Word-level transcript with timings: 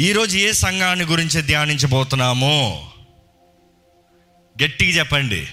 ఈరోజు 0.00 0.38
ఏ 0.38 0.52
సంఘాన్ని 0.52 1.04
గురించి 1.04 1.42
ధ్యానించబోతున్నాము? 1.42 2.90
గట్టిగా 4.64 4.98
చెప్పండి. 4.98 5.48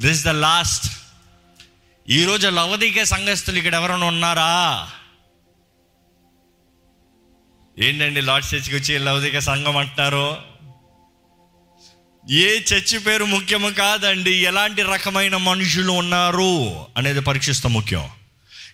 దిస్ 0.00 0.24
ద 0.24 0.28
లాస్ట్ 0.28 0.92
ఈరోజు 2.10 2.48
లవదీకే 2.48 3.04
సంఘస్థులు 3.04 3.58
ఇక్కడ 3.58 3.74
ఎవరైనా 3.74 4.06
ఉన్నారా? 4.06 4.90
ఏంటండి 7.78 8.20
లార్డ్ 8.20 8.54
చర్చికి 8.54 8.76
వచ్చి 8.76 8.98
లవదీక 8.98 9.38
సంఘం 9.38 9.76
అంటున్నారు? 9.76 10.36
ఏ 12.30 12.58
చర్చి 12.58 12.98
పేరు 12.98 13.24
ముఖ్యము 13.24 13.68
కాదండి. 13.68 14.30
ఎలాంటి 14.30 14.82
రకమైన 14.82 15.36
మనుషులు 15.36 15.92
ఉన్నారు 15.92 16.86
అనేది 16.96 17.20
పరీక్షిస్తాం 17.20 17.72
ముఖ్యం. 17.72 18.08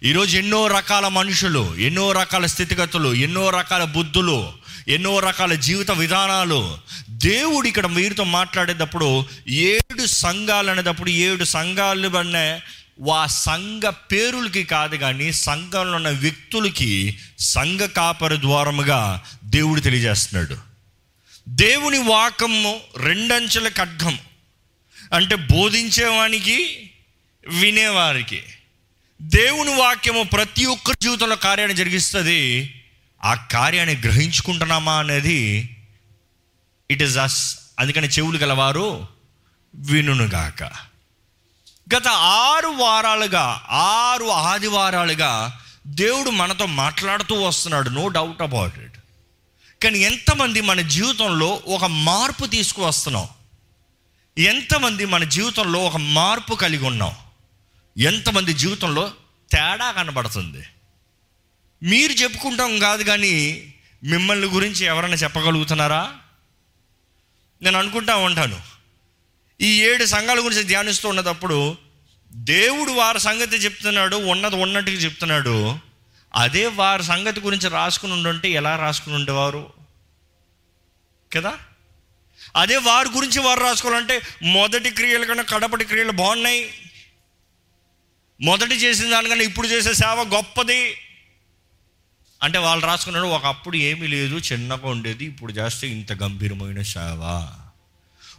ఈరోజు 0.03 0.39
ఎన్నో 0.39 0.67
రకాల 0.67 1.09
మనుషులు 1.09 1.77
ఎన్నో 1.77 2.13
రకాల 2.13 2.47
స్థితిగతులు 2.47 3.15
ఎన్నో 3.15 3.51
రకాల 3.51 3.85
బుద్ధులు 3.85 4.60
ఎన్నో 4.89 5.19
రకాల 5.19 5.55
జీవిత 5.55 5.91
విధానాలు. 5.91 6.79
దేవుడు 7.09 7.69
ఇక్కడ 7.69 7.87
వీరితో 7.87 8.25
మాట్లాడేటప్పుడు 8.25 9.25
ఏడు 9.49 10.07
సంఘాలు 10.07 10.71
అనేటప్పుడు 10.71 11.11
ఏడు 11.11 11.45
సంఘాలు 11.45 12.17
అనే 12.17 12.61
వా 13.01 13.27
సంఘ 13.27 13.83
పేరులకి 13.83 14.65
కాదు 14.65 14.97
కానీ 14.97 15.33
సంఘంలో 15.33 15.97
ఉన్న 15.97 16.09
వ్యక్తులకి 16.09 17.19
సంఘ 17.39 17.81
కాపరి 17.81 18.41
ద్వారముగా 18.41 19.25
దేవుడు 19.45 19.81
తెలియజేస్తున్నాడు. 19.81 20.57
దేవుని 21.49 21.99
వాకము 21.99 22.81
రెండంచెల 22.97 23.69
ఖడ్గం. 23.69 24.19
అంటే 25.13 25.35
బోధించేవానికి 25.35 26.91
వినేవారికి. 27.47 28.43
దేవుని 29.23 29.75
వాక్యము 29.75 30.23
ప్రతి 30.23 30.65
ఒక్కరి 30.65 30.97
జీవితంలో 31.03 31.37
కార్యాన్ని 31.37 31.77
జరిగిస్తుంది. 31.77 32.75
ఆ 33.25 33.35
కార్యాన్ని 33.35 33.97
గ్రహించుకుంటున్నామా 33.97 34.99
అనేది 34.99 35.77
ఇట్ 36.91 37.03
ఇస్ 37.03 37.19
అస్ 37.19 37.59
అందుకని 37.79 38.09
చెవులు 38.09 38.39
గలవారు 38.39 39.07
వినుగాక 39.75 40.63
గత 41.97 42.09
ఆరు 42.09 42.67
వారాలుగా 42.67 43.63
ఆరు 43.71 44.25
ఆదివారాలుగా 44.25 45.61
దేవుడు 45.87 46.31
మనతో 46.31 46.67
మాట్లాడుతూ 46.67 47.35
వస్తున్నాడు. 47.35 47.91
నో 47.91 48.09
డౌట్ 48.09 48.43
అబౌట్ 48.43 48.79
ఇట్ 48.79 48.93
కానీ 49.83 49.99
ఎంతమంది 49.99 50.61
మన 50.61 50.81
జీవితంలో 50.81 51.63
ఒక 51.67 51.85
మార్పు 51.85 52.47
తీసుకువస్తున్నాం? 52.47 53.29
ఎంతమంది 54.39 55.07
మన 55.07 55.25
జీవితంలో 55.25 55.85
ఒక 55.85 55.97
మార్పు 55.97 56.55
కలిగి 56.55 56.85
ఉన్నాం? 56.85 57.15
ఎంతమంది 57.99 58.55
జీవితంలో 58.55 59.13
తేడా 59.53 59.91
కనబడుతుంది? 59.91 60.65
మీరు 61.83 62.13
చెప్పుకుంటాం 62.13 62.79
కాదు 62.79 63.03
కానీ 63.03 63.67
మిమ్మల్ని 64.05 64.49
గురించి 64.49 64.87
ఎవరైనా 64.87 65.15
చెప్పగలుగుతున్నారా? 65.15 66.15
నేను 67.63 67.79
అనుకుంటా 67.79 68.17
ఉంటాను. 68.17 68.61
ఈ 69.61 69.83
ఏడు 69.83 70.05
సంఘాల 70.05 70.39
గురించి 70.39 70.63
ధ్యానిస్తూ 70.63 71.09
ఉన్నప్పుడు 71.09 71.79
దేవుడు 72.33 72.93
వారి 72.93 73.21
సంగతి 73.21 73.57
చెప్తున్నాడు 73.57 74.17
ఉన్నది 74.17 74.57
ఉన్నట్టుగా 74.57 74.97
చెప్తున్నాడు. 74.97 75.79
అదే 76.35 76.67
వారి 76.67 77.03
సంగతి 77.03 77.41
గురించి 77.41 77.69
రాసుకుని 77.69 78.13
ఉండుంటే 78.13 78.51
ఎలా 78.51 78.77
రాసుకుని 78.77 79.17
ఉండేవారు? 79.17 79.73
కదా? 81.37 81.59
అదే 82.57 82.77
వారి 82.77 83.09
గురించి 83.09 83.41
వారు 83.41 83.61
రాసుకోవాలంటే 83.61 84.23
మొదటి 84.43 84.91
క్రియల 84.91 85.25
కన్నా 85.25 85.43
కడపటి 85.43 85.85
క్రియలు 85.85 86.13
బాగున్నాయి. 86.13 86.75
మొదటి 88.43 88.75
చేసిన 88.75 89.11
దానికన్నా 89.11 89.45
ఇప్పుడు 89.45 89.69
చేసే 89.69 89.95
సేవ 89.95 90.23
గొప్పది. 90.23 90.95
అంటే 92.43 92.59
వాళ్ళు 92.59 92.87
రాసుకున్నాడు 92.87 93.27
ఒకప్పుడు 93.27 93.77
ఏమీ 93.77 94.07
లేదు 94.07 94.37
చిన్నగా 94.37 94.89
ఉండేది 94.89 95.25
ఇప్పుడు 95.25 95.53
చేస్తే 95.53 95.89
ఇంత 95.89 96.13
గంభీరమైన 96.13 96.83
సేవ. 96.83 97.49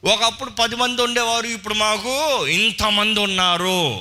ఒకప్పుడు 0.04 0.50
పది 0.50 0.76
మంది 0.76 1.02
ఉండేవారు 1.02 1.46
ఇప్పుడు 1.46 1.74
మాకు 1.74 2.48
ఇంతమంది 2.48 3.20
ఉన్నారు. 3.20 3.96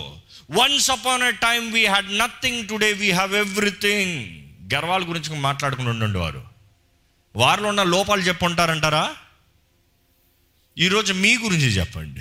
Once 0.51 0.91
upon 0.91 1.23
a 1.23 1.31
time 1.31 1.73
we 1.73 1.87
had 1.87 2.19
nothing 2.19 2.69
today 2.69 2.93
we 2.93 3.11
have 3.11 3.37
everything 3.37 4.41
గర్వాల 4.75 5.03
గురించి 5.09 5.41
మాట్లాడుకుని 5.41 5.89
ఉండేవారు. 5.89 6.45
వారిలో 7.37 7.69
ఉన్న 7.69 7.83
లోపాలు 7.83 8.21
చెప్పుంటారంటారా? 8.21 9.15
ఈరోజు 10.79 11.13
మీ 11.13 11.37
గురించి 11.37 11.67
చెప్పండి. 11.67 12.21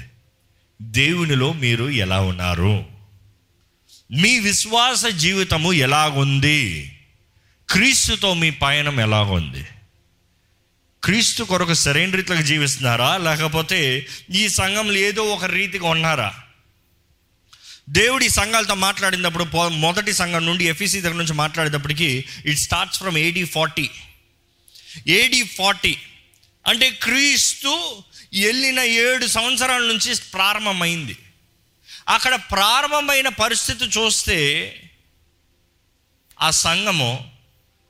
దేవునిలో 0.82 1.54
మీరు 1.54 1.90
ఎలా 1.90 2.22
ఉన్నారు? 2.22 2.86
మీ 4.12 4.40
విశ్వాస 4.40 5.06
జీవితము 5.06 5.74
ఎలాగుంది? 5.74 6.96
క్రీస్తుతో 7.72 8.34
మీ 8.34 8.50
పయనం 8.50 9.00
ఎలాగుంది 9.00 9.66
క్రీస్తు 11.04 11.44
కొరకు 11.44 11.74
సరైన 11.74 12.12
రీతిలో 12.12 12.42
జీవిస్తున్నారా? 12.42 13.18
లేకపోతే 13.18 14.08
ఈ 14.32 14.50
సంఘంలో 14.50 14.96
ఏదో 14.96 15.24
ఒక 15.24 15.46
రీతిగా 15.46 15.90
ఉన్నారా? 15.90 16.36
దేవుడి 17.90 18.30
సంఘాలతో 18.30 18.76
మాట్లాడినప్పుడు 18.76 19.44
పొ- 19.44 19.72
మొదటి 19.72 20.14
సంఘం 20.14 20.46
నుండి 20.46 20.66
ఎఫ్ఈసి 20.66 21.02
దగ్గర 21.02 21.16
నుంచి 21.16 21.34
మాట్లాడేటప్పటికి 21.34 22.26
it 22.46 22.60
starts 22.60 23.00
from 23.00 23.18
AD 23.18 23.46
forty 23.46 23.90
AD 25.08 25.44
forty 25.44 25.98
అంటే 26.68 26.90
క్రీస్తు 26.90 28.04
వెళ్ళిన 28.42 28.80
ఏడు 28.80 29.28
సంవత్సరాల 29.28 29.82
నుంచి 29.82 30.16
ప్రారంభమైంది. 30.34 31.18
అక్కడ 32.10 32.36
ప్రారంభమైన 32.36 33.28
పరిస్థితి 33.28 33.86
చూస్తే 33.86 34.40
ఆ 36.42 36.50
సంఘము 36.50 37.39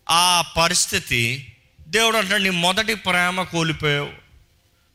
ఆ 0.10 0.42
పరిస్థితి 0.42 1.54
దేవుడు 1.88 2.18
అంటాడు 2.18 2.44
నీ 2.44 2.50
మొదటి 2.50 2.94
ప్రేమ 2.94 3.44
కోల్పోయావు. 3.44 4.12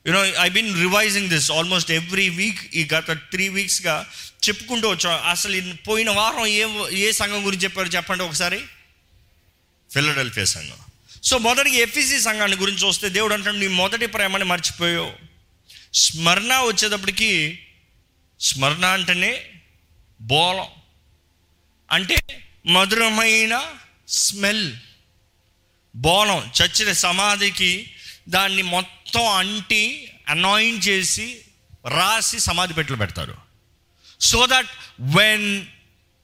You know 0.06 0.26
I 0.26 0.48
been 0.48 0.80
revising 0.80 1.28
this 1.28 1.50
almost 1.50 1.90
every 1.90 2.28
week 2.28 2.74
ఈ 2.74 2.88
గత 2.94 3.12
త్రీ 3.12 3.48
వీక్స్గా 3.48 4.10
చెప్పుకుంటూ 4.48 4.88
వచ్చాం 4.88 5.26
అసలు 5.26 5.74
పోయిన 5.88 6.10
వారం 6.10 6.46
ఏ 6.46 6.66
ఏ 6.92 7.12
సంఘం 7.12 7.46
గురించి 7.46 7.64
చెప్పారు 7.64 7.88
చెప్పండి 7.88 8.24
ఒకసారి? 8.24 8.60
ఫిలడెల్ఫియా 9.92 10.44
సంఘం. 10.44 10.76
సో 11.24 11.38
మొదటికి 11.38 11.76
ఎఫ్ఈసి 11.76 12.20
సంఘాన్ని 12.20 12.56
గురించి 12.56 12.86
చూస్తే 12.86 13.08
దేవుడు 13.08 13.34
అంటాడు 13.34 13.56
నీ 13.56 13.66
మొదటి 13.66 14.06
ప్రేమని 14.06 14.44
మర్చిపోయావు. 14.44 15.12
స్మరణ 15.94 16.60
వచ్చేటప్పటికి 16.60 17.58
స్మరణ 18.40 18.84
అంటేనే 18.84 19.46
బోలం 20.20 20.66
అంటే 21.90 22.44
మధురమైన 22.66 23.60
స్మెల్. 24.08 24.76
బోలం 25.96 26.52
చచ్చిన 26.62 26.92
సమాధికి 26.92 27.94
దాన్ని 28.28 28.62
మొత్తం 28.62 29.28
అంటి 29.28 30.12
అనాయింట్ 30.28 30.88
చేసి 30.88 31.40
రాసి 31.88 32.40
సమాధి 32.40 32.74
పెట్టలు 32.74 32.96
పెడతారు. 32.96 33.36
సో 34.20 34.46
దట్ 34.46 34.68
వెన్ 35.00 35.66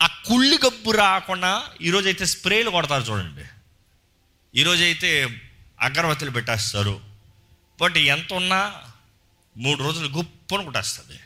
ఆ 0.03 0.07
కుళ్ళి 0.07 0.59
గబ్బు 0.67 0.91
రాకుండా 0.91 1.67
ఈరోజైతే 1.83 2.27
స్ప్రేలు 2.27 2.71
కొడతారు 2.71 3.03
చూడండి. 3.03 3.45
ఈరోజైతే 4.61 5.41
అగరవత్తులు 5.81 6.31
పెట్టేస్తారు. 6.31 7.01
బట్ 7.81 7.97
ఎంత 7.97 8.33
ఉన్నా 8.33 8.75
మూడు 9.57 9.83
రోజులు 9.83 10.09
గుప్పను 10.09 10.65
కొట్టేస్తుంది. 10.65 11.21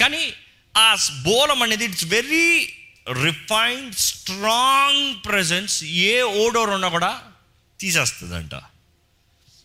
కానీ 0.00 0.32
ఆ 0.76 0.96
బోలం 1.22 1.62
అనేది 1.62 1.84
it's 1.84 2.04
very 2.04 2.77
refined 3.12 3.94
strong 3.94 5.14
presence 5.26 5.84
A 5.84 6.22
odour 6.22 6.70
ఉన్నా 6.70 6.88
కూడా 6.88 7.22
తీసేస్తుందంట. 7.80 8.50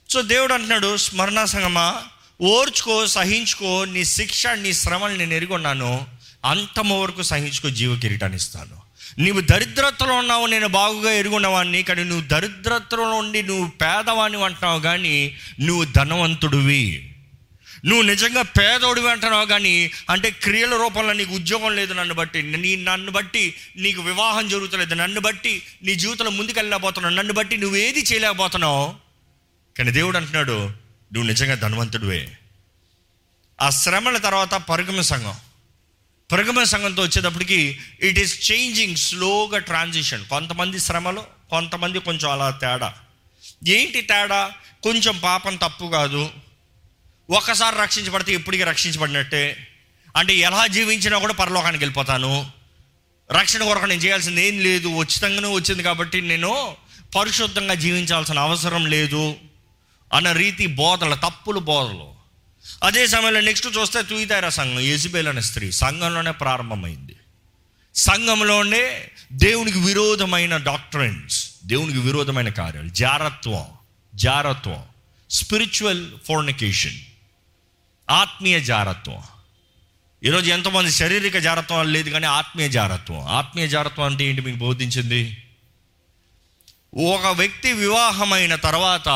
సో 0.10 0.22
దేవుడు 0.22 0.54
అంటున్నాడు 0.54 0.98
స్మరణ 0.98 1.44
సంగమా 1.44 2.04
ఓర్చుకో 2.42 3.08
సహించుకో 3.08 3.86
నీ 3.86 4.06
శిక్ష 4.06 4.48
నీ 4.48 4.74
శ్రమలు 4.74 5.16
నేను 5.16 5.34
ఎరుగున్నాను 5.34 6.08
అంతము 6.46 7.02
వరకు 7.02 7.22
సహించుకో 7.22 7.70
జీవ 7.70 7.96
కిరీటాన్ని 7.96 8.36
ఇస్తాను. 8.36 8.84
నీవు 9.18 9.42
దరిద్రతలో 9.42 10.14
ఉన్నావు 10.14 10.46
నేను 10.46 10.68
బాగుగా 10.68 11.12
ఎరుగున్నవాడిని 11.12 11.84
కానీ 11.84 12.04
నువ్వు 12.04 12.28
దరిద్రతలో 12.28 13.04
ఉండి 13.04 13.44
నువ్వు 13.44 13.68
పేదవాణ్ణి 13.68 14.44
అంటున్నావు 14.44 14.80
కానీ 14.80 15.38
నువ్వు 15.60 15.84
ధనవంతుడివి. 15.84 17.13
నువ్వు 17.86 18.02
నిజంగా 18.02 18.42
పేదోడివి 18.42 19.12
అంటున్నావు 19.12 19.46
కానీ 19.46 19.92
అంటే 20.10 20.32
క్రియల 20.32 20.76
రూపంలో 20.76 21.14
నీకు 21.14 21.36
ఉద్యోగం 21.36 21.76
లేదు 21.76 21.94
నన్ను 21.94 22.14
బట్టి. 22.14 22.44
నీ 22.44 22.76
నన్ను 22.76 23.12
బట్టి 23.12 23.56
నీకు 23.78 24.02
వివాహం 24.02 24.48
జరుగుతలేదు. 24.48 24.94
నన్ను 24.94 25.22
బట్టి 25.22 25.64
నీ 25.84 25.96
జీవితంలో 25.96 26.32
ముందుకెళ్ళలేకపోతున్నావు. 26.32 27.16
నన్ను 27.16 27.34
బట్టి 27.34 27.58
నువ్వు 27.58 27.78
ఏది 27.78 28.00
చేయలేకపోతున్నావు? 28.00 28.96
కానీ 29.78 29.92
దేవుడు 29.92 30.18
అంటున్నాడు 30.18 30.68
నువ్వు 31.14 31.24
నిజంగా 31.24 31.56
ధనవంతుడివే. 31.56 32.38
ఆ 33.62 33.70
శ్రమల 33.70 34.18
తర్వాత 34.18 34.52
పరుగమ 34.52 35.02
సంఘం. 35.02 35.34
పరుగమ 36.32 36.64
సంఘంతో 36.64 37.02
వచ్చేటప్పటికి 37.02 37.80
ఇట్ 38.02 38.20
ఈస్ 38.20 38.52
చేంజింగ్ 38.52 38.96
స్లోగా 38.96 39.58
ట్రాన్సిషన్ 39.58 40.26
కొంతమంది 40.26 40.80
శ్రమలు 40.80 41.24
కొంతమంది 41.50 42.00
కొంచెం 42.00 42.32
అలా 42.32 42.50
తేడా. 42.50 42.94
ఏంటి 43.68 44.02
తేడా? 44.02 44.52
కొంచెం 44.84 45.20
పాపం 45.24 45.56
తప్పు 45.56 45.86
కాదు. 45.86 46.30
ఒక్కసారి 47.34 47.76
రక్షించబడితే 47.82 48.34
ఎప్పటికీ 48.34 48.64
రక్షించబడినట్టే. 48.64 49.68
అంటే 50.16 50.36
ఎలా 50.36 50.68
జీవించినా 50.68 51.18
కూడా 51.18 51.34
పరలోకానికి 51.34 51.84
వెళ్ళిపోతాను. 51.84 52.52
రక్షణ 53.32 53.64
కొరకు 53.64 53.86
నేను 53.86 54.02
చేయాల్సింది 54.02 54.48
ఏం 54.48 54.60
లేదు. 54.60 54.88
ఉచితంగానే 54.88 55.48
వచ్చింది 55.48 55.84
కాబట్టి 55.84 56.22
నేను 56.22 56.76
పరిశుద్ధంగా 57.16 57.74
జీవించాల్సిన 57.74 58.40
అవసరం 58.40 58.86
లేదు 58.86 59.36
అన్న 60.14 60.32
రీతి 60.32 60.66
బోధలు 60.66 61.16
తప్పులు 61.16 61.60
బోధలు. 61.60 62.14
అదే 62.84 63.08
సమయంలో 63.08 63.42
నెక్స్ట్ 63.42 63.68
చూస్తే 63.78 64.02
తూయితార 64.02 64.50
సంఘం 64.50 64.80
యజబేల్ 64.80 65.28
అనే 65.28 65.42
స్త్రీ 65.42 65.72
సంఘంలోనే 65.72 66.32
ప్రారంభమైంది. 66.32 67.16
సంఘంలోనే 67.96 69.10
దేవునికి 69.34 69.80
విరోధమైన 69.80 70.58
డాక్టరెన్స్ 70.58 71.50
దేవునికి 71.66 72.00
విరోధమైన 72.00 72.50
కార్యాలు. 72.50 72.90
జారత్వం 72.90 73.66
జారత్వం. 74.16 74.84
Spiritual 75.30 76.08
fornication. 76.28 76.96
ఆత్మీయ 78.10 78.60
జారత్వం. 78.60 79.24
ఈరోజు 80.24 80.50
ఎంతోమంది 80.50 80.92
శారీరక 80.92 81.38
జారత్వం 81.38 81.94
లేదు 81.94 82.10
కానీ 82.10 82.26
ఆత్మీయ 82.26 82.70
జారత్వం. 82.70 83.26
ఆత్మీయ 83.26 83.68
జారత్వం 83.68 84.06
అంటే 84.06 84.26
ఏంటి 84.26 84.42
మీకు 84.42 84.58
బోధించింది? 84.58 85.44
ఒక 87.14 87.26
వ్యక్తి 87.26 87.74
వివాహమైన 87.74 88.56
తర్వాత 88.56 89.10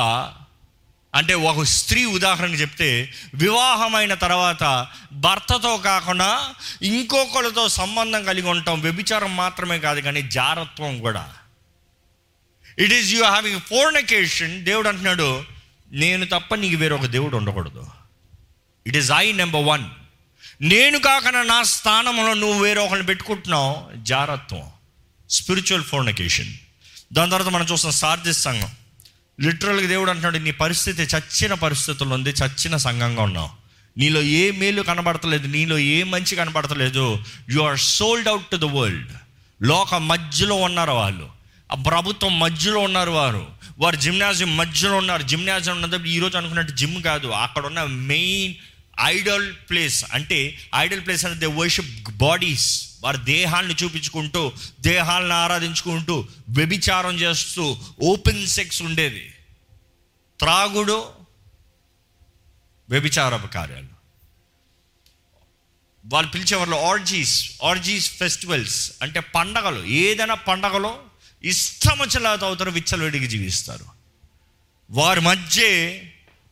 అంటే 1.15 1.33
ఒక 1.33 1.63
స్త్రీ 1.63 2.05
ఉదాహరణ 2.05 2.53
చెప్తే 2.53 3.13
వివాహమైన 3.33 4.13
తర్వాత 4.13 4.87
భర్తతో 5.11 5.77
కాకుండా 5.77 6.55
ఇంకొకరితో 6.81 7.69
సంబంధం 7.69 8.25
కలిగి 8.25 8.49
ఉంటాం 8.49 8.81
వ్యభిచారం 8.81 9.35
మాత్రమే 9.35 9.79
కాదు 9.79 10.01
కానీ 10.01 10.21
జారత్వం 10.21 10.99
కూడా. 10.99 11.33
It 12.79 12.93
is 12.93 13.11
you 13.11 13.23
having 13.23 13.59
fornication 13.59 14.65
దేవుడు 14.65 14.89
అంటున్నాడు 14.89 15.43
నేను 15.91 16.25
తప్ప 16.25 16.55
నీకు 16.55 16.75
వేరొక 16.75 17.05
దేవుడు 17.05 17.37
ఉండకూడదు. 17.37 17.87
It 18.87 18.97
is 18.97 19.11
I 19.11 19.31
number 19.31 19.63
one 19.65 19.83
నేను 20.61 20.99
కాకుండా 20.99 21.43
నా 21.43 21.63
స్థానంలో 21.63 22.33
నువ్వు 22.33 22.63
వేరే 22.63 22.81
ఒకరిని 22.81 23.05
పెట్టుకుంటున్నావు? 23.05 24.03
జారత్వం. 24.03 24.63
స్పిరిచువల్ 25.29 25.83
ఫోర్నికేషన్ 25.83 26.53
దాని 27.13 27.31
తర్వాత 27.31 27.53
మనం 27.53 27.65
చూస్తాం 27.65 27.91
సార్జిస్ 27.91 28.41
సంఘం. 28.41 28.67
లిటరల్గా 29.41 29.87
దేవుడు 29.87 30.09
అంటున్నాడు 30.09 30.37
నీ 30.37 30.51
పరిస్థితి 30.51 31.03
చచ్చిన 31.03 31.53
పరిస్థితుల్లో 31.53 32.15
ఉంది 32.15 32.29
చచ్చిన 32.29 32.77
సంఘంగా 32.77 33.21
ఉన్నావు. 33.21 33.49
నీలో 33.97 34.21
ఏ 34.21 34.51
మేలు 34.51 34.81
కనబడతలేదు 34.81 35.47
నీలో 35.47 35.77
ఏ 35.77 36.03
మంచి 36.03 36.35
కనబడతలేదు. 36.35 37.23
You 37.49 37.61
are 37.61 37.79
sold 37.79 38.27
out 38.27 38.45
to 38.45 38.55
the 38.55 38.63
world 38.63 39.11
లోక 39.63 39.95
మధ్యలో 39.95 40.55
ఉన్నారు 40.55 40.91
వాళ్ళు. 40.91 41.29
ఆ 41.71 41.75
ప్రభుత్వం 41.75 42.39
మధ్యలో 42.39 42.79
ఉన్నారు 42.79 43.11
వారు. 43.11 43.47
వారు 43.79 43.95
జిమ్నాజియం 43.95 44.57
మధ్యలో 44.57 44.97
ఉన్నారు. 44.97 45.23
జిమ్నాజియం 45.23 45.81
ఉన్నది 45.81 46.09
ఈరోజు 46.09 46.37
అనుకున్నట్టు 46.37 46.71
జిమ్ 46.71 47.03
కాదు. 47.03 47.27
అక్కడ 47.27 47.65
ఉన్న 47.65 47.83
మెయిన్ 47.83 48.53
ఐడల్ 48.99 49.55
ప్లేస్ 49.55 50.05
అంటే 50.13 50.59
ఐడల్ 50.75 51.05
ప్లేస్ 51.05 51.25
అంటే 51.25 51.39
దే 51.39 51.45
వర్షిప్ 51.45 52.11
బాడీస్ 52.11 52.89
వారి 53.03 53.17
దేహాలను 53.17 53.75
చూపించుకుంటూ 53.83 54.53
దేహాలను 54.79 55.33
ఆరాధించుకుంటూ 55.33 56.27
వ్యభిచారం 56.49 57.15
చేస్తూ 57.15 57.77
ఓపెన్ 58.01 58.47
సెక్స్ 58.47 58.81
ఉండేది. 58.81 59.33
త్రాగుడు 60.39 61.11
వ్యభిచారపు 62.89 63.47
కార్యాలు. 63.47 63.97
వాళ్ళు 66.05 66.31
పిలిచేవాళ్ళు 66.31 66.75
ఆర్జీస్ 66.75 67.51
ఆర్జీస్ 67.63 68.11
ఫెస్టివల్స్ 68.11 68.91
అంటే 69.01 69.19
పండగలు 69.19 69.85
ఏదైనా 69.85 70.33
పండగలో 70.33 70.99
ఇష్టం 71.43 71.99
వచ్చేలా 71.99 72.29
అవుతారు 72.29 72.71
విచ్చలవిడికి 72.71 73.27
జీవిస్తారు. 73.27 73.85
వారి 74.89 75.21
మధ్య 75.21 75.63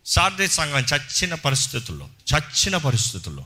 సార్దే 0.05 0.47
సంఘం 0.47 0.85
చచ్చిన 0.95 1.33
పరిస్థితుల్లో 1.33 2.09
చచ్చిన 2.35 2.77
పరిస్థితుల్లో. 2.77 3.45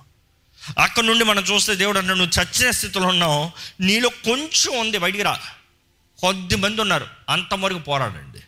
అక్కడ 0.79 1.03
నుండి 1.03 1.23
మనం 1.23 1.43
చూస్తే 1.43 1.75
దేవుడు 1.75 1.99
అన్న 1.99 2.13
నువ్వు 2.13 2.43
చచ్చిన 2.43 2.71
స్థితిలో 2.71 3.07
ఉన్నావు 3.07 3.51
నీలో 3.81 4.09
కొంచెం 4.09 4.79
ఉంది 4.79 4.97
బయటికి 4.97 5.23
రా. 5.23 5.39
కొద్ది 6.19 6.55
మంది 6.55 6.81
ఉన్నారు 6.81 7.07
అంతవరకు 7.29 7.79
పోరాడండి. 7.79 8.39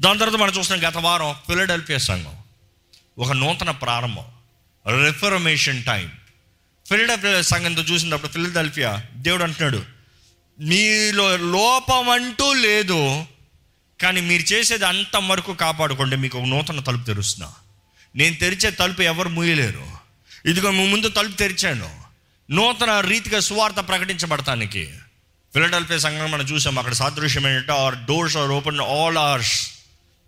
దాని 0.00 0.18
తర్వాత 0.18 0.40
మనం 0.40 0.52
చూస్తున్నాం 0.58 0.90
గత 0.90 0.96
వారం 0.96 1.32
ఫిలడెల్ఫియా 1.32 1.98
సంఘం 1.98 2.36
ఒక 3.18 3.32
నూతన 3.32 3.70
ప్రారంభం 3.70 4.24
రిఫర్మేషన్ 5.06 5.84
టైం. 5.84 6.12
ఫిలడెల్ఫియా 6.88 7.42
సంఘంతో 7.42 7.82
చూసినప్పుడు 7.82 8.32
ఫిలడెల్ఫియా 8.32 9.04
దేవుడు 9.14 9.44
అంటున్నాడు 9.44 9.82
మీలో 10.60 11.36
లోపం 11.36 12.08
అంటూ 12.08 12.52
లేదు 12.52 13.26
కానీ 14.02 14.20
మీరు 14.20 14.42
చేసేది 14.42 14.86
అంత 14.86 15.16
వరకు 15.16 15.54
కాపాడుకోండి 15.54 16.16
మీకు 16.16 16.38
ఒక 16.38 16.44
నూతన 16.44 16.80
తలుపు 16.80 17.04
తెరుస్తున్నా. 17.04 17.52
నేను 18.16 18.36
తెరిచే 18.36 18.70
తలుపు 18.70 19.02
ఎవరు 19.02 19.28
ముయ్యలేరు 19.28 19.86
ఇదిగో 20.46 20.70
మీ 20.70 20.88
ముందు 20.88 21.08
తలుపు 21.08 21.36
తెరిచాను. 21.36 22.00
నూతన 22.50 23.00
రీతిగా 23.00 23.40
సువార్త 23.40 23.74
ప్రకటించబడటానికి. 23.74 24.90
ఫిలడల్ఫియా 25.54 25.98
సంఘం 25.98 26.30
మనం 26.30 26.44
చూసాం 26.44 26.78
అక్కడ 26.78 26.92
సాదృశ్యం 26.92 27.48
ఏంటంటే 27.48 27.72
our 27.72 27.94
doors 27.94 28.36
are 28.36 28.50
open 28.50 28.80
all 28.80 29.18
hours 29.18 29.70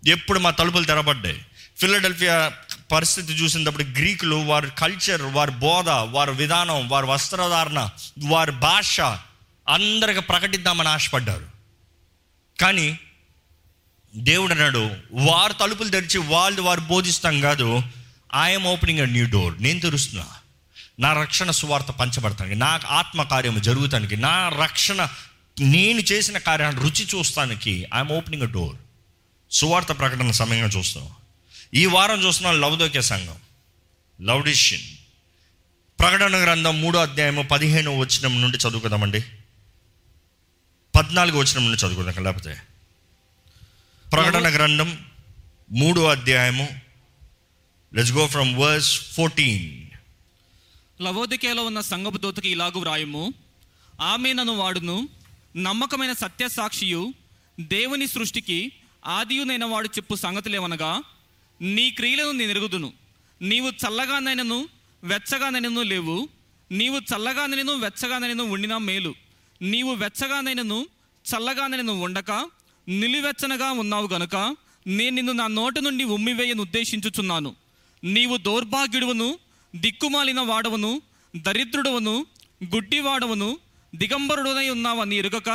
ఎప్పుడు 0.07 0.39
మా 0.39 0.51
తలుపులు 0.51 0.83
తెరబడ్డాయి. 0.83 1.45
ఫిలడెల్ఫియా 1.77 2.53
పరిస్థితి 2.91 3.33
చూసినప్పుడు 3.33 3.83
గ్రీకులు 3.83 4.35
వారి 4.35 4.67
కల్చర్ 4.77 5.21
వారి 5.21 5.51
బోధ 5.51 5.89
వారి 5.89 6.31
విధానం 6.31 6.89
వారి 6.89 7.05
వస్త్రధారణ 7.05 7.89
వారి 8.19 8.51
భాష 8.51 9.01
అందరికి 9.69 10.21
ప్రకటిద్దామని 10.21 10.89
ఆశపడ్డారు. 10.89 11.45
కానీ 12.61 12.99
దేవుడు 14.15 14.51
అన్నాడు 14.51 14.91
వారు 15.11 15.53
తలుపులు 15.53 15.89
తెరిచి 15.89 16.17
వాళ్ళు 16.17 16.61
వారు 16.61 16.81
బోధిస్తాం 16.81 17.41
కాదు 17.41 17.81
I'm 18.35 18.65
opening 18.65 18.99
a 18.99 19.05
new 19.05 19.25
door. 19.25 19.63
నేను 19.63 19.79
తెరుస్తున్నా. 19.79 20.27
నా 20.99 21.13
రక్షణ 21.13 21.51
సువార్త 21.51 21.85
పంచబడతానికి 21.85 22.55
నా 22.55 22.79
ఆత్మ 22.87 23.23
కార్యము 23.23 23.59
జరుగుతానికి 23.59 24.17
నా 24.17 24.49
రక్షణ 24.49 25.07
నేను 25.59 25.99
చేసిన 25.99 26.37
కార్యాన్ని 26.37 26.81
రుచి 26.81 27.07
చూస్తానికి 27.15 27.87
ఐఎమ్ 27.95 28.11
ఓపెనింగ్ 28.11 28.43
అ 28.43 28.45
డోర్. 28.45 28.75
సువార్త 29.51 29.87
ప్రకటన 29.87 30.31
సమయంగా 30.31 30.67
చూస్తాం 30.67 31.09
ఈ 31.73 31.85
వారం 31.85 32.25
చూస్తున్నాం 32.25 32.61
లవదోక్య 32.61 33.01
సంఘం 33.01 33.35
లౌడిషియన్ 34.21 34.83
ప్రకటన 35.99 36.43
గ్రంథం 36.43 36.81
మూడో 36.81 36.99
అధ్యాయము 36.99 37.41
పదిహేను 37.41 37.97
వచనం 37.97 38.41
నుండి 38.41 38.57
చదువుకుందామండి. 38.57 39.23
పద్నాలుగు 40.95 41.39
వచనం 41.39 41.65
నుండి 41.65 41.85
చదువుకుందాం 41.85 42.23
లేకపోతే. 42.23 42.57
ప్రకటన 44.11 44.53
గ్రంథం 44.53 45.05
మూడో 45.71 46.03
అధ్యాయము. 46.03 46.69
Let's 47.93 48.13
go 48.13 48.27
from 48.27 48.55
verse 48.55 49.13
fourteen 49.13 49.87
లవోదికేలో 51.03 51.65
ఉన్న 51.65 51.81
సంగపు 51.81 52.17
దూతకి 52.17 52.49
ఇలాగు 52.49 52.79
వ్రాయము. 52.79 53.33
ఆమె 54.01 54.33
నన్ను 54.33 54.53
వాడును. 54.53 55.09
నమ్మకమైన 55.57 56.13
సత్య 56.13 56.47
సాక్షియు 56.49 57.13
దేవుని 57.59 58.07
సృష్టికి 58.07 58.71
ఆదియునైన 59.05 59.65
వాడు 59.65 59.87
చెప్పు 59.87 60.15
సంగతులేమనగా 60.15 61.03
నీ 61.61 61.91
క్రియలను 61.91 62.31
నేను 62.31 62.49
ఎరుగుదును. 62.49 62.93
నీవు 63.41 63.69
చల్లగానైనను 63.69 64.69
వెచ్చగానైనను 65.03 65.81
లేవు. 65.81 66.29
నీవు 66.71 66.97
చల్లగానైనను 66.97 67.73
వెచ్చగానైనను 67.73 68.43
ఉండినా 68.43 68.77
మేలు. 68.77 69.15
నీవు 69.61 69.93
వెచ్చగానైనను 69.93 70.85
చల్లగానైనను 71.31 71.93
ఉండక 71.93 72.60
నిలివెచ్చనగా 72.99 73.71
ఉన్నావు 73.71 74.07
గనుక 74.07 74.35
నేను 74.87 75.15
నిన్ను 75.15 75.33
నా 75.33 75.47
నోటి 75.47 75.81
నుండి 75.81 76.03
ఉమ్మివేయను 76.03 76.61
ఉద్దేశించుచున్నాను. 76.61 77.55
నీవు 78.03 78.37
దౌర్భాగ్యుడువను 78.37 79.27
దిక్కుమాలిన 79.75 80.39
వాడవను 80.39 81.01
దరిద్రుడవను 81.35 82.25
గుడ్డివాడవను 82.75 83.49
దిగంబరుడునై 83.95 84.69
ఉన్నావని 84.69 85.15
ఎరుగక 85.15 85.49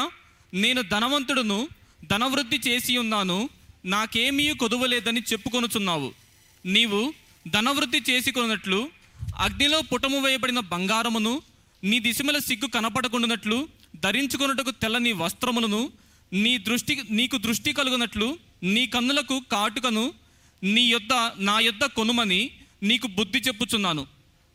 నేను 0.54 0.82
ధనవంతుడును 0.82 1.68
ధనవృద్ధి 2.10 2.58
చేసి 2.66 2.96
ఉన్నాను 2.96 3.48
నాకేమీ 3.84 4.54
కొదువలేదని 4.54 5.20
చెప్పుకొనుచున్నావు. 5.32 6.12
నీవు 6.66 7.12
ధనవృద్ధి 7.48 8.00
చేసుకున్నట్లు 8.10 8.90
అగ్నిలో 9.36 9.80
పుటము 9.80 10.18
వేయబడిన 10.18 10.60
బంగారమును 10.60 11.42
నీ 11.84 12.00
దిశమల 12.00 12.38
సిగ్గు 12.38 12.68
కనపడకుండానట్లు 12.68 13.68
ధరించుకొనుటకు 13.96 14.70
తెల్లని 14.70 15.12
వస్త్రములను 15.12 15.80
నీ 16.32 16.58
దృష్టి 16.58 16.98
నీకు 17.10 17.36
దృష్టి 17.36 17.72
కలుగునట్లు 17.72 18.38
నీ 18.62 18.86
కన్నులకు 18.86 19.42
కాటుకను 19.52 20.14
నీ 20.62 20.82
యొద్ద 20.82 21.12
నా 21.38 21.60
యొద్ద 21.60 21.84
కొనుమని 21.84 22.50
నీకు 22.82 23.06
బుద్ధి 23.06 23.38
చెప్పుచున్నాను. 23.38 24.06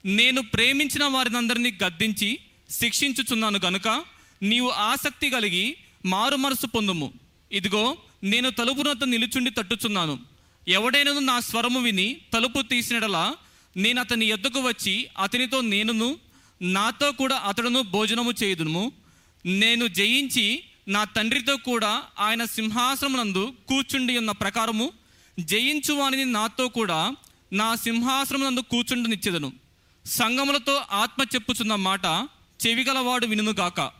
నేను 0.05 0.41
ప్రేమించిన 0.41 1.03
వారినందరినీ 1.03 1.73
గద్దించి 1.83 2.39
శిక్షించుచున్నాను 2.69 3.59
గనుక 3.65 4.03
నీవు 4.43 4.69
ఆసక్తి 4.69 5.29
కలిగి 5.29 5.75
మారు 6.05 6.35
మనసు 6.35 6.67
పొందుము. 6.67 7.13
ఇదిగో 7.51 7.97
నేను 8.23 8.49
తలుపునొద్ద 8.49 9.03
నిలుచుండి 9.03 9.49
తట్టుచున్నాను. 9.49 10.19
ఎవడైనను 10.67 11.19
నా 11.19 11.39
స్వరము 11.39 11.79
విని 11.81 12.17
తలుపు 12.33 12.61
తీసినడలా 12.61 13.35
నేను 13.77 13.99
అతని 13.99 14.25
ఎద్దకు 14.25 14.59
వచ్చి 14.59 15.07
అతనితో 15.17 15.61
నేనును 15.61 16.19
నాతో 16.61 17.11
కూడా 17.11 17.35
అతడును 17.35 17.81
భోజనము 17.81 18.31
చేయుదును. 18.43 18.91
నేను 19.45 19.87
జయించి 19.87 20.63
నా 20.87 21.03
తండ్రితో 21.03 21.57
కూడా 21.57 22.03
ఆయన 22.19 22.45
సింహాసనమునందు 22.45 23.53
కూర్చుండి 23.67 24.17
ఉన్న 24.17 24.31
ప్రకారము 24.31 24.93
జయించు 25.39 25.93
వానిని 25.93 26.25
నాతో 26.25 26.67
కూడా 26.67 27.15
నా 27.53 27.75
సింహాసనమునందు 27.75 28.61
కూర్చుండనిచ్చేదను 28.61 29.51
సంగములతో 30.05 30.81
ఆత్మ 30.91 31.23
చెప్పుచున్న 31.35 31.75
మాట 31.75 32.05
చెవిగలవాడు 32.67 33.25
వినుగాక 33.25 33.91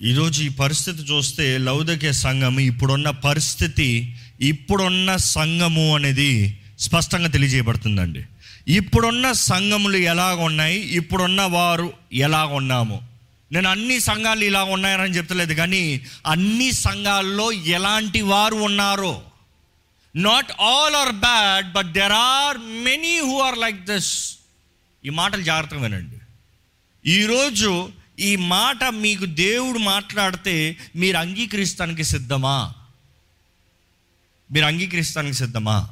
ఈరోజు 0.00 0.42
ఈ 0.42 0.48
పరిస్థితి 0.48 1.02
చూస్తే 1.02 1.58
లౌదకే 1.58 2.12
సంఘం 2.12 2.60
ఇప్పుడున్న 2.60 3.10
పరిస్థితి 3.10 4.16
ఇప్పుడున్న 4.40 5.16
సంఘము 5.16 5.94
అనేది 5.94 6.60
స్పష్టంగా 6.78 7.28
తెలియజేయబడుతుందండి. 7.28 8.24
ఇప్పుడున్న 8.68 9.32
సంఘములు 9.32 9.96
ఎలాగ 9.96 10.40
ఉన్నాయి 10.40 10.80
ఇప్పుడున్న 10.80 11.42
వారు 11.42 11.92
ఎలాగ 12.12 12.52
ఉన్నాము 12.52 13.17
నేను 13.52 13.68
అన్ని 13.68 14.00
సంఘాలు 14.00 14.44
ఇలా 14.44 14.64
ఉన్నాయని 14.64 15.16
చెప్తలేదు 15.16 15.54
కానీ 15.54 16.06
అన్ని 16.26 16.72
సంఘాల్లో 16.72 17.52
ఎలాంటి 17.52 18.20
వారు 18.20 18.54
ఉన్నారో. 18.54 19.22
Not 20.16 20.52
all 20.60 20.94
are 20.94 21.12
bad 21.12 21.72
but 21.72 21.92
there 21.92 22.12
are 22.12 22.58
many 22.58 23.18
who 23.18 23.40
are 23.40 23.58
like 23.58 23.84
this 23.84 24.36
ఈ 25.04 25.08
మాటలు 25.10 25.42
జాగ్రత్తగా 25.42 25.80
వినండి. 25.80 26.16
ఈరోజు 27.10 27.90
ఈ 28.20 28.36
మాట 28.36 28.84
మీకు 28.84 29.24
దేవుడు 29.24 29.78
మాట్లాడితే 29.78 30.76
మీరు 30.96 31.16
అంగీకరిస్తానికి 31.16 32.04
సిద్ధమా? 32.04 32.74
మీరు 34.52 34.64
అంగీకరిస్తానికి 34.64 35.34
సిద్ధమా? 35.34 35.88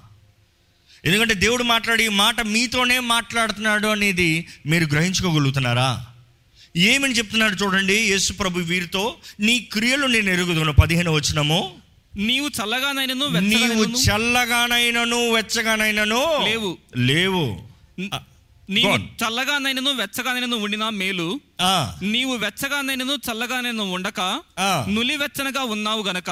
ఎందుకంటే 1.04 1.34
దేవుడు 1.34 1.62
మాట్లాడి 1.62 2.04
ఈ 2.04 2.08
మాట 2.08 2.40
మీతోనే 2.40 2.98
మాట్లాడుతున్నాడు 2.98 3.86
అనేది 3.86 4.48
మీరు 4.66 4.84
గ్రహించుకోగలుగుతున్నారా? 4.84 6.06
ఏమని 6.76 7.12
చెప్తున్నాడు 7.14 7.54
చూడండి 7.54 7.95
యేసు 7.95 8.33
ప్రభు 8.33 8.59
వీరితో 8.59 9.16
నీ 9.40 9.59
క్రియలు 9.59 10.06
నేను 10.06 10.30
ఎరుగుదును. 10.30 10.73
పదిహేను 10.73 11.12
వచ్చినము 11.12 11.73
నీవు 12.16 12.49
చల్లగానైనను 12.49 13.28
నీవు 13.28 13.85
చల్లగానైనను 14.11 15.33
వెచ్చగానైనను. 15.33 16.45
లేవు. 16.45 16.78
లేవు. 16.97 17.62
నీవు. 18.71 18.97
చల్లగానైనను 18.97 19.90
వెచ్చగానైనను 19.90 20.56
ఉండినా 20.56 20.90
మేలు. 20.90 21.40
నీవు 22.02 22.37
వెచ్చగానైనను 22.37 23.12
చల్లగానైనను 23.12 23.92
ఉండక. 23.92 24.21
ఆ. 24.59 24.87
నులి 24.88 25.16
వెచ్చనగా 25.16 25.62
ఉన్నావు 25.62 26.02
గనక. 26.02 26.30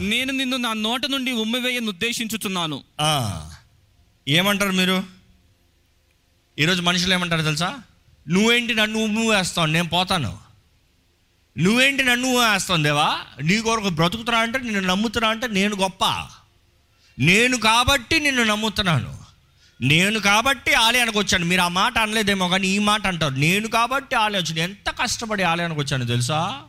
నేను 0.00 0.32
నిన్ను 0.32 0.56
నా 0.56 0.72
నోట 0.72 1.06
నుండి 1.06 1.30
ఉమ్మివేయను 1.32 1.88
ఉద్దేశించుచున్నాను. 1.88 2.82
ఆ. 3.00 3.50
ఏమంటారు 4.28 4.72
మీరు? 4.72 5.04
ఈరోజు 6.58 6.82
మనుషులు 6.82 7.14
ఏమంటారు 7.14 7.42
తెలుసా? 7.42 7.78
నువ్వేంటి 8.28 8.74
నన్ను 8.74 9.04
ఉమ్ము 9.04 9.30
వేస్తావు? 9.30 9.66
నేను 9.66 9.88
పోతాను. 9.88 10.38
నువ్వేంటి 11.58 12.04
నన్ను 12.04 12.36
వేస్తావు 12.36 12.82
దేవా? 12.82 13.20
నీ 13.42 13.60
కొరకు 13.60 13.88
బ్రతుకుతున్నా 13.88 14.40
అంటే 14.40 14.58
నిన్ను 14.58 14.80
నమ్ముతున్నా 14.80 15.30
అంటే 15.30 15.46
నేను 15.46 15.76
గొప్ప. 15.76 16.04
నేను 17.18 17.56
కాబట్టి 17.56 18.20
నిన్ను 18.20 18.44
నమ్ముతున్నాను. 18.44 19.18
నేను 19.80 20.20
కాబట్టి 20.20 20.74
ఆలయానికి 20.74 21.18
వచ్చాను. 21.18 21.44
మీరు 21.44 21.60
ఆ 21.60 21.68
మాట 21.68 21.98
అనలేదేమో 21.98 22.48
కానీ 22.48 22.68
ఈ 22.68 22.78
మాట 22.78 23.06
అంటారు. 23.06 23.34
నేను 23.34 23.68
కాబట్టి 23.68 24.16
ఆలయం 24.16 24.42
వచ్చాను 24.42 24.60
ఎంత 24.60 24.90
కష్టపడి 24.90 25.42
ఆలయానికి 25.42 25.80
వచ్చాను 25.80 26.06
తెలుసా? 26.06 26.62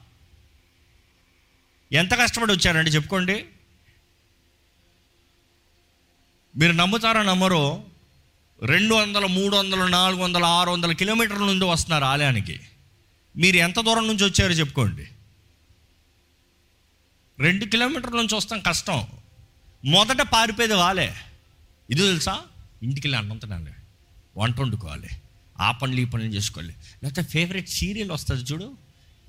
ఎంత 1.91 2.13
కష్టపడి 2.13 2.53
వచ్చారండి 2.53 2.91
చెప్పుకోండి. 2.91 3.45
మీరు 6.57 6.71
నమ్ముతారో 6.71 7.23
నమ్మరో 7.23 7.83
రెండు 8.63 8.95
వందల 8.95 9.25
మూడు 9.25 9.55
వందలు 9.55 9.83
నాలుగు 9.83 10.21
వందల 10.21 10.43
ఆరు 10.43 10.69
వందల 10.69 10.91
కిలోమీటర్ల 10.91 11.45
నుండి 11.45 11.65
వస్తున్నారు 11.65 12.03
ఆలయానికి. 12.03 12.59
మీరు 13.37 13.57
ఎంత 13.57 13.79
దూరం 13.79 14.07
నుంచి 14.07 14.25
వచ్చారో 14.25 14.53
చెప్పుకోండి. 14.53 15.07
రెండు 17.39 17.65
కిలోమీటర్ల 17.65 18.17
నుంచి 18.17 18.35
వస్తాం 18.35 18.59
కష్టం. 18.59 19.07
మొదట 19.85 20.21
పారిపోయేది 20.21 20.73
వాళ్ళే. 20.73 21.15
ఇది 21.89 22.01
తెలుసా? 22.01 22.41
ఇంటికి 22.83 23.07
వెళ్ళి 23.07 23.17
అన్నం 23.17 23.37
తినాలి. 23.37 23.71
వంట 24.37 24.61
వండుకోవాలి. 24.61 25.07
ఆ 25.59 25.71
పనులు 25.71 26.01
ఈ 26.01 26.05
పనులు 26.05 26.29
చేసుకోవాలి. 26.29 26.75
లేకపోతే 27.03 27.21
ఫేవరెట్ 27.21 27.69
సీరియల్ 27.69 28.11
వస్తుంది 28.11 28.43
చూడు. 28.43 28.73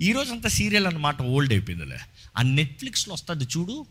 ఈరోజు 0.01 0.33
అంత 0.33 0.47
సీరియల్ 0.47 0.87
అన్నమాట 0.87 1.23
ఓల్డ్ 1.23 1.53
అయిపోయిందిలే. 1.53 1.99
ఆ 2.39 2.43
నెట్ఫ్లిక్స్లో 2.43 3.15
వస్తుంది 3.15 3.45
చూడు. 3.45 3.87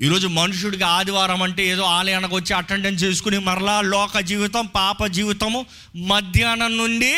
ఈరోజు 0.00 0.26
మనుషుడికి 0.26 0.84
ఆదివారం 0.84 1.42
అంటే 1.42 1.66
ఏదో 1.66 1.82
ఆలయానికి 1.82 2.34
వచ్చి 2.34 2.52
అటెండెన్స్ 2.52 3.04
చేసుకుని 3.04 3.38
మరలా 3.38 3.80
లోక 3.80 4.18
జీవితం 4.18 4.66
పాప 4.66 5.06
జీవితము 5.06 5.66
మధ్యాహ్నం 5.96 6.78
నుండి 6.78 7.14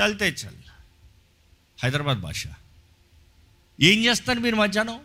చల్తే 0.00 0.28
చల్. 0.28 0.56
హైదరాబాద్ 1.84 2.20
భాష. 2.20 2.46
ఏం 3.82 4.04
చేస్తారు 4.04 4.40
మీరు 4.40 4.56
మధ్యాహ్నం? 4.56 5.00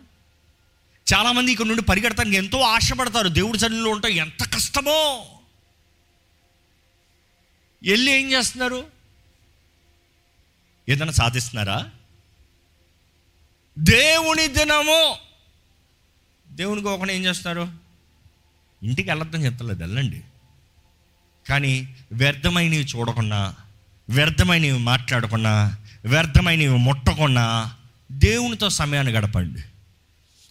చాలామంది 1.14 1.52
ఇక్కడ 1.52 1.66
నుండి 1.66 1.82
పరిగెడతానికి 1.82 2.36
ఎంతో 2.36 2.60
ఆశపడతారు. 2.60 3.28
దేవుడి 3.28 3.58
సన్నిధిలో 3.58 3.90
ఉంటాం 3.90 4.10
ఎంత 4.10 4.54
కష్టమో. 4.54 5.26
వెళ్ళి 7.82 8.12
ఏం 8.12 8.32
చేస్తున్నారు? 8.32 8.86
ఏదైనా 10.88 11.12
సాధిస్తున్నారా? 11.12 11.90
దేవుని 13.78 14.46
దినము. 14.46 15.31
దేవునికి 16.52 16.88
ఒకటి 16.88 17.12
ఏం 17.12 17.24
చేస్తారు? 17.24 17.68
ఇంటికి 18.82 19.10
వెళ్ళొద్దని 19.10 19.44
చెప్తలేదు 19.44 19.80
వెళ్ళండి. 19.80 20.22
కానీ 21.48 21.96
వ్యర్థమైనవి 22.12 22.86
చూడకుండా 22.96 23.54
వ్యర్థమైనవి 24.10 24.78
మాట్లాడకుండా 24.78 25.78
వ్యర్థమైనవి 26.04 26.78
ముట్టకుండా 26.78 27.76
దేవునితో 28.12 28.68
సమయాన్ని 28.68 29.12
గడపండి. 29.12 29.60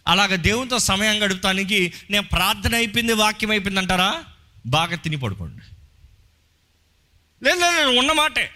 అలాగ 0.07 0.35
దేవునితో 0.35 0.79
సమయం 0.79 1.23
గడపడానికి 1.23 1.93
నేను 2.11 2.27
ప్రార్థన 2.27 2.75
అయిపోయింది 2.75 3.13
వాక్యం 3.13 3.51
అయిపోయింది 3.51 3.79
అంటారా? 3.79 4.23
బాగా 4.65 4.95
తిని 4.95 5.15
పడుకోండి. 5.15 5.61
లేదు 7.43 7.59
లేదు 7.59 7.75
లేదు, 7.75 7.99
ఉన్న 7.99 8.11
మాటే. 8.11 8.49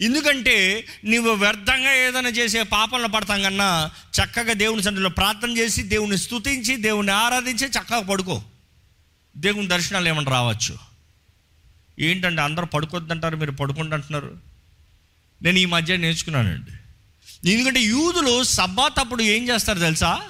ఎందుకంటే 0.00 0.86
నువ్వు 1.04 1.32
వ్యర్థంగా 1.32 1.94
ఏదైనా 1.94 2.28
చేసే 2.28 2.62
పాపంలో 2.62 3.08
పడతాం 3.08 3.42
కన్నా 3.42 3.90
చక్కగా 3.90 4.52
దేవుని 4.52 4.82
సన్నిధిలో 4.82 5.10
ప్రార్థన 5.10 5.56
చేసి 5.58 5.82
దేవుని 5.82 6.18
స్థుతించి 6.18 6.76
దేవుని 6.76 7.10
ఆరాధించి 7.10 7.66
చక్కగా 7.66 8.00
పడుకో. 8.00 8.42
దేవుని 9.36 9.68
దర్శనాలు 9.68 10.08
ఏమన్నా 10.08 10.32
రావచ్చు? 10.32 10.78
ఏంటంటే 11.98 12.42
అందరూ 12.42 12.66
పడుకోద్దంటారు 12.66 13.36
మీరు 13.36 13.50
పడుకుంటుంటున్నారు. 13.50 14.38
నేను 15.42 15.58
ఈ 15.58 15.64
మధ్య 15.64 15.96
నేర్చుకున్నానండి. 15.96 16.72
ఎందుకంటే 17.52 17.80
యూదులు 17.80 18.42
సబ్బాత్ 18.42 19.00
అప్పుడు 19.00 19.22
ఏం 19.22 19.48
చేస్తారు 19.48 19.78
తెలుసా? 19.78 20.22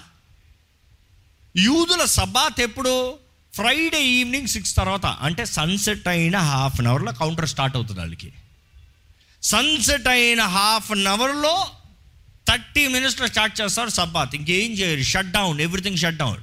యూదుల 1.57 2.04
సబ్బాత్ 2.04 2.61
ఎప్పుడు? 2.61 3.14
ఫ్రైడే 3.54 4.04
ఈవినింగ్ 4.07 4.49
సిక్స్ 4.49 4.76
తర్వాత. 4.76 5.07
అంటే 5.07 5.45
సన్సెట్ 5.45 6.09
అయిన 6.09 6.37
హాఫ్ 6.37 6.81
అన్ 6.81 6.87
అవర్లో 6.87 7.12
కౌంటర్ 7.12 7.49
స్టార్ట్ 7.49 7.76
అవుతుంది 7.76 8.00
వాళ్ళకి. 8.00 8.33
సన్సెట్ 9.42 10.08
అయిన 10.08 10.42
హాఫ్ 10.42 10.90
అన్ 10.90 11.06
అవర్లో 11.06 11.66
థర్టీ 12.49 12.88
మినిట్స్లో 12.88 13.26
స్టార్ట్ 13.26 13.61
చేస్తారు 13.61 13.88
సబ్బాత్ 13.88 14.34
ఇంకేం 14.34 14.70
చేయరు. 14.72 15.02
Shut 15.02 15.32
down 15.32 15.61
everything 15.61 15.96
shut 15.96 16.16
down 16.16 16.40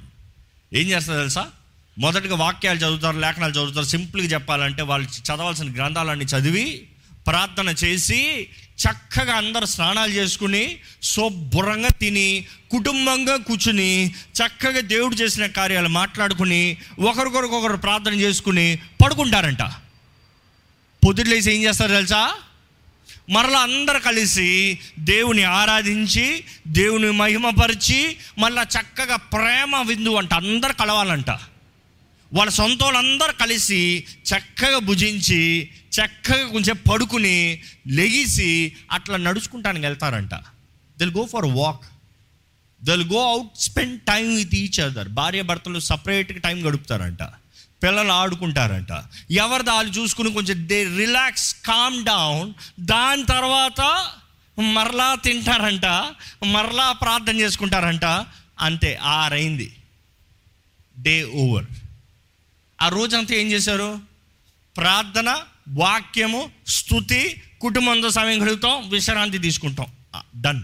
ఏం 0.73 0.87
చేస్తారు 0.87 1.19
తెలుసా? 1.19 1.47
మొదటగా 1.97 2.35
వాక్యాలు 2.35 2.77
చదువుతారు 2.77 3.19
లేఖనాలు 3.19 3.51
చదువుతారు. 3.51 3.85
సింపుల్గా 3.85 4.27
చెప్పాలంటే 4.27 4.81
వాళ్ళు 4.81 5.07
చదవాల్సిన 5.07 5.75
గ్రంథాలన్నీ 5.75 6.25
చదివి 6.25 6.87
ప్రార్థన 7.27 7.69
చేసి 7.69 8.47
చక్కగా 8.79 9.33
అందరు 9.33 9.65
స్నానాలు 9.65 10.11
చేసుకుని 10.11 10.79
శుభ్రంగా 11.03 11.87
తిని 11.87 12.45
కుటుంబంగా 12.71 13.37
కూర్చుని 13.37 14.07
చక్కగా 14.09 14.79
దేవుడు 14.79 15.15
చేసిన 15.15 15.45
కార్యాలు 15.45 15.87
మాట్లాడుకుని 15.87 16.77
ఒకరికొరకొకరు 16.99 17.77
ప్రార్థన 17.77 18.13
చేసుకుని 18.13 18.79
పడుకుంటారంట. 19.05 19.61
పొద్దుట్లేసి 21.05 21.53
ఏం 21.53 21.63
చేస్తారు 21.63 21.91
తెలుసా? 21.91 22.35
మరలా 23.29 23.59
అందరు 23.59 23.99
కలిసి 23.99 24.79
దేవుని 24.99 25.43
ఆరాధించి 25.43 26.43
దేవుని 26.67 27.11
మహిమపరిచి 27.11 28.17
మళ్ళా 28.37 28.61
చక్కగా 28.61 29.15
ప్రేమ 29.15 29.85
విందు 29.87 30.15
అంట. 30.15 30.33
అందరు 30.33 30.73
కలవాలంట. 30.73 31.29
వాళ్ళ 32.33 32.51
సొంత 32.51 32.83
వాళ్ళందరూ 32.83 33.33
కలిసి 33.33 34.03
చక్కగా 34.23 34.77
భుజించి 34.77 35.69
చక్కగా 35.89 36.47
కొంచెం 36.47 36.77
పడుకుని 36.91 37.61
లెగిసి 37.87 38.75
అట్లా 38.91 39.17
నడుచుకుంటానికి 39.17 39.85
వెళ్తారంట. 39.85 40.33
They'll 40.97 41.11
go 41.11 41.25
for 41.25 41.45
walk 41.45 41.83
they'll 42.83 43.03
go 43.03 43.29
out 43.29 43.61
spend 43.61 44.01
time 44.01 44.35
with 44.35 44.55
each 44.55 44.79
other 44.79 45.09
భార్య 45.09 45.41
భర్తలు 45.41 45.79
సపరేట్గా 45.79 46.39
టైం 46.39 46.67
గడుపుతారంట. 46.67 47.23
పిల్లలు 47.83 48.11
ఆడుకుంటారంట. 48.11 48.91
ఎవరి 49.31 49.63
దాళ్ళు 49.63 49.93
చూసుకుని 49.93 50.33
కొంచెం 50.33 50.67
దే 50.67 50.83
రిలాక్స్ 50.83 51.55
కామ్ 51.65 52.05
డౌన్ 52.05 52.53
దాని 52.79 53.25
తర్వాత 53.25 53.81
మరలా 54.73 55.15
తింటారంట 55.15 55.85
మరలా 56.45 56.91
ప్రార్థన 56.91 57.39
చేసుకుంటారంట. 57.39 58.05
అంతే 58.59 58.95
ఆరైంది. 58.95 59.75
డే 60.99 61.23
ఓవర్ 61.23 61.65
ఆ 62.81 62.87
రోజంతా 62.87 63.35
ఏం 63.35 63.51
చేశారు? 63.51 63.99
ప్రార్థన 64.77 65.37
వాక్యము 65.69 66.51
స్థుతి 66.67 67.41
కుటుంబంతో 67.61 68.09
సమయం 68.09 68.43
గడుపుతాం 68.43 68.89
విశ్రాంతి 68.89 69.37
తీసుకుంటాం. 69.37 69.87
డన్ 70.41 70.61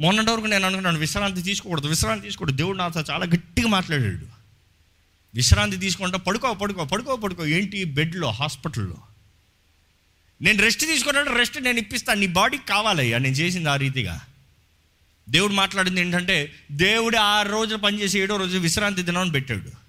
మొన్నటి 0.00 0.30
వరకు 0.30 0.46
నేను 0.46 0.66
అనుకున్నాను 0.66 0.98
విశ్రాంతి 0.98 1.42
తీసుకోకూడదు 1.42 1.88
విశ్రాంతి 1.88 2.24
తీసుకోకూడదు. 2.26 2.56
దేవుడు 2.56 2.78
నాతో 2.78 3.00
చాలా 3.00 3.24
గట్టిగా 3.26 3.68
మాట్లాడాడు. 3.68 4.33
విశ్రాంతి 5.34 5.76
తీసుకుంటా 5.76 6.18
పడుకో 6.18 6.54
పడుకో 6.54 6.84
పడుకో 6.84 7.16
పడుకో. 7.16 7.46
ఏంటి? 7.46 7.84
బెడ్లో 7.84 8.30
హాస్పిటల్లో. 8.30 8.96
నేను 10.42 10.62
రెస్ట్ 10.62 10.86
తీసుకున్నాడు 10.86 11.30
రెస్ట్ 11.30 11.62
నేను 11.62 11.78
ఇప్పిస్తాను 11.78 12.20
నీ 12.20 12.26
బాడీకి 12.26 12.66
కావాలయ్యా 12.66 13.18
నేను 13.18 13.34
చేసింది 13.34 13.68
ఆ 13.68 13.76
రీతిగా. 13.76 14.20
దేవుడు 15.28 15.52
మాట్లాడింది 15.52 16.00
ఏంటంటే 16.00 16.52
దేవుడు 16.72 17.16
ఆ 17.16 17.42
రోజు 17.42 17.76
పనిచేసి 17.76 18.20
ఏడో 18.20 18.36
రోజు 18.36 18.58
విశ్రాంతి 18.58 19.02
దినం 19.02 19.30
పెట్టాడు. 19.30 19.83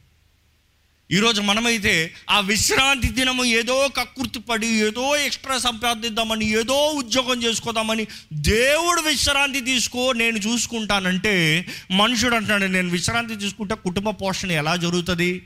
ఈరోజు 1.10 1.42
మనమైతే 1.42 2.14
ఆ 2.30 2.40
విశ్రాంతి 2.40 3.08
దినము 3.08 3.44
ఏదో 3.44 3.88
కక్కుర్తిపడి 3.88 4.68
ఏదో 4.68 5.16
ఎక్స్ట్రా 5.16 5.58
సంపాదిద్దామని 5.58 6.46
ఏదో 6.46 6.88
ఉద్యోగం 6.88 7.44
చేసుకోదామని 7.44 8.08
దేవుడు 8.34 9.02
విశ్రాంతి 9.02 9.62
తీసుకో 9.62 10.12
నేను 10.12 10.38
చూసుకుంటానంటే 10.38 11.66
మనుషుడు 11.92 12.36
అంటున్నాడు 12.36 12.66
నేను 12.72 12.90
విశ్రాంతి 12.90 13.36
తీసుకుంటే 13.36 13.76
కుటుంబ 13.76 14.10
పోషణ 14.10 14.52
ఎలా 14.52 14.76
జరుగుతుంది? 14.76 15.42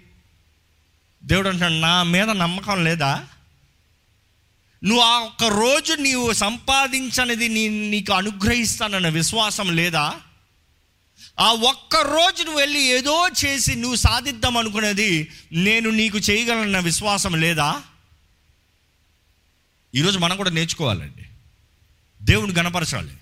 దేవుడు 1.23 1.49
అంటాడు 1.49 1.73
నా 1.73 2.03
మీద 2.03 2.29
నమ్మకం 2.29 2.83
లేదా? 2.83 3.27
నువ్వు 4.83 5.03
ఆ 5.03 5.19
ఒక్క 5.19 5.43
రోజు 5.43 5.93
నీవు 5.93 6.33
సంపాదించనిది 6.33 7.47
నీ 7.47 7.67
నీకు 7.67 8.13
అనుగ్రహిస్తానన్న 8.13 9.07
విశ్వాసం 9.09 9.75
లేదా? 9.75 10.05
ఆ 11.39 11.51
ఒక్క 11.51 11.95
రోజు 11.95 12.43
నువ్వు 12.43 12.59
వెళ్ళి 12.59 12.81
ఏదో 12.81 13.29
చేసి 13.45 13.75
నువ్వు 13.75 13.95
సాధిద్దాం 13.95 14.57
అనుకునేది 14.57 15.31
నేను 15.51 15.89
నీకు 15.89 16.17
చేయగలన్న 16.17 16.79
విశ్వాసం 16.79 17.41
లేదా? 17.41 17.81
ఈరోజు 19.95 20.19
మనం 20.19 20.37
కూడా 20.37 20.49
నేర్చుకోవాలండి. 20.49 21.25
దేవుని 22.21 22.53
గణపరచాలి. 22.53 23.13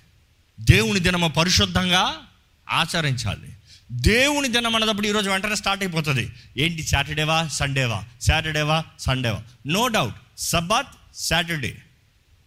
దేవుని 0.60 1.00
దినమ 1.00 1.28
పరిశుద్ధంగా 1.28 2.28
ఆచరించాలి. 2.70 3.54
దేవుని 3.92 4.48
దినం 4.48 4.76
అన్నప్పుడు 4.76 5.08
ఈరోజు 5.08 5.30
వెంటనే 5.30 5.56
స్టార్ట్ 5.56 5.84
అయిపోతుంది. 5.84 6.32
ఏంటి? 6.58 6.84
సాటర్డేవా? 6.84 7.48
సండేవా? 7.48 8.04
సాటర్డేవా? 8.22 8.84
సండేవా? 9.00 9.42
No 9.68 9.88
doubt. 9.88 10.16
Sabbath 10.38 10.88
Saturday. 11.16 11.78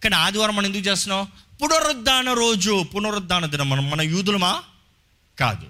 కానీ 0.03 0.15
ఆదివారం 0.15 0.55
మనం 0.55 0.65
ఎందుకు 0.65 0.83
చేస్తున్నాం? 0.83 1.27
పునరుద్ధాన 1.63 2.33
రోజు 2.33 2.83
పునరుద్ధాన 2.83 3.45
దినం 3.45 3.69
మనం. 3.69 3.89
మన 3.89 4.01
యూదులమా? 4.01 4.63
కాదు. 5.39 5.67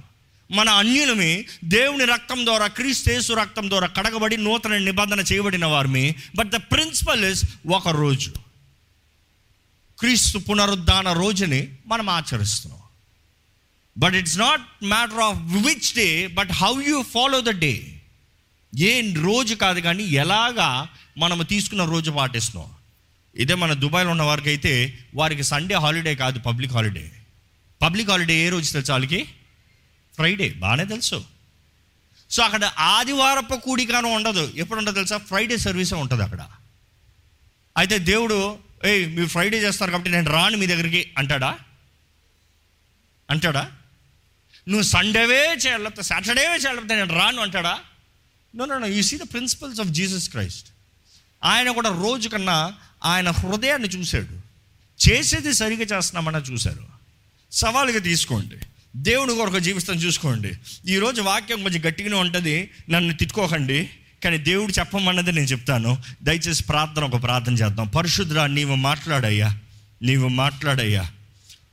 మన 0.54 0.70
అన్యులమి 0.70 1.46
దేవుని 1.64 2.06
రక్తం 2.06 2.46
ద్వారా 2.46 2.68
క్రీస్తేసు 2.68 3.34
రక్తం 3.34 3.70
ద్వారా 3.70 3.88
కడగబడి 3.88 4.38
నూతన 4.38 4.78
నిబంధన 4.78 5.20
చేయబడిన 5.20 5.66
వారిమి. 5.66 6.16
బట్ 6.36 6.50
ద 6.50 6.56
ప్రిన్సిపల్ 6.56 7.26
ఇస్ 7.26 7.46
ఒక 7.68 7.90
రోజు. 7.90 8.32
క్రీస్తు 10.00 10.38
పునరుద్ధాన 10.38 11.14
రోజుని 11.14 11.68
మనం 11.88 12.10
ఆచరిస్తున్నాం. 12.10 12.82
But 13.98 14.16
it's 14.16 14.38
not 14.38 14.62
matter 14.84 15.20
of 15.20 15.38
which 15.38 15.96
day 15.96 16.28
but 16.28 16.52
how 16.52 16.84
you 16.84 17.04
follow 17.04 17.42
the 17.42 17.50
day 17.50 18.02
ఏ 18.78 19.14
రోజు 19.14 19.56
కాదు 19.56 19.80
కానీ 19.80 20.04
ఎలాగా 20.04 20.90
మనము 21.18 21.44
తీసుకున్న 21.44 21.86
రోజు 21.86 22.12
పాటిస్తున్నాం. 22.12 22.70
ఇదే 23.36 23.56
మన 23.56 23.74
దుబాయ్లో 23.74 24.12
ఉన్న 24.12 24.22
వారికి 24.22 24.50
అయితే 24.50 25.00
వారికి 25.16 25.44
సండే 25.44 25.76
హాలిడే 25.76 26.16
కాదు 26.16 26.40
పబ్లిక్ 26.40 26.74
హాలిడే. 26.74 27.12
పబ్లిక్ 27.82 28.10
హాలిడే 28.10 28.34
ఏ 28.34 28.50
రోజు 28.50 28.74
తెలుసు 28.74 28.92
వాళ్ళకి? 28.92 29.28
ఫ్రైడే 30.16 30.50
బాగానే 30.50 30.86
తెలుసు. 30.86 31.26
సో 32.30 32.44
అక్కడ 32.44 32.72
ఆదివారపు 32.78 33.56
కూడికాను 33.56 34.10
ఉండదు. 34.10 34.54
ఎప్పుడు 34.56 34.80
ఉండదు 34.80 34.96
తెలుసా 34.96 35.18
ఫ్రైడే 35.18 35.58
సర్వీసే 35.58 35.96
ఉంటుంది 35.96 36.24
అక్కడ. 36.24 36.48
అయితే 37.78 38.00
దేవుడు 38.00 38.58
ఏయ్ 38.86 39.10
మీరు 39.16 39.28
ఫ్రైడే 39.28 39.64
చేస్తారు 39.64 39.92
కాబట్టి 39.92 40.12
నేను 40.12 40.32
రాను 40.32 40.58
మీ 40.58 40.68
దగ్గరికి 40.68 41.14
అంటాడా? 41.18 41.60
అంటాడా? 43.30 43.72
నువ్వు 44.68 44.82
సండేవే 44.82 45.58
చేయలేకపోతే 45.68 46.02
సాటర్డేవే 46.02 46.56
చేయలేకపోతే 46.56 46.96
నేను 46.96 47.14
రాను 47.14 47.42
అంటాడా? 47.42 47.80
No 48.56 48.66
no 48.66 48.78
no 48.78 48.88
you 48.88 49.04
see 49.04 49.18
the 49.18 49.22
principles 49.22 49.80
of 49.80 49.88
Jesus 49.88 50.30
Christ 50.30 50.68
ఆయన 51.44 51.72
కూడా 51.72 51.90
రోజు 51.90 52.30
కన్నా 52.30 52.74
ఆయన 53.04 53.30
హృదయాన్ని 53.30 53.88
చూశాడు. 53.88 54.52
చేసేది 55.10 55.54
సరిగా 55.54 55.82
చేస్తున్నామన్నా 55.82 56.40
చూశారు. 56.40 56.88
సవాలుగా 57.52 58.00
తీసుకోండి. 58.00 58.58
దేవుని 58.96 59.36
కొరకు 59.36 59.60
జీవితం 59.60 59.94
చూసుకోండి. 59.94 60.52
ఈరోజు 60.88 61.22
వాక్యం 61.22 61.64
కొంచెం 61.64 61.82
గట్టిగానే 61.88 62.16
ఉంటుంది. 62.16 62.70
నన్ను 62.90 63.14
తిట్టుకోకండి. 63.14 63.90
కానీ 64.24 64.38
దేవుడు 64.38 64.72
చెప్పమన్నది 64.72 65.32
నేను 65.32 65.46
చెప్తాను. 65.46 65.98
దయచేసి 66.24 66.64
ప్రార్థన 66.64 67.04
ఒక 67.04 67.24
ప్రార్థన 67.24 67.54
చేద్దాం. 67.54 67.88
పరిశుద్ధ 67.88 68.38
నీవు 68.38 68.76
మాట్లాడయ్యా. 68.76 69.60
నీవు 70.02 70.28
మాట్లాడయ్యా. 70.28 71.12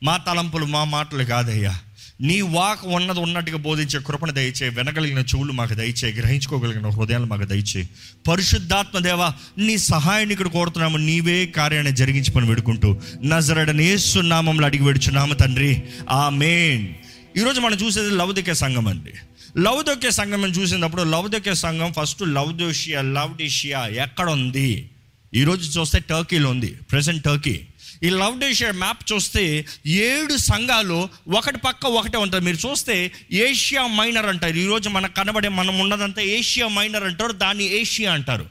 మా 0.03 0.17
తలంపులు 0.17 0.65
మా 0.65 0.85
మాటలు 0.85 1.25
కాదయ్యా. 1.25 1.79
నీ 2.21 2.41
వాక్ 2.41 2.81
ఉన్నది 2.85 3.21
ఉన్నట్టుగా 3.21 3.57
బోధించే 3.57 4.01
కృపణ 4.07 4.31
దయచే 4.31 4.69
వినగలిగిన 4.69 5.19
చెవులు 5.19 5.53
మాకు 5.53 5.75
దయచే 5.75 6.13
గ్రహించుకోగలిగిన 6.13 6.89
హృదయాలు 6.89 7.27
మాకు 7.27 7.45
దయచే. 7.45 7.89
పరిశుద్ధాత్మ 8.29 8.99
దేవ 8.99 9.33
నీ 9.59 9.79
సహాయాన్ని 9.79 10.33
ఇక్కడ 10.33 10.47
కోరుతున్నాము. 10.47 10.97
నీవే 10.97 11.47
కార్యాన్ని 11.47 11.93
జరిగించి 11.93 12.31
పని 12.31 12.47
పెడుకుంటూ 12.47 13.01
నజరడనేస్తున్నామంలో 13.25 14.67
అడిగి 14.67 14.85
పెడుచున్నాము 14.85 15.35
తండ్రి. 15.35 15.83
ఆ 16.11 16.29
మెయిన్ 16.29 16.95
ఈరోజు 17.39 17.61
మనం 17.61 17.75
చూసేది 17.75 18.11
లౌదిక 18.11 18.53
సంఘం 18.53 18.89
అండి. 18.89 19.13
లౌదోక్య 19.57 20.11
సంఘం 20.11 20.45
అని 20.45 20.53
చూసినప్పుడు 20.53 21.03
లౌదోక్య 21.03 21.55
సంఘం 21.55 21.93
ఫస్ట్ 22.01 22.23
లౌదోషియా 22.23 23.03
లౌడిషియా 23.03 23.87
ఎక్కడ 23.87 24.31
ఉంది 24.31 24.91
ఈరోజు 25.35 25.81
చూస్తే 25.81 25.99
టర్కీలో 25.99 26.51
ఉంది 26.51 26.67
ప్రజెంట్ 26.67 27.25
టర్కీ. 27.25 27.61
ఈ 28.03 28.11
లవ్ 28.11 28.41
డేషియా 28.41 28.73
మ్యాప్ 28.73 29.13
చూస్తే 29.13 29.67
ఏడు 29.87 30.37
సంఘాలు 30.37 31.09
ఒకటి 31.29 31.59
పక్క 31.59 31.87
ఒకటే 31.87 32.19
ఉంటుంది 32.19 32.45
మీరు 32.45 32.69
చూస్తే 32.69 33.13
ఏషియా 33.33 33.87
మైనర్ 33.87 34.27
అంటారు. 34.27 34.57
ఈరోజు 34.57 34.89
మనకు 34.89 35.15
కనబడే 35.15 35.49
మనం 35.49 35.79
ఉన్నదంతా 35.79 36.23
ఏషియా 36.23 36.69
మైనర్ 36.69 37.05
అంటారు 37.05 37.33
దాన్ని 37.33 37.65
ఏషియా 37.81 38.13
అంటారు. 38.13 38.47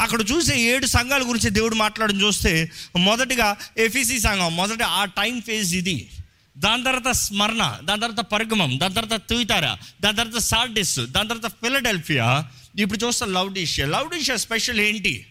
అక్కడ 0.00 0.20
చూసే 0.32 0.60
ఏడు 0.60 0.86
సంఘాల 0.86 1.22
గురించి 1.28 1.50
దేవుడు 1.50 1.74
మాట్లాడడం 1.74 2.20
చూస్తే 2.22 2.70
మొదటిగా 2.96 3.56
ఎఫీసీ 3.78 4.18
సంఘం 4.18 4.56
మొదట 4.56 4.82
ఆ 4.82 5.04
టైం 5.04 5.40
ఫేజ్ 5.40 5.74
ఇది. 5.76 6.08
దాని 6.56 6.84
తర్వాత 6.84 7.14
స్మరణ 7.14 7.78
దాని 7.84 8.00
తర్వాత 8.00 8.24
పరిగమం 8.24 8.78
దాని 8.80 8.94
తర్వాత 8.94 9.20
తుయితారా 9.28 9.78
దాని 10.00 10.16
తర్వాత 10.16 10.38
సార్డిస్ 10.38 10.98
దాని 10.98 11.28
తర్వాత 11.28 11.52
ఫిలడెల్ఫియా. 11.52 12.44
ఇప్పుడు 12.78 13.04
చూస్తే 13.04 13.26
లౌడీషియా. 13.26 13.86
లౌడీషియా 13.86 14.36
స్పెషల్ 14.36 14.80
ఏంటి? 14.80 15.26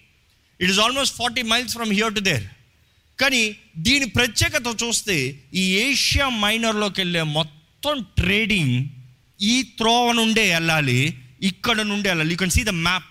It 0.61 0.71
is 0.71 0.79
almost 0.79 1.15
forty 1.15 1.41
miles 1.41 1.73
from 1.73 1.93
here 1.93 2.15
to 2.15 2.19
there 2.19 2.43
కానీ 3.19 3.55
దీని 3.77 4.05
ప్రత్యేకత 4.05 4.83
చూస్తే 4.83 5.43
ఈ 5.53 5.77
ఏషియా 5.77 6.29
మైనర్లోకి 6.29 7.01
వెళ్ళే 7.01 7.23
మొత్తం 7.23 8.05
ట్రేడింగ్ 8.17 8.85
ఈ 9.41 9.63
త్రోవ 9.63 10.11
నుండే 10.11 10.53
వెళ్ళాలి 10.53 11.17
ఇక్కడ 11.41 11.81
నుండి 11.81 12.09
వెళ్ళాలి. 12.09 12.31
You 12.31 12.37
can 12.37 12.49
see 12.49 12.63
the 12.63 12.69
map 12.69 13.03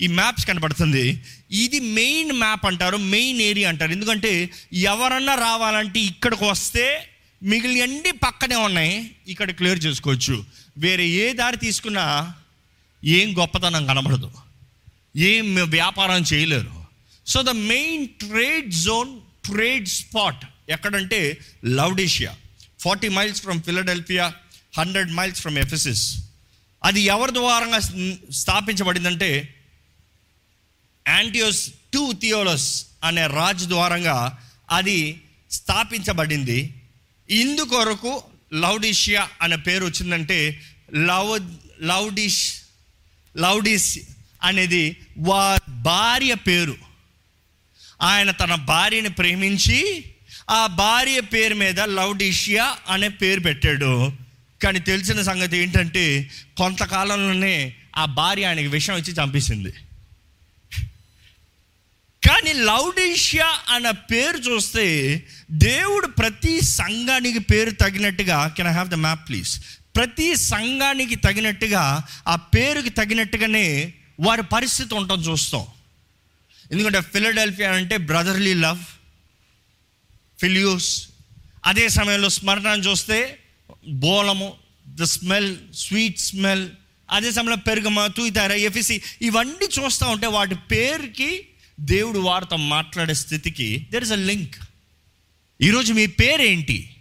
ఈ 0.00 0.06
మ్యాప్స్ 0.06 0.46
కనబడుతుంది. 0.46 1.24
ఇది 1.50 1.80
మెయిన్ 1.80 2.32
మ్యాప్ 2.32 2.66
అంటారు 2.66 2.96
మెయిన్ 2.96 3.40
ఏరియా 3.40 3.68
అంటారు. 3.68 3.92
ఎందుకంటే 3.92 4.50
ఎవరన్నా 4.72 5.34
రావాలంటే 5.34 6.00
ఇక్కడికి 6.00 6.44
వస్తే 6.44 7.09
మిగిలిన 7.42 7.82
అన్ని 7.82 8.12
పక్కనే 8.12 8.54
ఉన్నాయి. 8.54 9.16
ఇక్కడ 9.28 9.50
క్లియర్ 9.50 9.84
చేసుకోవచ్చు. 9.84 10.44
వేరే 10.78 11.06
ఏ 11.06 11.32
దారి 11.32 11.56
తీసుకున్నా 11.56 12.34
ఏం 13.04 13.38
గొప్పతనం 13.38 13.86
కనబడదు. 13.86 14.30
ఏం 15.16 15.54
వ్యాపారం 15.70 16.22
చేయలేరు. 16.22 16.84
So 17.26 17.42
the 17.42 17.50
main 17.50 18.08
trade 18.08 18.70
zone 18.70 19.20
trade 19.20 19.88
spot 19.88 20.44
ఎక్కడంటే 20.68 21.38
Laodicea. 21.64 22.36
Forty 22.80 23.08
miles 23.08 23.42
from 23.42 23.62
Philadelphia 23.62 24.34
hundred 24.78 25.10
miles 25.12 25.40
from 25.40 25.58
Ephesus. 25.58 26.24
అది 26.84 27.00
ఎవరి 27.00 27.34
ద్వారంగా 27.34 27.78
స్థాపించబడిందంటే 28.30 29.54
యాంటియోస్ 31.08 31.70
టూ 31.94 32.12
థియోలస్ 32.12 32.86
అనే 33.04 33.26
రాజు 33.26 33.64
ద్వారంగా 33.64 34.38
అది 34.70 35.20
స్థాపించబడింది. 35.50 36.79
ఇందుకొరకు 37.30 38.22
లౌడిషియా 38.52 39.28
అనే 39.42 39.56
పేరు 39.56 39.84
వచ్చిందంటే 39.84 40.60
లవ్ 40.94 41.40
లౌడిష్ 41.82 42.52
లౌడిస్ 43.36 43.98
అనేది 44.42 44.96
వా 45.18 45.58
భార్య 45.68 46.34
పేరు. 46.34 46.76
ఆయన 48.02 48.30
తన 48.30 48.54
భార్యని 48.54 49.08
ప్రేమించి 49.08 50.04
ఆ 50.50 50.66
భార్య 50.66 51.20
పేరు 51.20 51.54
మీద 51.54 51.80
లౌడిషియా 51.80 52.76
అనే 52.88 53.08
పేరు 53.08 53.40
పెట్టాడు. 53.40 54.12
కానీ 54.62 54.78
తెలిసిన 54.78 55.22
సంగతి 55.22 55.58
ఏంటంటే 55.58 56.30
కొంతకాలంలోనే 56.56 57.74
ఆ 57.96 58.04
భార్య 58.04 58.44
ఆయనకి 58.44 58.66
విషం 58.66 58.96
ఇచ్చి 58.96 59.12
చంపేసింది. 59.12 59.72
కానీ 62.28 62.52
లౌడిషియా 62.52 63.58
అన్న 63.68 63.90
పేరు 63.90 64.38
చూస్తే 64.38 64.86
దేవుడు 65.50 66.06
ప్రతి 66.06 66.60
సంఘానికి 66.60 67.38
పేరు 67.38 67.70
తగినట్టుగా 67.70 68.48
can 68.48 68.68
I 68.68 68.72
have 68.72 68.88
the 68.88 68.94
map 68.94 69.28
please 69.28 69.60
ప్రతి 69.96 70.36
సంఘానికి 70.36 71.14
తగినట్టుగా 71.14 72.02
ఆ 72.28 72.36
పేరుకి 72.36 72.90
తగినట్టుగానే 72.90 73.92
వారి 74.20 74.42
పరిస్థితి 74.42 74.94
ఉండటం 74.94 75.20
చూస్తాం. 75.20 75.66
ఎందుకంటే 76.72 77.00
ఫిలడెల్ఫియా 77.00 77.72
అంటే 77.72 77.96
బ్రదర్లీ 77.96 78.54
లవ్ 78.54 78.78
ఫిలియూస్. 80.40 81.08
అదే 81.64 81.88
సమయంలో 81.88 82.28
స్మరణను 82.28 82.82
చూస్తే 82.82 83.38
బోలము 83.88 84.52
ద 84.88 85.02
స్మెల్ 85.02 85.56
స్వీట్ 85.74 86.18
స్మెల్. 86.18 86.68
అదే 87.10 87.32
సమయంలో 87.32 87.56
పెరుగమ 87.56 88.06
తూయితార 88.06 88.52
ఎఫిసి 88.52 89.02
ఇవన్నీ 89.22 89.68
చూస్తూ 89.80 90.06
ఉంటే 90.06 90.26
వాటి 90.26 90.54
పేరుకి 90.54 91.46
దేవుడు 91.80 92.18
వారితో 92.18 92.56
మాట్లాడే 92.56 93.14
స్థితికి 93.14 93.88
దెర్ 93.90 94.04
ఇస్ 94.04 94.12
అ 94.12 94.14
లింక్ 94.14 94.56
ఈరోజు 95.60 95.92
మీ 95.92 96.06
పేరేంటి? 96.06 96.96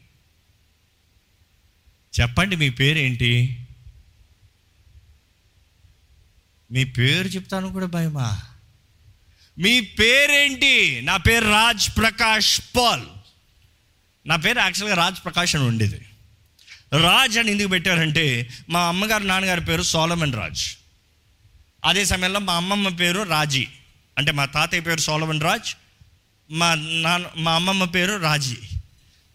చెప్పండి 2.21 2.55
మీ 2.55 2.69
పేరేంటి? 2.69 3.65
మీ 6.71 6.83
పేరు 6.83 7.27
చెప్తాను 7.27 7.71
కూడా 7.71 7.85
భయమా? 7.85 8.41
మీ 9.57 9.79
పేరేంటి? 9.79 11.01
నా 11.01 11.17
పేరు 11.17 11.45
రాజ్ 11.45 11.97
ప్రకాష్ 11.97 12.61
పాల్. 12.77 13.05
నా 14.25 14.35
పేరు 14.35 14.59
యాక్చువల్గా 14.59 14.95
రాజ్ 14.95 15.23
ప్రకాష్ 15.23 15.55
అని 15.55 15.65
ఉండేది. 15.65 16.05
రాజ్ 17.01 17.37
అని 17.37 17.51
ఎందుకు 17.51 17.67
పెట్టారంటే 17.67 18.49
మా 18.69 18.87
అమ్మగారు 18.87 19.23
నాన్నగారి 19.23 19.61
పేరు 19.61 19.81
సోలమన్ 19.81 20.33
రాజ్. 20.33 20.63
అదే 21.85 22.05
సమయంలో 22.05 22.39
మా 22.39 22.55
అమ్మమ్మ 22.55 22.89
పేరు 22.89 23.21
రాజీ. 23.21 23.67
అంటే 24.19 24.31
మా 24.39 24.45
తాతయ్య 24.57 24.81
పేరు 24.81 24.99
సోలవన్ 24.99 25.41
రాజ్ 25.41 25.69
మా 26.51 26.69
నాన్న 26.75 27.25
మా 27.37 27.51
అమ్మమ్మ 27.55 27.85
పేరు 27.95 28.15
రాజీ. 28.17 28.57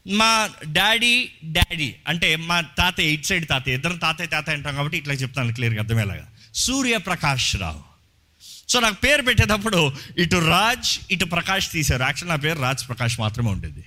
మా 0.07 0.51
డాడీ 0.73 1.31
డాడీ 1.45 1.95
అంటే 2.09 2.37
మా 2.37 2.61
తాతయ్య 2.61 3.15
ఇటు 3.17 3.27
సైడ్ 3.27 3.49
తాతయ్య 3.49 3.77
ఇద్దరు 3.77 3.97
తాతయ్య 3.97 4.29
తాతయ్య 4.29 4.57
అంటాం 4.57 4.75
కాబట్టి 4.75 4.99
ఇట్లా 4.99 5.15
చెప్తాను 5.15 5.55
క్లియర్గా 5.55 5.81
అర్థమయ్యేలాగా. 5.81 6.27
సూర్యప్రకాష్ 6.55 7.57
రావు. 7.57 7.83
సో 8.69 8.81
నాకు 8.81 8.95
పేరు 8.95 9.23
పెట్టేటప్పుడు 9.23 9.81
ఇటు 10.19 10.37
రాజ్ 10.37 10.91
ఇటు 11.11 11.25
ప్రకాష్ 11.25 11.71
తీశారు. 11.71 12.03
యాక్చువల్ 12.03 12.29
నా 12.29 12.37
పేరు 12.37 12.59
రాజ్ 12.59 12.89
ప్రకాష్ 12.89 13.21
మాత్రమే 13.21 13.51
ఉండేది. 13.51 13.85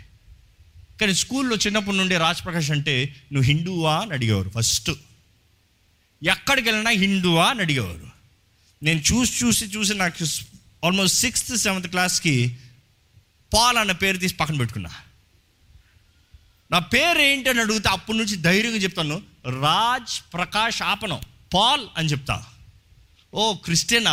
కానీ 1.01 1.13
స్కూల్లో 1.13 1.55
చిన్నప్పటి 1.55 1.97
నుండి 1.97 2.17
రాజ్ 2.17 2.45
ప్రకాష్ 2.45 2.71
అంటే 2.71 3.15
నువ్వు 3.33 3.47
హిందువా 3.51 3.95
అని 3.99 4.13
అడిగేవారు 4.13 4.49
ఫస్ట్. 4.49 4.91
ఎక్కడికి 6.23 6.69
వెళ్ళినా 6.69 6.91
హిందువా 6.91 7.45
అని 7.49 7.61
అడిగేవారు. 7.61 8.07
నేను 8.83 8.99
చూసి 8.99 9.45
చూసి 9.45 9.65
చూసి 9.65 9.93
నాకు 9.93 10.25
ఆల్మోస్ట్ 10.85 11.17
సిక్స్త్ 11.17 11.57
సెవెంత్ 11.57 11.87
క్లాస్కి 11.87 12.57
పాల్ 13.53 13.77
అన్న 13.77 13.91
పేరు 13.91 14.17
తీసి 14.17 14.33
పక్కన 14.33 14.57
పెట్టుకున్నా. 14.57 14.89
నా 16.71 16.79
పేరు 16.79 17.19
ఏంటి 17.19 17.49
అని 17.49 17.61
అడిగితే 17.61 17.89
అప్పటి 17.89 18.17
నుంచి 18.17 18.35
ధైర్యంగా 18.35 18.75
చెప్తాను. 18.75 19.21
రాజ్ 19.45 20.33
ప్రకాష్ 20.33 20.81
ఆపనం. 20.81 21.21
పాల్ 21.53 21.87
అని 21.97 22.09
చెప్తా. 22.09 22.45
ఓ 23.33 23.53
క్రిస్టియనా? 23.53 24.11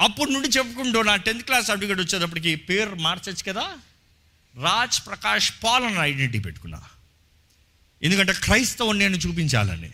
అప్పుడు 0.00 0.30
నుండి 0.30 0.48
చెప్పుకుంటూ 0.48 1.02
నా 1.02 1.16
టెన్త్ 1.16 1.44
క్లాస్ 1.44 1.66
సర్టిఫికేట్ 1.66 2.00
వచ్చేటప్పటికి 2.00 2.54
పేరు 2.54 2.94
మార్చచ్చు 2.94 3.52
కదా? 3.52 3.74
రాజ్ 4.62 5.06
ప్రకాష్ 5.06 5.52
పాల్ 5.64 5.84
అని 5.84 5.98
ఐడెంటిటీ 5.98 6.38
పెట్టుకున్నా. 6.38 6.82
ఎందుకంటే 8.02 8.32
క్రైస్తవం 8.32 8.98
నేను 8.98 9.16
చూపించాలని. 9.16 9.90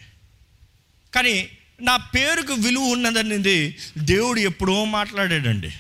కానీ 1.14 1.58
నా 1.82 1.96
పేరుకు 1.96 2.52
విలువ 2.52 2.82
ఉన్నదనేది 2.82 3.78
దేవుడు 3.98 4.40
ఎప్పుడో 4.40 4.84
మాట్లాడాడండి. 4.84 5.70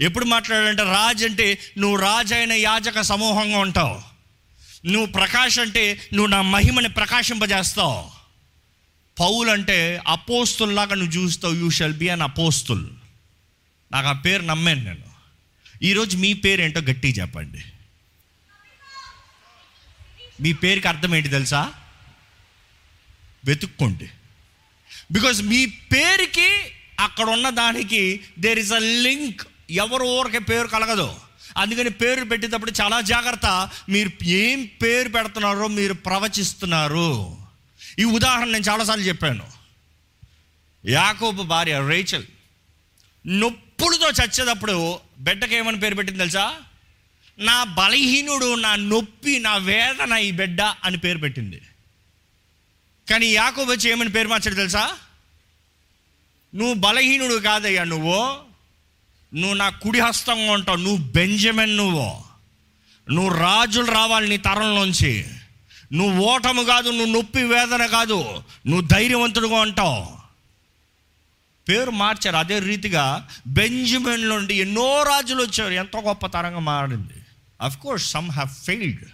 ఎప్పుడు 0.00 0.24
మాట్లాడాడంటే 0.24 0.82
రాజ్ 0.82 1.24
అంటే 1.24 1.58
నువ్వు 1.78 1.96
రాజు 1.96 2.34
అయిన 2.34 2.52
యాజక 2.52 3.00
సమూహంగా 3.00 3.58
ఉంటావు. 3.58 4.02
నువ్వు 4.86 5.12
ప్రకాష్ 5.12 5.58
అంటే 5.58 6.08
నువ్వు 6.12 6.26
నా 6.26 6.42
మహిమని 6.42 6.88
ప్రకాశింపజేస్తావు. 6.88 8.10
పౌలు 9.20 9.50
అంటే 9.50 10.02
అపోస్తుల్లాగా 10.06 10.94
నువ్వు 10.94 11.12
చూస్తావు 11.12 11.54
you 11.54 11.70
shall 11.70 11.94
be 11.94 12.08
an 12.08 12.22
apostle. 12.22 12.86
నాకు 13.92 14.08
ఆ 14.08 14.12
పేరు 14.12 14.42
నమ్మాను 14.42 14.84
నేను. 14.84 15.06
ఈరోజు 15.82 16.16
మీ 16.16 16.32
పేరు 16.32 16.62
ఏంటో 16.62 16.80
గట్టి 16.80 17.08
చెప్పండి. 17.08 17.64
మీ 20.40 20.52
పేరుకి 20.52 20.88
అర్థం 20.88 21.14
ఏంటి 21.14 21.28
తెలుసా? 21.28 21.72
వెతుక్కోండి. 23.44 24.10
బికాజ్ 25.12 25.42
మీ 25.42 25.66
పేరుకి 25.66 26.48
అక్కడ 27.00 27.24
ఉన్న 27.24 27.50
దానికి 27.50 28.20
దేర్ 28.38 28.58
ఇస్ 28.58 28.72
అ 28.72 28.78
లింక్ 28.78 29.42
ఎవరు 29.70 30.04
ఊరికే 30.04 30.38
పేరు 30.38 30.66
కలగదు. 30.66 31.14
అందుకని 31.56 31.90
పేరు 31.90 32.24
పెట్టేటప్పుడు 32.24 32.72
చాలా 32.80 33.00
జాగ్రత్త. 33.00 33.70
మీరు 33.88 34.24
ఏం 34.24 34.70
పేరు 34.82 35.08
పెడుతున్నారో 35.08 35.68
మీరు 35.68 35.92
ప్రవచిస్తున్నారు. 35.92 37.38
ఈ 37.98 38.04
ఉదాహరణ 38.04 38.44
నేను 38.44 38.64
చాలాసార్లు 38.64 39.04
చెప్పాను. 39.04 39.46
యాకోబు 40.86 41.42
భార్య 41.42 41.88
రేచల్ 41.88 42.24
నొప్పులతో 43.26 44.10
చచ్చేటప్పుడు 44.10 44.98
బిడ్డకి 45.18 45.56
ఏమని 45.56 45.80
పేరు 45.80 45.94
పెట్టింది 45.94 46.18
తెలుసా? 46.18 46.54
నా 47.38 47.64
బలహీనుడు 47.64 48.54
నా 48.54 48.76
నొప్పి 48.76 49.38
నా 49.38 49.56
వేదన 49.56 50.16
ఈ 50.16 50.30
బిడ్డ 50.30 50.60
అని 50.60 50.98
పేరు 50.98 51.18
పెట్టింది. 51.18 51.62
కానీ 53.10 53.26
యాకోబు 53.26 53.72
వచ్చి 53.72 53.90
ఏమని 53.90 54.10
పేరు 54.10 54.28
మార్చాడు 54.28 54.54
తెలుసా? 54.54 54.92
నువ్వు 56.54 56.74
బలహీనుడు 56.74 57.34
కాదయ్యా 57.34 57.84
నువ్వు. 57.84 58.38
నువ్వు 59.34 59.54
నా 59.54 59.68
కుడి 59.68 60.00
హస్తంగా 60.00 60.52
ఉంటావు. 60.52 60.76
నువ్వు 60.76 61.12
బెంజమిన్ 61.12 61.76
నువ్వు. 61.76 62.24
నువ్వు 63.12 63.38
రాజులు 63.38 63.86
రావాలి 63.86 64.28
నీ 64.28 64.36
తరంలోంచి. 64.36 65.26
నువ్వు 65.92 66.24
ఓటము 66.24 66.62
కాదు 66.62 66.90
నువ్వు 66.90 67.12
నొప్పి 67.12 67.42
వేదన 67.42 67.86
కాదు. 67.86 68.42
నువ్వు 68.66 68.80
ధైర్యవంతుడుగా 68.80 69.60
ఉంటావు. 69.60 70.16
పేరు 71.68 71.90
మార్చారు. 71.90 72.36
అదే 72.36 72.58
రీతిగా 72.58 73.28
బెంజమిన్ 73.46 74.28
నుండి 74.28 74.54
ఎన్నో 74.54 75.02
రాజులు 75.02 75.42
వచ్చారు. 75.42 75.72
ఎంతో 75.72 76.00
గొప్ప 76.00 76.26
తరంగా 76.26 76.58
మారింది. 76.58 77.24
Of 77.60 77.78
course 77.78 78.10
some 78.10 78.30
have 78.30 78.48
failed 78.48 79.04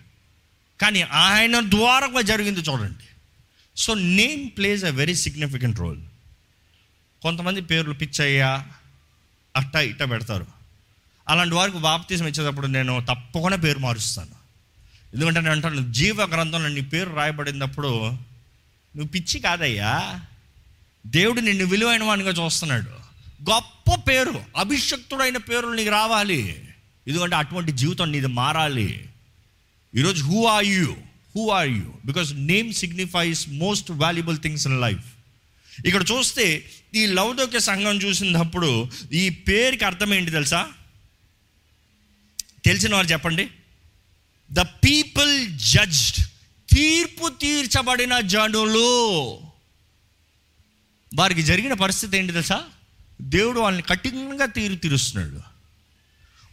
కానీ 0.81 1.03
ఆయన 1.03 1.61
ద్వారంగా 1.61 2.21
జరిగింది 2.21 2.61
చూడండి. 2.61 3.05
So 3.77 3.95
name 3.95 4.51
plays 4.51 4.85
a 4.85 4.91
very 4.91 5.15
significant 5.15 5.81
role 5.81 6.01
కొంతమంది 7.23 7.61
పేర్లు 7.61 7.95
పిచ్చయ్య 7.95 8.63
అట్ట 9.57 9.75
ఇట్ట 9.75 10.03
పెడతారు. 10.03 10.47
అలాంటి 11.29 11.55
వారికి 11.55 11.79
బాప్తీసం 11.79 12.27
ఇచ్చేటప్పుడు 12.27 12.67
నేను 12.67 13.01
తప్పకుండా 13.01 13.57
పేరు 13.57 13.79
మారుస్తాను. 13.79 14.43
ఎందుకంటే 15.15 15.41
నేను 15.41 15.53
అంటాను 15.53 15.93
జీవ 15.93 16.23
గ్రంథంలో 16.23 16.69
నీ 16.69 16.81
పేరు 16.81 17.11
రాయబడినప్పుడు 17.11 18.11
నువ్వు 18.97 19.09
పిచ్చి 19.09 19.41
కాదయ్యా. 19.41 20.21
దేవుడు 21.07 21.41
నిన్ను 21.41 21.65
విలువైన 21.65 22.03
వాడిగా 22.03 22.31
చూస్తున్నాడు. 22.31 22.91
గొప్ప 23.51 24.09
పేరు 24.09 24.43
అభిషక్తుడైన 24.57 25.37
పేరు 25.37 25.69
నీకు 25.69 25.91
రావాలి. 25.91 26.69
ఎందుకంటే 27.09 27.37
అటువంటి 27.37 27.73
జీవితం 27.73 28.13
నీది 28.13 28.27
మారాలి. 28.27 29.09
ఈరోజు 29.95 30.25
who 30.25 30.47
are 30.47 30.65
you 30.65 30.97
who 31.37 31.51
are 31.51 31.69
you 31.69 31.95
because 32.07 32.35
name 32.35 32.73
signifies 32.73 33.49
most 33.49 33.91
valuable 33.91 34.39
things 34.39 34.67
in 34.67 34.81
life 34.81 35.05
ఇక్కడ 35.87 36.05
చూస్తే 36.13 36.71
ఈ 36.95 37.07
లౌదోక్య 37.07 37.61
సంఘం 37.61 37.97
చూసినప్పుడు 37.97 38.91
ఈ 39.13 39.29
పేరుకి 39.29 39.85
అర్థం 39.85 40.15
ఏంటి 40.15 40.31
తెలుసా? 40.31 40.69
తెలిసిన 42.65 42.95
వారు 42.95 43.07
చెప్పండి. 43.07 43.49
ద 44.53 44.61
పీపుల్ 44.61 45.59
జడ్జ్డ్ 45.59 46.27
తీర్పు 46.75 47.29
తీర్చబడిన 47.29 48.21
జనులు. 48.21 49.29
వారికి 51.15 51.43
జరిగిన 51.43 51.73
పరిస్థితి 51.73 52.19
ఏంటి 52.19 52.33
తెలుసా? 52.33 52.65
దేవుడు 53.23 53.61
వాళ్ళని 53.61 53.83
కఠినంగా 53.83 54.47
తీర్పు 54.47 54.77
తీరుస్తున్నాడు. 54.77 55.41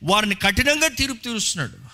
వారిని 0.03 0.35
కఠినంగా 0.35 0.87
తీర్పు 0.87 1.23
తీరుస్తున్నాడు. 1.23 1.88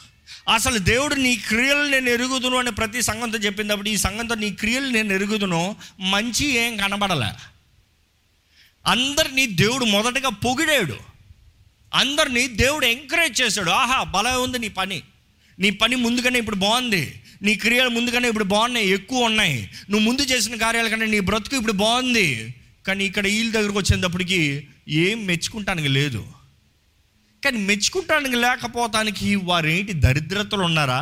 అసలు 0.50 0.78
దేవుడు 0.78 1.16
నీ 1.16 1.36
క్రియలు 1.36 1.88
నేను 1.88 2.10
ఎరుగుదును 2.10 2.58
అని 2.58 2.72
ప్రతి 2.72 3.02
సంఘంతో 3.02 3.38
చెప్పినప్పుడు 3.38 3.90
ఈ 3.90 3.98
సంఘంతో 3.98 4.36
నీ 4.36 4.52
క్రియలు 4.52 4.90
నేను 4.90 5.14
ఎరుగుదును 5.14 5.76
మంచి 6.00 6.52
ఏం 6.58 6.78
కనబడలే. 6.78 7.32
అందరినీ 8.86 9.46
దేవుడు 9.46 9.86
మొదటగా 9.86 10.30
పొగిడాడు. 10.30 10.98
అందరినీ 11.94 12.48
దేవుడు 12.48 12.86
ఎంకరేజ్ 12.86 13.42
చేశాడు. 13.42 13.72
ఆహా 13.72 14.04
బలం 14.04 14.44
ఉంది 14.44 14.60
నీ 14.60 14.68
పని. 14.68 15.02
నీ 15.60 15.70
పని 15.70 15.96
ముందుగానే 15.96 16.40
ఇప్పుడు 16.40 16.56
బాగుంది. 16.56 17.22
నీ 17.42 17.56
క్రియలు 17.56 17.90
ముందుగానే 17.90 18.28
ఇప్పుడు 18.28 18.44
బాగున్నాయి 18.44 18.90
ఎక్కువ 18.90 19.24
ఉన్నాయి. 19.24 19.70
నువ్వు 19.90 20.08
ముందు 20.08 20.22
చేసిన 20.22 20.56
కార్యాల 20.56 20.88
కంటే 20.88 21.06
నీ 21.06 21.20
బ్రతుకు 21.20 21.56
ఇప్పుడు 21.56 21.72
బాగుంది. 21.72 22.56
కానీ 22.88 23.06
ఇక్కడ 23.06 23.24
వీళ్ళ 23.24 23.52
దగ్గరకు 23.52 23.78
వచ్చేటప్పటికి 23.78 24.68
ఏం 24.90 25.26
మెచ్చుకుంటానికి 25.26 25.88
లేదు. 25.88 26.28
కానీ 27.46 27.60
మెచ్చుకుంటానికి 27.70 28.36
లేకపోతానికి 28.36 29.30
వారేంటి 29.50 29.94
దరిద్రతలు 30.06 30.64
ఉన్నారా? 30.64 31.00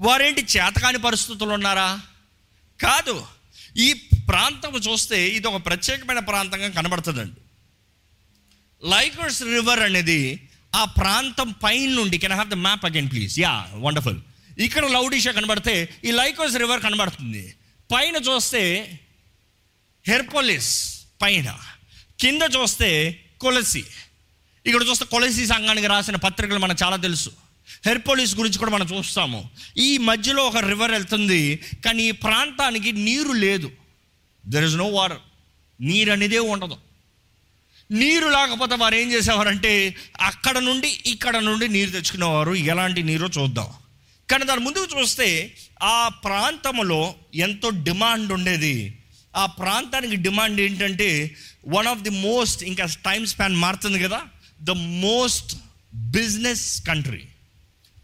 వారేంటి 0.00 0.42
చేతకాని 0.54 0.98
పరిస్థితులు 0.98 1.52
ఉన్నారా? 1.58 1.88
కాదు 2.80 3.16
ఈ 3.76 3.88
ప్రాంతం 4.28 4.72
చూస్తే 4.76 5.18
ఇది 5.28 5.46
ఒక 5.48 5.58
ప్రత్యేకమైన 5.66 6.20
ప్రాంతంగా 6.30 6.68
కనబడుతుందండి. 6.68 7.40
లైకర్స్ 8.84 9.42
రివర్ 9.42 9.80
అనేది 9.80 10.20
ఆ 10.74 10.84
ప్రాంతం 10.84 11.48
పైన 11.64 11.90
నుండి 11.90 12.18
can 12.18 12.32
have 12.32 12.50
the 12.50 12.58
map 12.66 12.84
again 12.84 13.10
please 13.10 13.34
ya 13.40 13.52
wonderful 13.84 14.20
ఇక్కడ 14.58 14.84
లౌడిషా 14.86 15.32
కనబడితే 15.32 15.74
ఈ 16.04 16.10
లైకోస్ 16.10 16.56
రివర్ 16.56 16.80
కనబడుతుంది. 16.80 17.44
పైన 17.92 18.16
చూస్తే 18.16 18.62
హెర్పోలిస్ 20.06 20.72
పైన 21.22 21.48
కింద 22.20 22.42
చూస్తే 22.56 22.90
కొలసి. 23.40 23.84
ఇక్కడ 24.66 24.82
చూస్తే 24.82 25.04
కొలసి 25.04 25.46
సంఘానికి 25.46 25.86
రాసిన 25.86 26.16
పత్రికలు 26.16 26.58
మనకు 26.58 26.84
చాలా 26.84 26.96
తెలుసు. 26.96 27.30
హెర్పోలిస్ 27.86 28.36
గురించి 28.36 28.58
కూడా 28.58 28.70
మనం 28.70 28.86
చూస్తాము. 28.86 29.50
ఈ 29.78 29.98
మధ్యలో 29.98 30.46
ఒక 30.46 30.56
రివర్ 30.56 30.90
వెళ్తుంది 30.90 31.60
కానీ 31.84 32.02
ఈ 32.02 32.10
ప్రాంతానికి 32.10 32.92
నీరు 32.92 33.32
లేదు. 33.32 33.70
దెర్ 34.46 34.64
ఇస్ 34.64 34.74
నో 34.74 34.84
వాటర్ 34.84 35.18
నీరు 35.80 36.12
అనేదే 36.12 36.38
ఉండదు. 36.38 36.76
నీరు 37.90 38.28
లేకపోతే 38.28 38.74
వారు 38.74 38.94
ఏం 38.94 39.12
చేసేవారంటే 39.12 39.96
అక్కడ 40.20 40.58
నుండి 40.58 41.00
ఇక్కడ 41.06 41.36
నుండి 41.36 41.68
నీరు 41.68 41.90
తెచ్చుకునేవారు. 41.90 42.54
ఎలాంటి 42.54 43.02
నీరో 43.02 43.28
చూద్దాం. 43.38 43.66
కానీ 44.30 44.44
దాని 44.44 44.60
ముందుకు 44.60 45.00
చూస్తే 45.00 45.56
ఆ 45.82 46.08
ప్రాంతంలో 46.08 47.14
ఎంతో 47.34 47.70
డిమాండ్ 47.70 48.32
ఉండేది. 48.32 48.98
ఆ 49.36 49.46
ప్రాంతానికి 49.46 50.16
డిమాండ్ 50.16 50.60
ఏంటంటే 50.60 51.36
వన్ 51.68 51.86
ఆఫ్ 51.86 52.00
ది 52.00 52.10
మోస్ట్ 52.10 52.62
ఇంకా 52.62 52.84
టైం 52.84 53.26
స్పాన్ 53.26 53.56
మారుతుంది 53.56 53.98
కదా. 53.98 54.22
The 54.60 54.70
most 54.70 55.56
business 55.94 56.86
country 56.86 57.24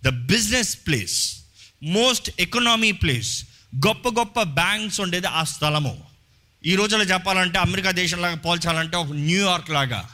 the 0.05 0.09
business 0.09 0.77
place 0.87 1.37
most 1.83 2.31
economy 2.41 2.93
place 2.93 3.45
గొప్ప 3.87 4.09
గొప్ప 4.09 4.43
బ్యాంక్స్ 4.43 5.01
ఉండేది 5.01 5.27
ఆ 5.27 5.45
స్థలము. 5.45 6.05
ఈ 6.67 6.75
రోజుల్లో 6.75 7.07
చెప్పాలంటే 7.07 7.59
అమెరికా 7.59 7.91
దేశంలాగా 7.91 8.35
పోల్చాలంటే 8.35 8.97
ఒక 8.97 9.11
న్యూయార్క్ 9.13 9.71
లాగా. 9.71 10.09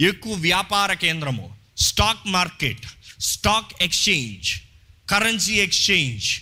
ఎక్కువ 0.00 0.32
వ్యాపార 0.32 0.92
కేంద్రము 0.92 1.56
stock 1.78 2.26
market 2.26 2.86
stock 3.20 3.82
exchange 3.82 4.60
currency 5.10 5.54
exchange. 5.54 6.40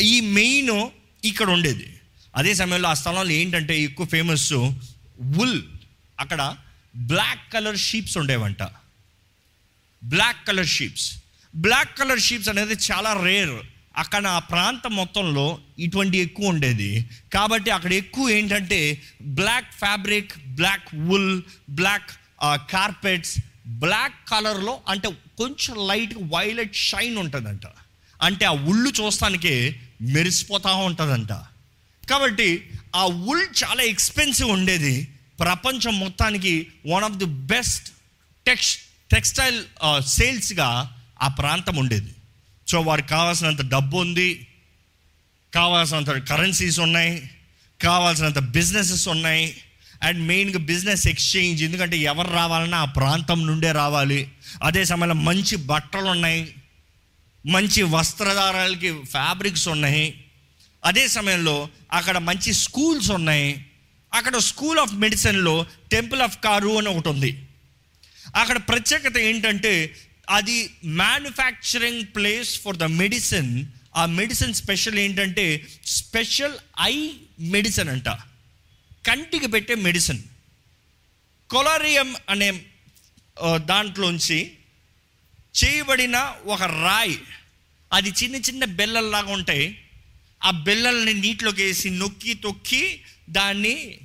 ఈ 0.00 0.20
మెయిన్ 0.20 0.88
ఇక్కడ 1.24 1.50
ఉండేది. 1.50 2.00
అదే 2.36 2.54
సమయంలో 2.54 2.88
ఆ 2.88 2.94
స్థలంలో 2.94 3.30
ఏంటంటే 3.30 3.82
ఎక్కువ 3.82 4.06
ఫేమస్ 4.06 4.52
వుల్ 4.52 5.62
అక్కడ 6.20 6.56
black 6.96 7.52
colour 7.52 7.78
sheeps 7.78 8.18
ఉండేవంట. 8.18 8.62
Black 10.04 10.46
colour 10.46 10.66
sheeps 10.66 11.14
black 11.56 11.98
colour 11.98 12.20
sheeps 12.20 12.48
అనేది 12.48 12.74
చాలా 12.92 13.12
రేర్ 13.22 13.66
అక్కడ 13.96 14.26
ఆ 14.26 14.38
ప్రాంతం 14.38 14.96
మొత్తంలో 14.96 15.58
ఇటువంటి 15.78 16.18
ఎక్కువ 16.18 16.48
ఉండేది. 16.48 17.08
కాబట్టి 17.34 17.70
అక్కడ 17.70 17.92
ఎక్కువ 17.92 18.30
ఏంటంటే 18.30 19.02
black 19.22 19.72
fabric 19.72 20.32
black 20.46 20.94
wool 20.94 21.42
black 21.70 22.10
carpets 22.70 23.38
black 23.66 24.28
కలర్లో 24.28 24.80
అంటే 24.88 25.08
కొంచెం 25.38 25.86
లైట్ 25.88 26.14
వైలెట్ 26.18 26.76
షైన్ 26.76 27.16
ఉంటుందంట. 27.18 27.66
అంటే 28.22 28.44
ఆ 28.44 28.50
ఉళ్ళు 28.50 28.90
చూస్తానికే 28.90 29.80
మెరిసిపోతూ 30.02 30.76
ఉంటుందంట. 30.76 31.32
కాబట్టి 32.10 32.70
ఆ 32.96 33.04
ఉల్ 33.04 33.46
చాలా 33.64 33.82
ఎక్స్పెన్సివ్ 33.82 34.50
ఉండేది. 34.50 35.08
ప్రపంచం 35.40 35.98
మొత్తానికి 35.98 36.66
one 36.86 37.04
of 37.04 37.12
the 37.12 37.24
best 37.24 37.88
tex 38.46 38.78
textile 39.10 39.64
సేల్స్గా 40.06 40.96
ఆ 41.22 41.28
ప్రాంతం 41.28 41.76
ఉండేది. 41.76 42.14
సో 42.68 42.80
వారికి 42.80 43.08
కావాల్సినంత 43.08 43.70
డబ్బు 43.70 43.96
ఉంది 43.96 44.46
కావాల్సినంత 45.54 46.10
కరెన్సీస్ 46.10 46.80
ఉన్నాయి 46.80 47.30
కావాల్సినంత 47.82 48.38
బిజినెసెస్ 48.38 49.08
ఉన్నాయి 49.08 49.56
అండ్ 50.02 50.20
మెయిన్గా 50.26 50.58
బిజినెస్ 50.58 51.06
ఎక్స్చేంజ్ 51.06 51.62
ఎందుకంటే 51.62 51.96
ఎవరు 51.98 52.30
రావాలన్నా 52.30 52.78
ఆ 52.78 52.84
ప్రాంతం 52.84 53.46
నుండే 53.46 53.72
రావాలి. 53.72 54.28
అదే 54.62 54.84
సమయంలో 54.84 55.14
మంచి 55.14 55.56
బట్టలు 55.56 56.08
ఉన్నాయి 56.14 56.54
మంచి 57.46 57.82
వస్త్రధారాలకి 57.82 58.90
ఫ్యాబ్రిక్స్ 59.04 59.68
ఉన్నాయి. 59.68 60.24
అదే 60.84 61.08
సమయంలో 61.08 61.68
అక్కడ 61.92 62.18
మంచి 62.18 62.54
స్కూల్స్ 62.54 63.10
ఉన్నాయి. 63.10 63.66
అక్కడ 64.14 64.36
స్కూల్ 64.36 64.78
ఆఫ్ 64.78 64.94
మెడిసిన్లో 64.94 65.66
టెంపుల్ 65.92 66.22
ఆఫ్ 66.22 66.38
కారు 66.44 66.78
అని 66.78 66.88
ఒకటి 66.88 67.08
ఉంది. 67.08 67.46
అక్కడ 68.36 68.56
ప్రత్యేకత 68.58 69.18
ఏంటంటే 69.18 69.96
అది 70.30 70.70
manufacturing 70.84 72.02
place 72.04 72.60
for 72.60 72.76
the 72.76 72.84
medicine 72.84 73.66
ఆ 73.96 74.06
మెడిసిన్ 74.06 74.54
స్పెషల్ 74.54 74.98
ఏంటంటే 74.98 75.66
స్పెషల్ 75.86 76.54
ఐ 76.80 77.10
మెడిసిన్ 77.40 77.88
అంట. 77.88 78.08
కంటికి 79.06 79.46
పెట్టే 79.46 79.74
మెడిసిన్ 79.74 80.22
కొలారియం 81.50 82.16
అనే 82.28 82.62
దాంట్లోంచి 83.56 84.52
చేయబడిన 85.64 86.34
ఒక 86.44 86.62
రాయి. 86.62 87.20
అది 87.92 88.10
చిన్న 88.10 88.36
చిన్న 88.36 88.64
బెల్లల్లాగా 88.64 89.32
ఉంటాయి. 89.32 89.78
ఆ 90.44 90.50
బెల్లల్ని 90.50 91.14
నీటిలోకి 91.14 91.62
వేసి 91.62 91.90
నొక్కి 91.90 92.34
తొక్కి 92.34 93.02
దాన్ని 93.30 93.98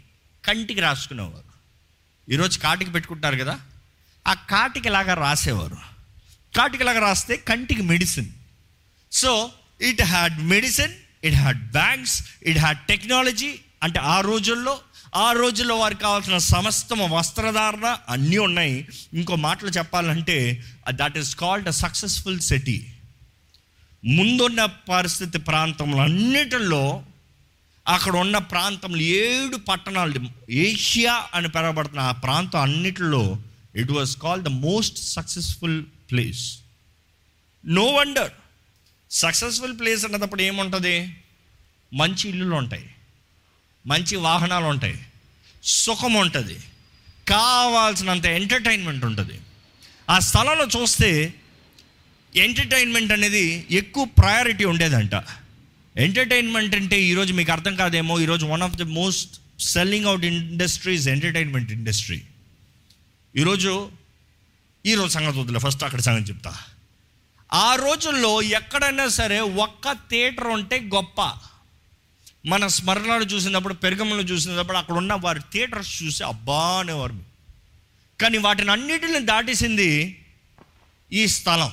కంటికి 0.46 0.82
రాసుకునేవారు. 0.82 1.56
ఈరోజు 2.34 2.60
కాటికి 2.60 2.92
పెట్టుకుంటారు 2.92 3.36
కదా 3.36 3.60
ఆ 4.28 4.34
కాటికి 4.34 4.90
లాగా 4.90 5.14
రాసేవారు? 5.14 5.78
కాటికి 6.58 6.84
లాగా 6.84 7.00
రాస్తే 7.00 7.38
కంటికి 7.38 7.82
medicine. 7.82 8.30
So 9.12 9.52
it 9.82 10.02
had 10.02 10.44
medicine 10.44 10.94
it 11.24 11.36
had 11.36 11.72
banks 11.72 12.28
it 12.44 12.58
had 12.58 12.78
technology 12.78 13.60
అంటే 13.84 14.00
ఆ 14.00 14.22
రోజుల్లో 14.22 14.80
ఆ 15.16 15.32
రోజుల్లో 15.32 15.76
వారికి 15.76 16.02
కావాల్సిన 16.02 16.38
సమస్తం 16.38 17.12
వస్త్రధారణ 17.12 17.98
అన్నీ 18.10 18.38
ఉన్నాయి. 18.38 18.88
ఇంకో 19.14 19.36
మాటలు 19.36 19.70
చెప్పాలంటే 19.70 20.64
that 20.90 21.18
is 21.18 21.36
called 21.36 21.68
a 21.68 21.72
successful 21.72 22.40
city 22.40 22.94
ముందున్న 24.06 24.66
పరిస్థితి 24.66 25.38
ప్రాంతంలో 25.38 25.98
అన్నిటిలో 25.98 27.04
అక్కడ 27.88 28.16
ఉన్న 28.16 28.38
ప్రాంతంలో 28.38 29.02
ఏడు 29.02 29.58
పట్టణాలు 29.58 30.20
ఏషియా 30.52 31.28
అని 31.34 31.50
పిలవబడుతున్న 31.50 32.00
ఆ 32.00 32.12
ప్రాంతం 32.12 32.60
అన్నిటిలో 32.60 33.38
it 33.76 33.92
was 33.92 34.18
call 34.18 34.44
the 34.44 34.48
most 34.48 34.98
successful 34.98 35.84
place 36.12 36.58
no 37.66 37.86
wonder 37.86 38.32
successful 39.12 39.80
place 39.80 40.06
అన్నప్పుడు 40.06 40.42
ఏముంటుంది? 40.42 41.18
మంచి 41.94 42.30
ఇల్లులు 42.30 42.56
ఉంటాయి. 42.56 42.90
మంచి 43.88 44.16
వాహనాలు 44.16 44.66
ఉంటాయి. 44.66 45.06
సుఖం 45.64 46.14
ఉంటుంది 46.14 46.60
కావాల్సినంత 47.28 48.26
ఎంటర్టైన్మెంట్ 48.26 49.06
ఉంటుంది. 49.06 49.40
ఆ 50.10 50.20
స్థలంలో 50.20 50.82
చూస్తే 50.82 51.34
ఎంటర్టైన్మెంట్ 52.36 53.14
అనేది 53.14 53.68
ఎక్కువ 53.72 54.06
ప్రయారిటీ 54.06 54.66
ఉండేదంట. 54.66 55.16
ఎంటర్టైన్మెంట్ 55.98 56.76
అంటే 56.76 57.02
ఈరోజు 57.02 57.34
మీకు 57.34 57.52
అర్థం 57.52 57.76
కాదేమో 57.76 58.20
ఈరోజు 58.20 58.46
one 58.46 58.62
of 58.62 58.76
the 58.76 58.84
most 58.84 59.62
selling 59.62 60.06
out 60.06 60.26
industries 60.26 61.08
entertainment 61.08 61.72
industry 61.72 62.24
ఈరోజు 63.36 63.92
ఈరోజు 64.86 65.12
సంగతి 65.12 65.40
వద్దులే 65.40 65.60
ఫస్ట్ 65.60 65.84
అక్కడ 65.84 66.00
సంగతి 66.00 66.30
చెప్తా. 66.30 66.58
ఆ 67.54 67.76
రోజుల్లో 67.76 68.42
ఎక్కడైనా 68.42 69.08
సరే 69.08 69.40
ఒక్క 69.40 69.92
థియేటర్ 69.92 70.48
ఉంటే 70.48 70.80
గొప్ప. 70.80 71.34
మన 72.46 72.68
స్మరణలు 72.68 73.24
చూసినప్పుడు 73.24 73.74
పెరుగములు 73.74 74.22
చూసినప్పుడు 74.22 74.78
అక్కడ 74.78 74.96
ఉన్న 74.96 75.14
వారి 75.14 75.40
థియేటర్స్ 75.40 76.04
చూసి 76.04 76.24
అబ్బా 76.24 76.80
అనేవారు. 76.80 77.24
కానీ 78.22 78.38
వాటిని 78.38 78.72
అన్నిటిని 78.72 79.20
దాటేసింది 79.20 80.22
ఈ 81.12 81.28
స్థలం. 81.28 81.72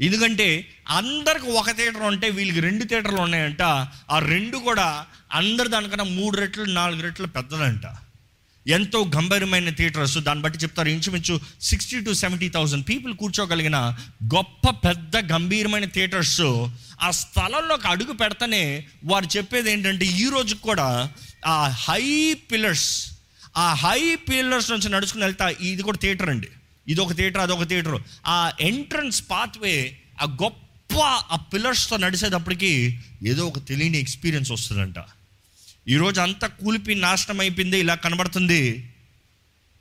ఎందుకంటే 0.00 0.68
అందరికి 0.90 1.46
ఒక 1.46 1.70
థియేటర్ 1.70 2.02
ఉంటే 2.02 2.30
వీళ్ళకి 2.30 2.60
రెండు 2.60 2.84
థియేటర్లు 2.84 3.20
ఉన్నాయంట. 3.20 3.62
ఆ 4.10 4.18
రెండు 4.18 4.56
కూడా 4.56 5.06
అందరు 5.32 5.68
దానికన్నా 5.68 6.04
మూడు 6.04 6.36
రెట్లు 6.36 6.64
నాలుగు 6.64 7.02
రెట్లు 7.02 7.26
పెద్దదంట. 7.26 7.86
ఎంతో 8.68 9.10
గంభీరమైన 9.16 9.70
థియేటర్స్. 9.70 10.18
దాన్ని 10.18 10.42
బట్టి 10.42 10.58
చెప్తారు 10.58 10.88
ఇంచుమించు 10.88 11.40
sixty 11.60 12.00
to 12.00 12.10
seventy 12.10 12.48
thousand 12.48 12.88
people 12.88 13.14
కూర్చోగలిగిన 13.14 13.76
గొప్ప 14.34 14.70
పెద్ద 14.70 15.32
గంభీరమైన 15.32 15.84
థియేటర్స్. 15.84 16.40
ఆ 17.02 17.10
స్థలంలోకి 17.10 17.88
అడుగు 17.88 18.12
పెడతనే 18.12 18.84
వారు 19.04 19.36
చెప్పేది 19.36 19.72
ఏంటంటే 19.72 20.06
ఈ 20.06 20.28
రోజు 20.28 20.54
కూడా 20.54 21.10
ఆ 21.46 21.68
హై 21.68 22.34
పిల్లర్స్ 22.34 23.10
ఆ 23.56 23.74
హై 23.74 24.14
పిల్లర్స్ 24.14 24.70
నుంచి 24.70 24.88
నడుచుకుని 24.88 25.24
వెళ్తా 25.24 25.48
ఇది 25.48 25.82
కూడా 25.82 25.98
థియేటర్ 25.98 26.30
అండి. 26.30 26.48
ఇదొక 26.88 27.12
థియేటర్ 27.12 27.40
అదొక 27.40 27.62
థియేటర్. 27.62 28.02
ఆ 28.26 28.52
ఎంట్రన్స్ 28.60 29.24
పాత్వే 29.30 29.98
ఆ 30.22 30.24
గొప్ప 30.42 30.94
ఆ 31.02 31.36
పిల్లర్స్తో 31.36 31.96
నడిచేటప్పటికి 31.96 33.00
ఏదో 33.22 33.46
ఒక 33.46 33.68
తెలియని 33.68 33.98
ఎక్స్పీరియన్స్ 33.98 34.50
వస్తుందంట. 34.50 34.94
ఈరోజు 35.88 36.20
అంతా 36.20 36.46
కూలిపి 36.46 36.94
నాశనం 36.94 37.40
అయిపోయింది 37.40 37.78
ఇలా 37.78 37.94
కనబడుతుంది. 37.94 38.90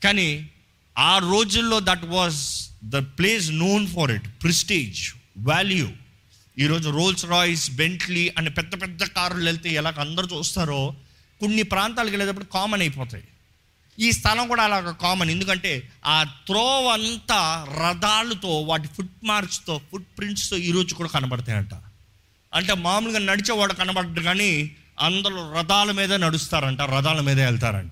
కానీ 0.03 0.49
ఆ 0.97 1.17
రోజుల్లో 1.17 1.79
that 1.79 2.05
was 2.05 2.39
the 2.83 2.95
place 2.95 3.51
known 3.51 3.87
for 3.87 4.11
it 4.11 4.27
prestige 4.43 5.13
value 5.37 5.89
ఈరోజు 6.59 6.89
రోల్స్ 6.89 7.25
రాయిస్ 7.25 7.71
బెంట్లీ 7.71 8.31
అనే 8.37 8.49
పెద్ద 8.49 8.81
పెద్ద 8.81 9.03
కార్లు 9.03 9.45
వెళ్తే 9.45 9.69
ఎలా 9.69 9.93
అందరూ 9.99 10.37
చూస్తారో 10.37 10.95
కొన్ని 11.39 11.63
ప్రాంతాలకు 11.63 12.11
వెళ్ళేటప్పుడు 12.11 12.45
కామన్ 12.45 12.81
అయిపోతాయి. 12.81 13.23
ఈ 13.99 14.11
స్థలం 14.11 14.47
కూడా 14.47 14.63
అలాగ 14.63 14.91
కామన్ 14.91 15.31
ఎందుకంటే 15.31 15.91
ఆ 16.05 16.23
త్రోవ్ 16.23 16.87
అంతా 16.87 17.67
రథాలతో 17.79 18.61
వాటి 18.61 18.87
ఫుట్ 18.87 19.25
మార్క్స్తో 19.25 19.81
ఫుట్ 19.91 20.07
ప్రింట్స్తో 20.17 20.57
ఈరోజు 20.57 20.93
కూడా 20.95 21.09
కనబడతాయంట. 21.09 21.73
అంటే 22.53 22.73
మామూలుగా 22.73 23.19
నడిచేవాడు 23.19 23.73
కనబడ్డు 23.73 24.21
కానీ 24.21 24.75
అందరూ 24.99 25.53
రథాల 25.53 25.91
మీద 25.91 26.13
నడుస్తారంట 26.13 26.81
రథాల 26.81 27.21
మీద 27.21 27.41
వెళ్తారంట. 27.41 27.91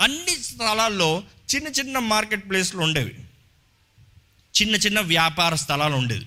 అన్ని 0.00 0.42
స్థలాల్లో 0.42 1.22
చిన్న 1.54 1.68
చిన్న 1.68 1.98
మార్కెట్ 1.98 2.48
ప్లేస్లు 2.48 2.80
ఉండేవి. 2.80 3.14
చిన్న 4.62 4.74
చిన్న 4.74 5.00
వ్యాపార 5.00 5.54
స్థలాలు 5.54 5.96
ఉండేవి. 5.96 6.26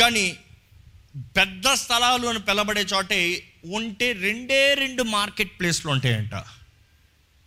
కానీ 0.00 0.36
పెద్ద 1.36 1.72
స్థలాలు 1.74 2.26
అని 2.26 2.38
పిలబడే 2.38 2.80
చోటే 2.80 3.52
ఉంటే 3.74 4.12
రెండే 4.12 4.74
రెండు 4.74 5.02
మార్కెట్ 5.02 5.60
ప్లేస్లు 5.60 5.90
ఉంటాయంట. 5.90 6.34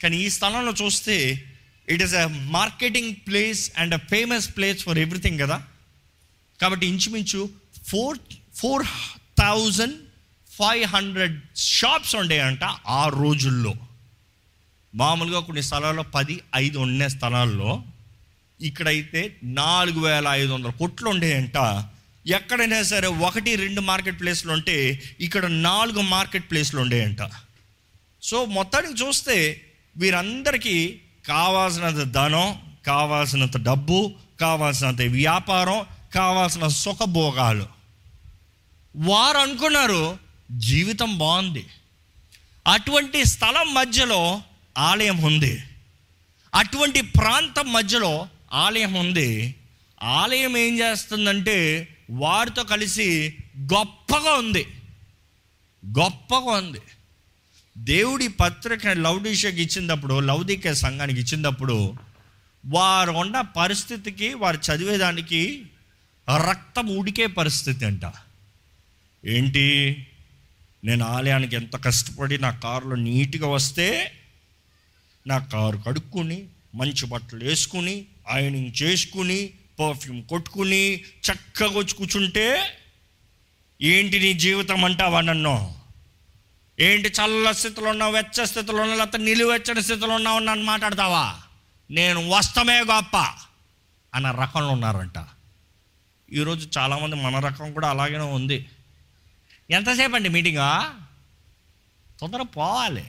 కానీ 0.03 0.17
ఈ 0.17 0.29
స్థలంలో 0.29 0.73
చూస్తే 0.85 1.45
it 1.89 2.03
is 2.03 2.13
a 2.13 2.27
marketing 2.27 3.15
place 3.15 3.71
and 3.77 3.93
a 3.93 3.97
famous 3.97 4.57
place 4.57 4.83
for 4.83 4.99
everything 4.99 5.39
కదా. 5.39 5.63
కాబట్టి 6.61 6.87
ఇంచుమించు 6.87 7.49
four 7.87 8.19
four 8.55 8.85
thousand 9.39 9.95
five 10.57 10.83
hundred 10.85 11.41
shops 11.55 12.15
ఉండేయంట 12.15 12.63
ఆ 12.87 13.07
రోజుల్లో. 13.07 13.73
మామూలుగా 14.95 15.39
కొన్ని 15.39 15.63
స్థలాల్లో 15.63 16.03
పది 16.03 16.41
ఐదు 16.55 16.77
ఉండే 16.77 17.09
స్థలాల్లో 17.09 17.83
ఇక్కడైతే 18.61 19.37
నాలుగు 19.43 19.99
వేల 19.99 20.27
ఐదు 20.27 20.51
వందల 20.51 20.69
కొట్లు 20.69 21.09
ఉండేయంట. 21.09 21.57
ఎక్కడైనా 22.27 22.83
సరే 22.83 23.07
ఒకటి 23.07 23.55
రెండు 23.55 23.81
మార్కెట్ 23.81 24.19
ప్లేస్లు 24.19 24.51
ఉంటే 24.51 25.03
ఇక్కడ 25.19 25.45
నాలుగు 25.45 26.01
మార్కెట్ 26.01 26.51
ప్లేస్లు 26.51 26.79
ఉండేయంట. 26.79 27.17
సో 28.23 28.45
మొత్తానికి 28.45 28.93
చూస్తే 28.93 29.65
వీరందరికీ 29.97 30.99
కావాల్సినంత 31.27 32.11
ధనం 32.11 32.61
కావాల్సినంత 32.85 33.57
డబ్బు 33.57 34.11
కావాల్సినంత 34.39 35.01
వ్యాపారం 35.01 35.85
కావాల్సిన 36.15 36.67
సుఖభోగాలు. 36.67 37.67
వారు 38.95 39.37
అనుకున్నారు 39.37 40.17
జీవితం 40.51 41.17
బాగుంది. 41.17 41.67
అటువంటి 42.67 43.25
స్థలం 43.25 43.73
మధ్యలో 43.73 44.41
ఆలయం 44.77 45.17
ఉంది. 45.17 45.63
అటువంటి 46.55 47.01
ప్రాంతం 47.01 47.73
మధ్యలో 47.73 48.27
ఆలయం 48.53 48.93
ఉంది. 48.93 49.55
ఆలయం 50.03 50.57
ఏం 50.57 50.79
చేస్తుందంటే 50.79 51.87
వారితో 52.09 52.63
కలిసి 52.63 53.37
గొప్పగా 53.59 54.33
ఉంది. 54.33 54.67
గొప్పగా 55.99 56.51
ఉంది. 56.51 56.81
దేవుడి 57.77 58.27
పత్రిక 58.27 58.87
లౌడిషకి 58.87 59.63
ఇచ్చినప్పుడు 59.63 60.19
లౌదిక 60.19 60.71
సంఘానికి 60.71 61.19
ఇచ్చినప్పుడు 61.19 61.95
వారు 62.65 63.11
ఉన్న 63.11 63.41
పరిస్థితికి 63.41 64.33
వారు 64.33 64.57
చదివేదానికి 64.57 65.65
రక్తం 66.49 66.97
ఉడికే 66.97 67.27
పరిస్థితి 67.27 67.85
అంట. 67.85 68.01
ఏంటి? 69.25 70.07
నేను 70.83 71.05
ఆలయానికి 71.05 71.55
ఎంత 71.55 71.75
కష్టపడి 71.75 72.37
నా 72.37 72.51
కారులో 72.51 72.95
నీట్గా 72.95 73.47
వస్తే 73.47 74.11
నా 75.27 75.37
కారు 75.37 75.77
కడుక్కుని 75.77 76.47
మంచి 76.75 77.05
బట్టలు 77.05 77.43
వేసుకుని 77.43 78.05
ఐనింగ్ 78.31 78.83
చేసుకుని 78.83 79.49
పర్ఫ్యూమ్ 79.79 80.23
కొట్టుకుని 80.23 80.95
చక్కగా 80.95 81.77
వచ్చి 81.77 81.93
కూర్చుంటే 81.93 82.59
ఏంటి 83.81 84.19
నీ 84.19 84.33
జీవితం 84.33 84.85
అంటావా 84.85 85.21
నన్ను? 85.21 85.82
ఏంటి 86.79 87.09
చల్ల 87.09 87.51
స్థితిలో 87.51 87.89
ఉన్నావు 87.89 88.11
వెచ్చ 88.11 88.45
స్థితిలో 88.45 88.81
ఉన్నావు 88.81 88.99
లేకపోతే 88.99 89.17
నిలువెచ్చని 89.17 89.83
స్థితిలో 89.83 90.15
ఉన్నావు 90.15 90.39
నన్ను 90.39 90.65
మాట్లాడతావా? 90.65 91.41
నేను 91.91 92.29
వస్తమే 92.29 92.81
గొప్ప 92.81 93.17
అన్న 94.13 94.31
రకంలో 94.31 94.69
ఉన్నారంట. 94.69 95.25
ఈరోజు 96.31 96.69
చాలామంది 96.77 97.15
మన 97.15 97.39
రకం 97.39 97.73
కూడా 97.73 97.89
అలాగే 97.89 98.17
ఉంది. 98.17 98.65
ఎంతసేపు 99.71 100.15
అండి 100.15 100.29
మీటింగా? 100.29 100.99
తొందర 102.19 102.41
పోవాలి. 102.41 103.05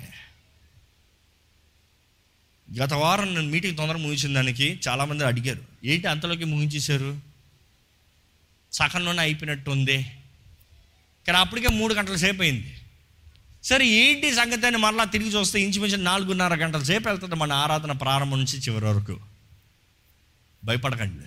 గత 2.76 2.92
వారం 2.92 3.34
నేను 3.34 3.48
మీటింగ్ 3.48 3.76
తొందర 3.76 3.96
ముగించిన 3.96 4.34
దానికి. 4.34 4.80
చాలామంది 4.88 5.24
అడిగారు 5.24 5.62
ఏంటి 5.84 6.06
అంతలోకి 6.06 6.44
ముగించేశారు? 6.44 7.20
సగంలోనే 8.72 9.22
అయిపోయినట్టు 9.22 9.70
ఉంది 9.70 10.02
కానీ 11.26 11.38
అప్పటికే 11.38 11.68
మూడు 11.68 11.94
గంటల 11.94 12.16
సేపు 12.16 12.42
అయింది. 12.42 12.80
సరే 13.64 13.86
ఏంటి 13.86 14.34
సంగతి 14.34 14.66
అని 14.66 14.76
మరలా 14.76 15.04
తిరిగి 15.04 15.30
చూస్తే 15.30 15.60
ఇంచుమించు 15.60 15.96
నాలుగున్నర 15.96 16.54
గంటల 16.54 16.82
సేపు 16.82 17.08
వెళ్తుంది 17.08 17.34
మన 17.34 17.52
ఆరాధన 17.52 17.92
ప్రారంభం 17.92 18.38
నుంచి 18.38 18.58
చివరి 18.58 18.84
వరకు. 18.84 19.20
భయపడకండి. 20.64 21.24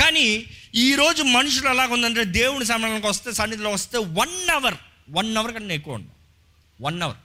కానీ 0.00 0.44
ఈరోజు 0.74 1.22
మనుషులు 1.22 1.68
ఎలాగుందంటే 1.68 2.24
దేవుని 2.24 2.64
సమయానికి 2.64 3.06
వస్తే 3.06 3.32
సన్నిధిలో 3.32 3.70
వస్తే 3.70 3.98
వన్ 3.98 4.50
అవర్ 4.50 4.74
వన్ 5.10 5.36
అవర్ 5.36 5.54
కన్నా 5.54 5.74
ఎక్కువ 5.74 5.94
ఉండదు 5.94 6.12
one 6.80 7.02
hour 7.02 7.16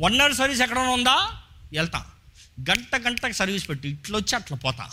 one 0.00 0.20
hour 0.20 0.34
service 0.34 0.60
ఎక్కడైనా 0.60 0.90
ఉందా? 0.90 1.42
వెళ్తా. 1.72 2.06
గంట 2.60 2.96
గంటకి 2.96 3.32
సర్వీస్ 3.32 3.68
పెట్టి 3.68 3.88
ఇట్లా 3.88 4.18
వచ్చి 4.18 4.36
అట్లా 4.36 4.56
పోతా. 4.56 4.90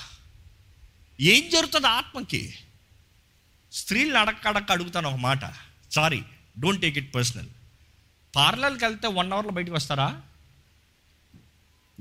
ఏం 1.21 1.49
జరుగుతుంది 1.49 1.87
ఆత్మకి? 1.87 2.53
స్త్రీలు 3.71 4.17
అడక్క 4.17 4.47
అడక్క 4.47 4.71
అడుగుతాను 4.71 5.09
ఒక 5.09 5.15
మాట. 5.15 5.53
Sorry 5.91 6.23
don't 6.59 6.81
take 6.81 6.97
it 6.97 7.15
personal 7.15 7.49
పార్లర్కి 8.35 8.85
వెళ్తే 8.85 9.07
వన్ 9.07 9.33
అవర్లో 9.33 9.51
బయటకు 9.51 9.73
వస్తారా? 9.73 10.21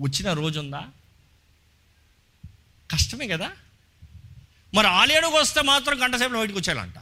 వచ్చిన 0.00 0.32
రోజు 0.32 0.60
ఉందా? 0.60 0.88
కష్టమే 2.90 3.28
కదా? 3.28 3.52
మరి 4.74 4.86
ఆలయానికి 4.86 5.36
వస్తే 5.36 5.62
మాత్రం 5.62 6.04
గంట 6.04 6.16
సేపులో 6.16 6.38
బయటకు 6.38 6.56
వచ్చేయాలంట. 6.56 6.98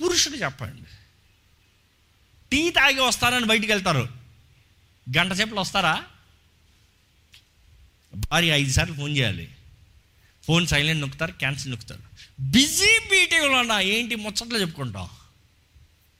పురుషుడు 0.00 0.34
చెప్పండి. 0.34 0.82
టీ 2.52 2.70
తాగి 2.70 3.00
వస్తారని 3.00 3.46
బయటికి 3.46 3.72
వెళ్తారు. 3.72 4.08
గంట 5.16 5.32
సేపులో 5.32 5.60
వస్తారా? 5.60 6.04
భార్య 8.14 8.48
ఐదు 8.48 8.72
సార్లు 8.72 8.94
ఫోన్ 8.94 9.16
చేయాలి. 9.16 9.53
ఫోన్ 10.44 10.66
సైలెంట్ 10.66 11.00
నొక్కుతారు 11.00 11.32
క్యాన్సిల్ 11.32 11.70
నొక్కుతారు. 11.70 12.00
బిజీ 12.40 12.98
మీటింగ్లో 13.12 13.58
అన్నా 13.58 13.80
ఏంటి 13.80 14.14
ముచ్చట్లు 14.14 14.58
చెప్పుకుంటాం? 14.58 15.08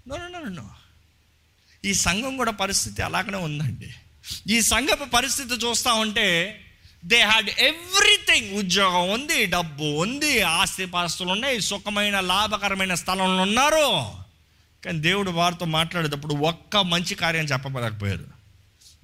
నో 0.09 0.71
ఈ 1.85 1.95
సంఘం 1.95 2.37
కూడా 2.37 2.51
పరిస్థితి 2.51 3.03
అలాగనే 3.03 3.39
ఉందండి. 3.39 3.95
ఈ 4.47 4.61
సంఘపు 4.61 5.05
పరిస్థితి 5.05 5.55
చూస్తూ 5.55 5.95
ఉంటే 5.95 6.61
దే 7.05 7.21
హ్యాడ్ 7.21 7.51
ఎవ్రీథింగ్ 7.51 8.59
ఉద్యోగం 8.59 9.11
ఉంది 9.11 9.47
డబ్బు 9.47 9.85
ఉంది 9.85 10.43
ఆస్తి 10.43 10.87
పాస్తులు 10.87 11.33
ఉన్నాయి 11.33 11.61
సుఖమైన 11.61 12.21
లాభకరమైన 12.21 12.95
స్థలంలో 12.95 13.43
ఉన్నారు. 13.43 14.13
కానీ 14.85 14.99
దేవుడు 14.99 15.31
వారితో 15.31 15.65
మాట్లాడేటప్పుడు 15.65 16.35
ఒక్క 16.35 16.77
మంచి 16.77 17.15
కార్యం 17.15 17.45
చెప్పలేకపోయారు. 17.45 18.34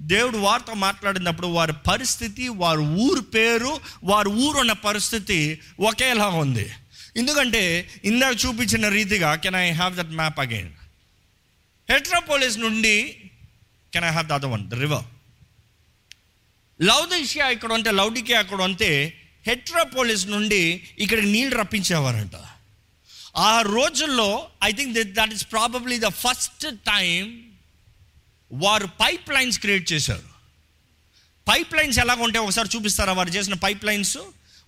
దేవుడు 0.00 0.38
వారితో 0.38 0.74
మాట్లాడినప్పుడు 0.74 1.46
వారి 1.46 1.72
పరిస్థితి 1.72 2.48
వారి 2.48 2.80
ఊరు 2.80 3.20
పేరు 3.20 3.80
వారి 4.04 4.28
ఊరున్న 4.28 4.72
పరిస్థితి 4.72 5.60
ఒకేలా 5.80 6.28
ఉంది. 6.28 6.72
ఎందుకంటే 7.16 7.90
ఇందాక 8.04 8.36
చూపించిన 8.46 8.88
రీతిగా 8.88 9.34
can 9.34 9.54
I 9.54 9.70
have 9.70 9.96
that 9.96 10.10
map 10.10 10.40
again 10.40 10.72
Hierapolis 11.90 12.58
నుండి 12.58 13.16
can 13.92 14.04
I 14.04 14.08
have 14.08 14.26
the 14.26 14.32
other 14.32 14.50
one 14.50 14.68
the 14.68 14.74
river 14.74 15.04
Laodicea 16.82 17.48
ఇక్కడ 17.48 17.72
ఉంటే 17.72 17.90
లౌడికియా 17.90 18.38
అక్కడ 18.38 18.62
ఉంటే 18.62 19.22
హెట్రోపోలిస్ 19.46 20.26
నుండి 20.26 20.84
ఇక్కడ 20.98 21.18
నీళ్ళు 21.18 21.56
రప్పించేవారంట. 21.58 22.36
ఆ 23.36 23.60
రోజుల్లో 23.60 24.48
I 24.64 24.72
think 24.72 25.12
that 25.12 25.32
is 25.32 25.52
probably 25.52 25.98
the 25.98 26.06
first 26.06 26.66
time 26.74 27.49
వారు 28.52 28.86
పైప్ 28.86 29.30
లైన్స్ 29.30 29.58
క్రియేట్ 29.58 29.92
చేశారు. 29.92 30.22
పైప్ 31.48 31.74
లైన్స్ 31.74 31.98
ఎలాగ 31.98 32.22
ఉంటాయి 32.22 32.44
ఒకసారి 32.44 32.68
చూపిస్తారా? 32.76 33.12
వారు 33.12 33.28
చేసిన 33.28 33.54
పైప్ 33.54 33.84
లైన్స్ 33.84 34.18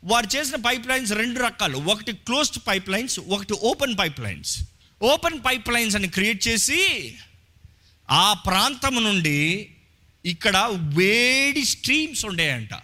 వారు 0.05 0.37
చేసిన 0.37 0.57
పైప్ 0.57 0.87
లైన్స్ 0.87 1.13
రెండు 1.13 1.41
రకాలు. 1.41 1.79
ఒకటి 1.79 2.13
క్లోజ్డ్ 2.13 2.59
పైప్ 2.67 2.89
లైన్స్ 2.89 3.21
ఒకటి 3.21 3.53
open 3.53 3.99
pipe 3.99 4.21
lines. 4.21 4.63
Open 5.03 5.41
pipe 5.47 5.69
lines 5.69 5.97
అని 5.97 6.09
క్రియేట్ 6.09 6.49
చేసి 6.49 7.15
ఆ 8.11 8.33
ప్రాంతం 8.33 9.05
నుండి 9.05 9.71
ఇక్కడ 10.25 10.57
వేడి 10.73 11.65
స్ట్రీమ్స్ 11.65 12.25
ఉండేయంట. 12.25 12.75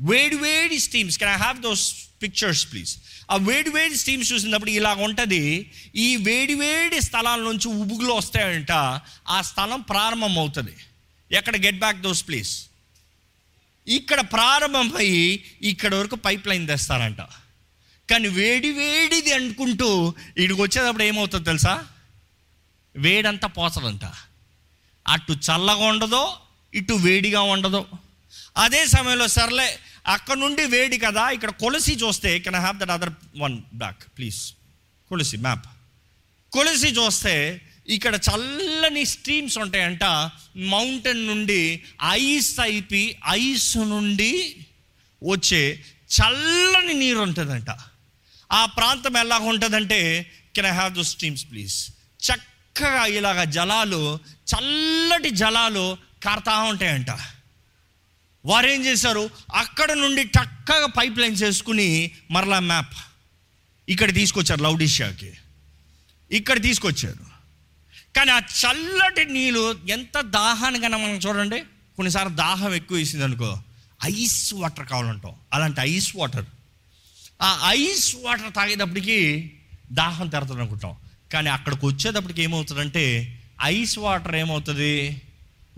వేడి 0.00 0.36
వేడి 0.36 0.78
steams 0.78 1.18
can 1.18 1.30
I 1.30 1.36
have 1.36 1.62
those 1.62 1.94
pictures 2.22 2.72
please 2.72 2.96
ఆ 3.30 3.36
వేడి 3.36 3.70
వేడి 3.70 3.96
స్టీమ్స్ 3.96 4.32
చూసినప్పుడు 4.32 4.70
ఇలా 4.70 4.94
ఉంటుంది 4.94 5.72
ఈ 5.96 6.16
వేడి 6.16 6.54
వేడి 6.54 7.00
స్థలాల 7.00 7.40
నుంచి 7.40 7.68
ఉబుగులు 7.68 8.12
వస్తాయంట 8.12 8.72
ఆ 9.28 9.42
స్థలం 9.42 9.80
ప్రారంభం 9.80 10.38
అవుతుంది 10.38 10.74
ఎక్కడ 11.32 11.56
గెట్ 11.56 11.78
బ్యాక్ 11.78 12.00
దోస్ 12.00 12.26
ప్లీజ్ 12.28 12.52
ఇక్కడ 13.88 14.20
ప్రారంభమై 14.20 15.40
ఇక్కడ 15.62 15.94
వరకు 15.94 16.16
పైప్ 16.16 16.48
లైన్ 16.48 16.66
తెస్తారంట. 16.66 17.20
కానీ 18.10 18.28
వేడి 18.28 18.70
వేడిది 18.72 19.32
అనుకుంటూ 19.32 20.14
ఇక్కడికి 20.36 20.62
వచ్చేటప్పుడు 20.62 21.02
ఏమవుతుంది 21.02 21.44
తెలుసా? 21.44 21.86
వేడంతా 22.96 23.48
పోతుందంట. 23.48 24.04
అటు 25.08 25.32
చల్లగా 25.32 25.86
ఉండదో 25.86 26.36
ఇటు 26.74 26.94
వేడిగా 26.94 27.40
ఉండదు. 27.40 27.86
అదే 28.56 28.86
సమయంలో 28.86 29.28
సర్లే 29.28 29.78
అక్కడ 30.06 30.38
నుండి 30.38 30.64
వేడి 30.64 30.98
కదా 30.98 31.30
ఇక్కడ 31.30 31.50
కొలసి 31.50 31.94
చూస్తే 31.94 32.38
can 32.38 32.54
have 32.54 32.78
that 32.78 32.90
other 32.90 33.12
one 33.36 33.62
back 33.74 34.16
please 34.16 34.52
Colossae 35.08 35.36
map 35.36 35.66
Colossae 36.52 36.88
చూస్తే 36.88 37.62
ఇక్కడ 37.88 38.14
చల్లని 38.14 39.04
స్ట్రీమ్స్ 39.04 39.58
ఉంటాయంట 39.58 40.04
మౌంటైన్ 40.56 41.26
నుండి 41.26 41.82
ఐస్ 42.04 42.60
అయిపి 42.60 43.16
ఐస్ 43.28 43.76
నుండి 43.76 44.66
వచ్చే 45.22 45.84
చల్లని 46.20 46.94
నీరు 46.94 47.18
ఉంటుందంట. 47.18 47.70
ఆ 48.52 48.66
ప్రాంతం 48.66 49.16
ఎలా 49.16 49.38
ఉంటుందంటే 49.38 50.30
can 50.54 50.66
I 50.66 50.70
have 50.70 50.94
those 50.94 51.02
streams 51.02 51.44
please 51.50 51.90
చక్కగా 52.20 53.06
ఇలాగ 53.06 53.44
జలాలు 53.44 54.18
చల్లటి 54.56 55.30
జలాలు 55.30 55.98
కారుతా 56.22 56.62
ఉంటాయంట. 56.62 57.10
వారు 58.48 58.66
ఏం 58.66 58.84
చేశారు? 58.84 59.30
అక్కడ 59.54 59.92
నుండి 59.92 60.22
చక్కగా 60.22 60.86
పైప్ 60.86 61.18
లైన్ 61.18 61.36
చేసుకుని 61.36 62.12
మరలా 62.30 62.60
మ్యాప్ 62.60 62.94
ఇక్కడ 63.88 64.14
తీసుకొచ్చారు 64.14 64.62
లౌడిషియాకి 64.62 65.32
ఇక్కడ 66.30 66.62
తీసుకొచ్చారు. 66.62 67.38
కానీ 68.16 68.30
ఆ 68.30 68.38
చల్లటి 68.38 69.24
నీళ్ళు 69.24 69.80
ఎంత 69.88 70.20
దాహానికైనా 70.20 70.98
మనం 70.98 71.14
చూడండి 71.14 71.60
కొన్నిసార్లు 71.96 72.36
దాహం 72.36 72.74
ఎక్కువ 72.74 72.98
వేసింది 72.98 73.24
అనుకో 73.24 73.58
ఐస్ 74.04 74.54
వాటర్ 74.54 74.86
కావాలంటాం. 74.86 75.32
అలాంటి 75.52 75.80
ఐస్ 75.80 76.16
వాటర్. 76.16 76.44
ఆ 77.42 77.60
ఐస్ 77.66 78.16
వాటర్ 78.22 78.54
తాగేటప్పటికి 78.54 79.52
దాహం 79.92 80.28
తెరుతుంది 80.28 80.60
అనుకుంటాం. 80.60 80.96
కానీ 81.32 81.48
అక్కడికి 81.50 81.86
వచ్చేటప్పటికి 81.86 82.42
ఏమవుతుందంటే 82.42 83.40
ఐస్ 83.62 83.98
వాటర్ 83.98 84.36
ఏమవుతుంది? 84.36 85.22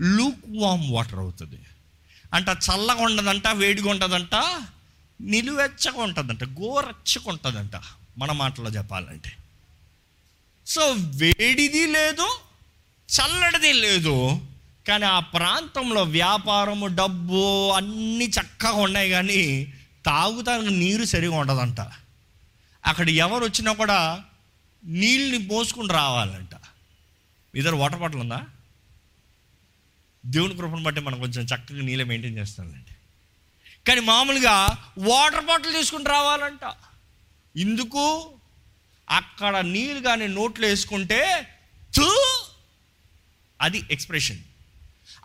లూక్ 0.01 0.39
వామ్ 0.57 0.91
వాటర్ 0.91 1.19
అవుతుంది. 1.19 1.55
అంట 2.33 2.49
చల్లగా 2.49 3.03
ఉండదంట 3.03 3.47
వేడిగా 3.47 3.89
ఉంటుందంట 3.89 4.35
నిలువెచ్చగా 5.21 6.01
ఉంటుందంట 6.01 6.43
గోరచ్చగా 6.43 7.23
ఉంటుందంట 7.27 7.71
మన 8.17 8.31
మాటలో 8.31 8.69
చెప్పాలంటే. 8.69 9.31
సో 10.67 10.81
వేడిది 10.91 11.87
లేదు 11.87 12.39
చల్లటిది 13.09 13.73
లేదు 13.73 14.41
కానీ 14.87 15.05
ఆ 15.05 15.19
ప్రాంతంలో 15.19 16.03
వ్యాపారము 16.03 16.87
డబ్బు 16.87 17.69
అన్నీ 17.69 18.25
చక్కగా 18.25 18.71
ఉన్నాయి 18.71 19.09
కానీ 19.09 19.73
తాగుతానికి 20.05 20.71
నీరు 20.71 21.05
సరిగా 21.05 21.35
ఉండదంట. 21.35 21.81
అక్కడ 22.85 23.09
ఎవరు 23.09 23.43
వచ్చినా 23.43 23.73
కూడా 23.73 24.23
నీళ్ళని 24.83 25.47
పోసుకుని 25.47 25.87
రావాలంట. 25.87 26.49
ఇద్దరు 27.55 27.75
వాటర్ 27.75 27.99
బాటిల్ 27.99 28.19
ఉందా? 28.19 28.41
దేవుని 30.25 30.57
కృపను 30.57 30.83
బట్టి 30.83 31.01
మనం 31.01 31.19
కొంచెం 31.19 31.43
చక్కగా 31.43 31.81
నీళ్ళ 31.81 32.03
మెయింటైన్ 32.03 32.37
చేస్తానండి 32.37 32.95
కానీ 33.87 34.01
మామూలుగా 34.01 34.77
వాటర్ 34.97 35.45
బాటిల్ 35.45 35.73
తీసుకుని 35.73 36.05
రావాలంట. 36.05 36.73
ఇందుకు 37.55 38.31
అక్కడ 39.09 39.57
నీళ్ళు 39.57 40.01
కానీ 40.01 40.27
నోట్లో 40.27 40.67
వేసుకుంటే 40.67 41.47
తూ 41.95 42.15
అది 43.61 43.83
ఎక్స్ప్రెషన్ 43.91 44.39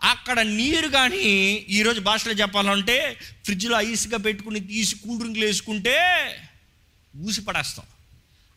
అక్కడ 0.03 0.39
నీరు 0.39 0.87
కానీ 0.87 1.23
ఈరోజు 1.69 1.99
భాషలో 1.99 2.33
చెప్పాలంటే 2.33 3.19
ఫ్రిడ్జ్లో 3.43 3.81
ఐస్గా 3.81 4.17
పెట్టుకుని 4.17 4.59
తీసి 4.59 4.95
కూల్ 4.95 5.19
డ్రింక్లు 5.19 5.45
వేసుకుంటే 5.45 5.97
ఊసి 7.17 7.41
పడేస్తాం. 7.41 7.85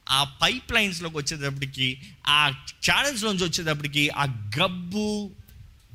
ఆ 0.08 0.24
పైప్ 0.24 0.72
లైన్స్లోకి 0.72 1.16
వచ్చేటప్పటికి 1.16 2.02
ఆ 2.26 2.64
ఛానల్స్లోంచి 2.90 3.44
వచ్చేటప్పటికి 3.44 4.10
ఆ 4.10 4.24
గబ్బు 4.60 5.30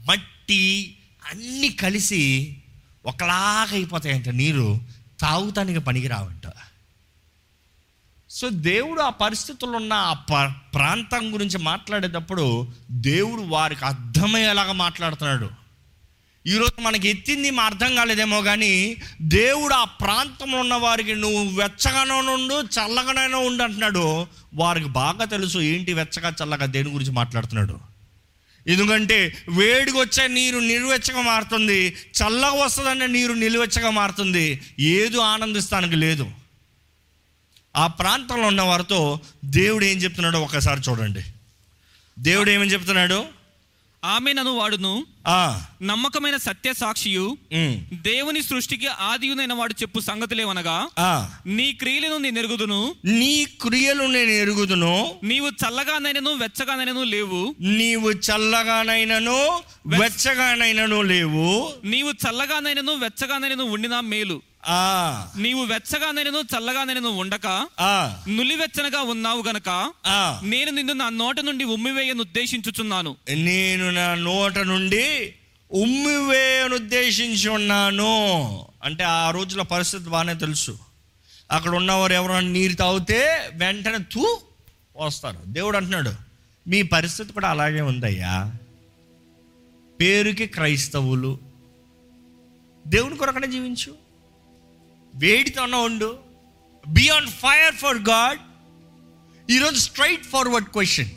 మట్టి 0.06 0.35
అన్నీ 1.32 1.70
కలిసి 1.70 2.56
ఒకలాగా 3.06 4.32
నీరు. 4.32 4.80
తాగుతానికి 5.20 5.80
పనికిరావంట. 5.80 6.52
సో 8.30 8.50
దేవుడు 8.50 9.02
ఆ 9.02 9.10
పరిస్థితుల్లో 9.10 9.78
ఉన్న 9.78 9.94
ఆ 9.94 10.14
ప- 10.14 10.74
ప్రాంతం 10.74 11.34
గురించి 11.34 11.58
మాట్లాడేటప్పుడు 11.58 12.68
దేవుడు 12.92 13.42
వారికి 13.42 13.86
అర్థమయ్యేలాగా 13.86 14.72
మాట్లాడుతున్నాడు. 14.72 15.50
ఈరోజు 16.48 16.82
మనకి 16.82 17.10
ఎత్తింది 17.10 17.52
మా 17.52 17.64
అర్థం 17.64 17.96
కాలేదేమో 17.96 18.42
కానీ 18.42 18.98
దేవుడు 19.22 19.74
ఆ 19.74 19.84
ప్రాంతంలో 19.84 20.60
ఉన్న 20.60 20.74
వారికి 20.74 21.16
నువ్వు 21.16 21.62
వెచ్చగానో 21.62 22.22
నుండు 22.22 22.54
చల్లగానైనా 22.54 23.38
ఉండు 23.38 23.64
అంటున్నాడు. 23.64 24.28
వారికి 24.54 24.90
బాగా 24.90 25.26
తెలుసు 25.26 25.60
ఏంటి 25.60 25.94
వెచ్చగా 25.94 26.34
చల్లగా 26.44 26.66
దేని 26.66 26.90
గురించి 26.90 27.12
మాట్లాడుతున్నాడు. 27.12 27.95
ఎందుకంటే 28.68 29.38
వేడికి 29.50 29.98
వచ్చే 29.98 30.28
నీరు 30.28 30.60
నిలువెచ్చగా 30.60 31.22
మారుతుంది 31.22 31.88
చల్లగా 31.90 32.52
వస్తుందంటే 32.52 33.08
నీరు 33.08 33.34
నిలువెచ్చగా 33.34 33.90
మారుతుంది 33.90 34.62
ఏదో 34.80 35.20
ఆనందిస్తానికి 35.20 35.96
లేదు. 35.96 36.32
ఆ 37.76 37.88
ప్రాంతంలో 37.88 38.48
ఉన్న 38.48 38.62
వారితో 38.62 39.20
దేవుడు 39.46 39.86
ఏం 39.86 39.98
చెప్తున్నాడో 39.98 40.42
ఒకసారి 40.42 40.82
చూడండి. 40.90 41.24
దేవుడు 42.20 42.50
ఏమని 42.50 42.72
చెప్తున్నాడు? 42.72 43.26
ఆమె 44.06 44.34
నన్ను 44.34 44.52
వాడును. 44.52 45.06
ఆ, 45.28 45.62
నమ్మకమైన 45.84 46.38
సత్య 46.38 46.74
సాక్షియు. 46.74 47.38
దేవుని 47.94 48.44
సృష్టికి 48.44 48.88
ఆదియునైన 48.88 49.54
వాడు 49.54 49.76
చెప్పు 49.82 50.00
సంగతులేవనగా 50.00 50.90
ఆ. 51.00 51.30
నీ 51.46 51.74
క్రియలను 51.74 52.18
నేను 52.18 52.40
ఎరుగుదును. 52.40 52.96
నీ 53.06 53.46
క్రియలు 53.46 54.04
నేను 54.04 54.32
ఎరుగుదును. 54.32 55.16
నీవు 55.24 55.48
చల్లగానైనను 55.48 56.34
వెచ్చగానైనను 56.34 57.04
లేవు. 57.04 57.56
నీవు 57.62 58.12
చల్లగానైనను 58.12 59.62
వెచ్చగానైనను 59.88 61.02
లేవు. 61.02 61.74
నీవు 61.84 62.12
చల్లగానైనను 62.12 62.96
వెచ్చగానైనను 62.96 63.64
ఉండినా 63.64 64.02
మేలు. 64.02 64.42
నీవు 65.38 65.66
వెచ్చగానైనను 65.66 66.38
చల్లగానైనను 66.38 67.10
ఉండక. 67.10 67.68
ఆ. 67.80 68.24
నులివెచ్చనగా 68.28 69.02
ఉన్నావు 69.02 69.44
గనక 69.44 69.92
నేను 70.44 70.72
నిన్ను 70.72 70.94
నా 70.94 71.10
నోట 71.10 71.40
నుండి 71.40 71.64
ఉమ్మివేయను 71.64 72.20
ఉద్దేశించుచున్నాను. 72.20 73.16
నేను 73.30 73.92
నా 73.92 74.16
నోట 74.16 74.58
నుండి 74.58 75.36
ఉమ్మివేయను 75.72 76.76
ఉద్దేశించి 76.76 77.50
ఉన్నాను. 77.50 78.66
అంటే 78.84 79.04
ఆ 79.04 79.32
రోజుల 79.32 79.62
పరిస్థితి 79.62 80.10
బాగానే 80.10 80.34
తెలుసు. 80.34 80.80
అక్కడ 81.52 81.76
ఉన్నవారు 81.76 82.14
ఎవరైనా 82.14 82.40
నీరు 82.40 82.76
తాగితే 82.76 83.50
వెంటనే 83.54 83.98
తూ 83.98 84.40
వస్తారు. 84.98 85.38
దేవుడు 85.46 85.78
అంటున్నాడు 85.78 86.14
మీ 86.68 86.82
పరిస్థితి 86.82 87.34
కూడా 87.34 87.50
అలాగే 87.50 87.82
ఉందయ్యా. 87.82 88.54
పేరుకి 90.02 90.48
క్రైస్తవులు. 90.48 91.40
దేవుని 92.88 93.18
కొరకనే 93.18 93.48
జీవించు. 93.48 94.05
వేడితోనే 95.24 95.78
ఉండు. 95.78 96.10
Be 96.88 97.06
on 97.18 97.28
fire 97.44 97.76
for 97.76 98.00
God 98.10 98.42
ఈరోజు 99.52 99.80
straight 99.80 100.26
forward 100.34 100.68
question 100.68 101.12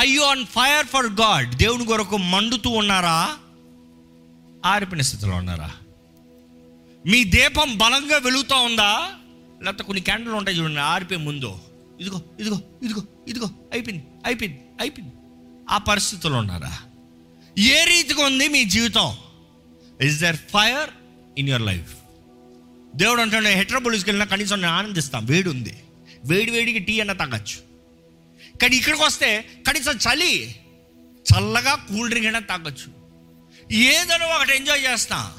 I 0.00 0.04
you 0.10 0.22
on 0.22 0.44
fire 0.46 0.86
for 0.86 1.10
God 1.22 1.48
దేవుని 1.62 1.86
కొరకు 1.86 2.16
మండుతూ 2.16 2.70
ఉన్నారా? 2.70 3.16
ఆరిపిన 4.64 5.00
స్థితిలో 5.00 5.34
ఉన్నారా? 5.36 5.70
మీ 7.06 7.24
దీపం 7.24 7.70
బలంగా 7.78 8.16
వెలుగుతూ 8.16 8.56
ఉందా? 8.56 8.92
లేకపోతే 9.62 9.84
కొన్ని 9.84 10.02
క్యాండిల్ 10.02 10.34
ఉంటాయి 10.34 10.58
చూడండి 10.58 10.80
ఆరిపోయే 10.92 11.20
ముందు. 11.28 11.50
ఇదిగో 12.00 12.18
ఇదిగో 12.40 12.58
ఇదిగో 12.82 13.02
ఇదిగో 13.28 13.48
అయిపోయింది 13.72 14.04
అయిపోయింది 14.26 14.60
అయిపోయింది. 14.80 15.14
ఆ 15.70 15.78
పరిస్థితుల్లో 15.78 16.38
ఉన్నారా? 16.38 16.72
ఏ 17.58 17.84
రీతిగా 17.84 18.22
ఉంది 18.24 18.48
మీ 18.48 18.64
జీవితం? 18.64 19.10
Is 20.06 20.20
there 20.20 20.40
fire 20.54 20.90
in 21.38 21.48
your 21.48 21.66
life 21.70 21.92
దేవుడు 22.96 23.20
అంటాడు 23.20 23.44
హెట్రోబోలిస్కి 23.44 24.10
వెళ్ళినా 24.10 24.30
కనీసం 24.30 24.60
నేను 24.60 24.72
ఆనందిస్తాను. 24.72 25.26
వేడి 25.26 25.48
ఉంది 25.48 25.76
వేడి 26.24 26.50
వేడికి 26.50 26.78
టీ 26.78 27.00
అన్న 27.00 27.12
తాగచ్చు. 27.12 27.72
కానీ 28.58 28.76
ఇక్కడికి 28.76 29.04
వస్తే 29.04 29.44
కనీసం 29.68 29.96
చలి 29.96 30.56
చల్లగా 31.16 31.74
కూల్ 31.74 32.08
డ్రింక్ 32.08 32.26
అయినా 32.26 32.38
తాగొచ్చు. 32.38 33.02
ఏదైనా 33.72 34.26
ఒకటి 34.26 34.56
ఎంజాయ్ 34.56 34.84
చేస్తా. 34.84 35.32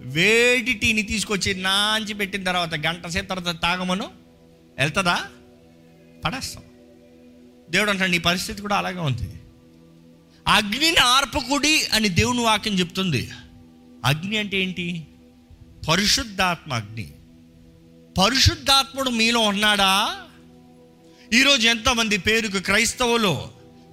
వేడి 0.00 0.72
టీని 0.72 1.02
తీసుకొచ్చి 1.02 1.54
నాంచి 1.54 2.14
పెట్టిన 2.14 2.44
తర్వాత 2.44 2.74
గంట 2.74 3.06
సేపు 3.06 3.34
తర్వాత 3.34 3.62
తాగమను. 3.62 4.10
వెళ్తుందా? 4.78 5.24
పడేస్తాం. 6.24 6.62
దేవుడు 7.70 7.90
అంటాడు 7.90 8.10
నీ 8.10 8.18
పరిస్థితి 8.18 8.62
కూడా 8.62 8.76
అలాగే 8.76 8.98
ఉంది. 8.98 9.32
అగ్నిని 10.48 10.96
ఆర్పకుడి 10.96 11.82
అని 11.92 12.08
దేవుని 12.08 12.40
వాక్యం 12.40 12.78
చెప్తుంది. 12.78 13.30
అగ్ని 14.04 14.38
అంటే 14.38 14.62
ఏంటి? 14.62 15.06
పరిశుద్ధాత్మ 15.88 16.72
అగ్ని 16.72 17.12
పరిశుద్ధాత్ముడు 18.18 19.10
మీలో 19.10 19.40
ఉన్నాడా? 19.40 20.16
ఈరోజు 21.32 21.68
ఎంతమంది 21.68 22.16
పేరుకు 22.18 22.58
క్రైస్తవులు 22.58 23.48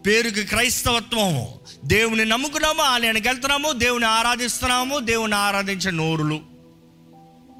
పేరుకి 0.07 0.43
క్రైస్తవత్వము 0.43 1.59
దేవుని 1.85 2.25
నమ్ముకున్నాము 2.25 2.81
ఆలయానికి 2.81 3.27
వెళ్తున్నాము 3.27 3.71
దేవుని 3.71 4.05
ఆరాధిస్తున్నాము 4.05 4.99
దేవుని 4.99 5.35
ఆరాధించే 5.35 5.91
నోరులు. 5.91 6.39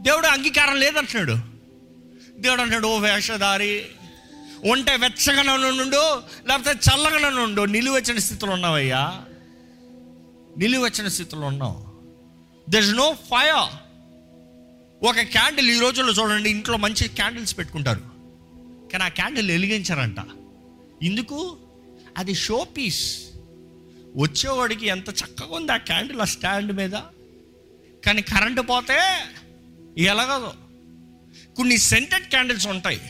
దేవుడు 0.02 0.28
అంగీకారం 0.28 0.76
లేదంటున్నాడు. 0.76 1.38
దేవుడు 2.42 2.62
అంటాడు 2.62 2.88
ఓ 2.88 2.98
వేషధారి 2.98 3.86
ఉంటే 4.66 4.96
వెచ్చగా 4.96 5.42
నుండు 5.42 6.22
లేకపోతే 6.48 6.72
చల్లగా 6.72 7.30
నుండు 7.30 7.62
నిలువెచ్చని 7.62 8.22
స్థితిలో 8.22 8.52
ఉన్నావయ్యా? 8.52 9.22
నిలువెచ్చని 10.58 11.12
స్థితిలో 11.12 11.42
ఉన్నావు. 11.42 11.86
దర్ 12.72 12.84
ఇస్ 12.84 12.92
నో 12.92 13.14
ఫైర్ 13.14 13.89
ఒక 15.04 15.20
క్యాండిల్ 15.20 15.70
ఈ 15.70 15.80
రోజుల్లో 15.80 16.14
చూడండి 16.14 16.50
ఇంట్లో 16.50 16.78
మంచి 16.78 17.08
క్యాండిల్స్ 17.08 17.58
పెట్టుకుంటారు. 17.58 18.00
కానీ 18.92 19.04
ఆ 19.04 19.08
క్యాండిల్ 19.08 19.52
వెలిగించారంట. 19.52 20.18
ఎందుకు? 21.04 21.58
అది 22.18 22.36
షో 22.36 22.64
పీస్. 22.64 23.26
వచ్చేవాడికి 24.16 24.88
ఎంత 24.88 25.10
చక్కగా 25.10 25.56
ఉంది 25.56 25.72
ఆ 25.72 25.78
క్యాండిల్ 25.78 26.22
ఆ 26.22 26.26
స్టాండ్ 26.26 26.72
మీద. 26.72 26.92
కానీ 28.06 28.22
కరెంటు 28.22 28.62
పోతే 28.62 29.20
ఎలాగదు. 29.98 30.54
కొన్ని 31.56 31.78
సెంటెడ్ 31.78 32.26
క్యాండిల్స్ 32.26 32.68
ఉంటాయి. 32.68 33.02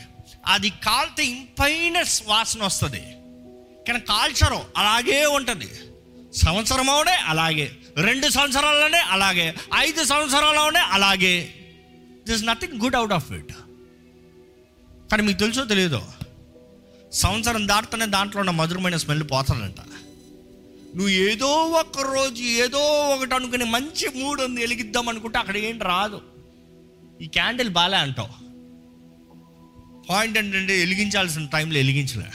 అది 0.46 0.70
కాల్తే 0.70 1.24
ఇంపైన 1.24 2.04
వాసన 2.26 2.62
వస్తుంది. 2.62 3.02
కానీ 3.88 4.00
కాల్చరు 4.00 4.62
అలాగే 4.76 5.26
ఉంటుంది. 5.26 5.68
సంవత్సరంలోనే 6.34 7.12
అలాగే. 7.12 7.72
రెండు 7.96 8.28
సంవత్సరాలనే 8.28 8.98
అలాగే. 8.98 9.54
ఐదు 9.76 10.04
సంవత్సరాలనే 10.04 10.80
అలాగే. 10.80 11.54
This 12.30 12.44
nothing 12.44 12.80
good 12.80 12.96
out 12.96 13.12
of 13.12 13.32
it 13.32 13.52
కానీ 15.10 15.22
మీకు 15.22 15.38
తెలుసో 15.38 15.64
తెలియదో 15.64 16.06
సంవత్సరం 17.12 17.68
దాటుతూనే 17.68 18.06
దాంట్లో 18.06 18.40
ఉన్న 18.40 18.50
మధురమైన 18.50 18.96
స్మెల్ 18.96 19.22
పోతానంట 19.22 19.80
నువ్వు 20.94 21.08
ఏదో 21.08 21.46
ఒక 21.46 22.00
రోజు 22.14 22.42
ఏదో 22.42 22.78
ఒకటి 23.14 23.34
అనుకుని 23.34 23.64
మంచి 23.64 24.22
మూడు 24.22 24.42
ఉంది 24.42 24.60
వెలిగిద్దాం 24.60 25.08
అనుకుంటే 25.08 25.38
అక్కడ 25.38 25.56
ఏం 25.56 25.80
రాదు. 25.80 26.20
ఈ 27.22 27.26
క్యాండిల్ 27.26 27.70
బాలే 27.70 27.96
అంటావు. 27.96 28.28
పాయింట్ 30.08 30.38
ఏంటంటే 30.38 30.78
వెలిగించాల్సిన 30.78 31.46
టైంలో 31.46 31.78
వెలిగించలే. 31.78 32.30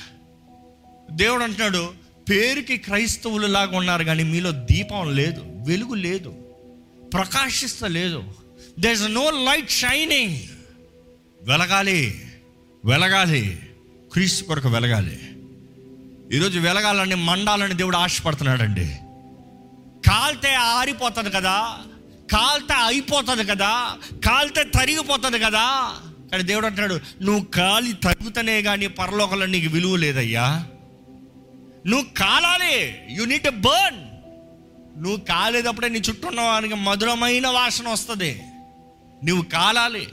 దేవుడు 1.12 1.44
అంటున్నాడు 1.44 1.94
పేరుకి 2.30 2.78
క్రైస్తవులు 2.78 3.48
లాగా 3.48 3.78
ఉన్నారు 3.78 4.04
కానీ 4.04 4.24
మీలో 4.24 4.52
దీపం 4.52 5.16
లేదు 5.16 5.42
వెలుగు 5.68 5.94
లేదు 5.94 6.30
ప్రకాశిస్తలేదు. 7.14 8.24
There 8.80 8.94
is 8.94 9.12
no 9.12 9.30
light 9.30 9.70
shining 9.70 10.40
వెలగాలి 11.42 12.22
వెలగాలి. 12.86 13.60
క్రీస్తు 14.14 14.44
కొరకు 14.44 14.70
వెలగాలి. 14.70 15.20
ఈరోజు 16.34 16.60
వెలగాలని 16.60 17.16
మండాలని 17.16 17.74
దేవుడు 17.74 17.98
ఆశపడుతున్నాడండి. 17.98 18.86
కాల్తే 20.10 20.56
ఆరిపోతుంది 20.56 21.30
కదా 21.30 21.78
కాల్తే 22.32 22.74
అయిపోతుంది 22.74 23.44
కదా 23.44 23.98
కాల్తే 24.14 24.64
తరిగిపోతుంది 24.64 25.40
కదా. 25.40 25.96
కానీ 26.32 26.44
దేవుడు 26.44 26.66
అంటున్నాడు 26.66 27.00
నువ్వు 27.22 27.46
కాలి 27.46 27.94
తరుగుతనే 27.94 28.62
కానీ 28.62 28.88
పరలోకంలో 28.88 29.46
నీకు 29.46 29.74
విలువ 29.74 29.96
లేదయ్యా. 29.96 30.66
నువ్వు 31.88 32.06
కాలాలి 32.14 33.02
యు 33.12 33.26
నీట్ 33.26 33.50
బర్న్ 33.50 34.02
నువ్వు 35.04 35.18
కాలేదప్పుడే 35.18 35.90
నీ 35.90 36.00
చుట్టూ 36.00 36.28
ఉన్న 36.28 36.42
వానికి 36.42 36.74
మధురమైన 36.74 37.48
వాసన 37.48 37.88
వస్తుంది. 37.88 38.42
నువ్వు 39.28 39.46
కాలాలి. 39.46 40.08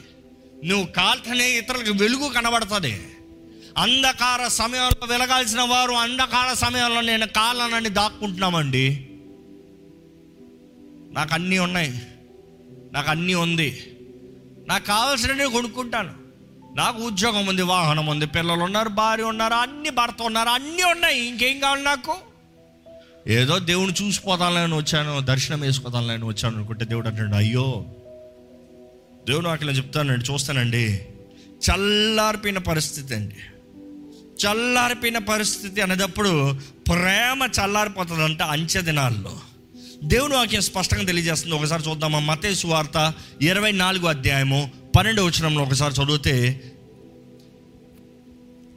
నువ్వు 0.64 0.86
కాల్తనే 0.86 1.50
ఇతరులకు 1.50 1.92
వెలుగు 1.92 2.28
కనబడుతుంది. 2.28 3.08
అంధకార 3.78 4.48
సమయంలో 4.48 5.06
వెలగాల్సిన 5.06 5.60
వారు 5.60 5.92
అంధకార 5.92 6.54
సమయంలో 6.54 7.00
నేను 7.00 7.26
కాలనని 7.26 7.88
దాక్కుంటున్నామండి. 7.88 9.08
నాకు 11.12 11.34
అన్నీ 11.34 11.58
ఉన్నాయి. 11.58 12.02
నాకు 12.92 13.10
అన్నీ 13.10 13.34
ఉంది. 13.34 13.96
నాకు 14.68 14.86
కావాల్సినవి 14.86 15.52
కొనుక్కుంటాను. 15.52 16.14
నాకు 16.76 17.02
ఉద్యోగం 17.02 17.46
ఉంది 17.46 17.62
వాహనం 17.62 18.06
ఉంది 18.06 18.26
పిల్లలు 18.26 18.60
ఉన్నారు 18.60 18.88
భార్య 18.88 19.22
ఉన్నారు 19.22 19.54
అన్ని 19.54 19.90
భర్త 19.90 20.22
ఉన్నారు 20.22 20.48
అన్నీ 20.48 20.82
ఉన్నాయి. 20.82 21.26
ఇంకేం 21.26 21.60
కావాలి 21.60 21.84
నాకు? 21.84 22.14
ఏదో 23.26 23.58
దేవుని 23.58 23.92
చూసిపోతానని 24.02 24.74
వచ్చాను 24.74 25.20
దర్శనం 25.20 25.60
వేసుకోదాలని 25.60 26.24
వచ్చాను 26.24 26.56
అనుకుంటే 26.56 26.84
దేవుడు 26.84 27.08
అంటాడు 27.08 27.34
అయ్యో 27.34 27.84
దేవుడు 29.28 29.48
నాకు 29.48 29.64
చెప్తానండి 29.64 30.32
చూస్తానండి. 30.32 31.06
చల్లారిపోయిన 31.62 32.58
పరిస్థితి 32.58 33.14
అండి. 33.14 33.34
చల్లారిపోయిన 34.46 35.18
పరిస్థితి 35.18 35.80
అనేటప్పుడు 35.80 36.58
ప్రేమ 36.88 37.48
చల్లారిపోతుందంట 37.60 38.42
అంచె 38.42 38.80
దినాల్లో. 38.80 39.40
దేవుని 40.04 40.34
వాక్యం 40.34 40.60
స్పష్టంగా 40.60 41.04
తెలియజేస్తుంది. 41.04 41.54
ఒకసారి 41.54 41.82
చూద్దామా 41.90 42.18
మతే 42.18 42.54
సువార్త 42.54 43.14
ఇరవై 43.42 43.72
నాలుగు 43.72 44.06
అధ్యాయము 44.06 44.70
పన్నెండు 44.96 45.22
వచనంలో 45.22 45.64
ఒకసారి 45.64 45.94
చదివితే 45.94 46.60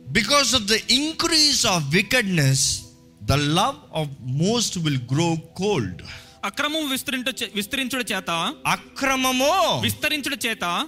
because 0.08 0.56
of 0.56 0.64
the 0.64 0.72
increase 0.90 1.66
of 1.66 1.84
wickedness 1.96 2.82
the 3.24 3.32
love 3.32 3.98
of 3.98 4.10
most 4.22 4.78
will 4.78 5.00
grow 5.14 5.36
cold 5.56 6.02
అక్రమం 6.46 6.90
విస్తరించు 6.90 7.48
విస్తరించుడు 7.56 8.04
చేత 8.14 8.54
అక్రమము 8.68 9.80
విస్తరించుడు 9.82 10.48
చేత 10.48 10.88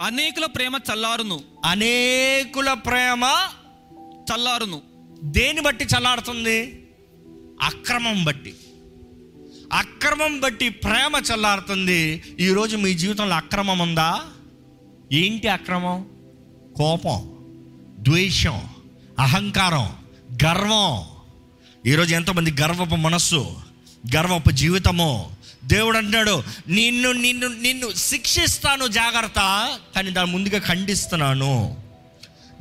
అనేకుల 0.00 0.46
ప్రేమ 0.46 0.78
చల్లారును. 0.92 1.40
అనేకుల 1.64 2.72
ప్రేమ 2.72 3.24
చల్లారును. 4.32 4.82
దేని 5.24 5.60
బట్టి 5.60 5.84
చల్లారుతుంది? 5.84 6.86
అక్రమం 7.62 8.24
బట్టి. 8.24 8.54
అక్రమం 9.72 10.40
బట్టి 10.40 10.68
ప్రేమ 10.68 11.22
చల్లారుతుంది. 11.34 12.22
ఈరోజు 12.40 12.76
మీ 12.76 12.94
జీవితంలో 12.94 13.36
అక్రమం 13.36 13.78
ఉందా? 13.78 14.20
ఏంటి 15.12 15.48
అక్రమం? 15.48 16.06
కోపం 16.76 17.30
ద్వేషం 17.98 18.68
అహంకారం 19.18 19.96
గర్వం. 20.44 21.04
ఈరోజు 21.86 22.14
ఎంతోమంది 22.14 22.52
గర్వపు 22.60 22.96
మనస్సు 22.96 23.61
గర్వపు 24.16 24.50
జీవితము. 24.50 25.36
దేవుడు 25.64 25.98
అంటున్నాడు 25.98 26.42
నిన్ను 26.68 27.12
నిన్ను 27.12 27.48
నిన్ను 27.48 27.90
శిక్షిస్తాను 27.96 28.86
జాగ్రత్త 28.86 29.68
కానీ 29.94 30.10
దాని 30.10 30.30
ముందుగా 30.30 30.58
ఖండిస్తున్నాను. 30.58 31.76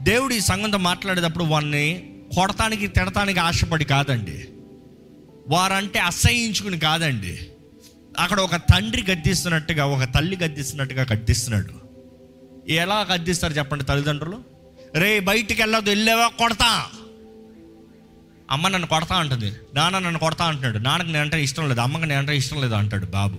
దేవుడు 0.02 0.34
ఈ 0.34 0.40
సంఘంతో 0.40 0.78
మాట్లాడేటప్పుడు 0.78 1.44
వారిని 1.44 2.10
కొడతానికి 2.36 2.88
తిడతానికి 2.88 3.40
ఆశపడి 3.40 3.86
కాదండి. 3.86 4.48
వారంటే 5.48 6.00
అసహించుకుని 6.00 6.80
కాదండి. 6.80 7.40
అక్కడ 8.20 8.40
ఒక 8.40 8.56
తండ్రి 8.56 9.12
గద్దిస్తున్నట్టుగా 9.12 9.86
ఒక 9.86 10.04
తల్లి 10.04 10.38
గద్దిస్తున్నట్టుగా 10.38 11.06
గద్దిస్తున్నాడు. 11.14 11.82
ఎలా 12.72 13.08
గద్దిస్తారు 13.14 13.54
చెప్పండి 13.54 13.84
తల్లిదండ్రులు? 13.84 14.44
రే 14.96 15.20
బయటికి 15.20 15.62
వెళ్ళదు 15.62 15.90
వెళ్ళేవా? 15.90 16.28
కొడతా. 16.28 16.86
అమ్మ 18.52 18.68
నన్ను 18.68 18.88
కొడతా 18.88 19.16
అంటుంది. 19.16 19.54
నాన్న 19.76 20.00
నన్ను 20.00 20.20
కొడతా 20.20 20.46
అంటున్నాడు. 20.46 20.78
నాన్నకి 20.78 21.12
నేను 21.12 21.24
అంటే 21.24 21.44
ఇష్టం 21.44 21.68
లేదు. 21.68 21.80
అమ్మకి 21.80 22.06
నేను 22.06 22.20
అంటే 22.20 22.38
ఇష్టం 22.38 22.62
లేదు 22.62 22.74
అంటాడు 22.74 23.06
బాబు. 23.06 23.38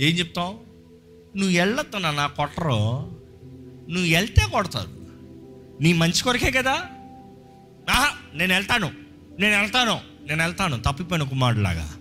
ఏం 0.00 0.18
చెప్తావు? 0.18 0.60
నువ్వు 1.38 1.56
వెళ్ళొద్దు 1.56 1.96
నా 1.96 2.26
కొట్టరు. 2.26 2.70
నువ్వు 3.90 4.12
వెళ్తే 4.12 4.46
కొడతారు. 4.52 4.88
నీ 5.82 5.92
మంచి 5.92 6.22
కొరకే 6.22 6.50
కదా? 6.50 6.72
ఆహా 7.90 8.10
నేను 8.34 8.54
వెళ్తాను. 8.54 8.92
నేను 9.38 9.60
వెళ్తాను. 9.60 10.00
నేను 10.28 10.42
వెళ్తాను. 10.42 10.80
తప్పిపోయిన 10.80 11.24
కుమారుడులాగా. 11.24 11.94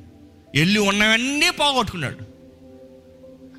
వెళ్ళి 0.55 0.80
ఉన్నవన్నీ 0.80 1.49
పోగొట్టుకున్నాడు. 1.49 2.36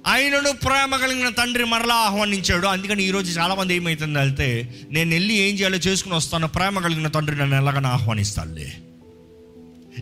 ఆయనను 0.07 0.53
ప్రేమ 0.53 0.97
కలిగిన 0.97 1.29
తండ్రి 1.29 1.65
మరలా 1.65 1.95
ఆహ్వానించాడు. 1.95 2.67
అందుకని 2.67 3.05
ఈరోజు 3.05 3.39
చాలామంది 3.39 3.75
ఏమవుతుంది 3.75 4.19
వెళ్తే 4.19 4.75
నేను 4.91 5.11
వెళ్ళి 5.11 5.35
ఏం 5.35 5.55
చేయాలో 5.55 5.77
చేసుకుని 5.77 6.15
వస్తాను 6.15 6.49
ప్రేమ 6.49 6.79
కలిగిన 6.79 7.09
తండ్రి 7.09 7.37
నన్ను 7.37 7.57
ఎలాగని 7.57 7.87
ఆహ్వానిస్తానులే. 7.87 8.75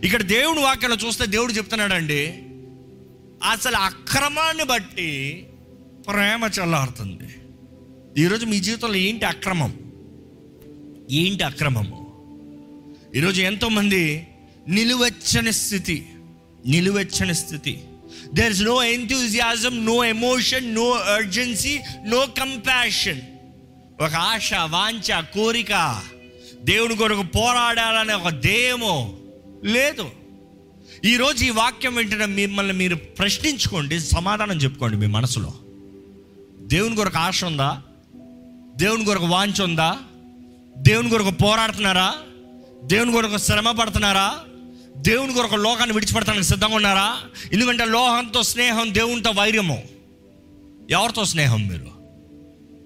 ఇక్కడ 0.03 0.21
దేవుడు 0.21 0.59
వాక్యాలు 0.59 1.07
చూస్తే 1.07 1.25
దేవుడు 1.25 1.53
చెప్తున్నాడండి 1.53 2.39
అసలు 3.51 3.75
అక్రమాన్ని 3.75 4.63
బట్టి 4.63 5.47
ప్రేమ 6.07 6.49
చల్లారుతుంది. 6.59 7.29
ఈరోజు 8.23 8.45
మీ 8.45 8.59
జీవితంలో 8.59 8.95
ఏంటి 8.95 9.25
అక్రమం? 9.25 9.73
ఏంటి 11.11 11.43
అక్రమము 11.43 12.07
ఈరోజు 13.15 13.41
ఎంతోమంది 13.41 14.27
నిలువెచ్చని 14.67 15.53
స్థితి 15.53 16.05
నిలువెచ్చని 16.65 17.35
స్థితి. 17.35 17.81
There 18.33 18.51
is 18.51 18.61
no 18.61 18.83
enthusiasm 18.83 19.85
no 19.85 20.05
emotion 20.05 20.75
no 20.75 20.91
urgency 20.91 21.79
no 22.05 22.25
compassion 22.25 23.21
ఒక 24.01 24.13
ఆశ 24.13 24.53
వాంఛ 24.53 25.21
కోరిక 25.21 26.01
దేవుని 26.63 26.95
కొరకు 26.95 27.21
పోరాడాలనే 27.21 28.13
ఒక 28.13 28.29
దేమో 28.29 29.13
లేదు. 29.63 30.09
ఈరోజు 31.05 31.45
ఈ 31.45 31.49
వాక్యం 31.49 31.95
వెంటనే 31.95 32.25
మిమ్మల్ని 32.25 32.73
మీరు 32.73 32.95
ప్రశ్నించుకోండి 32.95 33.99
సమాధానం 33.99 34.57
చెప్పుకోండి 34.57 34.97
మీ 34.97 35.05
మనసులో. 35.05 35.53
దేవుని 36.59 36.95
కొరకు 36.95 37.17
ఆశ 37.17 37.43
ఉందా? 37.43 37.81
దేవుని 38.75 39.05
కొరకు 39.05 39.25
వాంచ 39.25 39.63
ఉందా? 39.63 39.97
దేవుని 40.77 41.09
కొరకు 41.09 41.29
పోరాడుతున్నారా? 41.29 42.13
దేవుని 42.83 43.11
కొరకు 43.11 43.37
శ్రమ 43.37 43.71
పడుతున్నారా? 43.71 44.39
దేవుని 44.97 45.33
కొరకు 45.33 45.55
లోకాన్ని 45.55 45.93
విడిచిపెడతానికి 45.93 46.43
సిద్ధంగా 46.43 46.75
ఉన్నారా? 46.75 47.19
ఎందుకంటే 47.53 47.85
లోహంతో 47.85 48.43
స్నేహం 48.43 48.93
దేవునితో 48.93 49.31
వైర్యము. 49.31 49.83
ఎవరితో 50.89 51.25
స్నేహం 51.25 51.67
మీరు? 51.67 51.87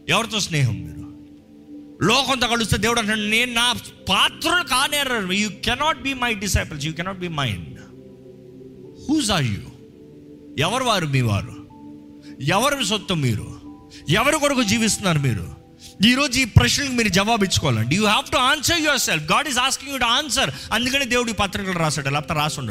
ఎవరితో 0.10 0.40
స్నేహం 0.40 0.74
మీరు? 0.74 1.02
లోకంతో 2.06 2.48
కలుస్తే 2.48 2.78
దేవుడు 2.78 3.00
అంటాడు 3.00 3.20
నేను 3.20 3.54
నా 3.54 3.74
పాత్రలు 4.10 4.64
కానేరు. 4.64 5.32
You 5.32 5.50
cannot 5.50 6.02
be 6.02 6.14
my 6.14 6.34
disciples 6.34 6.86
you 6.86 6.94
cannot 6.94 7.20
be 7.20 7.28
mind 7.28 7.80
whose 9.10 9.32
are 9.32 9.44
you 9.44 9.58
ఎవరు 10.58 10.84
వారు 10.84 11.06
మీ 11.06 11.22
వారు? 11.22 11.70
ఎవరి 12.42 12.86
సొత్తు 12.86 13.14
మీరు? 13.14 13.62
ఎవరి 14.10 14.40
కొరకు 14.40 14.64
జీవిస్తున్నారు 14.64 15.20
మీరు? 15.20 15.61
ఈరోజు 16.06 16.40
ఈ 16.40 16.46
ప్రశ్నలకు 16.46 16.92
మీరు 16.92 17.08
జవాబు 17.08 17.44
ఇచ్చుకోవాలండి. 17.44 17.96
You 17.96 18.06
have 18.06 18.32
to 18.32 18.38
answer 18.38 18.80
yourself 19.00 19.32
God 19.32 19.48
is 19.48 19.58
asking 19.58 19.92
you 19.92 19.98
to 19.98 20.04
answer 20.04 20.50
అందుకని 20.72 21.06
దేవుడు 21.06 21.30
ఈ 21.30 21.34
పత్రికలు 21.34 21.80
రాశాడు 21.80 22.10
లేకపోతే 22.10 22.34
రాసి 22.34 22.62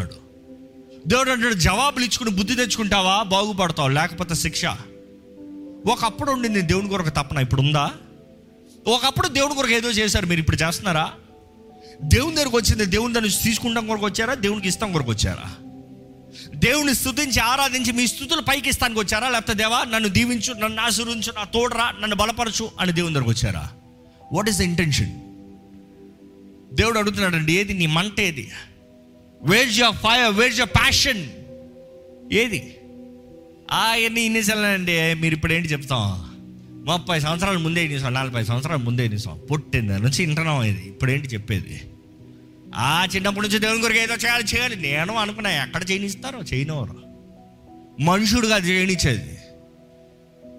దేవుడు 1.07 1.31
అంటాడు 1.31 1.55
జవాబులు 1.55 2.05
ఇచ్చుకుని 2.05 2.31
బుద్ధి 2.31 2.55
తెచ్చుకుంటావా? 2.55 3.22
బాగుపడతావు? 3.22 3.89
లేకపోతే 3.89 4.35
శిక్ష? 4.35 4.64
ఒకప్పుడు 5.87 6.31
ఉండింది 6.31 6.61
దేవుని 6.61 6.89
కొరకు 6.89 7.09
తప్పన 7.09 7.39
ఇప్పుడు 7.39 7.61
ఉందా? 7.61 7.91
ఒకప్పుడు 8.87 9.28
దేవుని 9.28 9.55
కొరకు 9.55 9.72
ఏదో 9.72 9.91
చేశారు 9.91 10.26
మీరు 10.26 10.41
ఇప్పుడు 10.41 10.57
చేస్తున్నారా? 10.57 11.12
దేవుని 12.03 12.37
దగ్గరకు 12.37 12.57
వచ్చింది 12.57 12.85
దేవుని 12.85 13.14
దాన్ని 13.14 13.31
తీసుకుంటాం 13.31 13.87
కొరకు 13.87 14.05
వచ్చారా? 14.05 14.35
దేవునికి 14.35 14.68
ఇస్తాం 14.68 14.93
కొరకు 14.93 15.11
వచ్చారా? 15.11 15.70
దేవుని 16.55 16.95
స్థుతించి 16.95 17.41
ఆరాధించి 17.41 17.93
మీ 17.93 18.07
స్థుతులు 18.07 18.41
పైకి 18.41 18.68
ఇస్తానికి 18.68 19.01
వచ్చారా? 19.01 19.28
లేకపోతే 19.28 19.55
దేవా 19.55 19.84
నన్ను 19.84 20.09
దీవించు 20.09 20.53
నన్ను 20.53 20.82
ఆశీర్వించు 20.82 21.32
నా 21.36 21.45
తోడరా 21.45 21.93
నన్ను 22.01 22.16
బలపరచు 22.16 22.70
అని 22.80 22.93
దేవుని 22.93 23.14
దగ్గరకు 23.14 23.30
వచ్చారా? 23.30 23.64
వాట్ 24.32 24.49
ఈస్ 24.49 24.59
ద 24.59 24.61
ఇంటెన్షన్ 24.61 25.12
దేవుడు 26.74 26.99
అడుగుతున్నాడండి 26.99 27.53
ఏది 27.53 27.74
నీ 27.74 27.86
మంట 27.86 28.20
ఏది? 28.20 28.45
Where's 29.41 29.78
your 29.78 29.97
fire 29.97 30.32
where 30.32 30.53
your 30.53 30.74
passion 30.80 31.22
ఏది? 32.32 32.61
ఆ 33.72 33.95
ఎన్ని 33.95 34.22
ఇన్నిసార్లండి 34.24 35.14
మీరు 35.14 35.34
ఇప్పుడు 35.34 35.53
ఏంటి 35.53 35.68
చెప్తాం? 35.68 36.05
ముప్పై 36.84 37.20
సంవత్సరాల 37.20 37.57
ముందే 37.57 37.84
ఇన్నిసాం 37.84 38.14
నలభై 38.14 38.45
సంవత్సరాల 38.45 38.76
ముందే 38.76 39.05
ఇన్నిసాం 39.05 39.38
పుట్టింది 39.51 39.99
నుంచి 39.99 40.26
వింటున్నాం 40.26 40.62
ఇది 40.64 40.82
ఇప్పుడు 40.88 41.11
ఏంటి 41.11 41.28
చెప్పేది? 41.28 41.74
ఆ 42.75 43.07
చిన్నప్పటి 43.14 43.47
నుంచి 43.47 43.59
దేవుని 43.59 43.81
కొరకు 43.81 43.99
ఏదో 43.99 44.14
చేయాలి 44.14 44.45
చేయాలి. 44.45 44.77
నేను 44.77 45.16
అనుకున్నా 45.16 45.51
ఎక్కడ 45.51 45.91
చేయనిస్తారో 45.91 46.39
చేయనివారు. 46.39 47.11
మనుషుడుగా 48.03 48.57
చేయనిచ్చేది. 48.57 49.39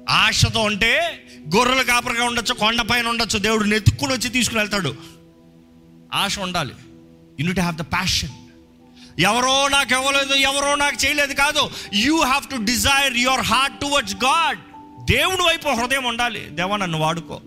ఆశతో 0.10 0.62
ఉంటే 0.62 1.24
గొర్రెల 1.56 1.82
కాపరిగా 1.82 2.26
ఉండొచ్చు 2.26 2.54
కొండ 2.54 2.82
పైన 2.82 3.08
ఉండొచ్చు 3.08 3.40
దేవుడు 3.40 3.64
నెత్తుక్కుని 3.64 4.14
వచ్చి 4.14 4.30
తీసుకుని 4.30 4.60
వెళ్తాడు. 4.60 4.96
ఆశ 6.14 6.40
ఉండాలి. 6.40 6.74
యూనిట్ 7.40 7.60
హ్యావ్ 7.60 7.76
ద 7.76 7.82
ప్యాషన్ 7.82 8.30
ఎవరో 9.20 9.68
నాకు 9.68 9.94
ఇవ్వలేదు 9.94 10.34
ఎవరో 10.34 10.76
నాకు 10.76 11.06
చేయలేదు 11.06 11.34
కాదు. 11.34 11.70
You 11.94 12.22
have 12.22 12.52
to 12.52 12.56
desire 12.56 13.18
your 13.18 13.42
heart 13.42 13.80
towards 13.80 14.16
God 14.16 14.60
దేవుని 15.12 15.44
వైపు 15.44 15.70
హృదయం 15.70 16.04
ఉండాలి. 16.04 16.40
దేవా 16.40 16.78
నన్ను 16.78 16.98
వాడుకో. 16.98 17.42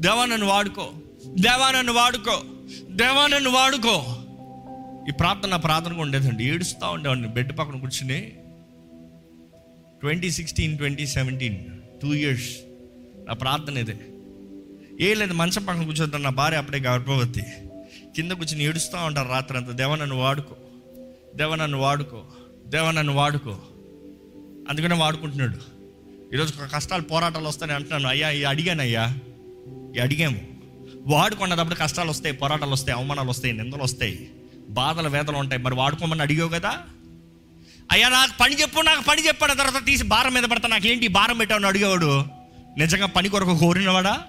దేవా 0.00 0.24
నన్ను 0.24 0.46
వాడుకో. 0.46 0.90
దేవా 1.26 1.70
నన్ను 1.70 1.92
వాడుకో. 1.92 2.42
దేవా 2.90 3.26
నన్ను 3.26 3.50
వాడుకో. 3.50 4.04
ఈ 5.08 5.12
ప్రార్థన 5.12 5.48
నా 5.48 5.56
ప్రార్థనగా 5.56 6.00
ఉండేదండి. 6.00 6.44
ఏడుస్తూ 6.44 6.90
ఉండేవాడిని. 6.90 7.28
బెడ్ 7.28 7.58
పక్కన 7.58 7.78
కూర్చుని 7.78 8.20
twenty 10.00 10.30
sixteen 10.30 10.78
twenty 10.78 11.06
seventeen 11.06 11.64
two 12.02 12.14
years. 12.14 12.56
నా 13.28 13.34
ప్రార్థన 13.34 13.78
ఇదే. 13.78 13.96
ఏ 15.00 15.14
లేదు 15.14 15.32
మంచం 15.32 15.64
పక్కన 15.64 15.84
కూర్చోద్దాం. 15.84 16.22
నా 16.22 16.30
భార్య 16.30 16.56
అప్పుడే 16.56 16.78
గర్భవతి. 16.78 17.42
కింద 18.16 18.32
కూర్చుని 18.32 18.64
ఏడుస్తూ 18.64 18.98
ఉంటారు 18.98 19.28
రాత్రి 19.28 19.58
అంతా 19.58 19.72
దేవ 19.72 19.94
నన్ను 19.94 20.16
వాడుకో. 20.16 20.56
దేవ 21.36 21.54
నన్ను 21.54 21.78
వాడుకో. 21.78 22.22
దేవ 22.66 22.90
నన్ను 22.90 23.14
వాడుకో. 23.14 23.58
అందుకనే 24.70 24.94
వాడుకుంటున్నాడు. 24.94 25.58
ఈరోజు 26.34 26.52
కష్టాలు 26.74 27.02
పోరాటాలు 27.02 27.48
వస్తాయని 27.48 27.74
అంటున్నాను. 27.74 28.08
అయ్యా 28.08 28.50
అడిగాను 28.50 28.80
అయ్యా. 28.80 29.18
ఈ 29.96 29.98
అడిగాము. 29.98 30.57
వాడుకున్నప్పుడు 31.08 31.74
కష్టాలు 31.74 32.10
వస్తాయి 32.10 32.34
పోరాటాలు 32.34 32.70
వస్తాయి 32.70 32.98
అవమానాలు 32.98 33.28
వస్తాయి 33.28 33.54
నిందలు 33.54 33.82
వస్తాయి 33.82 34.30
బాధలు 34.68 35.08
వేదలు 35.08 35.36
ఉంటాయి. 35.36 35.62
మరి 35.62 35.74
వాడుకోమని 35.74 36.22
అడిగావు 36.22 36.50
కదా? 36.50 36.78
అయ్యా 37.92 38.08
నాకు 38.08 38.32
పని 38.40 38.54
చెప్పు 38.54 38.80
నాకు 38.80 39.02
పని 39.02 39.26
చెప్పాడు. 39.26 39.52
తర్వాత 39.52 39.86
తీసి 39.86 40.04
భారం 40.04 40.34
మీద 40.34 40.44
పడతా 40.44 40.68
నాకు 40.68 40.86
ఏంటి 40.86 41.08
భారం 41.08 41.38
పెట్టావు 41.38 41.66
అడిగేవాడు. 41.66 42.24
నిజంగా 42.78 43.06
పని 43.06 43.28
కొరకు 43.28 43.58
కోరినవాడా? 43.58 44.22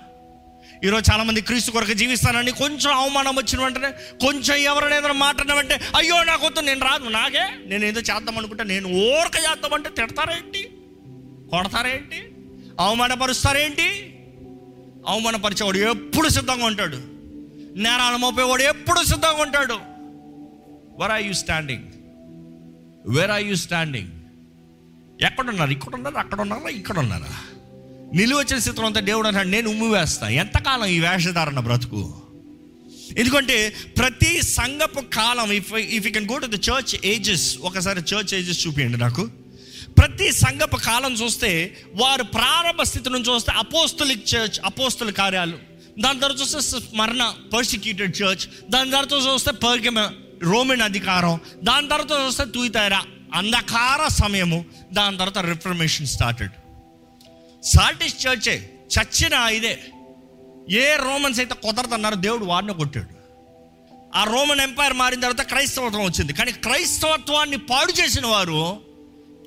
ఈరోజు 0.83 1.11
చాలామంది 1.11 1.41
క్రీస్తు 1.41 1.71
కొరకు 1.71 1.93
జీవిస్తానని 1.93 2.51
కొంచెం 2.51 2.93
అవమానం 2.93 3.35
వచ్చిన 3.35 3.63
వెంటనే 3.63 3.89
కొంచెం 4.25 4.57
ఎవరైనా 4.57 4.95
ఏదైనా 4.95 5.13
మాట్లాడినామంటే 5.13 5.79
అయ్యో 5.97 6.23
నాకు 6.23 6.45
వద్దు 6.45 6.59
నేను 6.59 6.79
రాదు 6.79 7.09
నాకే 7.09 7.43
నేను 7.65 7.85
ఏదో 7.85 7.99
చేద్దాం 7.99 8.37
అనుకుంటే 8.37 8.63
నేను 8.63 8.89
ఓరక 8.89 9.35
చేద్దామంటే 9.35 9.89
తిడతారేంటి? 9.89 10.63
కొడతారేంటి? 11.49 12.31
అవమానపరుస్తారేంటి? 12.79 14.15
అవమానపరిచేవాడు 15.09 15.79
ఎప్పుడు 15.93 16.27
సిద్ధంగా 16.29 16.65
ఉంటాడు? 16.65 16.99
నేరాలు 17.79 18.17
మోపేవాడు 18.17 18.63
ఎప్పుడు 18.73 19.01
సిద్ధంగా 19.03 19.41
ఉంటాడు? 19.43 19.77
Where 20.99 21.11
are 21.11 21.25
you 21.27 21.33
standing 21.33 21.87
where 23.15 23.31
are 23.31 23.43
you 23.43 23.55
standing 23.65 24.11
ఎక్కడున్నారు? 25.21 25.71
ఇక్కడ 25.71 25.93
ఉన్నారా 25.95 26.19
అక్కడ 26.19 26.39
ఉన్నారా 26.41 26.69
ఇక్కడ 26.69 26.97
ఉన్నారా 26.99 27.31
నిలువచ్చిన 28.13 28.59
స్థితిలో 28.59 28.85
అంతా 28.85 29.01
దేవుడు 29.09 29.27
అన్నాడు 29.27 29.47
నేను 29.47 29.67
ఉమ్మి 29.69 29.87
వేస్తాను 29.87 30.33
ఎంతకాలం 30.43 30.85
ఈ 30.85 30.99
వేషధారణ 30.99 31.59
బ్రతుకు? 31.59 32.01
ఎందుకంటే 33.17 33.57
ప్రతి 33.97 34.31
సంగపు 34.41 35.01
కాలం 35.15 35.51
if 35.51 35.73
if 35.73 36.05
you 36.07 36.11
can 36.11 36.29
go 36.31 36.37
to 36.37 36.45
the 36.45 36.57
church 36.69 36.93
ages 37.05 37.47
ఒకసారి 37.61 38.01
చర్చ్ 38.11 38.33
ఏజెస్ 38.39 38.67
చూపించండి 38.67 38.97
నాకు. 38.97 39.23
ప్రతి 39.99 40.31
సంఘపు 40.31 40.77
కాలం 40.77 41.13
చూస్తే 41.13 41.77
వారు 41.95 42.23
ప్రారంభ 42.23 42.81
స్థితి 42.81 43.09
నుంచి 43.09 43.33
చూస్తే 43.33 43.51
అపోస్తులిక్ 43.51 44.35
చర్చ్ 44.35 44.59
అపోస్తుల 44.65 45.09
కార్యాలు. 45.09 45.57
దాని 45.99 46.19
తర్వాత 46.19 46.41
చూస్తే 46.41 46.61
స్మరణ 46.61 47.33
పర్సిక్యూటెడ్ 47.53 48.17
చర్చ్ 48.21 48.69
దాని 48.69 48.91
తర్వాత 48.91 49.13
చూస్తే 49.27 49.51
పర్గమ 49.51 49.99
రోమన్ 50.43 50.81
అధికారం. 50.81 51.39
దాని 51.63 51.87
తర్వాత 51.87 52.25
చూస్తే 52.25 52.45
తూయితారా 52.45 53.03
అంధకార 53.33 54.07
సమయము. 54.07 54.65
దాని 54.93 55.17
తర్వాత 55.17 55.37
రిఫర్మేషన్ 55.45 56.07
స్టార్టెడ్ 56.07 56.51
సాల్టిస్ 57.63 58.27
చర్చే 58.27 58.69
చచ్చిన 58.95 59.33
ఇదే. 59.33 59.79
ఏ 60.69 60.95
రోమన్స్ 60.95 61.39
అయితే 61.39 61.53
కుదరదన్నారో 61.53 62.15
దేవుడు 62.15 62.45
వాడిని 62.45 62.73
కొట్టాడు. 62.73 63.13
ఆ 64.15 64.23
రోమన్ 64.23 64.59
ఎంపైర్ 64.59 64.93
మారిన 64.93 65.19
తర్వాత 65.19 65.47
క్రైస్తవత్వం 65.47 66.03
వచ్చింది. 66.03 66.33
కానీ 66.33 66.51
క్రైస్తవత్వాన్ని 66.51 67.57
పాడు 67.57 67.91
చేసిన 67.91 68.27
వారు 68.27 68.88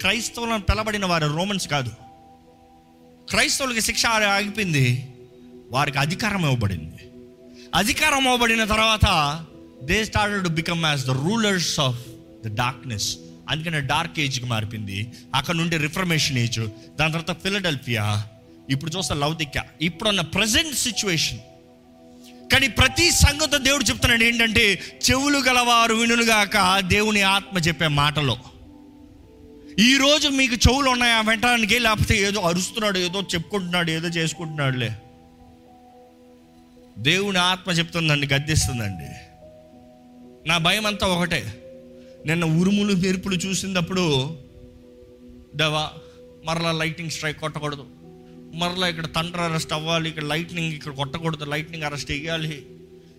క్రైస్తవులను 0.03 0.61
పిలబడిన 0.61 1.07
వారు 1.07 1.37
రోమన్స్ 1.37 1.69
కాదు. 1.69 1.91
క్రైస్తవులకి 3.31 3.81
శిక్ష 3.81 4.07
ఆగిపోయింది. 4.07 5.15
వారికి 5.71 5.99
అధికారం 5.99 6.43
ఇవ్వబడింది. 6.43 7.11
అధికారం 7.75 8.25
ఇవ్వబడిన 8.25 8.65
తర్వాత 8.65 9.41
they 9.83 10.05
started 10.05 10.45
to 10.45 10.49
become 10.49 10.85
as 10.85 11.05
the 11.05 11.11
rulers 11.11 11.81
of 11.81 11.99
the 12.47 12.57
darkness 12.57 13.17
అందుకనే 13.49 13.81
డార్క్ 13.81 14.21
ఏజ్కి 14.21 14.47
మారిపోయింది. 14.47 15.13
అక్కడ 15.35 15.55
నుండి 15.55 15.77
రిఫర్మేషన్ 15.77 16.39
ఏజ్ 16.39 16.61
దాని 16.97 17.13
తర్వాత 17.13 17.43
ఫిలడెల్ఫియా 17.43 18.25
ఇప్పుడు 18.71 18.91
చూస్తే 18.91 19.15
లౌదిక్య 19.15 19.63
ఇప్పుడున్న 19.83 20.21
ప్రజెంట్ 20.21 20.75
సిచ్యువేషన్ 20.75 21.39
కానీ 22.53 22.69
ప్రతి 22.69 23.11
సంగతి 23.11 23.59
దేవుడు 23.59 23.85
చెప్తున్నాడు 23.85 24.25
ఏంటంటే 24.25 24.81
చెవులు 25.11 25.39
గలవారు 25.39 25.95
వినుగాక 25.95 26.81
దేవుని 26.81 27.23
ఆత్మ 27.23 27.59
చెప్పే 27.59 27.89
మాటలో. 27.89 28.39
ఈరోజు 29.81 30.29
మీకు 30.29 30.55
చెవులు 30.55 30.91
ఉన్నాయా? 30.91 31.21
వెంటడానికి 31.21 31.79
లేకపోతే 31.79 32.19
ఏదో 32.19 32.41
అరుస్తున్నాడు 32.41 32.99
ఏదో 32.99 33.23
చెప్పుకుంటున్నాడు 33.23 33.91
ఏదో 33.91 34.09
చేసుకుంటున్నాడులే. 34.09 34.97
దేవుని 36.99 37.39
ఆత్మ 37.39 37.71
చెప్తుందండి 37.71 38.27
గద్దిస్తుందండి. 38.27 39.09
నా 40.49 40.59
భయం 40.59 40.87
అంతా 40.87 41.07
ఒకటే. 41.07 41.55
నిన్న 42.27 42.45
ఉరుములు 42.45 42.95
మెరుపులు 42.95 43.35
చూసినప్పుడు 43.35 44.39
దవా 45.55 45.91
మరలా 46.45 46.73
లైటింగ్ 46.73 47.11
స్ట్రైక్ 47.11 47.41
కొట్టకూడదు. 47.41 47.87
మరలా 48.55 48.89
ఇక్కడ 48.89 49.07
తండ్ర 49.07 49.41
అరెస్ట్ 49.41 49.73
అవ్వాలి 49.73 50.09
ఇక్కడ 50.09 50.25
లైట్నింగ్ 50.25 50.73
ఇక్కడ 50.73 50.93
కొట్టకూడదు 50.93 51.45
లైట్నింగ్ 51.45 51.85
అరెస్ట్ 51.85 52.11
వేయాలి 52.11 52.67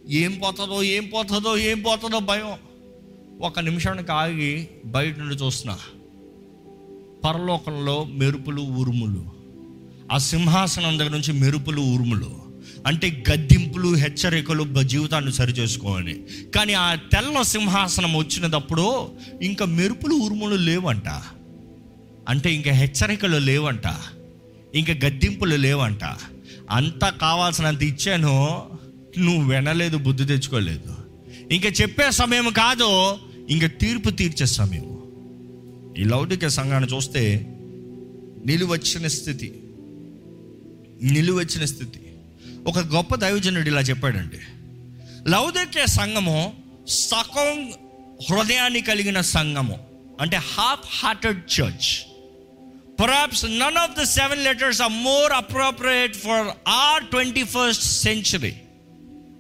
ఏం 0.08 0.40
పోతుందో 0.44 0.84
ఏం 0.84 1.06
పోతుందో 1.06 1.58
ఏం 1.58 1.82
పోతుందో 1.82 2.20
భయం. 2.20 2.58
ఒక 3.42 3.60
నిమిషానికి 3.60 4.12
ఆగి 4.12 4.68
బయట 4.86 5.20
నుండి 5.20 5.36
చూస్తున్నా. 5.36 5.80
పరలోకంలో 7.24 8.04
మెరుపులు 8.04 8.62
ఉరుములు 8.62 9.26
ఆ 10.12 10.18
సింహాసనం 10.18 11.00
దగ్గర 11.00 11.12
నుంచి 11.12 11.34
మెరుపులు 11.34 11.82
ఉరుములు 11.82 12.44
అంటే 12.88 13.24
గద్దింపులు 13.32 13.96
హెచ్చరికలు 13.96 14.84
జీవితాన్ని 14.84 15.34
సరిచేసుకోవాలి. 15.34 16.24
కానీ 16.56 16.74
ఆ 16.74 16.96
తెల్ల 16.96 17.42
సింహాసనం 17.42 18.16
వచ్చినప్పుడు 18.16 19.10
ఇంకా 19.42 19.66
మెరుపులు 19.66 20.16
ఉరుములు 20.16 20.56
లేవంట. 20.56 21.08
అంటే 22.30 22.54
ఇంకా 22.54 22.72
హెచ్చరికలు 22.72 23.38
లేవంట. 23.38 23.88
ఇంకా 24.76 24.94
గద్దింపులు 24.94 25.56
లేవంట. 25.56 26.04
అంతా 26.72 27.10
కావాల్సినంత 27.10 27.84
ఇచ్చాను 27.84 28.66
నువ్వు 29.18 29.50
వినలేదు 29.50 29.98
బుద్ధి 29.98 30.26
తెచ్చుకోలేదు. 30.26 30.96
ఇంకా 31.52 31.70
చెప్పే 31.70 32.12
సమయం 32.12 32.50
కాదు 32.50 33.18
ఇంకా 33.50 33.68
తీర్పు 33.68 34.10
తీర్చే 34.10 34.46
సమయం. 34.46 34.93
ఈ 35.98 36.04
లౌకిక 36.04 36.48
సంఘాన్ని 36.48 36.90
చూస్తే 36.96 37.46
నిలువచ్చిన 38.46 39.08
స్థితి 39.08 39.60
నిలువచ్చిన 41.02 41.66
స్థితి. 41.66 42.00
ఒక 42.68 42.80
గొప్ప 42.80 43.16
దైవజనుడు 43.16 43.70
ఇలా 43.70 43.82
చెప్పాడండి. 43.82 44.40
లౌదిక్య 45.28 45.86
సంఘము 45.86 46.54
సకం 46.88 47.72
హృదయాన్ని 48.30 48.82
కలిగిన 48.82 49.22
సంఘము 49.22 49.78
అంటే 50.22 50.38
half 50.38 50.86
hearted 51.02 51.40
church 51.40 51.90
perhaps 53.02 53.46
none 53.46 53.78
of 53.78 54.00
the 54.00 54.04
seven 54.04 54.44
letters 54.44 54.82
are 54.82 54.92
more 54.92 55.32
appropriate 55.32 56.16
for 56.16 56.48
our 56.68 57.04
twenty 57.04 57.44
first 57.44 57.84
century 57.84 58.54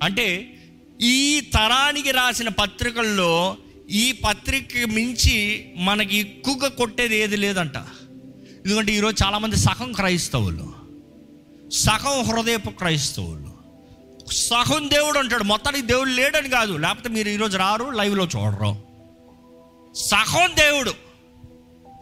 అంటే 0.01 0.53
ఈ 1.01 1.41
తరానికి 1.53 2.11
రాసిన 2.11 2.49
పత్రికల్లో 2.49 3.57
ఈ 3.89 4.11
పత్రిక 4.11 4.67
మించి 4.89 5.65
మనకి 5.77 6.17
ఎక్కువగా 6.17 6.69
కొట్టేది 6.69 7.15
ఏది 7.15 7.37
లేదంట. 7.37 7.75
ఎందుకంటే 8.65 8.91
ఈరోజు 8.91 9.25
చాలామంది 9.25 9.55
సగం 9.55 9.91
క్రైస్తవులు 9.91 10.73
సగం 11.71 12.23
హృదయపు 12.23 12.69
క్రైస్తవులు. 12.69 13.53
సగం 14.31 14.89
దేవుడు 14.89 15.19
అంటాడు 15.19 15.43
మొత్తానికి 15.43 15.87
దేవుడు 15.87 16.09
లేడని 16.09 16.49
కాదు. 16.49 16.73
లేకపోతే 16.73 17.09
మీరు 17.09 17.29
ఈరోజు 17.29 17.57
రారు 17.57 17.89
లైవ్లో 17.89 18.23
చూడరు. 18.23 18.77
సగం 19.95 20.49
దేవుడు 20.55 20.93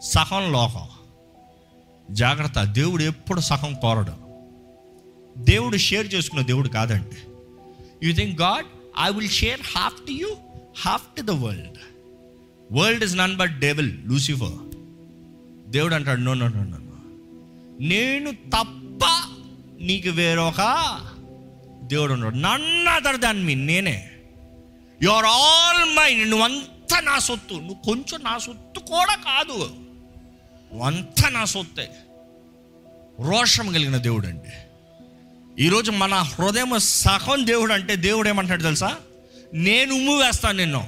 సగం 0.02 0.52
లోకం. 0.52 0.88
జాగ్రత్త 2.10 2.62
దేవుడు 2.62 3.02
ఎప్పుడు 3.02 3.40
సగం 3.40 3.74
కోరడు. 3.74 4.12
దేవుడు 5.38 5.76
షేర్ 5.76 6.14
చేసుకున్న 6.14 6.42
దేవుడు 6.42 6.68
కాదండి. 6.68 7.16
You 8.06 8.14
think 8.14 8.40
God 8.40 8.66
I 9.00 9.12
will 9.12 9.28
share 9.28 9.60
half 9.76 10.06
to 10.06 10.12
you 10.12 10.28
half 10.80 11.16
to 11.16 11.22
the 11.22 11.30
world 11.30 11.78
world 12.72 13.04
is 13.04 13.16
none 13.16 13.36
but 13.36 13.58
devil 13.58 14.08
Lucifer 14.08 14.72
దేవుడు 15.70 15.94
అంటాడు 15.94 16.20
నో 16.20 16.34
నో 16.34 16.48
నో 16.48 16.62
నో 16.62 16.78
నేను 17.80 18.32
తప్ప 18.32 19.00
నీకు 19.80 20.08
వేరొక 20.08 20.60
దేవుడు 21.82 22.12
ఉన్నాడు 22.12 22.34
నన్ను 22.34 22.90
అదర్ 22.90 23.16
దాన్ 23.16 23.44
మీ 23.44 23.54
నేనే. 23.54 24.10
యు 25.02 25.10
ఆర్ 25.10 25.24
ఆల్ 25.24 25.96
నువ్వు 25.96 26.24
నువ్వంతా 26.24 27.00
నా 27.00 27.18
సొత్తు. 27.18 27.54
నువ్వు 27.54 27.74
కొంచెం 27.74 28.22
నా 28.22 28.38
సొత్తు 28.38 28.80
కూడా 28.80 29.14
కాదు. 29.14 29.70
నువ్వంతా 30.72 31.28
నా 31.28 31.44
సొత్తే. 31.44 31.90
రోషం 33.20 33.72
కలిగిన 33.72 33.96
దేవుడు 33.96 34.26
అండి 34.26 34.52
ఈరోజు 35.64 35.90
మన 35.90 36.14
హృదయం 36.14 36.74
సగం 36.78 37.46
దేవుడు 37.46 37.72
అంటే 37.72 37.96
దేవుడు 37.96 38.28
ఏమంటాడు 38.28 38.62
తెలుసా? 38.62 38.96
నేను 39.54 39.94
ఉమ్ము 39.94 40.18
వేస్తాను 40.18 40.56
నిన్ను. 40.56 40.86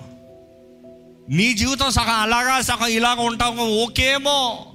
నీ 1.30 1.54
జీవితం 1.54 1.90
సగం 1.90 2.10
అలాగా 2.10 2.60
సగం 2.60 2.86
ఇలాగ 2.86 3.16
ఉంటావు 3.20 3.84
ఓకేమో. 3.84 4.66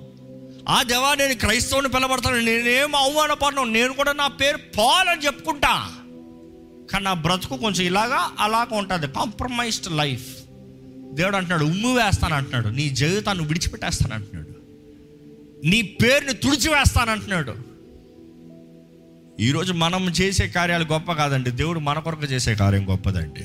ఆ 0.69 0.83
దేవా 0.83 1.15
నేను 1.15 1.35
క్రైస్తవుని 1.35 1.89
పిలబడతాను 1.89 2.39
నేనేం 2.39 2.95
అవమానపడను 2.95 3.63
నేను 3.63 3.93
కూడా 3.93 4.13
నా 4.13 4.27
పేరు 4.27 4.57
పాల్ 4.57 5.07
అని 5.07 5.21
చెప్పుకుంటా. 5.21 5.91
కానీ 6.91 7.05
నా 7.05 7.13
బ్రతుకు 7.13 7.57
కొంచెం 7.57 7.85
ఇలాగా 7.85 8.31
అలాగ 8.39 8.65
ఉంటుంది. 8.71 9.07
కాంప్రమైజ్డ్ 9.07 9.97
లైఫ్ 9.97 10.37
దేవుడు 11.11 11.35
అంటున్నాడు 11.35 11.65
ఉమ్ము 11.65 11.95
వేస్తాను 11.95 12.33
అంటున్నాడు. 12.33 12.67
నీ 12.67 12.89
జీవితాన్ని 12.89 13.45
విడిచిపెట్టేస్తాను 13.45 14.13
అంటున్నాడు 14.13 14.49
నీ 15.67 15.81
పేరుని 15.81 16.33
తుడిచివేస్తాను 16.33 17.11
అంటున్నాడు 17.11 17.55
ఈరోజు 19.39 19.73
మనం 19.73 20.09
చేసే 20.09 20.47
కార్యాలు 20.47 20.83
గొప్ప 20.83 21.11
కాదండి. 21.11 21.51
దేవుడు 21.51 21.79
మన 21.79 21.99
కొరకు 21.99 22.23
చేసే 22.23 22.55
కార్యం 22.55 22.89
గొప్పదండి. 22.89 23.41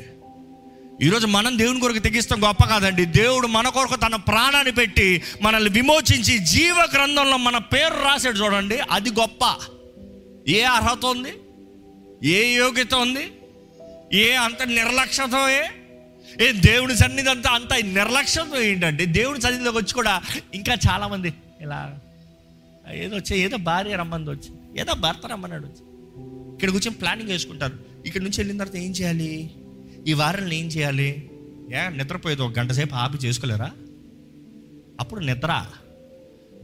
ఈరోజు 1.03 1.27
మనం 1.27 1.59
దేవుని 1.59 1.81
కొరకు 1.81 1.99
తెగిస్తాం 1.99 2.45
గొప్ప 2.45 2.65
కాదండి. 2.65 3.05
దేవుడు 3.05 3.47
మన 3.47 3.69
కొరకు 3.69 3.97
తన 3.97 4.17
ప్రాణాన్ని 4.17 4.73
పెట్టి 4.73 5.23
మనల్ని 5.43 5.71
విమోచించి 5.71 6.39
జీవ 6.39 6.75
గ్రంథంలో 6.95 7.37
మన 7.37 7.59
పేరు 7.59 8.05
రాసాడు 8.05 8.39
చూడండి. 8.39 8.79
అది 8.79 9.11
గొప్ప. 9.11 9.57
ఏ 10.49 10.63
అర్హత 10.63 11.05
ఉంది? 11.05 11.33
ఏ 12.29 12.55
యోగ్యత 12.55 12.95
ఉంది? 12.95 13.33
ఏ 14.19 14.33
అంత 14.33 14.63
నిర్లక్ష్యత 14.63 15.35
ఏ? 15.35 15.63
ఏ 16.45 16.53
సన్నిధి 16.95 17.31
అంతా 17.31 17.51
అంత 17.51 17.75
నిర్లక్ష్యంతో 17.75 18.61
ఏంటంటే 18.61 19.05
దేవుడి 19.05 19.41
సన్నిధిలోకి 19.41 19.77
వచ్చి 19.77 19.95
కూడా 19.95 20.23
ఇంకా 20.55 20.77
చాలామంది 20.91 21.35
ఇలా 21.61 21.99
ఏదో 22.93 23.17
వచ్చే 23.17 23.39
ఏదో 23.39 23.57
భార్య 23.57 23.97
రమ్మంది 23.97 24.31
వచ్చి 24.31 24.81
ఏదో 24.81 24.95
భర్త 24.95 25.27
రమ్మన్నాడు 25.27 25.67
వచ్చి. 25.67 25.83
ఇక్కడ 26.55 26.71
కూర్చొని 26.71 26.97
ప్లానింగ్ 26.97 27.31
వేసుకుంటారు 27.31 27.73
ఇక్కడ 28.07 28.23
నుంచి 28.23 28.35
వెళ్ళిన 28.39 28.59
తర్వాత 28.59 28.77
ఏం 28.77 28.91
చేయాలి? 28.91 29.51
ఈ 30.07 30.13
వారంలో 30.13 30.53
ఏం 30.53 30.67
చేయాలి? 30.67 31.31
ఏ 31.75 31.89
నిద్రపోయేది 31.89 32.43
ఒక 32.43 32.59
గంట 32.59 32.73
సేపు 32.73 32.95
ఆపి 32.95 33.19
చేసుకోలేరా? 33.19 33.71
అప్పుడు 35.01 35.21
నిద్ర. 35.21 35.67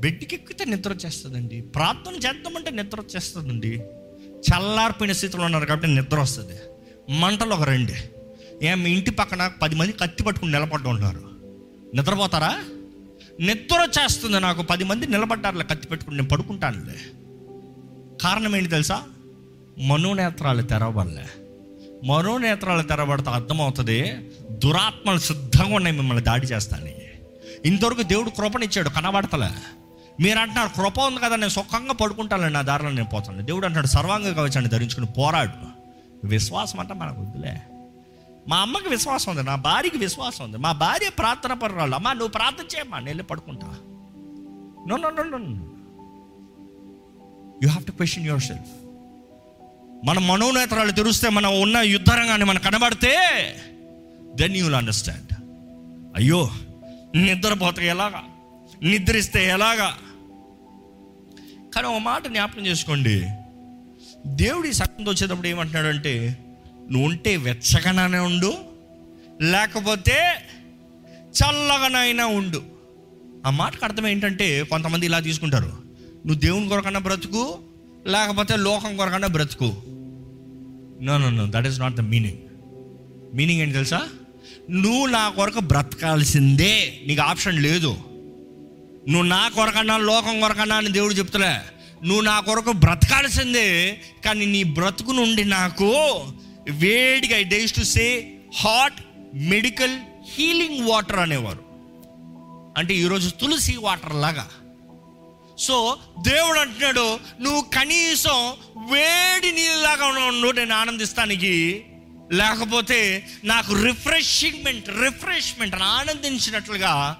బెడ్కి 0.00 0.34
ఎక్కితే 0.34 0.64
నిద్ర 0.64 0.92
వచ్చేస్తుందండి. 0.92 1.60
ప్రార్థన 1.60 2.14
చేద్దామంటే 2.14 2.70
నిద్ర 2.70 3.00
వచ్చేస్తుందండి. 3.00 3.68
చల్లారిపోయిన 4.40 5.12
స్థితిలో 5.12 5.44
ఉన్నారు 5.44 5.66
కాబట్టి 5.66 5.86
నిద్ర 5.86 6.20
వస్తుంది. 6.20 6.58
మంటలు 7.12 7.54
ఒక 7.54 7.62
రండి. 7.62 7.94
ఏ 8.62 8.74
మీ 8.74 8.90
ఇంటి 8.90 9.10
పక్కన 9.10 9.52
పది 9.62 9.74
మంది 9.74 9.92
కత్తి 9.92 10.22
పట్టుకుని 10.22 10.52
నిలబడ్డ 10.52 10.86
ఉన్నారు 10.86 11.30
నిద్రపోతారా? 11.94 12.64
నిద్ర 13.40 13.76
వచ్చేస్తుంది 13.76 14.40
నాకు. 14.40 14.62
పది 14.62 14.84
మంది 14.84 15.06
నిలబడ్డారులే 15.06 15.64
కత్తి 15.64 15.88
పెట్టుకుని 15.88 16.16
నేను 16.16 16.28
పడుకుంటానులే. 16.28 16.96
కారణం 18.22 18.56
ఏంటి 18.56 18.70
తెలుసా? 18.70 19.02
మనోనేత్రాలు 19.78 20.62
తెరవబడలే. 20.62 21.26
మనోనేత్రాలు 22.04 22.82
తెరబడితే 22.82 23.30
అర్థమవుతుంది 23.30 24.30
దురాత్మలు 24.50 25.18
సిద్ధంగా 25.18 25.76
ఉన్నాయి 25.76 25.96
మిమ్మల్ని 25.96 26.24
దాడి 26.24 26.46
చేస్తాను 26.46 26.88
ఇంతవరకు 27.66 28.02
దేవుడు 28.02 28.30
కృపనిచ్చాడు 28.30 28.88
కనబడతలే. 28.88 29.48
మీరు 30.20 30.38
అంటున్నారు 30.38 30.68
కృప 30.68 31.00
ఉంది 31.00 31.20
కదా 31.20 31.36
నేను 31.36 31.50
సుఖంగా 31.50 31.92
పడుకుంటాను 31.92 32.48
నా 32.48 32.62
దారిలో 32.62 32.90
నేను 32.90 33.08
పోతాను. 33.08 33.42
దేవుడు 33.42 33.64
అంటున్నాడు 33.64 33.86
సర్వాంగ 33.86 34.32
కవచాన్ని 34.32 34.68
ధరించుకుని 34.68 35.06
పోరాడు. 35.06 35.80
విశ్వాసం 36.26 36.80
అంటే 36.80 36.94
మనకు 36.94 37.20
వద్దులే. 37.20 37.62
మా 38.48 38.56
అమ్మకి 38.56 38.88
విశ్వాసం 38.88 39.32
ఉంది 39.32 39.42
నా 39.42 39.54
భార్యకి 39.54 39.98
విశ్వాసం 39.98 40.44
ఉంది. 40.44 40.56
మా 40.56 40.72
భార్య 40.72 41.08
ప్రార్థన 41.08 41.52
పర్రాలు 41.52 41.94
అమ్మా 41.94 42.12
నువ్వు 42.12 42.28
ప్రార్థన 42.28 42.64
చేయమ్మా 42.76 42.96
నేను 42.96 43.08
వెళ్ళి 43.08 43.24
పడుకుంటా. 43.24 43.66
No 44.88 44.96
no 44.96 45.10
no 45.10 45.22
no 45.22 45.38
you 47.62 47.68
have 47.68 47.84
to 47.84 47.92
question 47.92 48.26
yourself 48.42 48.89
మన 50.04 50.18
మనోనేత్రాలు 50.18 50.90
తెరిస్తే 50.90 51.28
మనం 51.28 51.60
ఉన్న 51.60 51.78
యుద్ధరంగాన్ని 51.78 52.44
మనం 52.44 52.60
కనబడితే 52.60 53.16
దెన్ 54.34 54.56
యూ 54.56 54.64
విల్ 54.64 54.74
అండర్స్టాండ్ 54.74 55.32
అయ్యో 56.16 56.50
నిద్రపోతే 57.14 57.88
ఎలాగా? 57.88 58.22
నిద్రిస్తే 58.82 59.46
ఎలాగా? 59.48 59.98
కానీ 61.74 61.86
ఒక 61.86 61.98
మాట 61.98 62.28
జ్ఞాపకం 62.28 62.66
చేసుకోండి. 62.66 63.26
దేవుడి 64.26 64.72
సత్యంతో 64.72 65.10
వచ్చేటప్పుడు 65.10 65.48
ఏమంటున్నాడంటే 65.48 66.38
నువ్వు 66.90 67.08
ఉంటే 67.08 67.36
వెచ్చగానే 67.36 68.18
ఉండు 68.18 68.54
లేకపోతే 69.42 70.34
చల్లగానైనా 71.30 72.26
ఉండు. 72.26 72.62
ఆ 73.46 73.50
మాటకు 73.50 73.84
అర్థం 73.84 74.06
ఏంటంటే 74.06 74.62
కొంతమంది 74.62 75.06
ఇలా 75.06 75.20
తీసుకుంటారు. 75.20 75.72
నువ్వు 76.26 76.34
దేవుని 76.34 76.68
కొరకన్నా 76.68 77.00
బ్రతుకు 77.00 77.58
లేకపోతే 78.06 78.56
లోకం 78.56 78.96
కొరకన్నా 78.96 79.28
బ్రతుకు. 79.28 79.89
No 81.02 81.18
no 81.18 81.30
no 81.30 81.46
that 81.50 81.66
is 81.66 81.80
not 81.80 81.94
the 81.94 82.00
meaning 82.00 82.38
meaning 83.36 83.60
ఏంటి 83.60 83.74
తెలుసా? 83.74 84.08
నువ్వు 84.70 85.06
నా 85.06 85.28
కొరకు 85.28 85.60
బ్రతకాల్సిందే. 85.60 87.00
నీకు 87.06 87.22
ఆప్షన్ 87.22 87.62
లేదు. 87.62 87.96
నువ్వు 89.08 89.22
నా 89.22 89.48
కొరకన్నా 89.48 89.98
లోకం 89.98 90.40
కొరకన్నా 90.40 90.76
అని 90.76 90.92
దేవుడు 90.92 91.14
చెప్తలే. 91.14 91.60
నువ్వు 92.04 92.20
నా 92.20 92.40
కొరకు 92.40 92.72
బ్రతకాల్సిందే 92.72 94.00
కానీ 94.24 94.46
నీ 94.46 94.62
బ్రతుకు 94.62 95.12
నుండి 95.12 95.44
నాకు 95.44 95.92
వేడిగా 96.70 97.42
days 97.48 97.72
to 97.72 97.80
say 97.80 98.34
hot 98.56 99.02
medical 99.34 99.96
healing 100.36 100.88
water 100.88 101.18
అనేవారు. 101.18 101.70
అంటే 102.76 102.94
ఈరోజు 102.94 103.30
తులసి 103.30 103.76
వాటర్ 103.76 104.14
లాగా. 104.14 104.48
సో 105.60 105.98
దేవుడు 106.18 106.58
అంటున్నాడు 106.58 107.18
నువ్వు 107.40 107.60
కనీసం 107.60 108.38
వేడి 108.76 109.52
నీళ్ళలాగా 109.52 110.06
ఉన్నావు 110.06 110.52
నేను 110.52 110.74
ఆనందిస్తానికి 110.74 111.86
లేకపోతే 112.32 113.28
నాకు 113.44 113.74
రిఫ్రెషింగ్మెంట్ 113.74 114.88
రిఫ్రెష్మెంట్ 114.88 115.74
ఆనందించినట్లుగా 115.74 117.16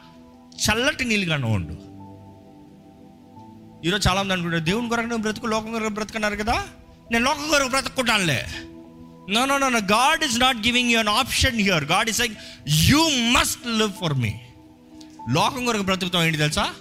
చల్లటి 0.66 1.05
నీళ్ళుగానే 1.05 1.47
ఉండు. 1.47 1.74
ఈరోజు 3.86 4.09
చాలామంది 4.09 4.32
అనుకుంటారు 4.32 4.62
దేవుని 4.62 4.88
కొరకు 4.88 5.07
నువ్వు 5.07 5.22
బ్రతుకు 5.22 5.47
లోకం 5.47 5.72
కొరకు 5.72 5.88
బ్రతుకున్నారు 5.88 6.36
కదా? 6.36 6.64
నేను 7.11 7.24
లోకం 7.24 7.49
కొరకు 7.49 7.68
బ్రతుకుంటానులే 7.68 8.47
no 9.30 9.45
no 9.45 9.59
no 9.59 9.68
no 9.68 9.78
God 9.78 10.24
is 10.24 10.41
not 10.41 10.57
giving 10.57 10.91
you 10.91 10.99
an 10.99 11.09
option 11.09 11.61
here 11.61 11.84
God 11.84 12.09
is 12.09 12.20
like 12.20 12.32
you 12.68 13.09
must 13.09 13.66
live 13.66 13.93
for 13.93 14.14
మీ 14.14 14.32
లోకం 15.28 15.64
కొరకు 15.64 15.82
బ్రతుకుతాం 15.82 16.22
ఏంటి 16.22 16.38
తెలుసా? 16.38 16.74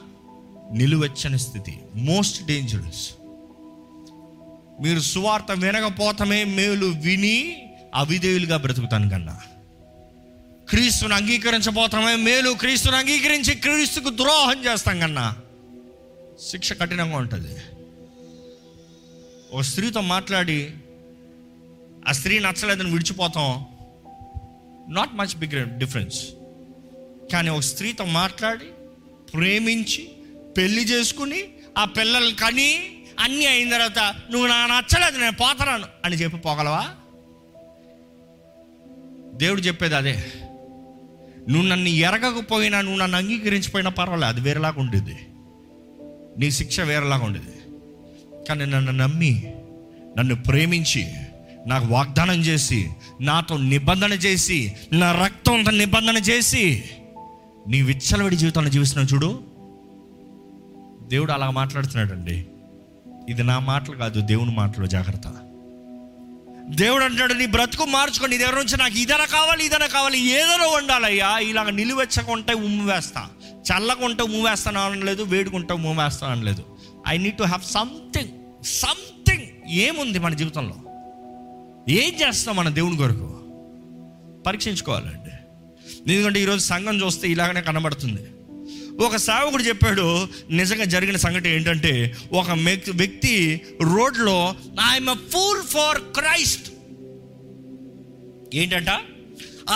నిలువెచ్చని 0.71 1.39
స్థితి. 1.39 1.79
మోస్ట్ 1.95 2.45
డేంజరస్ 2.45 3.09
మీరు 4.81 4.99
సువార్త 4.99 5.45
వినకపోతమే 5.51 6.43
మేలు 6.43 6.85
విని 6.85 7.69
అవిధేయులుగా 7.95 8.57
బ్రతుకుతాను 8.57 9.09
కన్నా. 9.09 9.41
క్రీస్తుని 10.69 11.13
అంగీకరించబోతామే 11.13 12.15
మేలు 12.15 12.51
క్రీస్తుని 12.51 12.97
అంగీకరించి 12.97 13.55
క్రీస్తుకు 13.55 14.09
ద్రోహం 14.09 14.65
చేస్తాం 14.65 14.99
కన్నా. 14.99 15.37
శిక్ష 16.47 16.73
కఠినంగా 16.73 17.17
ఉంటుంది. 17.17 17.55
ఒక 19.53 19.61
స్త్రీతో 19.61 20.01
మాట్లాడి 20.01 20.71
ఆ 22.07 22.11
స్త్రీ 22.11 22.39
నచ్చలేదని 22.39 22.91
విడిచిపోతాం. 22.91 23.65
నాట్ 24.89 25.15
మచ్ 25.15 25.37
బిగ్ 25.37 25.79
డిఫరెన్స్ 25.79 26.25
కానీ 27.33 27.49
ఒక 27.49 27.59
స్త్రీతో 27.59 28.05
మాట్లాడి 28.05 28.65
ప్రేమించి 29.33 30.09
పెళ్ళి 30.57 30.83
చేసుకుని 30.83 31.43
ఆ 31.77 31.85
పిల్లలు 31.85 32.35
కని 32.35 32.83
అన్నీ 33.19 33.45
అయిన 33.45 33.71
తర్వాత 33.71 34.15
నువ్వు 34.31 34.47
నా 34.47 34.65
నచ్చలేదు 34.65 35.17
నేను 35.17 35.31
పోతున్నాను 35.31 35.83
అని 36.05 36.15
చెప్పి 36.15 36.37
పోగలవా? 36.37 36.85
దేవుడు 39.33 39.61
చెప్పేది 39.61 39.95
అదే. 39.95 40.23
నువ్వు 41.49 41.67
నన్ను 41.67 41.89
ఎరగకపోయినా 41.89 42.81
నువ్వు 42.81 42.99
నన్ను 42.99 43.17
అంగీకరించిపోయినా 43.17 43.89
పర్వాలేదు 43.89 44.27
అది 44.27 44.41
వేరేలాగా 44.41 44.75
ఉండేది. 44.77 45.17
నీ 46.37 46.51
శిక్ష 46.51 46.79
వేరేలాగా 46.79 47.25
ఉండేది. 47.25 47.53
కానీ 48.49 48.65
నన్ను 48.65 48.91
నమ్మి 48.91 49.53
నన్ను 50.17 50.35
ప్రేమించి 50.35 51.07
నాకు 51.67 51.87
వాగ్దానం 51.87 52.41
చేసి 52.41 52.89
నాతో 53.21 53.57
నిబంధన 53.57 54.13
చేసి 54.13 54.73
నా 54.91 55.23
రక్తంతో 55.23 55.71
నిబంధన 55.71 56.17
చేసి 56.17 56.83
నీ 57.67 57.81
విచ్చలవిడి 57.81 58.35
జీవితంలో 58.35 58.69
జీవిస్తున్నావు 58.69 59.15
చూడు. 59.15 59.48
దేవుడు 61.09 61.31
అలా 61.31 61.49
మాట్లాడుతున్నాడండి. 61.49 62.45
ఇది 63.29 63.43
నా 63.43 63.59
మాటలు 63.59 63.95
కాదు 63.95 64.21
దేవుని 64.21 64.51
మాటలు 64.51 64.85
జాగ్రత్త. 64.85 65.27
దేవుడు 66.75 67.03
అంటాడు 67.03 67.33
నీ 67.33 67.45
బ్రతుకు 67.45 67.85
మార్చుకో 67.85 68.27
నీ 68.27 68.37
దగ్గర 68.37 68.55
నుంచి? 68.55 68.77
నాకు 68.77 68.97
ఇదన 68.97 69.25
కావాలి 69.25 69.65
ఇదన 69.65 69.85
కావాలి 69.85 70.19
ఏదైనా 70.19 70.67
ఉండాలయ్యా 70.67 71.37
ఇలాగ 71.37 71.69
నిలువెచ్చకుంటే 71.69 72.53
ఉమ్ము 72.53 72.93
వేస్తా. 72.93 73.29
చల్లకుంటే 73.55 74.23
ఉమ్ము 74.23 74.49
వేస్తాను 74.49 74.81
అనలేదు 74.81 75.23
వేడుకుంటే 75.23 75.73
ఉమ్ము 75.73 76.03
వేస్తాను 76.03 76.31
అనలేదు. 76.31 76.65
I 77.07 77.17
need 77.17 77.37
to 77.37 77.43
have 77.43 77.61
something 77.61 78.63
something 78.65 79.71
ఏముంది 79.71 80.19
మన 80.19 80.33
జీవితంలో? 80.33 80.75
ఏం 81.89 82.27
చేస్తాం 82.27 82.55
మన 82.55 82.69
దేవుని 82.69 82.97
కొరకు? 82.97 83.35
పరీక్షించుకోవాలండి. 84.47 85.31
ఎందుకంటే 86.13 86.41
ఈరోజు 86.41 86.63
సంఘం 86.63 87.05
చూస్తే 87.05 87.27
ఇలాగనే 87.27 87.61
కనబడుతుంది. 87.61 88.27
ఒక 89.01 89.15
సేవకుడు 89.15 89.63
చెప్పాడు 89.63 90.27
నిజంగా 90.51 90.83
జరిగిన 90.83 91.15
సంఘటన 91.15 91.47
ఏంటంటే 91.47 92.15
ఒక 92.31 92.51
వ్యక్తి 92.91 93.61
రోడ్లో 93.81 94.55
ఐఎమ్ 94.91 95.31
ఫూల్ 95.31 95.63
ఫార్ 95.63 96.01
క్రైస్ట్ 96.01 96.67
ఏంటంట? 98.53 98.89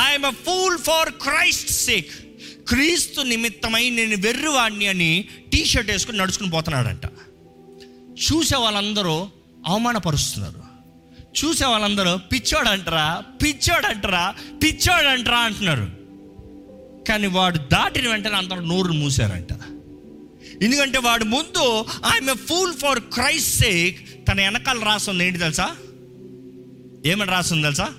I'm 0.10 0.36
fool 0.46 0.78
for 0.78 1.10
Christ 1.10 1.70
sake 1.70 2.12
క్రీస్తు 2.68 3.22
నిమిత్తమై 3.22 3.90
నేను 3.90 4.16
వెర్రివాడిని 4.16 4.88
అని 4.88 5.26
టీ 5.52 5.66
షర్ట్ 5.66 5.92
వేసుకుని 5.92 6.18
నడుచుకుని 6.18 6.50
పోతున్నాడంట. 6.50 7.06
చూసే 8.28 8.56
వాళ్ళందరూ 8.56 9.28
అవమానపరుస్తున్నారు. 9.68 10.62
చూసే 11.40 11.66
వాళ్ళందరూ 11.66 12.18
పిచ్చోడంటారా 12.18 13.24
పిచ్చోడంటారా 13.44 14.36
పిచ్చోడంటారా 14.64 15.40
అంటున్నారు. 15.40 16.03
కానీ 17.08 17.28
వాడు 17.28 17.58
దాటిన 17.58 18.10
వెంటనే 18.10 18.36
అందరూ 18.36 18.60
నోరు 18.60 18.94
మూసారంట 18.94 19.48
ఎందుకంటే 20.64 20.98
వాడు 20.98 21.24
ముందు 21.24 21.86
I'm 22.06 22.30
a 22.30 22.34
fool 22.34 22.74
for 22.74 23.00
Christ 23.00 23.50
sake 23.50 24.28
తన 24.28 24.42
వెనకాల 24.42 24.80
రాస్తుంది 24.80 25.26
ఏంటి 25.26 25.40
తెలుసా? 25.40 25.76
ఏమని 27.06 27.32
రాస్తుంది 27.32 27.64
తెలుసా? 27.64 27.90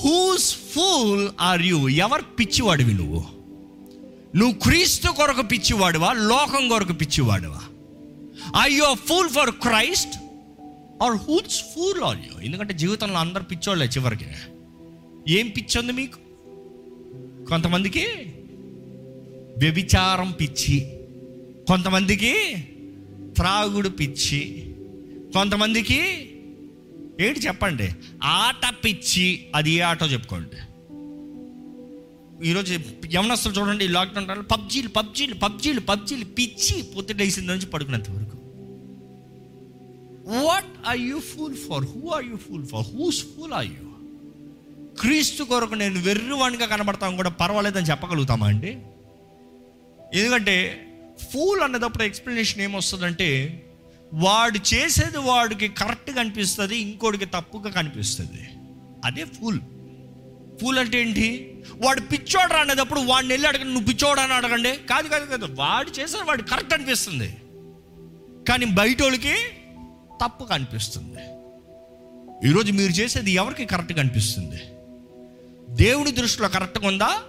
హూస్ 0.00 0.54
ఫూల్ 0.54 1.28
ఆర్ 1.40 1.62
యూ 1.62 1.88
ఎవరు 1.88 2.22
పిచ్చివాడివి 2.22 2.94
నువ్వు? 2.94 3.24
నువ్వు 4.36 4.58
క్రీస్తు 4.58 5.08
కొరకు 5.08 5.42
పిచ్చివాడివా? 5.42 6.12
లోకం 6.12 6.68
కొరకు 6.68 6.92
పిచ్చివాడివా? 6.92 7.60
I 8.62 8.74
you 8.74 8.94
fool 9.08 9.28
for 9.28 9.50
Christ 9.50 10.16
or 11.02 11.16
whose 11.16 11.62
fool 11.74 12.02
are 12.02 12.18
you 12.18 12.40
ఎందుకంటే 12.40 12.74
జీవితంలో 12.74 13.18
అందరు 13.18 13.42
పిచ్చోళ్ళే 13.42 13.86
చివరికి. 13.86 14.26
ఏం 15.28 15.48
పిచ్చి 15.48 15.80
ఉంది 15.80 15.92
మీకు? 15.92 16.25
కొంతమందికి 17.48 18.06
వ్యభిచారం 19.58 20.32
పిచ్చి 20.32 20.98
కొంతమందికి 21.68 22.34
త్రాగుడు 23.36 23.88
పిచ్చి 23.88 24.74
కొంతమందికి 25.34 26.00
ఏంటి 27.20 27.40
చెప్పండి? 27.40 27.90
ఆట 28.22 28.84
పిచ్చి 28.84 29.46
అది 29.54 29.70
ఏ 29.70 29.80
ఆటో 29.80 30.06
చెప్పుకోండి. 30.06 30.56
ఈరోజు 32.48 32.78
యమనస్తులు 33.14 33.54
చూడండి 33.54 33.88
లాక్డౌన్ 33.88 34.52
పబ్జీలు 34.52 34.88
పబ్జీలు 34.88 35.34
పబ్జీలు 35.34 35.80
పబ్జీలు 35.80 36.24
పిచ్చి 36.24 36.82
పొద్దున్న 36.82 37.52
నుంచి 37.52 37.66
పడుకునేంత 37.66 38.10
వరకు. 38.10 38.36
What 40.44 40.86
are 40.86 40.98
you 40.98 41.20
fool 41.20 41.54
for 41.54 41.84
who 41.84 42.08
are 42.08 42.24
you 42.24 42.36
fool 42.36 42.66
for 42.66 42.80
whose 42.80 43.24
fool 43.24 43.52
are 43.52 43.66
you 43.66 43.85
క్రీస్తు 45.00 45.44
కొరకు 45.44 45.74
నేను 45.74 46.00
వెర్రువాణిగా 46.00 46.66
కనబడతాం 46.66 47.16
కూడా 47.16 47.30
పర్వాలేదని 47.30 47.86
చెప్పగలుగుతామా 47.86 48.46
అండి? 48.46 48.78
ఎందుకంటే 50.14 50.86
ఫూల్ 51.32 51.60
అన్నదప్పుడు 51.60 52.02
ఎక్స్ప్లెనేషన్ 52.02 52.60
ఏమొస్తుందంటే 52.60 53.62
వాడు 54.14 54.74
చేసేది 54.74 55.18
వాడికి 55.18 55.68
కరెక్ట్గా 55.68 56.20
అనిపిస్తుంది 56.20 56.76
ఇంకోటికి 56.76 57.24
తప్పుగా 57.24 57.70
కనిపిస్తుంది. 57.70 58.48
అదే 59.04 59.24
ఫూల్. 59.24 59.60
ఫూల్ 60.62 60.78
అంటే 60.78 61.00
ఏంటి? 61.00 61.54
వాడు 61.76 62.00
పిచ్చోడరా 62.00 62.60
అనేటప్పుడు 62.60 63.00
వాడిని 63.00 63.32
వెళ్ళి 63.32 63.48
అడగండి 63.48 63.74
నువ్వు 63.74 63.92
పిచ్చోడు 63.92 64.20
అని 64.20 64.32
అడగండి. 64.32 64.72
కాదు 64.72 65.08
కాదు 65.08 65.26
కాదు. 65.26 65.46
వాడు 65.54 66.00
చేసిన 66.00 66.18
వాడు 66.24 66.42
కరెక్ట్ 66.42 66.74
అనిపిస్తుంది. 66.74 67.36
కానీ 68.48 68.66
బయట 68.66 69.02
వాళ్ళకి 69.02 69.34
తప్పు 70.24 70.52
అనిపిస్తుంది 70.52 71.36
ఈరోజు 72.48 72.72
మీరు 72.72 72.92
చేసేది 72.92 73.30
ఎవరికి 73.30 73.64
కరెక్ట్గా 73.64 74.00
అనిపిస్తుంది 74.00 74.60
దేవుని 75.76 76.10
దృష్టిలో 76.10 76.48
కరెక్ట్గా 76.48 76.88
ఉందా? 76.88 77.22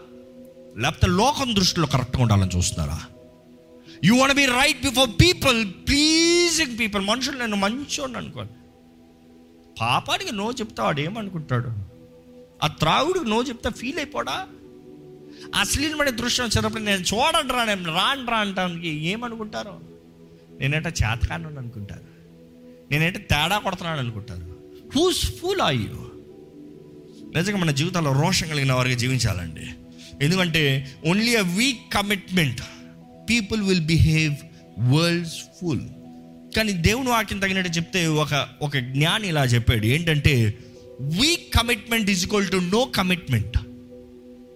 లేకపోతే 0.77 1.07
లోకం 1.07 1.55
దృష్టిలో 1.55 1.87
కరెక్ట్గా 1.87 2.21
ఉండాలని 2.21 2.57
చూస్తున్నారా? 2.57 3.01
You 4.03 4.15
want 4.15 4.35
be 4.35 4.45
right 4.45 4.83
before 4.83 5.09
people 5.09 5.71
pleasing 5.87 6.79
people 6.79 7.05
మనుషులు 7.05 7.37
నేను 7.37 7.55
మంచోడు 7.55 8.17
అనుకోండి 8.17 8.51
పాపానికి 9.81 10.31
నో 10.31 10.51
చెప్తావాడు 10.51 11.01
ఏమనుకుంటాడు? 11.01 11.71
ఆ 12.63 12.67
త్రాగుడికి 12.67 13.25
నో 13.25 13.43
చెప్తా 13.43 13.69
ఫీల్ 13.69 13.97
అయిపోడా? 13.97 14.47
అశ్లీలమైన 15.55 16.09
దృశ్యం 16.09 16.45
వచ్చినప్పుడు 16.45 16.83
నేను 16.83 17.01
చూడండి 17.01 17.53
రా 17.53 17.63
నేను 17.63 17.95
రాను 17.95 18.31
రా 18.31 18.37
అంటానికి 18.37 18.89
ఏమనుకుంటారు? 18.89 19.79
నేనేట 20.59 20.87
చేతకాను 20.87 21.57
అనుకుంటారు. 21.57 22.01
నేనంటే 22.91 23.19
తేడా 23.19 23.57
కొడుతున్నాను 23.57 23.99
అనుకుంటారు. 23.99 24.59
హూస్ 24.95 25.39
ఫుల్ 25.39 25.61
ఆర్ 25.61 25.75
యూ 25.75 26.06
నిజంగా 27.37 27.57
మన 27.57 27.71
జీవితంలో 27.71 28.21
రోషం 28.21 28.47
కలిగిన 28.47 28.73
వారికి 28.73 28.95
జీవించాలండి. 28.95 29.67
ఎందుకంటే 30.25 30.91
only 31.07 31.35
a 31.35 31.41
weak 31.41 31.93
commitment 31.93 32.61
people 33.29 33.61
will 33.61 33.81
behave 33.81 34.35
world's 34.79 35.33
fool 35.33 35.81
కానీ 36.57 36.71
దేవుని 36.71 37.09
వాక్యం 37.09 37.39
తగినట్టు 37.39 37.71
చెప్తే 37.71 38.07
ఒక 38.07 38.47
ఒక 38.61 38.77
జ్ఞాని 38.77 39.27
ఇలా 39.27 39.43
చెప్పాడు 39.43 39.85
ఏంటంటే 39.85 40.53
weak 41.01 41.53
commitment 41.53 42.09
is 42.09 42.25
equal 42.25 42.51
to 42.51 42.57
no 42.57 42.85
commitment 42.85 43.57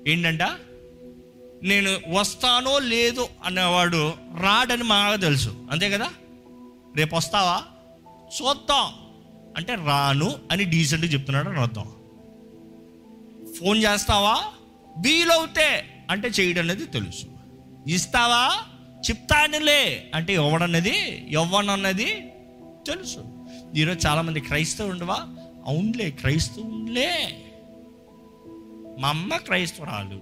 ఏంటంట? 0.08 0.42
నేను 1.64 1.92
వస్తానో 2.08 2.80
లేదో 2.80 3.30
అనేవాడు 3.46 4.14
రాడని 4.42 4.84
మాకు 4.84 5.22
తెలుసు. 5.22 5.56
అంతే 5.72 5.90
కదా? 5.90 6.10
రేపు 6.96 7.16
వస్తావా? 7.16 7.64
చూద్దాం. 8.42 8.94
అంటే 9.58 9.76
రాను 9.76 10.36
అని 10.52 10.64
డీసెంట్గా 10.64 11.12
చెప్తున్నాడు 11.12 11.50
అని 11.50 11.60
అర్థం. 11.60 11.86
ఫోన్ 13.62 13.84
చేస్తావా? 13.84 14.44
వీలవుతే 14.98 15.86
అంటే 16.10 16.28
చేయడం 16.28 16.62
అనేది 16.62 16.86
తెలుసు. 16.86 17.26
ఇస్తావా? 17.88 18.64
చెప్తానులే 19.10 20.12
అంటే 20.16 20.34
ఇవ్వడన్నది 20.34 21.28
ఇవ్వనన్నది 21.30 22.34
తెలుసు. 22.88 23.46
ఈరోజు 23.76 24.08
చాలామంది 24.08 24.40
క్రైస్తవు 24.40 24.90
ఉండవా? 24.90 25.28
అవునులే 25.66 26.10
క్రైస్తవులే. 26.10 27.38
మా 29.00 29.10
అమ్మ 29.10 29.38
క్రైస్తవురాలు 29.38 30.22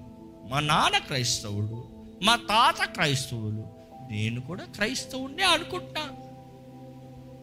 మా 0.50 0.60
నాన్న 0.60 0.98
క్రైస్తవుడు 0.98 1.88
మా 2.24 2.36
తాత 2.36 2.90
క్రైస్తవులు 2.90 3.68
నేను 4.12 4.42
కూడా 4.42 4.64
క్రైస్తవుండే 4.64 5.44
అనుకుంటా 5.44 6.02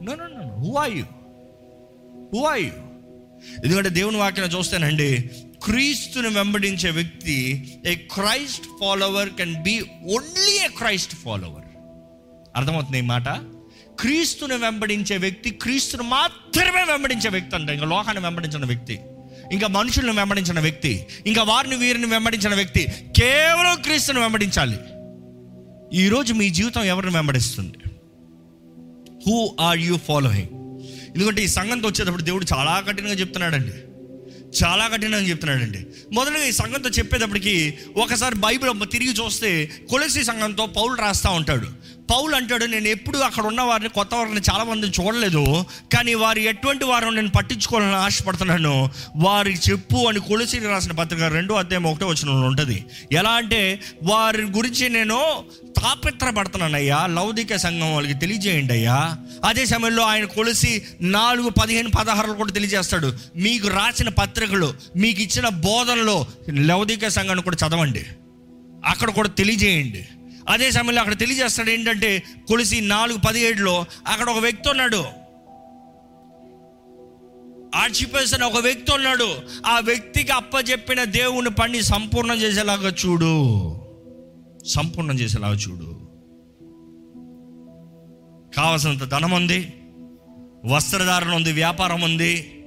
no 0.03 0.15
no 0.15 0.27
no 0.27 0.55
who 0.55 0.75
are 0.75 0.93
who 2.35 2.45
are 2.45 2.61
ఎందుకంటే 3.65 3.89
దేవుని 3.89 4.17
వాక్యం 4.17 4.47
చూస్తానండి 4.47 5.31
క్రీస్తుని 5.65 6.29
వెంబడించే 6.29 6.91
వ్యక్తి 6.91 7.69
a 7.87 7.95
Christ 7.95 8.67
follower 8.81 9.29
can 9.29 9.63
be 9.63 9.85
only 10.09 10.65
a 10.65 10.69
Christ 10.69 11.15
follower. 11.15 11.65
అర్థమవుతుంది 12.57 12.99
ఈ 12.99 13.01
మాట? 13.01 13.29
క్రీస్తుని 14.01 14.57
వెంబడించే 14.57 15.17
వ్యక్తి 15.17 15.51
క్రీస్తుని 15.51 16.03
మాత్రమే 16.03 16.85
వెంబడించే 16.93 17.31
వ్యక్తి 17.31 17.57
అంట. 17.57 17.71
ఇంకా 17.71 17.87
లోకాన్ని 17.87 18.23
వెంబడించిన 18.23 18.65
వ్యక్తి 18.65 19.01
ఇంకా 19.53 19.67
మనుషులను 19.67 20.13
వెంబడించిన 20.13 20.61
వ్యక్తి 20.61 21.07
ఇంకా 21.27 21.43
వారిని 21.43 21.77
వీరిని 21.77 22.07
వెంబడించిన 22.07 22.55
వ్యక్తి 22.55 22.85
కేవలం 23.17 23.83
క్రీస్తుని 23.83 24.19
వెంబడించాలి. 24.19 24.79
ఈరోజు 25.93 26.33
మీ 26.33 26.51
జీవితం 26.51 26.83
ఎవరిని 26.83 27.13
వెంబడిస్తుంది? 27.13 27.79
హూ 29.27 29.57
ఆర్ 29.61 29.79
యూ 29.79 29.97
ఫాలోయింగ్ 29.97 30.49
ఎందుకంటే 31.15 31.45
ఈ 31.45 31.47
సంఘంతో 31.47 31.89
వచ్చేటప్పుడు 31.89 32.23
దేవుడు 32.23 32.47
చాలా 32.55 32.81
కఠినంగా 32.81 33.15
చెప్తున్నాడండి. 33.15 33.73
చాలా 34.65 34.89
కఠినంగా 34.89 35.29
చెప్తున్నాడండి. 35.29 35.87
మొదలుగా 36.13 36.45
ఈ 36.45 36.53
సంఘంతో 36.53 36.91
చెప్పేటప్పటికి 36.91 37.79
ఒకసారి 37.97 38.35
బైబిల్ 38.35 38.91
తిరిగి 38.91 39.13
చూస్తే 39.13 39.71
కొలసి 39.91 40.25
సంఘంతో 40.25 40.67
పౌలు 40.67 40.95
రాస్తూ 40.95 41.31
ఉంటాడు. 41.31 41.69
పౌలు 42.11 42.37
అంటాడు 42.37 42.65
నేను 42.65 42.89
ఎప్పుడు 42.89 43.19
అక్కడ 43.19 43.47
ఉన్న 43.47 43.61
వారిని 43.61 43.89
కొత్త 43.89 44.15
వారిని 44.15 44.41
చాలా 44.53 44.65
మందిని 44.65 45.05
చూడలేదు 45.05 45.65
కానీ 45.95 46.15
వారు 46.15 46.39
ఎటువంటి 46.39 46.85
వారు 46.85 47.09
నేను 47.09 47.29
పట్టించుకోవాలని 47.29 47.97
ఆశపడుతున్నాను. 47.97 48.91
వారికి 49.17 49.71
చెప్పు 49.71 49.97
అని 49.97 50.21
కొలిసి 50.21 50.59
రాసిన 50.59 50.93
పత్రిక 50.93 51.23
రెండో 51.23 51.55
అధ్యాయం 51.55 51.87
ఒకటే 51.87 52.05
వచ్చిన 52.05 52.31
ఉంటుంది. 52.31 52.85
ఎలా 53.13 53.31
అంటే 53.31 53.81
వారి 54.03 54.43
గురించి 54.43 54.89
నేను 54.89 55.45
తాపిత్రపడుతున్నానయ్యా 55.63 57.07
లౌదిక 57.07 57.57
సంఘం 57.57 57.95
వాళ్ళకి 57.95 58.15
తెలియజేయండి 58.15 58.73
అయ్యా. 58.73 59.17
అదే 59.45 59.67
సమయంలో 59.67 60.03
ఆయన 60.03 60.25
కొలిసి 60.25 60.83
నాలుగు 61.01 61.49
పదిహేను 61.49 61.91
పదహారులు 61.91 62.33
కూడా 62.33 62.53
తెలియజేస్తాడు. 62.53 63.13
మీకు 63.37 63.69
రాసిన 63.69 64.09
పత్రికలు 64.09 64.75
మీకు 64.97 65.23
ఇచ్చిన 65.23 65.49
బోధనలో 65.49 66.27
లౌదిక 66.51 67.09
సంఘాన్ని 67.09 67.43
కూడా 67.43 67.57
చదవండి. 67.67 68.05
అక్కడ 68.85 69.11
కూడా 69.11 69.29
తెలియజేయండి. 69.29 70.07
అదే 70.49 70.71
సమయంలో 70.71 71.01
అక్కడ 71.01 71.19
తెలియజేస్తాడు 71.19 71.71
ఏంటంటే 71.71 72.23
కొలిసి 72.49 72.81
నాలుగు 72.81 73.19
పదిహేడులో 73.19 73.85
అక్కడ 74.07 74.31
ఒక 74.31 74.39
వ్యక్తి 74.39 74.69
ఉన్నాడు. 74.69 75.05
ఆర్చిపర్సన్ 77.75 78.43
ఒక 78.43 78.57
వ్యక్తి 78.57 78.93
ఉన్నాడు. 78.93 79.39
ఆ 79.67 79.81
వ్యక్తికి 79.81 80.33
అప్పచెప్పిన 80.33 81.05
దేవుని 81.05 81.51
పని 81.51 81.83
సంపూర్ణం 81.83 82.37
చేసేలాగా 82.37 82.89
చూడు. 82.89 83.35
సంపూర్ణం 84.67 85.19
చేసేలాగా 85.19 85.55
చూడు. 85.55 86.07
కావలసినంత 88.57 89.05
ధనం 89.05 89.31
ఉంది 89.31 89.75
వస్త్రధారణ 90.67 91.35
ఉంది 91.35 91.53
వ్యాపారం 91.53 92.01
ఉంది 92.01 92.63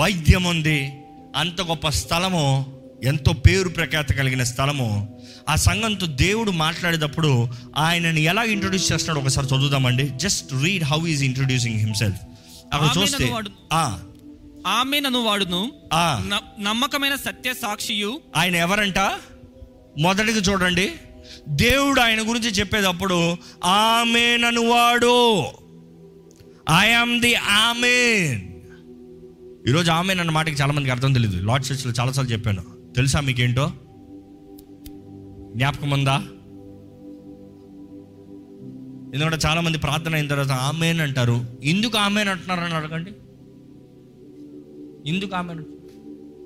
వైద్యం 0.00 0.44
ఉంది 0.44 0.92
అంత 1.36 1.60
గొప్ప 1.60 1.88
స్థలము 1.88 2.77
ఎంతో 3.04 3.32
పేరు 3.32 3.68
ప్రఖ్యాత 3.68 4.12
కలిగిన 4.12 4.42
స్థలము. 4.42 5.20
ఆ 5.48 5.56
సంఘంతో 5.56 6.06
దేవుడు 6.06 6.50
మాట్లాడేటప్పుడు 6.50 7.48
ఆయనని 7.76 8.22
ఎలా 8.22 8.42
ఇంట్రొడ్యూస్ 8.42 8.92
చేస్తున్నాడు 8.92 9.20
ఒకసారి 9.24 9.46
చదువుదామండి. 9.46 10.08
Just 10.16 10.52
read 10.62 10.84
how 10.84 11.06
is 11.06 11.22
introducing 11.22 11.78
himself 11.80 12.18
అక్కడ 12.72 12.88
ఆమె 12.88 13.02
చూస్తే 13.02 13.24
నన్ను 13.24 14.68
ఆమె 14.68 15.00
నన్ను 15.00 15.20
వాడును. 15.20 15.72
నమ్మకమైన 16.60 17.14
సత్య 17.14 17.54
సాక్షియు. 17.54 18.20
ఆయన 18.36 18.56
ఎవరంట? 18.56 18.98
మొదటికి 19.98 20.38
చూడండి. 20.38 20.92
దేవుడు 21.48 22.00
ఆయన 22.00 22.28
గురించి 22.28 22.48
చెప్పేటప్పుడు 22.48 23.36
ఆమె 23.64 24.36
నన్ను 24.36 24.68
వాడు 24.68 25.44
ఐఆమ్ 26.78 27.20
ది 27.20 27.34
ఆమెన్ 27.34 28.48
ఈరోజు 29.68 29.90
ఆమె 29.90 30.14
అన్న 30.14 30.30
మాటకి 30.30 30.62
చాలా 30.62 30.72
మందికి 30.72 30.90
అర్థం 30.90 31.12
తెలియదు 31.12 31.46
లార్డ్ 31.46 31.72
చర్చ్లో 31.72 31.92
చాలాసార్లు 32.00 32.32
చెప్పాను. 32.32 32.77
తెలుసా 32.96 33.20
మీకేంటో? 33.20 33.70
జ్ఞాపకం 35.56 35.90
ఉందా? 35.90 36.22
ఎందుకంటే 39.14 39.36
చాలామంది 39.46 39.78
ప్రార్థన 39.78 40.14
అయిన 40.14 40.28
తర్వాత 40.28 40.50
ఆమెన్ 40.50 41.00
అంటారు. 41.00 41.44
ఎందుకు 41.64 41.98
ఆమెన్ 41.98 42.28
అంటున్నారని 42.28 42.74
అడగండి. 42.74 43.10
ఎందుకు 45.10 45.36
ఆమెన్ 45.36 45.64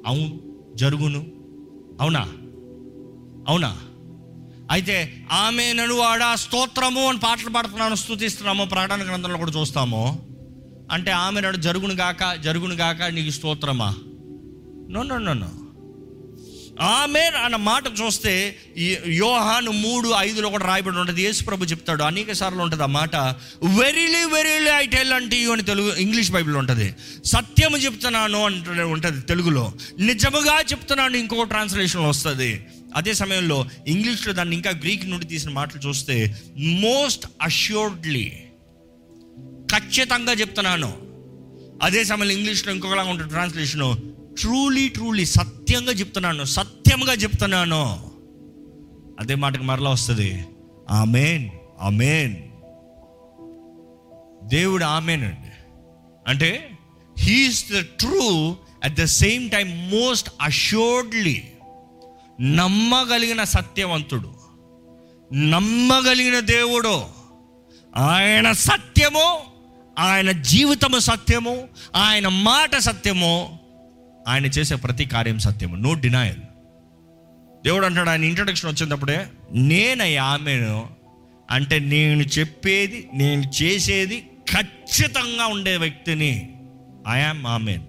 అవును 0.07 0.41
జరుగును. 0.75 1.27
అవునా? 2.01 2.21
అవునా? 3.49 3.79
అయితే 4.71 5.27
ఆమె 5.33 5.73
నడువాడ 5.73 6.21
స్తోత్రము 6.35 7.09
అని 7.09 7.19
పాటలు 7.19 7.51
పాడుతున్నాను 7.51 7.95
స్థుతిస్తున్నాము 7.95 8.65
ప్రకటన 8.65 9.09
గ్రంథంలో 9.09 9.37
కూడా 9.37 9.51
చూస్తాము. 9.51 10.27
అంటే 10.93 11.11
ఆమె 11.11 11.41
నడు 11.41 11.57
జరుగును 11.57 11.95
గాక 11.95 12.35
జరుగును 12.35 12.75
గాక 12.75 13.03
నీకు 13.03 13.31
స్తోత్రమా? 13.31 13.95
No 14.91 15.03
no 15.03 15.19
no 15.19 15.33
no. 15.33 15.49
ఆమె 16.83 17.21
అన్న 17.21 17.57
మాట 17.57 17.85
చూస్తే 18.01 18.33
యోహాను 19.07 19.71
మూడు 19.71 20.09
ఐదులో 20.19 20.49
కూడా 20.49 20.67
రాయబడి 20.67 20.99
ఉంటుంది. 20.99 21.23
యేసు 21.23 21.45
ప్రభు 21.45 21.65
చెప్తాడు 21.65 22.03
అనేక 22.03 22.33
సార్లు 22.33 22.63
ఉంటుంది 22.63 22.83
ఆ 22.83 22.87
మాట. 22.87 23.17
వెరీలీ 23.81 24.23
వెరీలీ 24.35 24.71
ఐ 24.71 24.87
టెల్ 24.87 25.13
అంటే 25.13 25.39
అని 25.53 25.63
తెలుగు 25.63 25.91
ఇంగ్లీష్ 26.05 26.31
బైబిల్ 26.31 26.57
ఉంటుంది. 26.57 26.95
సత్యము 27.25 27.77
చెప్తున్నాను 27.77 28.45
అంటే 28.45 28.83
ఉంటుంది 28.83 29.21
తెలుగులో. 29.21 29.73
నిజముగా 29.99 30.57
చెప్తున్నాను 30.61 31.17
ఇంకో 31.17 31.45
ట్రాన్స్లేషన్ 31.45 32.07
వస్తుంది. 32.07 32.67
అదే 32.97 33.13
సమయంలో 33.15 33.59
ఇంగ్లీష్లో 33.87 34.33
దాన్ని 34.33 34.57
ఇంకా 34.57 34.71
గ్రీక్ 34.71 35.05
నుండి 35.11 35.27
తీసిన 35.27 35.51
మాటలు 35.51 35.89
చూస్తే 35.89 36.17
మోస్ట్ 36.59 37.27
అష్యూర్డ్లీ 37.43 38.27
ఖచ్చితంగా 39.75 40.33
చెప్తున్నాను. 40.33 40.91
అదే 41.83 42.05
సమయంలో 42.05 42.35
ఇంగ్లీష్లో 42.35 42.73
ఇంకొకలా 42.73 43.03
ఉంటుంది 43.03 43.31
ట్రాన్స్లేషను 43.31 44.13
ట్రూలీ 44.39 44.89
ట్రూలీ 44.89 45.27
సత్యంగా 45.27 45.93
చెప్తున్నాను 45.93 46.45
సత్యంగా 46.45 47.13
చెప్తున్నాను. 47.13 48.11
అదే 49.21 49.35
మాటకి 49.35 49.63
మరలా 49.63 49.91
వస్తుంది. 49.91 50.45
Amen 50.91 51.51
amen. 51.81 52.37
దేవుడు 54.49 54.85
ఆమెన్ 54.85 55.25
అండి 55.25 55.51
అంటే 56.29 56.79
he is 57.19 57.73
the 57.73 57.81
true 57.81 58.57
at 58.85 58.95
the 58.95 59.05
same 59.05 59.51
time 59.51 59.91
most 59.91 60.31
assuredly 60.41 61.43
నమ్మగలిగిన 62.41 63.45
సత్యవంతుడు. 63.45 64.33
నమ్మగలిగిన 65.35 66.41
దేవుడు. 66.41 67.03
ఆయన 67.97 68.53
సత్యము 68.53 69.41
ఆయన 69.99 70.33
జీవితము 70.33 70.99
సత్యము 70.99 71.69
ఆయన 71.97 72.29
మాట 72.29 72.77
సత్యము 72.77 73.59
ఆయన 74.29 74.47
చేసే 74.47 74.75
ప్రతి 74.75 75.05
కార్యం 75.05 75.39
సత్యము. 75.39 75.77
నో 75.77 75.95
డినాయల్ 75.95 76.41
దేవుడు 77.65 77.87
అంటాడు 77.87 78.11
ఆయన 78.11 78.25
ఇంట్రడక్షన్ 78.25 78.71
వచ్చినప్పుడే 78.71 79.27
నేనయ్యా 79.53 80.25
ఆమెను 80.25 80.91
అంటే 81.51 81.79
నేను 81.79 82.23
చెప్పేది 82.23 83.09
నేను 83.15 83.43
చేసేది 83.63 84.27
ఖచ్చితంగా 84.57 85.47
ఉండే 85.47 85.77
వ్యక్తిని 85.77 86.55
ఐఆమ్ 87.09 87.47
ఆమెన్ 87.47 87.83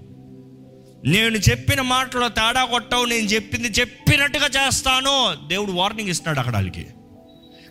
నేను 1.05 1.37
చెప్పిన 1.37 1.81
మాటలో 1.81 2.29
తేడా 2.29 2.65
కొట్టవు 2.65 3.05
నేను 3.05 3.27
చెప్పింది 3.27 3.67
చెప్పినట్టుగా 3.67 4.45
చేస్తాను. 4.45 5.35
దేవుడు 5.47 5.71
వార్నింగ్ 5.71 6.09
ఇస్తున్నాడు 6.09 6.39
అక్కడ 6.39 6.53
వాళ్ళకి 6.53 6.85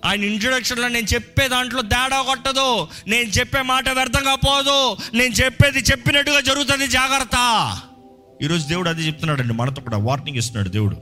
ఆయన 0.04 0.24
ఇంట్రొడక్షన్లో 0.24 0.88
నేను 0.88 1.06
చెప్పే 1.14 1.48
దాంట్లో 1.48 1.82
తేడా 1.82 2.22
కొట్టదు 2.22 2.88
నేను 3.06 3.28
చెప్పే 3.28 3.62
మాట 3.62 3.88
వ్యర్థంగా 3.88 4.34
పోదు 4.34 4.96
నేను 5.16 5.34
చెప్పేది 5.34 5.78
చెప్పినట్టుగా 5.78 6.40
జరుగుతుంది 6.40 6.86
జాగ్రత్త. 6.86 7.36
ఈరోజు 8.43 8.68
దేవుడు 8.68 8.88
అది 8.88 9.07
చెప్తున్నాడండి 9.07 9.53
మనతో 9.53 9.82
కూడా 9.82 9.97
వార్నింగ్ 9.97 10.38
ఇస్తున్నాడు 10.38 10.68
దేవుడు. 10.68 10.97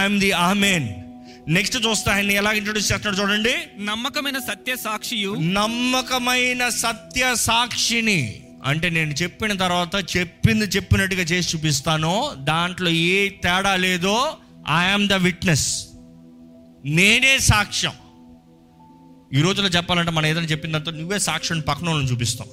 ఐఎమ్ 0.00 0.20
ది 0.20 0.32
ఆమెన్ 0.32 0.88
నెక్స్ట్ 1.48 1.86
చూస్తే 1.86 2.10
ఆయన 2.10 2.30
ఎలా 2.30 2.52
ఇంట్రొడ్యూస్ 2.52 2.92
చేస్తున్నాడు 2.92 3.22
చూడండి. 3.22 3.84
నమ్మకమైన 3.84 4.38
సత్య 4.38 4.76
సాక్షియు. 4.76 5.34
నమ్మకమైన 5.34 6.68
సత్య 6.68 7.34
సాక్షిని 7.34 8.42
అంటే 8.64 8.90
నేను 8.90 9.10
చెప్పిన 9.10 9.52
తర్వాత 9.52 10.16
చెప్పింది 10.16 10.64
చెప్పినట్టుగా 10.64 11.22
చేసి 11.22 11.56
చూపిస్తాను. 11.56 12.30
దాంట్లో 12.38 12.90
ఏ 12.90 13.28
తేడా 13.28 13.76
లేదో 13.76 14.36
ఐఆమ్ 14.68 15.08
ద 15.08 15.12
విట్నెస్ 15.12 15.86
నేనే 16.84 17.38
సాక్ష్యం. 17.38 17.92
ఈ 19.34 19.40
రోజులో 19.40 19.68
చెప్పాలంటే 19.68 20.10
మనం 20.10 20.26
ఏదైనా 20.26 20.46
చెప్పినంత 20.46 20.88
నువ్వే 20.88 21.18
సాక్ష్యం 21.18 21.60
పక్కన 21.60 21.88
చూపిస్తాం. 21.88 22.48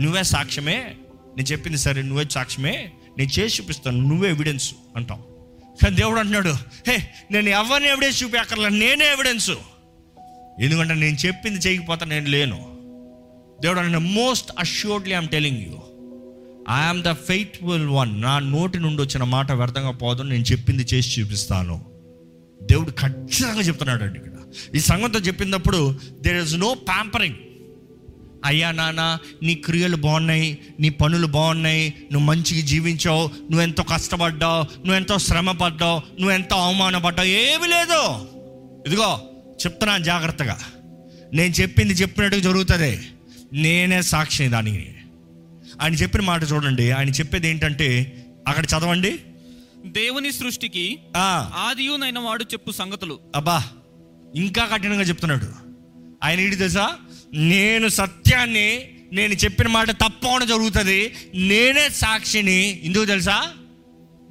నువ్వే 0.00 0.22
సాక్ష్యమే 0.22 0.94
నేను 1.36 1.48
చెప్పింది 1.52 1.78
సరే 1.78 2.02
నువ్వే 2.02 2.24
సాక్ష్యమే. 2.30 2.90
నేను 3.18 3.30
చేసి 3.30 3.62
చూపిస్తాను 3.62 4.08
నువ్వే 4.08 4.28
ఎవిడెన్స్ 4.30 4.74
అంటాం. 4.96 5.22
కానీ 5.82 5.96
దేవుడు 5.96 6.18
అంటున్నాడు 6.18 6.52
హే 6.88 7.10
నేను 7.30 7.48
ఎవరిని 7.48 7.90
ఎవిడెన్స్ 7.90 8.22
చూపించక్కర్లే 8.22 8.68
నేనే 8.68 9.12
ఎవిడెన్స్ 9.12 9.50
ఎందుకంటే 10.60 10.94
నేను 10.94 11.16
చెప్పింది 11.26 11.58
చేయకపోతే 11.58 12.04
నేను 12.04 12.28
లేను. 12.28 12.76
దేవుడు 13.62 13.80
అంటే 13.80 13.98
most 13.98 14.50
assuredly 14.58 15.14
I'm 15.14 15.28
telling 15.28 15.58
you 15.58 15.76
I'm 16.76 17.02
the 17.02 17.12
faithful 17.12 17.88
one 17.88 18.22
నా 18.22 18.38
నోటి 18.38 18.78
నుండి 18.78 19.02
వచ్చిన 19.02 19.24
మాట 19.24 19.52
వ్యర్థంగా 19.52 19.90
పోదు 19.90 20.22
నేను 20.22 20.42
చెప్పింది 20.42 20.82
చేసి 20.82 21.20
చూపిస్తాను. 21.20 21.84
దేవుడు 22.62 22.90
ఖచ్చితంగా 22.90 23.60
చెప్తున్నాడు 23.60 24.04
అండి 24.04 24.18
ఇక్కడ. 24.18 24.32
ఈ 24.74 24.78
సంగతి 24.78 25.18
చెప్పినప్పుడు 25.18 25.98
దేర్ 26.20 26.36
ఇస్ 26.36 26.54
నో 26.54 26.74
ప్యాంపరింగ్ 26.74 27.36
అయ్యా 28.44 28.70
నాన్న 28.70 29.18
నీ 29.42 29.54
క్రియలు 29.54 29.96
బాగున్నాయి 29.96 30.58
నీ 30.80 30.88
పనులు 30.88 31.26
బాగున్నాయి 31.26 31.94
నువ్వు 32.12 32.26
మంచిగా 32.26 32.66
జీవించావు 32.66 33.26
నువ్వెంతో 33.26 33.82
కష్టపడ్డావు 33.82 34.62
నువ్వెంతో 34.62 35.18
శ్రమ 35.18 35.50
పడ్డావు 35.50 36.02
నువ్వెంతో 36.20 36.56
అవమానపడ్డావు 36.56 37.28
ఏమీ 37.28 37.66
లేదు. 37.66 38.28
ఇదిగో 38.86 39.20
చెప్తున్నాను 39.66 40.04
జాగ్రత్తగా. 40.04 40.58
నేను 41.32 41.52
చెప్పింది 41.52 41.94
చెప్పినట్టు 41.94 42.40
జరుగుతుంది. 42.40 43.00
నేనే 43.52 44.02
సాక్షి 44.02 44.48
దానికి. 44.48 44.94
ఆయన 45.82 45.94
చెప్పిన 45.94 46.20
మాట 46.20 46.42
చూడండి. 46.52 46.90
ఆయన 46.90 47.08
చెప్పేది 47.08 47.48
ఏంటంటే 47.48 48.22
అక్కడ 48.48 48.64
చదవండి. 48.64 49.18
దేవుని 49.86 50.32
సృష్టికి 50.32 50.98
ఆదియునైన 51.16 52.18
వాడు 52.18 52.42
చెప్పు 52.44 52.70
సంగతులు. 52.70 53.18
అబ్బా 53.36 53.64
ఇంకా 54.36 54.64
కఠినంగా 54.64 55.02
చెప్తున్నాడు. 55.02 55.46
ఆయన 56.24 56.40
ఏంటి 56.40 56.56
తెలుసా? 56.56 56.94
నేను 57.34 57.88
సత్యాన్ని 57.88 58.88
నేను 59.12 59.32
చెప్పిన 59.32 59.66
మాట 59.66 59.90
తప్పకుండా 59.90 60.44
జరుగుతుంది. 60.44 61.14
నేనే 61.34 61.88
సాక్షిని. 61.88 62.80
ఎందుకు 62.84 63.04
తెలుసా? 63.04 63.52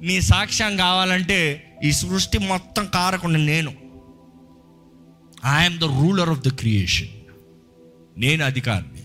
నీ 0.00 0.20
సాక్ష్యం 0.20 0.76
కావాలంటే 0.76 1.62
ఈ 1.84 1.92
సృష్టి 1.92 2.38
మొత్తం 2.38 2.86
కారకుండా 2.86 3.38
నేను. 3.38 3.74
I'm 5.60 5.78
the 5.78 5.84
ruler 5.84 6.30
of 6.30 6.40
the 6.40 6.48
creation 6.48 7.08
నేను 8.18 8.44
అధికారిని. 8.44 9.02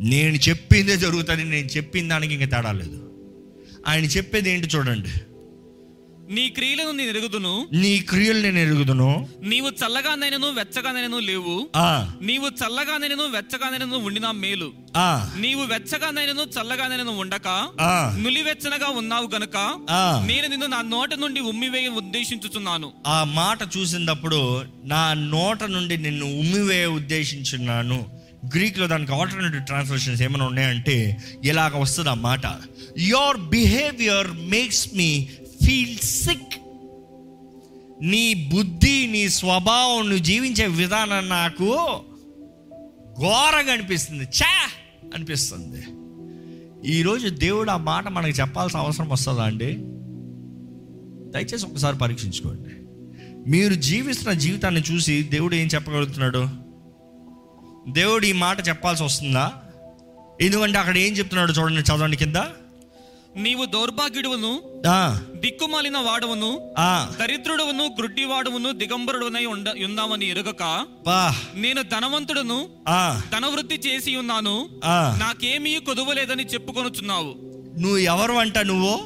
నేను 0.00 0.34
చెప్పిందే 0.34 0.96
జరుగుతుంది. 0.96 1.44
నేను 1.44 1.66
చెప్పిన 1.66 2.08
దానికి 2.08 2.34
ఇంకా 2.34 2.46
తేడా 2.46 2.72
లేదు. 2.72 3.12
ఆయన 3.88 4.04
చెప్పేది 4.04 4.50
ఏంటి 4.50 4.66
చూడండి. 4.66 5.08
నీ 6.32 6.48
క్రియలను 6.48 6.90
నేను 6.90 7.08
ఎరుగుదును. 7.08 7.68
నీ 7.72 7.98
క్రియలు 7.98 8.40
నేను 8.40 8.58
ఎరుగుదును. 8.58 9.28
నీవు 9.42 9.68
చల్లగానైనను 9.68 10.52
వెచ్చగానైనను 10.52 11.18
లేవు. 11.18 11.68
ఆ, 11.76 12.10
నీవు 12.22 12.46
చల్లగానైనను 12.46 13.22
వెచ్చగానైనను 13.22 13.98
ఉండినా 13.98 14.32
మేలు. 14.32 14.72
నీవు 15.38 15.64
వెచ్చగానైనను 15.64 16.42
చల్లగానైనను 16.42 17.18
ఉండక. 17.18 17.68
ఆ, 17.80 18.16
నులివెచ్చనగా 18.20 18.88
ఉన్నావు 18.88 19.30
గనుక. 19.34 19.56
నేను 20.26 20.46
నిన్ను 20.46 20.66
నా 20.66 20.82
నోట 20.82 21.14
నుండి 21.14 21.40
ఉమ్మివేయ 21.40 21.88
ఉద్దేశించుచున్నాను. 21.88 22.92
ఆ 23.06 23.24
మాట 23.24 23.58
చూసినప్పుడు 23.76 24.64
నా 24.84 25.14
నోట 25.14 25.64
నుండి 25.64 25.96
నిన్ను 25.96 26.26
ఉమ్మివేయ 26.26 26.86
ఉద్దేశించున్నాను. 26.86 28.22
గ్రీక్లో 28.56 28.86
దానికి 28.86 29.12
ఆల్టర్నేటివ్ 29.12 29.66
ట్రాన్స్లేషన్స్ 29.66 30.22
ఏమైనా 30.22 30.44
ఉన్నాయంటే 30.46 31.16
ఇలాగ 31.44 31.76
వస్తుంది 31.76 32.10
ఆ 32.10 32.14
మాట. 32.14 32.40
Your 32.98 33.36
behaviour 33.36 34.26
makes 34.32 34.88
me 34.94 35.28
feel 35.66 35.98
sick 35.98 36.54
నీ 38.04 38.50
బుద్ధి 38.52 39.06
నీ 39.06 39.28
స్వభావం 39.28 40.08
నువ్వు 40.08 40.24
జీవించే 40.24 40.66
విధానం 40.66 41.28
నాకు 41.28 42.00
ఘోరంగా 43.20 43.72
అనిపిస్తుంది. 43.72 44.24
చా 44.24 44.68
అనిపిస్తుంది. 45.14 45.84
ఈరోజు 46.94 47.28
దేవుడు 47.28 47.70
ఆ 47.70 47.76
మాట 47.76 48.08
మనకు 48.08 48.40
చెప్పాల్సిన 48.40 48.80
అవసరం 48.80 49.08
వస్తుందా 49.08 49.44
అండి? 49.44 49.76
దయచేసి 51.32 51.66
ఒకసారి 51.66 51.98
పరీక్షించుకోండి. 51.98 52.68
మీరు 53.50 53.74
జీవిస్తున్న 53.74 54.32
జీవితాన్ని 54.32 54.82
చూసి 54.92 55.22
దేవుడు 55.22 55.54
ఏం 55.54 55.66
చెప్పగలుగుతున్నాడు? 55.66 56.48
దేవుడు 57.88 58.26
ఈ 58.26 58.32
మాట 58.32 58.68
చెప్పాల్సి 58.68 59.02
వస్తుందా? 59.02 59.52
ఎందుకంటే 60.40 60.78
అక్కడ 60.78 60.98
ఏం 60.98 61.12
చెప్తున్నాడు 61.12 61.52
చూడండి 61.52 61.80
చదవండి 61.80 62.16
కింద. 62.16 62.36
నీవు 63.36 63.64
దౌర్భాగ్యుడువును 63.64 64.62
ఆ, 64.86 65.22
దిక్కుమాలిన 65.34 65.98
వాడవును 65.98 66.74
ఆ, 66.78 67.16
దరిద్రుడవును 67.20 67.84
గ్రుడ్డివాడవును 67.98 68.72
దిగంబరుడునై 68.72 69.44
ఉండ 69.44 69.68
ఉన్నామని 69.84 70.28
ఎరుగక 70.28 70.86
నేను 71.54 71.82
ధనవంతుడును 71.82 72.68
ఆ, 72.88 73.22
ధనవృద్ధి 73.32 73.74
చేసి 73.74 74.16
ఉన్నాను. 74.16 74.68
నాకేమీ 75.18 75.78
కొదువలేదని 75.78 76.42
చెప్పుకొనుచున్నావు. 76.42 77.34
నువ్వు 77.80 77.98
ఎవరు 77.98 78.32
అంట 78.32 78.58
నువ్వు? 78.58 79.00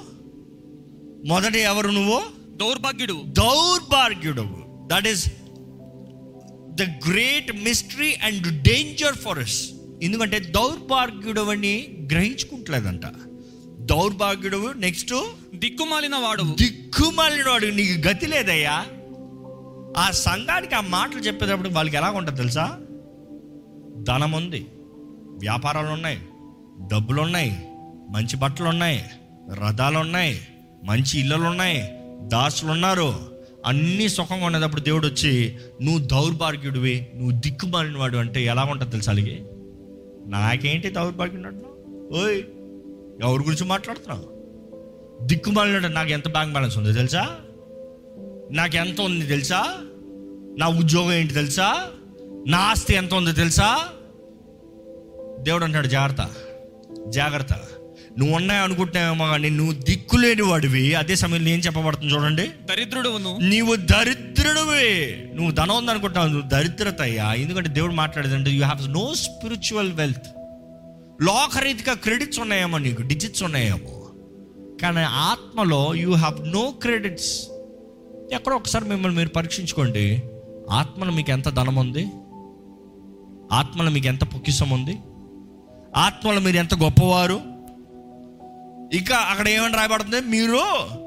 మొదట 1.27 1.57
ఎవరు 1.57 1.89
నువ్వు? 1.89 2.23
దౌర్భాగ్యుడు. 2.57 3.23
దౌర్భాగ్యుడవు. 3.27 4.87
That 4.87 5.09
is 5.09 5.29
the 6.75 6.83
great 6.83 7.53
mystery 7.53 8.15
and 8.15 8.63
danger 8.63 9.15
for 9.15 9.39
us 9.39 9.71
ఎందుకంటే 10.03 10.39
దౌర్భాగ్యుడవని 10.39 12.07
గ్రహించుకుంటలేదంట. 12.13 13.07
దౌర్భాగ్యుడవు 13.87 14.73
నెక్స్ట్ 14.73 15.15
దిక్కుమాలిన 15.55 16.17
వాడవు 16.17 16.55
దిక్కుమాలినవాడు. 16.55 17.67
నీకు 17.67 18.09
గతి 18.09 18.27
లేదయ్యా. 18.27 18.87
ఆ 19.97 20.11
సంఘానికి 20.11 20.75
ఆ 20.75 20.81
మాటలు 20.81 21.21
చెప్పేటప్పుడు 21.21 21.69
వాళ్ళకి 21.69 21.97
ఎలా 21.97 22.11
ఉంటుంది 22.11 22.39
తెలుసా? 22.39 22.79
ధనం 24.03 24.33
ఉంది 24.33 24.67
వ్యాపారాలు 25.39 25.89
ఉన్నాయి 25.89 26.19
డబ్బులు 26.93 27.21
ఉన్నాయి 27.21 27.51
మంచి 28.11 28.37
బట్టలు 28.37 28.69
ఉన్నాయి 28.69 29.05
రథాలు 29.55 29.99
ఉన్నాయి 29.99 30.41
మంచి 30.85 31.21
ఇళ్ళలు 31.21 31.45
ఉన్నాయి 31.45 31.81
దాసులు 32.29 32.71
ఉన్నారు 32.71 33.09
అన్నీ 33.67 34.09
సుఖంగా 34.09 34.47
ఉన్నప్పుడు 34.47 34.81
దేవుడు 34.81 35.07
వచ్చి 35.07 35.59
నువ్వు 35.83 36.07
దౌర్భాగ్యుడివి 36.07 37.07
నువ్వు 37.15 37.31
దిక్కుమాలిన 37.41 37.99
వాడు 37.99 38.17
అంటే 38.17 38.45
ఎలా 38.45 38.65
ఉంటుంది 38.65 38.93
తెలుసా 38.93 39.13
అలాగే 39.13 39.37
నాకేంటి 40.27 40.89
దౌర్భాగ్యుడు 40.89 41.49
ఓయ్ 42.15 42.43
ఎవరి 43.25 43.43
గురించి 43.43 43.65
మాట్లాడుతున్నావు? 43.65 44.37
దిక్కుమాలిన 45.27 45.89
నాకు 45.89 46.11
ఎంత 46.11 46.29
బ్యాంక్ 46.29 46.53
బ్యాలెన్స్ 46.53 46.79
ఉందో 46.79 46.93
తెలుసా? 46.93 47.37
నాకు 48.53 48.77
ఎంత 48.77 49.01
ఉంది 49.01 49.27
తెలుసా? 49.27 49.77
నా 50.59 50.69
ఉద్యోగం 50.69 51.13
ఏంటి 51.13 51.35
తెలుసా? 51.35 51.87
నా 52.49 52.59
ఆస్తి 52.59 52.95
ఎంత 52.95 53.15
ఉందో 53.15 53.33
తెలుసా? 53.33 53.89
దేవుడు 55.41 55.65
అంటాడు 55.65 55.87
జాగ్రత్త 55.87 56.31
జాగ్రత్త. 57.09 57.53
నువ్వు 58.19 58.37
ఉన్నాయి 58.37 58.61
అనుకుంటున్నావేమో 58.61 59.27
కానీ 59.27 59.51
నువ్వు 59.51 59.73
దిక్కులేని 59.73 60.43
వాడివి 60.43 60.95
అదే 60.95 61.15
సమయంలో 61.15 61.51
ఏం 61.51 61.59
చెప్పబడుతుంది 61.59 62.15
చూడండి. 62.15 62.51
దరిద్రుడవును. 62.65 63.39
నీవు 63.43 63.77
దరిద్రుడివి. 63.77 65.27
నువ్వు 65.35 65.51
ధనం 65.51 65.77
ఉంది 65.77 65.91
అనుకుంటావు 65.91 66.29
నువ్వు 66.29 66.49
దరిద్రత 66.49 67.03
అయ్యా. 67.03 67.35
ఎందుకంటే 67.35 67.69
దేవుడు 67.69 67.93
మాట్లాడేదంటే 67.93 68.51
you 68.51 68.65
have 68.65 68.93
no 68.93 69.15
spiritual 69.15 69.93
wealth 69.93 70.36
లోకరీతిగా 71.23 71.95
credits 71.95 72.41
ఉన్నాయేమో 72.41 72.79
నీకు 72.79 73.03
డిజిట్స్ 73.03 73.43
ఉన్నాయేమో. 73.43 73.93
కానీ 74.83 75.01
ఆత్మలో 75.01 75.95
యూ 75.95 76.15
హ్యావ్ 76.15 76.49
నో 76.49 76.71
క్రెడిట్స్ 76.71 77.49
ఎక్కడో 78.33 78.57
ఒకసారి 78.57 78.85
మిమ్మల్ని 78.85 79.19
మీరు 79.19 79.29
పరీక్షించుకోండి. 79.29 80.23
ఆత్మలో 80.71 81.13
మీకు 81.13 81.31
ఎంత 81.31 81.49
ధనం 81.49 81.77
ఉంది? 81.77 82.05
ఆత్మలో 83.53 83.91
మీకు 83.91 84.07
ఎంత 84.07 84.25
పొక్కిసం 84.25 84.71
ఉంది? 84.71 84.99
ఆత్మలో 85.97 86.41
మీరు 86.41 86.57
ఎంత 86.57 86.75
గొప్పవారు? 86.75 87.41
ఇంకా 88.93 89.17
అక్కడ 89.17 89.49
ఏమని 89.49 89.77
రాయబడుతుంది? 89.77 90.21
మీరు 90.21 90.57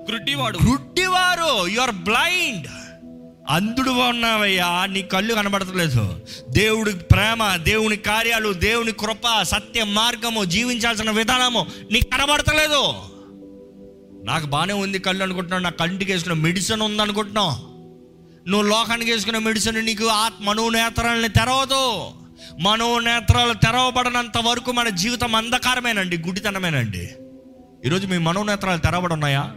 గ్రుడ్డివాడు 0.09 0.59
గుడ్డివారు 0.69 1.67
యు 1.67 1.81
ఆర్ 1.81 1.91
బ్లైండ్ 1.91 2.67
అంధుడు 3.49 3.91
ఉన్నావయ్యా 3.91 4.85
నీ 4.85 5.01
కళ్ళు 5.01 5.33
కనబడతలేదు. 5.33 6.19
దేవుడి 6.49 6.93
ప్రేమ 6.93 7.55
దేవుని 7.55 7.95
కార్యాలు 7.95 8.53
దేవుని 8.53 8.91
కృప 8.91 9.41
సత్య 9.41 9.83
మార్గము 9.83 10.43
జీవించాల్సిన 10.43 11.11
విధానము 11.11 11.65
నీకు 11.91 12.05
కనబడతలేదు. 12.05 12.93
నాకు 14.23 14.45
బాగానే 14.45 14.73
ఉంది 14.73 14.99
కళ్ళు 14.99 15.23
అనుకుంటున్నావు 15.23 15.63
నా 15.63 15.69
కంటికి 15.69 16.11
వేసుకున్న 16.11 16.41
మెడిసిన్ 16.41 16.81
ఉందనుకుంటున్నావు. 16.81 17.69
నువ్వు 18.49 18.67
లోకానికి 18.67 19.11
వేసుకున్న 19.11 19.37
మెడిసిన్ 19.37 19.85
నీకు 19.85 20.05
ఆత్మ 20.05 20.45
మనోనేత్రాలని 20.45 21.29
తెరవదు. 21.29 22.05
మనోనేత్రాలు 22.59 23.53
తెరవబడినంత 23.53 24.37
వరకు 24.37 24.71
మన 24.71 24.89
జీవితం 24.89 25.35
అంధకారమేనండి 25.35 26.17
గుడితనమేనండి. 26.17 27.09
ఈరోజు 27.85 28.07
మీ 28.07 28.17
మనోనేత్రాలు 28.17 28.79
తెరవబడి 28.79 29.13
ఉన్నాయా? 29.13 29.51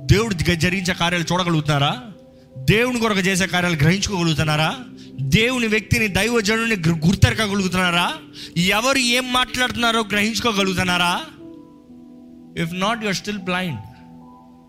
దేవుడు 0.00 0.34
జరిగించే 0.34 0.94
కార్యాలు 0.94 1.24
చూడగలుగుతారా 1.32 2.00
దేవుని 2.58 3.00
కొరకు 3.00 3.18
చేసే 3.18 3.46
కార్యాలు 3.46 3.76
గ్రహించుకోగలుగుతున్నారా? 3.76 4.76
దేవుని 5.20 5.66
వ్యక్తిని 5.66 6.08
దైవజనుని 6.08 6.76
గు- 6.76 7.06
గుర్తెరగలుగుతున్నారా 7.06 8.12
ఎవరు 8.56 8.98
ఏం 8.98 9.32
మాట్లాడుతున్నారో 9.32 10.00
గ్రహించుకోగలుగుతున్నారా? 10.00 11.20
If 12.62 12.70
not 12.74 13.04
you're 13.04 13.14
still 13.14 13.38
blind 13.38 13.80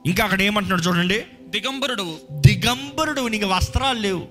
ఇంకా 0.06 0.24
అక్కడ 0.24 0.42
ఏమంటున్నాడు 0.42 0.82
చూడండి. 0.82 1.24
దిగంబరుడవు 1.50 2.18
దిగంబరుడు 2.32 3.28
నీకు 3.28 3.46
వస్త్రాలు 3.46 4.00
లేవు. 4.00 4.28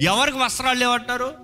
ఎవరికి 0.00 0.38
వస్త్రాలు 0.38 0.78
లేవు 0.78 0.92
అంటారు? 0.92 1.34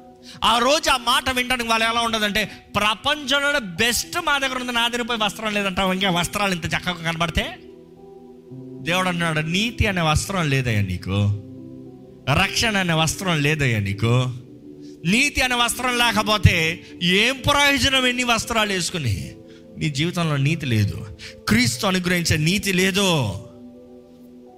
ఆ 0.45 0.59
రోజు 0.59 0.91
ఆ 0.91 0.97
మాట 0.97 1.31
వినడానికి 1.31 1.69
వాళ్ళు 1.69 1.87
ఎలా 1.87 2.01
ఉండదంటే 2.01 2.45
ప్రపంచంలో 2.77 3.61
బెస్ట్ 3.61 4.19
మా 4.27 4.39
దగ్గర 4.39 4.59
ఉంది 4.59 4.73
నా 4.73 4.89
దగ్గర 4.89 5.03
పోయి 5.03 5.25
వస్త్రం 5.25 5.55
లేదంటావు 5.55 5.93
ఇంకా 5.93 6.11
వస్త్రాలు 6.11 6.53
ఇంత 6.53 6.67
చక్కగా 6.67 6.93
కనబడితే 6.93 7.59
దేవుడు 8.83 9.09
అన్నాడు 9.09 9.41
నీతి 9.41 9.87
అనే 9.87 10.01
వస్త్రం 10.01 10.51
లేదయ్యా 10.51 10.83
నీకు. 10.83 11.17
రక్షణ 12.43 12.77
అనే 12.77 12.93
వస్త్రం 12.93 13.43
లేదయ్యా 13.43 13.79
నీకు. 13.79 14.31
నీతి 15.05 15.41
అనే 15.41 15.55
వస్త్రం 15.55 15.99
లేకపోతే 15.99 16.81
ఏం 17.03 17.43
ప్రయోజనం 17.51 18.07
ఎన్ని 18.07 18.25
వస్త్రాలు 18.25 18.73
వేసుకుని? 18.73 19.33
నీ 19.79 19.91
జీవితంలో 19.91 20.37
నీతి 20.37 20.67
లేదు. 20.67 21.07
క్రీస్తు 21.49 21.87
అనుగ్రహించే 21.87 22.37
నీతి 22.37 22.73
లేదు. 22.73 23.35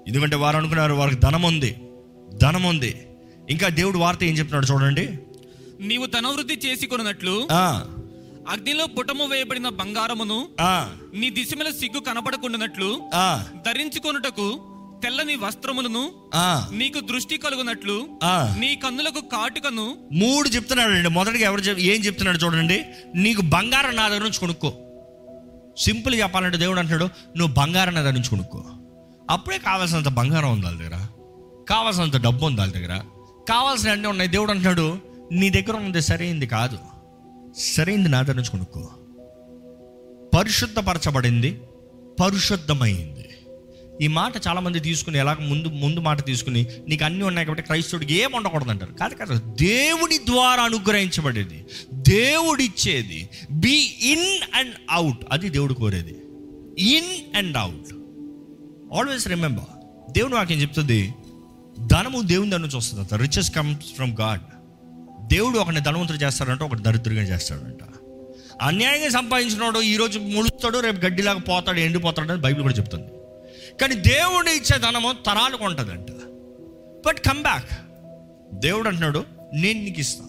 ఎందుకంటే 0.09 0.37
వారు 0.37 0.57
అనుకున్నారు 0.57 0.95
వారికి 0.95 1.21
ధనం 1.21 1.43
ఉంది 1.43 1.77
ధనం 2.35 2.63
ఉంది. 2.63 2.97
ఇంకా 3.51 3.69
దేవుడు 3.69 3.99
వార్త 3.99 4.25
ఏం 4.25 4.39
చెప్తున్నాడు 4.39 4.67
చూడండి. 4.67 5.09
నీవు 5.81 6.07
ధనవృద్ధి 6.07 6.55
చేసి 6.67 6.87
కొనున్నట్లు 6.87 7.49
ఆ, 7.53 7.85
అగ్నిలో 8.51 8.87
పుటము 8.87 9.25
వేయబడిన 9.25 9.69
బంగారమును 9.69 10.49
నీ 11.15 11.31
దిశమల 11.31 11.71
సిగ్గు 11.71 12.01
కనపడకుండానట్లు 12.01 13.03
ఆ, 13.15 13.45
ధరించుకొనుటకు 13.67 14.47
తెల్లని 15.05 15.37
వస్త్రములను 15.37 16.03
నీకు 16.73 17.01
దృష్టి 17.01 17.37
కలుగునట్లు 17.37 18.09
ఆ. 18.23 18.55
నీ 18.59 18.77
కన్నులకు 18.77 19.21
కాటుకను 19.21 19.97
మూడు 20.13 20.49
చెప్తున్నాడు 20.49 20.93
అండి 20.93 21.09
మొదటిగా 21.09 21.45
ఎవరు 21.45 21.81
ఏం 21.81 22.01
చెప్తున్నాడు 22.01 22.39
చూడండి. 22.39 22.85
నీకు 23.15 23.43
బంగారం 23.43 23.97
నా 23.97 24.09
దగ్గర 24.09 24.23
నుంచి 24.23 24.41
కొనుక్కో. 24.41 24.73
సింపుల్ 25.79 26.15
చెప్పాలంటే 26.15 26.57
దేవుడు 26.57 26.79
అంటాడు 26.81 27.05
నువ్వు 27.37 27.55
బంగారం 27.55 27.95
నా 27.95 28.01
దగ్గర 28.01 28.15
నుంచి 28.15 28.31
కొనుక్కో. 28.31 28.65
అప్పుడే 29.31 29.59
కావాల్సినంత 29.59 30.09
బంగారం 30.09 30.53
ఉంది 30.53 30.67
వాళ్ళ 30.67 30.79
దగ్గర. 30.79 31.07
కావాల్సినంత 31.71 32.17
డబ్బు 32.17 32.47
ఉంది 32.47 32.61
వాళ్ళ 32.61 32.73
దగ్గర. 32.73 33.03
కావాల్సిన 33.49 33.91
అన్నీ 33.91 34.09
ఉన్నాయి. 34.09 34.31
దేవుడు 34.31 34.51
అంటున్నాడు 34.51 34.99
నీ 35.33 35.51
దగ్గర 35.51 35.77
ఉన్నది 35.77 36.03
సరైంది 36.03 36.47
కాదు. 36.47 36.79
సరైంది 37.59 38.09
నా 38.09 38.23
దగ్గర 38.23 38.37
నుంచి 38.37 38.51
కొనుక్కో. 38.51 38.91
పరిశుద్ధపరచబడింది 40.39 41.61
పరిశుద్ధమైంది. 42.21 43.29
ఈ 44.01 44.07
మాట 44.07 44.33
చాలామంది 44.49 44.81
తీసుకుని 44.81 45.19
ఎలా 45.19 45.37
ముందు 45.41 45.69
ముందు 45.69 46.01
మాట 46.01 46.25
తీసుకుని 46.25 46.67
నీకు 46.89 47.05
అన్నీ 47.05 47.25
ఉన్నాయి 47.25 47.47
కాబట్టి 47.47 47.67
క్రైస్తవుడికి 47.67 48.15
ఏం 48.15 48.33
ఉండకూడదు 48.35 48.71
అంటారు 48.71 48.93
కాదు 48.93 49.15
కాదు 49.15 49.39
దేవుడి 49.39 50.19
ద్వారా 50.19 50.63
అనుగ్రహించబడేది 50.63 51.65
దేవుడిచ్చేది 51.95 53.29
బీ 53.51 53.95
ఇన్ 54.03 54.55
అండ్ 54.55 54.75
అవుట్ 54.91 55.19
అది 55.31 55.49
దేవుడు 55.49 55.75
కోరేది. 55.75 56.17
In 56.79 57.37
and 57.37 57.57
out 57.57 57.95
always 58.95 59.29
remember 59.29 59.65
దేవుడు 60.13 60.35
వాక్యం 60.35 60.61
చెప్తుంది 60.61 61.15
ధనము 61.87 62.23
దేవుని 62.23 62.51
దాని 62.51 62.63
నుంచి 62.63 62.77
వస్తుంది 62.77 63.17
రిచెస్ 63.17 63.55
కమ్స్ 63.55 63.95
ఫ్రమ్ 63.97 64.17
గాడ్ 64.21 64.41
దేవుడు 65.27 65.59
ఒకరిని 65.59 65.81
ధనవంతుడు 65.81 66.19
చేస్తాడంట 66.19 66.63
ఒకటి 66.63 66.83
దరిద్రంగా 66.83 67.23
చేస్తాడంట. 67.23 67.79
అన్యాయంగా 68.63 69.09
సంపాదించినోడు 69.09 69.81
ఈరోజు 69.81 70.19
ముడుస్తాడు 70.19 70.79
రేపు 70.79 71.07
గడ్డిలాగా 71.07 71.39
పోతాడు 71.39 71.79
ఎండిపోతాడు 71.79 72.33
అని 72.33 72.41
బైబిల్ 72.41 72.63
కూడా 72.63 72.75
చెప్తుంది. 72.75 73.07
కానీ 73.81 73.95
దేవుడు 73.95 74.49
ఇచ్చే 74.49 74.79
ధనము 74.79 75.13
తరాలకు 75.13 75.65
ఉంటుందంట. 75.65 76.07
But 77.07 77.19
come 77.19 77.43
back. 77.43 77.71
దేవుడు 78.53 78.89
అంటున్నాడు 78.89 79.25
నేను 79.55 79.85
నీకు 79.85 80.01
ఇస్తా. 80.01 80.25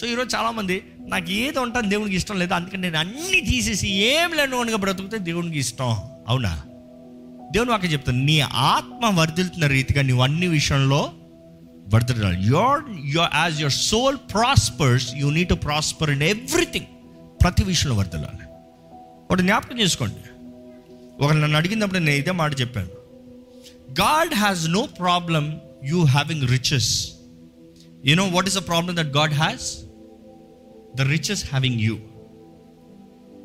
సో 0.00 0.06
ఈరోజు 0.06 0.36
చాలామంది 0.36 0.82
నాకు 1.00 1.30
ఏది 1.30 1.58
ఉంటాను 1.58 1.88
దేవునికి 1.88 2.16
ఇష్టం 2.16 2.38
లేదు 2.38 2.54
అందుకని 2.54 2.82
నేను 2.82 2.98
అన్ని 2.98 3.40
తీసేసి 3.40 3.88
ఏం 3.88 4.30
లేను 4.30 4.36
లేనివాడిగా 4.36 4.76
బ్రతుకుతే 4.76 5.18
దేవునికి 5.18 5.58
ఇష్టం. 5.58 5.96
అవునా? 6.28 6.62
దేవుని 7.52 7.70
వాక్యం 7.70 7.92
చెప్తాను 7.92 8.18
నీ 8.18 8.40
ఆత్మ 8.40 9.20
వర్ధిల్తున్న 9.20 9.66
రీతిగా 9.66 10.02
నువ్వు 10.02 10.24
అన్ని 10.24 10.46
విషయంలో 10.46 11.12
వర్ధిల్లాలి 11.88 12.46
your 12.46 13.06
your 13.06 13.30
as 13.34 13.60
your 13.60 13.72
soul 13.72 14.16
prospers 14.16 15.14
you 15.14 15.30
need 15.30 15.48
to 15.48 15.54
prosper 15.54 16.10
in 16.10 16.22
everything 16.22 16.86
ప్రతి 17.42 17.64
విషయంలో 17.64 17.96
వర్ధిల్లాలి. 17.96 18.46
ఒకటి 19.30 19.42
జ్ఞాపకం 19.42 19.80
చేసుకోండి. 19.80 20.44
ఒకరు 21.24 21.38
నన్ను 21.38 21.56
అడిగినప్పుడు 21.56 21.98
నేను 21.98 22.18
ఇదే 22.18 22.30
మాట 22.30 22.60
చెప్పాను. 22.60 22.88
God 23.90 24.34
has 24.34 24.68
no 24.68 24.82
problem 24.82 25.60
you 25.84 26.04
having 26.04 26.48
riches 26.48 27.12
you 28.04 28.14
know 28.14 28.26
what 28.26 28.46
is 28.46 28.58
the 28.58 28.66
problem 28.66 28.96
that 28.96 29.16
God 29.16 29.32
has 29.32 29.78
the 30.96 31.00
riches 31.00 31.46
having 31.46 31.80
you 31.80 31.98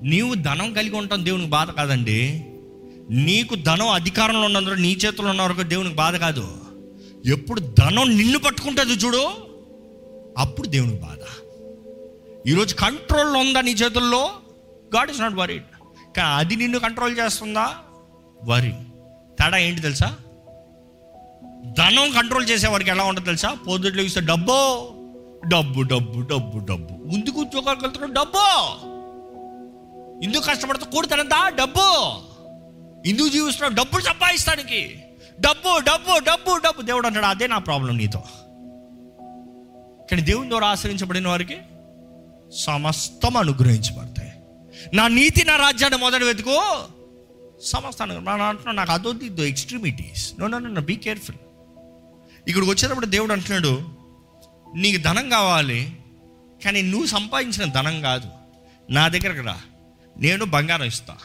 నీవు 0.03 0.33
ధనం 0.33 0.73
కలిగి 0.73 0.95
ఉంటాం 0.95 1.25
దేవునికి 1.25 1.49
బాధ 1.49 1.69
కాదండి. 1.69 2.45
నీకు 3.09 3.55
ధనం 3.55 3.87
అధికారంలో 3.87 4.41
ఉన్నందుకు 4.41 4.73
నీ 4.73 4.91
చేతుల్లో 4.93 5.29
ఉన్న 5.29 5.41
వరకు 5.41 5.61
దేవునికి 5.61 5.95
బాధ 5.95 6.15
కాదు. 6.15 6.66
ఎప్పుడు 7.25 7.59
ధనం 7.59 8.17
నిన్ను 8.17 8.39
పట్టుకుంటుంది 8.39 8.93
చూడు? 8.93 9.31
అప్పుడు 10.37 10.67
దేవుని 10.67 10.93
బాధ. 10.93 11.17
ఈరోజు 12.47 12.75
కంట్రోల్లో 12.75 13.39
ఉందా 13.39 13.61
నీ 13.61 13.71
చేతుల్లో? 13.71 14.29
గాడ్ 14.95 15.11
ఇస్ 15.11 15.21
నాట్ 15.21 15.33
వరీడ్ 15.33 15.63
కానీ 16.17 16.35
అది 16.35 16.55
నిన్ను 16.55 16.79
కంట్రోల్ 16.79 17.17
చేస్తుందా? 17.17 17.75
వరి 18.43 18.73
తేడా 19.39 19.57
ఏంటి 19.57 19.81
తెలుసా? 19.81 20.17
ధనం 21.65 22.11
కంట్రోల్ 22.11 22.49
చేసేవారికి 22.49 22.89
ఎలా 22.89 23.03
ఉంటుంది 23.03 23.25
తెలుసా? 23.25 23.53
పొద్దుట్లో 23.53 24.03
ఇస్తే 24.03 24.21
డబ్బు. 24.21 24.89
డబ్బు 25.47 25.81
డబ్బు 25.81 26.19
డబ్బు 26.19 26.57
డబ్బు. 26.57 26.93
ముందుకు 26.93 27.41
ఉద్యోగాలకు 27.41 27.81
వెళ్తున్నాడు 27.81 28.11
డబ్బు. 28.11 28.43
ఇందుకు 30.23 30.45
కష్టపడుతూ 30.45 30.85
కూడుతానందా 30.85 31.49
డబ్బు. 31.49 32.13
ఇందుకు 33.09 33.27
జీవిస్తున్నావు? 33.27 33.73
డబ్బులు 33.73 34.03
సంపాదిస్తానికి 34.03 34.99
డబ్బు 35.39 35.79
డబ్బు 35.79 36.19
డబ్బు 36.19 36.57
డబ్బు. 36.57 36.81
దేవుడు 36.81 37.07
అంటాడు 37.07 37.25
అదే 37.25 37.47
నా 37.47 37.57
ప్రాబ్లం 37.57 37.97
నీతో. 37.97 38.19
కానీ 40.11 40.21
దేవుని 40.21 40.49
ద్వారా 40.49 40.67
ఆశ్రయించబడిన 40.67 41.27
వారికి 41.27 41.57
సమస్తం 42.57 43.37
అనుగ్రహించబడతాయి. 43.37 44.31
నా 44.93 45.07
నీతి 45.07 45.45
నా 45.45 45.55
రాజ్యాన్ని 45.55 45.99
మొదటి 45.99 46.23
వెతుకు. 46.23 46.83
సమస్త 47.63 48.01
అంటున్నా 48.01 48.71
నాకు 48.71 48.91
అదొద్దు 48.91 49.23
ఇద్దు 49.23 49.41
extremities 49.41 50.33
no 50.39 50.47
no 50.47 50.59
no 50.59 50.81
be 50.81 50.95
careful 50.95 51.37
ఇక్కడికి 52.47 52.71
వచ్చేటప్పుడు 52.71 53.05
దేవుడు 53.05 53.33
అంటున్నాడు 53.33 53.81
నీకు 54.75 55.01
ధనం 55.01 55.29
కావాలి 55.29 55.97
కానీ 56.65 56.81
నువ్వు 56.81 57.07
సంపాదించిన 57.07 57.71
ధనం 57.71 58.01
కాదు. 58.01 58.29
నా 58.89 59.07
దగ్గరకు 59.07 59.47
రా. 59.47 59.61
నేను 60.17 60.45
బంగారం 60.45 60.85
ఇస్తా. 60.85 61.17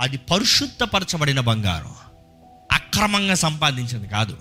అది 0.00 0.16
పరిశుద్ధపరచబడిన 0.16 1.40
బంగారం. 1.40 2.09
అక్రమంగా 2.72 3.34
సంపాదించింది 3.34 4.08
కాదు. 4.08 4.36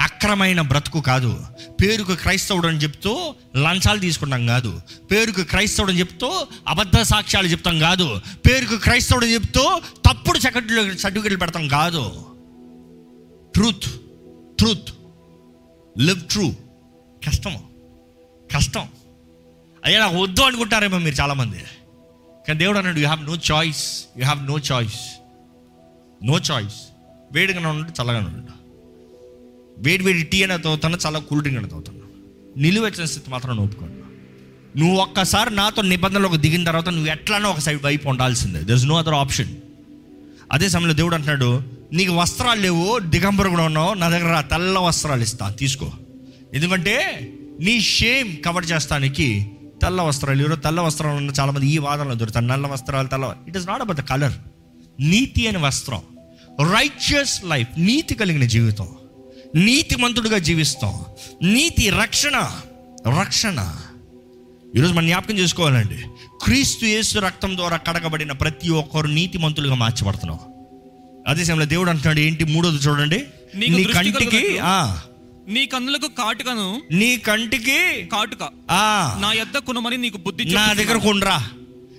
అక్రమైన 0.00 0.60
బ్రతుకు 0.60 1.00
కాదు. 1.00 1.46
పేరుకు 1.82 2.14
క్రైస్తవుడు 2.14 2.66
అని 2.66 2.78
చెప్తూ 2.78 3.34
లంచాలు 3.56 3.98
తీసుకుంటాం 3.98 4.46
కాదు. 4.46 4.80
పేరుకు 5.10 5.42
క్రైస్తవుడు 5.42 5.90
అని 5.90 6.00
చెప్తూ 6.00 6.46
అబద్ధ 6.68 7.00
సాక్ష్యాలు 7.00 7.46
చెప్తాం 7.46 7.78
కాదు. 7.78 8.20
పేరుకు 8.46 8.76
క్రైస్తవుడు 8.76 9.24
అని 9.24 9.34
చెప్తూ 9.34 9.80
తప్పుడు 10.06 10.38
సర్టిఫికెట్లు 10.38 10.96
సర్టిఫికెట్లు 10.96 11.38
పెడతాం 11.38 11.68
కాదు. 11.68 12.26
Truth 13.54 13.84
truth. 14.58 14.88
Live 15.98 16.20
true. 16.20 16.50
కష్టం. 17.26 17.56
కష్టం. 18.54 18.88
అయ్యా 19.84 20.00
నాకు 20.00 20.16
వద్దు 20.16 20.40
అనుకుంటారేమో 20.40 20.98
మీరు 20.98 21.14
చాలామంది. 21.14 21.64
కానీ 22.48 22.58
దేవుడు 22.58 22.78
అన్నాడు 22.78 22.98
you 22.98 23.08
have 23.08 23.24
no 23.24 23.36
choice 23.52 24.04
you 24.18 24.24
have 24.24 24.46
no 24.46 24.58
choice 24.58 25.20
no 26.24 26.38
choice 26.38 26.87
వేడిగానే 27.32 27.66
ఉండి 27.66 28.02
చల్లగానే 28.02 28.26
ఉండు 28.26 28.54
వేడి 29.78 30.04
వేడి 30.04 30.22
టీ 30.22 30.38
అయినా 30.42 30.56
తాగుతాను 30.56 30.98
చాలా 31.06 31.18
కూల్ 31.18 31.40
డ్రింక్ 31.40 31.58
అయినా 31.58 31.68
తాగుతాను 31.68 31.98
నిలువెచ్చిన 32.56 33.04
స్థితి 33.04 33.30
మాత్రం 33.30 33.56
నువ్వు 33.56 33.88
నువ్వు 34.76 34.96
ఒక్కసారి 34.96 35.54
నాతో 35.54 35.82
నిబంధనలోకి 35.82 36.36
దిగిన 36.36 36.64
తర్వాత 36.64 36.88
నువ్వు 36.88 37.10
ఎట్లానో 37.10 37.50
ఒక 37.50 37.58
సైడ్ 37.58 37.82
వైపు 37.82 38.08
ఉండాల్సిందే. 38.08 38.60
There 38.60 38.76
is 38.76 38.84
no 38.84 38.96
other 38.96 39.14
option 39.14 39.48
అదే 40.52 40.68
సమయంలో 40.68 40.94
దేవుడు 40.94 41.14
అంటున్నాడు 41.14 41.62
నీకు 41.92 42.12
వస్త్రాలు 42.12 42.60
లేవు 42.60 42.98
దిగంబరుగుడు 42.98 43.62
ఉన్నావు 43.62 43.94
నా 43.94 44.08
దగ్గర 44.08 44.40
తెల్ల 44.40 44.78
వస్త్రాలు 44.78 45.22
ఇస్తా 45.22 45.50
తీసుకో. 45.50 45.92
ఎందుకంటే 46.54 46.94
నీ 47.60 47.80
షేమ్ 47.80 48.36
కవర్ 48.44 48.66
చేస్తానికి 48.66 49.46
తెల్ల 49.82 50.02
వస్త్రాలు 50.02 50.42
ఈరోజు 50.42 50.60
తెల్ల 50.60 50.80
వస్త్రాలు 50.80 51.16
ఉన్న 51.16 51.30
చాలామంది 51.40 51.66
ఈ 51.66 51.78
వాదనలో 51.78 52.14
దొరుకుతారు 52.14 52.44
నల్ల 52.44 52.66
వస్త్రాలు 52.66 53.08
తెల్ల 53.08 53.34
it 53.48 53.56
is 53.56 53.66
not 53.68 53.80
about 53.80 53.98
the 53.98 54.00
colour 54.00 54.32
నీతి 55.00 55.48
అనే 55.48 55.58
వస్త్రం. 55.58 56.02
రైచియస్ 56.60 57.44
లైఫ్ 57.44 57.68
నీతి 57.78 58.14
కలిగిన 58.14 58.44
జీవితం. 58.44 58.88
నీతిమంతుడుగా 59.54 60.38
జీవిస్తాం. 60.38 61.04
నీతి 61.42 61.90
రక్షణ 61.90 62.50
రక్షణ. 63.20 63.76
ఈరోజు 64.76 64.92
మనం 64.92 65.06
జ్ఞాపకం 65.06 65.38
చేసుకోవాలండి. 65.38 65.98
క్రీస్తు 66.44 66.84
యేసు 66.84 67.18
రక్తం 67.18 67.56
ద్వారా 67.56 67.76
కడగబడిన 67.76 68.32
ప్రతి 68.32 68.70
ఒక్కరు 68.70 69.06
నీతిమంతులుగా 69.06 69.74
మార్చబడుతున్నాం 69.74 70.38
అదే 71.28 71.44
సమయంలో 71.44 71.66
దేవుడు 71.66 71.90
అంటున్నాడు 71.90 72.20
ఏంటి 72.20 72.44
మూడోది 72.44 72.76
చూడండి. 72.76 73.24
నీ 73.56 73.84
కంటికి 73.84 74.58
నీ 75.48 75.66
కన్నులకు 75.66 76.08
కాటుకను 76.08 76.82
నీ 76.90 77.16
కంటికి 77.16 78.06
కాటుక. 78.12 78.42
నా 79.20 79.32
యొద్ద 79.32 79.58
కొనుమని 79.58 79.96
నీకు 79.96 80.16
బుద్ధి 80.16 80.44
నా. 80.44 80.72
దగ్గర 80.72 80.96
కొండ్రా 80.96 81.48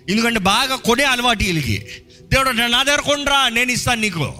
ఎందుకంటే 0.10 0.40
బాగా 0.40 0.76
కొనే 0.76 1.03
అలవాటు 1.03 1.44
వీళ్ళకి. 1.44 1.86
దేవుడు 2.31 2.49
నా 2.49 2.84
దగ్గర 2.84 2.99
కొండ్రా 2.99 3.49
నేను 3.49 3.72
ఇస్తాను 3.72 4.02
నీకు. 4.02 4.34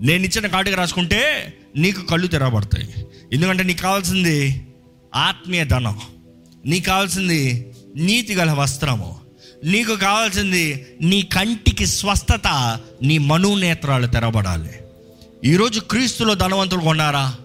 నేను 0.00 0.24
ఇచ్చిన 0.24 0.46
కాటుక 0.46 0.74
రాసుకుంటే 0.74 1.54
నీకు 1.76 2.02
కళ్ళు 2.02 2.26
తెరవబడతాయి. 2.26 3.06
ఎందుకంటే 3.32 3.62
నీకు 3.62 3.82
కావాల్సింది 3.82 4.66
ఆత్మీయ 5.14 5.64
ధనం. 5.64 6.00
నీకు 6.66 6.84
కావాల్సింది 6.84 7.72
నీతి 7.96 8.34
గల 8.34 8.50
వస్త్రము. 8.50 9.20
నీకు 9.64 9.96
కావాల్సింది 9.96 10.86
నీ 11.00 11.22
కంటికి 11.22 11.86
స్వస్థత 11.86 12.78
నీ 13.02 13.18
మనోనేత్రాలు 13.18 14.06
తెరబడాలి 14.06 14.70
ఈరోజు 15.44 15.80
క్రీస్తులో 15.80 16.34
ధనవంతులు 16.34 16.80
కొన్నారా? 16.80 17.36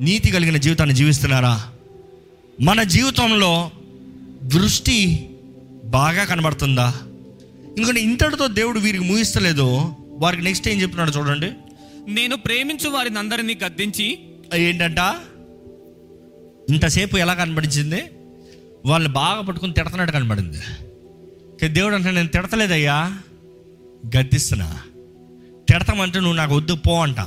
నీతి 0.00 0.30
కలిగిన 0.30 0.56
జీవితాన్ని 0.56 0.94
జీవిస్తున్నారా? 0.94 1.68
మన 2.60 2.82
జీవితంలో 2.82 3.70
దృష్టి 4.42 5.30
బాగా 5.84 6.24
కనబడుతుందా? 6.24 6.94
ఎందుకంటే 7.78 8.00
ఇంతటితో 8.00 8.46
దేవుడు 8.46 8.80
వీరికి 8.80 9.04
ముగిస్తలేదు. 9.04 9.94
వారికి 10.18 10.42
నెక్స్ట్ 10.42 10.68
ఏం 10.68 10.80
చెప్తున్నాడు 10.80 11.10
చూడండి. 11.10 11.52
నేను 12.08 12.36
ప్రేమించు 12.36 12.90
వారిని 12.90 13.18
అందరినీ 13.18 13.58
గద్దించి 13.66 14.18
ఏంటంట? 14.54 14.98
ఇంతసేపు 16.70 17.16
ఎలా 17.16 17.34
కనబడించింది? 17.34 18.02
వాళ్ళు 18.86 19.08
బాగా 19.08 19.40
పట్టుకుని 19.40 19.72
తిడతన్నట్టు 19.72 20.12
కనబడింది. 20.12 20.58
కానీ 21.60 21.68
దేవుడు 21.68 21.94
అంటే 21.94 22.10
నేను 22.10 22.28
తిడతలేదయ్యా 22.28 23.18
గద్దిస్తున్నా. 24.16 24.82
తిడతామంటే 25.68 26.18
నువ్వు 26.18 26.36
నాకు 26.36 26.54
వద్దు 26.54 26.74
పో 26.74 27.02
అంట. 27.02 27.20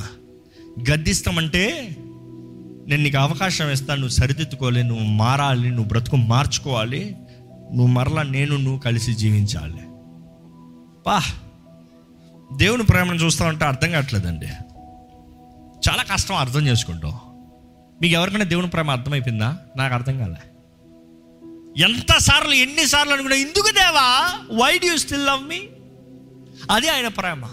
గద్దిస్తామంటే 0.91 1.95
నేను 2.87 3.03
నీకు 3.03 3.17
అవకాశం 3.17 3.71
ఇస్తాను 3.71 4.01
నువ్వు 4.01 4.15
సరిదిద్దుకోవాలి 4.15 4.83
నువ్వు 4.83 5.03
మారాలి 5.03 5.69
నువ్వు 5.69 5.85
బ్రతుకు 5.85 6.15
మార్చుకోవాలి. 6.15 7.15
నువ్వు 7.51 7.87
మరలా 7.87 8.23
నేను 8.23 8.57
నువ్వు 8.57 8.79
కలిసి 8.79 9.13
జీవించాలి. 9.13 9.81
పా. 11.07 11.21
దేవుని 12.55 12.83
ప్రేమను 12.83 13.17
చూస్తా 13.17 13.47
ఉంటే 13.47 13.65
అర్థం 13.65 13.91
కావట్లేదండి. 13.91 14.45
చాలా 15.89 16.03
కష్టం 16.03 16.35
అర్థం 16.35 16.67
చేసుకుంటాం. 16.67 17.19
మీకు 18.01 18.13
ఎవరికైనా 18.13 18.43
దేవుని 18.43 18.69
ప్రేమ 18.69 18.91
అర్థమైపోయిందా? 18.91 19.57
నాకు 19.77 19.93
అర్థం 19.93 20.19
కాలే. 20.19 20.51
ఎంతసార్లు 21.83 22.53
ఎన్నిసార్లు 22.53 23.13
అనుకున్నా 23.13 23.37
ఎందుకు 23.37 23.71
దేవా? 23.71 24.33
Why 24.51 24.77
do 24.77 24.97
still 24.97 25.25
love 25.25 25.47
me 25.47 25.61
అది 26.71 26.89
ఆయన 26.89 27.07
ప్రేమ. 27.07 27.49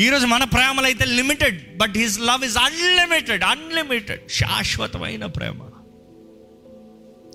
ఈరోజు 0.00 0.26
మన 0.26 0.44
ప్రేమలు 0.44 0.84
అయితే 0.84 1.04
limited 1.04 1.78
but 1.78 1.92
his 1.96 2.20
love 2.20 2.44
is 2.44 2.56
unlimited 2.56 3.44
unlimited 3.44 4.30
శాశ్వతమైన 4.30 5.26
ప్రేమ. 5.26 5.62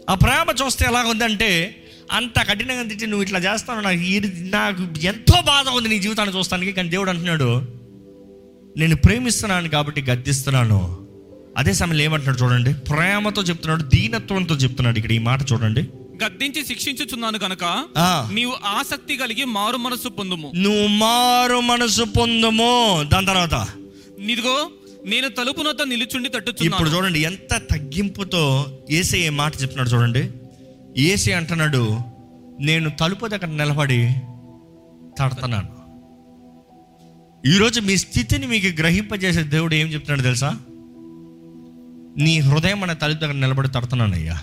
ఆ 0.10 0.16
ప్రేమ 0.16 0.56
చూస్తే 0.66 0.86
ఎలాగుందంటే 0.86 1.26
ఉందంటే 1.26 1.87
అంత 2.12 2.38
కఠినంగా 2.50 2.84
తిట్టి 2.90 3.08
నువ్వు 3.08 3.24
ఇట్లా 3.26 3.40
చేస్తాను 3.40 3.82
నాకు 3.88 4.02
నాకు 4.56 4.82
ఎంతో 5.12 5.38
బాధ 5.52 5.68
ఉంది 5.78 5.90
నీ 5.90 6.00
జీవితాన్ని 6.00 6.36
చూస్తానికి. 6.38 6.72
కానీ 6.72 6.90
దేవుడు 6.90 7.10
అంటున్నాడు 7.14 7.50
నేను 8.80 8.96
ప్రేమిస్తున్నాను 8.96 9.70
కాబట్టి 9.70 10.02
గద్దిస్తున్నాను. 10.10 10.80
అదే 11.58 11.74
సమయంలో 11.74 12.04
ఏమంటున్నాడు 12.04 12.40
చూడండి 12.44 12.74
ప్రేమతో 12.74 13.42
చెప్తున్నాడు 13.42 13.84
దీనత్వంతో 13.84 14.56
చెప్తున్నాడు 14.56 14.98
ఇక్కడ 14.98 15.12
ఈ 15.12 15.22
మాట 15.30 15.40
చూడండి. 15.52 15.84
గద్దించి 16.24 16.62
శిక్షించుచున్నాను 16.68 17.38
కనుక. 17.40 17.64
నీవు 18.32 18.54
ఆసక్తి 18.78 19.18
కలిగి 19.18 19.46
మారు 19.58 19.78
మనస్సు 19.78 20.10
పొందుము. 20.10 20.52
నువ్వు 20.56 20.88
మారు 21.04 21.60
మనసు 21.72 22.04
పొందుము. 22.18 23.04
దాని 23.14 23.26
తర్వాత 23.26 23.56
నిదిగో 24.20 24.58
నేను 25.06 25.28
తలుపు 25.28 25.62
నొద్ద 25.62 25.82
నిలుచుండి 25.82 26.28
ఇప్పుడు 26.28 26.46
తట్టుచున్నాను 26.46 26.94
చూడండి 26.96 27.20
ఎంత 27.20 27.54
తగ్గింపుతో 27.74 28.44
ఏసే 28.90 29.30
మాట 29.30 29.54
చెప్తున్నాడు 29.62 29.90
చూడండి. 29.90 30.24
ఏసీ 31.00 31.32
అంటున్నాడు 31.32 32.00
నేను 32.60 32.90
తలుపు 32.90 33.28
దగ్గర 33.28 33.46
నిలబడి 33.46 34.16
తడతన్నాను. 35.20 35.78
ఈరోజు 37.56 37.82
మీ 37.82 37.98
స్థితిని 37.98 38.48
మీకు 38.48 38.82
గ్రహింపజేసే 38.82 39.44
దేవుడు 39.44 39.76
ఏం 39.76 39.88
చెప్తున్నాడు 39.88 40.22
తెలుసా? 40.22 40.50
నీ 42.24 42.40
హృదయం 42.40 42.84
అనే 42.84 42.94
తలుపు 42.94 43.20
దగ్గర 43.20 43.34
నిలబడి 43.34 43.70
తడుతున్నానయ్యా. 43.70 44.42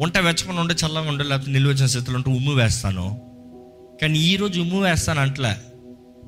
వంట 0.00 0.18
వెచ్చకుండా 0.18 0.60
ఉండే 0.60 0.74
చల్లగా 0.74 1.08
ఉండే 1.08 1.24
లేకపోతే 1.24 1.52
నిల్వచ్చిన 1.52 1.86
స్థితిలో 1.86 2.16
ఉంటే 2.16 2.30
ఉమ్ము 2.30 2.52
వేస్తాను. 2.52 3.20
కానీ 4.02 4.18
ఈరోజు 4.18 4.60
ఉమ్ము 4.60 4.80
వేస్తాను 4.80 5.20
అంటలే 5.20 5.56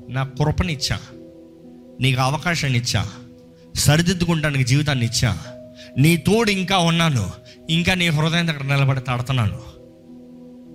నా 0.09 0.23
కృపనిచ్చా 0.23 0.99
నీకు 2.01 2.21
అవకాశాన్ని 2.21 2.79
ఇచ్చా 2.79 3.09
సరిదిద్దుకుంటానికి 3.75 4.63
జీవితాన్ని 4.63 5.05
ఇచ్చా 5.05 5.37
నీ 5.97 6.17
తోడు 6.17 6.51
ఇంకా 6.51 6.77
ఉన్నాను. 6.77 7.29
ఇంకా 7.69 7.93
నీ 7.93 8.07
హృదయం 8.07 8.47
దగ్గర 8.47 8.63
నిలబడి 8.63 9.01
తడుతున్నాను 9.01 9.79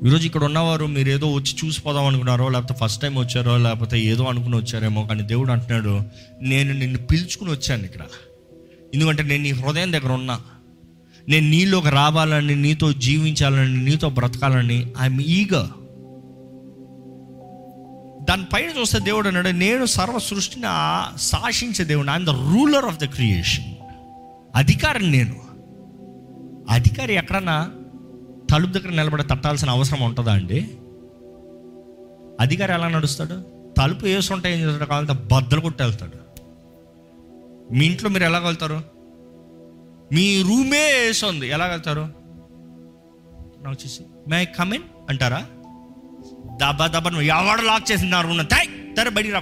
ఈరోజు 0.06 0.26
ఇక్కడ 0.26 0.44
ఉన్నవారు 0.44 0.86
మీరు 0.86 1.08
ఏదో 1.08 1.32
వచ్చి 1.32 1.54
చూసిపోదాం 1.64 2.06
అనుకున్నారో 2.06 2.48
లేకపోతే 2.48 2.74
ఫస్ట్ 2.74 3.02
టైం 3.02 3.18
వచ్చారో 3.18 3.58
లేకపోతే 3.58 4.00
ఏదో 4.00 4.24
అనుకుని 4.24 4.56
వచ్చారేమో 4.56 5.06
కానీ 5.06 5.22
దేవుడు 5.22 5.52
అంటున్నాడు 5.52 6.00
నేను 6.42 6.72
నిన్ను 6.72 6.98
పిలుచుకుని 6.98 7.50
వచ్చాను 7.50 7.84
ఇక్కడ. 7.84 8.00
ఎందుకంటే 8.94 9.22
నేను 9.22 9.42
నీ 9.42 9.50
హృదయం 9.50 9.92
దగ్గర 9.92 10.12
ఉన్నా. 10.12 10.40
నేను 11.28 11.50
నీలోకి 11.50 11.90
రావాలని 11.90 12.56
నీతో 12.56 12.92
జీవించాలని 12.92 13.84
నీతో 13.84 14.10
బ్రతకాలని 14.10 14.92
ఐఎమ్ 15.00 15.20
ఈగర్ 15.20 15.70
దానిపైన 18.24 18.80
చూస్తే 18.80 18.98
దేవుడు 18.98 19.28
అన్నాడు 19.28 19.48
నేను 19.48 19.84
సర్వ 19.84 20.18
సృష్టిని 20.18 20.66
శాసించే 21.16 21.84
దేవుడు 21.84 22.10
I'm 22.10 22.26
the 22.26 22.28
ruler 22.28 22.84
of 22.84 22.98
the 22.98 23.04
creation 23.04 23.64
అధికారం 24.56 25.12
నేను. 25.12 25.43
అధికారి 26.70 27.14
ఎక్కడన్నా 27.14 27.70
తలుపు 28.50 28.72
దగ్గర 28.72 28.88
నిలబడి 28.88 29.22
తట్టాల్సిన 29.22 29.70
అవసరం 29.70 30.02
ఉంటుందా 30.02 30.32
అండి? 30.32 30.70
అధికారి 32.40 32.72
ఎలా 32.72 32.88
నడుస్తాడు? 32.88 33.42
తలుపు 33.78 34.04
వేసుంటే 34.04 34.60
ఏం 34.60 34.68
చేస్తాడు? 34.68 34.88
కావాలంటే 34.88 35.12
బద్దలు 35.12 35.60
కొట్టి 35.60 35.82
వెళ్తాడు 35.82 36.24
మీ 37.74 37.86
ఇంట్లో 37.86 38.10
మీరు 38.10 38.24
ఎలా 38.24 38.38
వెళ్తారు? 38.38 38.82
మీ 40.12 40.42
రూమే 40.42 40.92
వేసుంది 40.92 41.48
ఎలా 41.48 41.66
వెళ్తారు? 41.66 42.00
నాకు 43.62 43.76
చూసి. 43.84 44.02
మే 44.28 44.44
కమిన్ 44.44 44.82
అంటారా? 45.08 45.46
దబ్బా 46.56 46.86
దబ్బా 46.86 47.10
నువ్వు 47.10 47.26
ఎవడు 47.26 47.62
లాక్ 47.62 47.92
చేసింది 47.92 48.10
నా 48.10 48.20
రూమ్ 48.20 48.46
తై 48.46 48.94
తర 48.94 49.08
బయటికి 49.08 49.34
రా. 49.34 49.40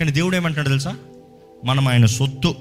కానీ 0.00 0.10
దేవుడు 0.10 0.36
ఏమంటాడు 0.36 0.68
తెలుసా? 0.68 0.96
మనం 1.64 1.88
ఆయన 1.88 2.06
సొత్తు. 2.06 2.54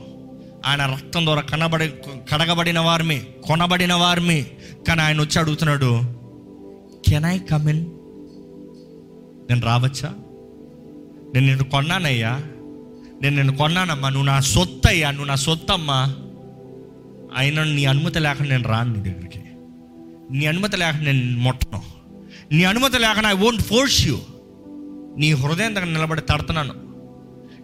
ఆయన 0.65 0.85
రక్తం 0.85 1.25
ద్వారా 1.25 1.41
కనబడి 1.41 1.87
కడగబడిన 2.31 2.79
వారిమి 2.79 3.21
కొనబడిన 3.43 3.93
వారిమి 3.93 4.45
కానీ 4.87 5.01
ఆయన 5.01 5.21
వచ్చి 5.21 5.39
అడుగుతున్నాడు 5.39 6.01
కెన్ 7.09 7.25
ఐ 7.25 7.37
కమ్ 7.37 7.69
ఇన్ 7.69 7.85
నేను 9.49 9.61
రావచ్చా? 9.61 10.09
నేను 11.33 11.45
నిన్ను 11.45 11.63
కొన్నానయ్యా. 11.63 12.43
నేను 13.21 13.35
నిన్ను 13.35 13.57
కొన్నానమ్మా. 13.57 14.09
నువ్వు 14.09 14.25
నా 14.25 14.39
సొత్తు 14.39 14.87
అయ్యా 14.87 15.11
నువ్వు 15.11 15.27
నా 15.27 15.35
సొత్తు 15.35 15.73
అమ్మా 15.73 16.15
అయినా 17.35 17.63
నీ 17.63 17.85
అనుమతి 17.85 18.19
లేకుండా 18.19 18.51
నేను 18.51 18.69
రాను 18.69 18.93
నీ 18.93 18.99
దగ్గరికి. 18.99 19.39
నీ 20.31 20.45
అనుమతి 20.45 20.77
లేకుండా 20.77 21.11
నేను 21.11 21.39
ముట్టను. 21.39 21.81
నీ 22.51 22.63
అనుమతి 22.63 22.99
లేకుండా 22.99 23.29
ఐ 23.29 23.33
వోంట్ 23.33 23.61
ఫోర్స్ 23.61 24.07
యూ 24.07 24.19
నీ 25.17 25.31
హృదయం 25.31 25.75
దగ్గర 25.75 25.87
నిలబడి 25.87 26.21
తడుతున్నాను. 26.21 26.73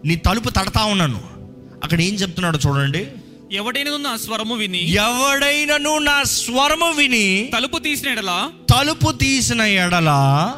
నీ 0.04 0.16
తలుపు 0.16 0.50
తడతా 0.50 0.84
ఉన్నాను. 0.84 1.37
అక్కడ 1.82 2.00
ఏం 2.00 2.14
చెప్తున్నాడు 2.14 2.58
చూడండి. 2.66 3.06
ఎవడైనా 3.52 3.96
నా 3.96 4.16
స్వరము 4.16 4.54
విని 4.54 4.90
ఎవడైనను 4.90 5.98
నా 5.98 6.22
స్వరము 6.22 6.90
విని 6.90 7.50
తలుపు 7.54 7.78
తీసిన 7.78 8.08
ఎడలా 8.08 8.52
తలుపు 8.76 9.12
తీసిన 9.12 9.60
ఎడల 9.60 10.10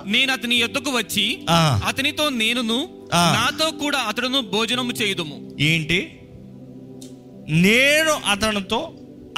నేను 0.07 0.33
అతని 0.33 0.57
ఎద్దుకు 0.59 0.91
వచ్చి 0.91 1.47
అతనితో 1.89 2.29
నేనును. 2.29 2.89
నాతో 3.15 3.71
కూడా 3.71 3.99
అతడును 3.99 4.41
భోజనము 4.41 4.93
చేయుదుము. 4.93 5.57
ఏంటి? 5.61 6.21
నేను 7.49 8.13
అతనితో 8.31 8.93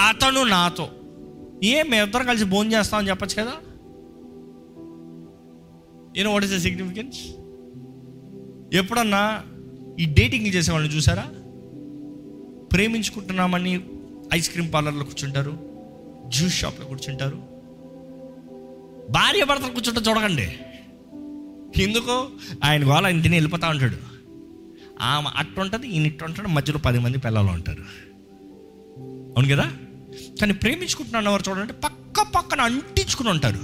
అతను 0.09 0.43
నాతో. 0.45 0.89
ఏ 1.65 1.83
మేమిద్దరం 1.83 2.27
కలిసి 2.27 2.45
భోజనం 2.45 2.73
చేస్తామని 2.73 3.09
చెప్పచ్చు 3.09 3.43
కదా? 3.43 3.53
You know 6.17 6.33
what 6.33 6.45
is 6.45 6.53
the 6.53 6.57
significance 6.57 7.19
ఎప్పుడన్నా 8.77 9.43
ఈ 10.01 10.05
డేటింగ్ 10.05 10.47
చేసేవాళ్ళని 10.47 10.97
చూసారా? 10.97 11.25
ప్రేమించుకుంటున్నామని 12.73 13.85
ఐస్ 14.35 14.51
క్రీమ్ 14.51 14.73
పార్లర్లో 14.73 15.05
కూర్చుంటారు 15.05 15.73
జ్యూస్ 16.29 16.59
షాప్లో 16.59 16.87
కూర్చుంటారు. 16.87 17.37
భార్య 19.11 19.45
భర్తలు 19.45 19.71
కూర్చుంటే 19.71 20.01
చూడకండి. 20.01 20.59
ఎందుకు? 21.83 22.31
ఆయన 22.65 22.85
వాళ్ళ 22.85 23.07
ఆయన 23.07 23.23
తిని 23.23 23.37
వెళ్ళిపోతా 23.37 23.69
ఉంటాడు. 23.69 23.97
ఆమె 25.01 25.29
అట్టుంటుంది 25.37 25.89
ఈయన 25.89 26.07
ఇట్టుంటాడు 26.07 26.49
మధ్యలో 26.49 26.79
పది 26.79 26.99
మంది 26.99 27.19
పిల్లలు 27.19 27.47
ఉంటారు. 27.47 27.83
అవును 29.37 29.49
కదా? 29.49 29.73
కానీ 30.41 30.53
ప్రేమించుకుంటున్న 30.53 31.29
వారు 31.29 31.51
చూడండి 31.51 31.73
పక్క 31.73 32.23
పక్కన 32.23 32.61
అంటించుకుని 32.61 33.29
ఉంటారు. 33.29 33.61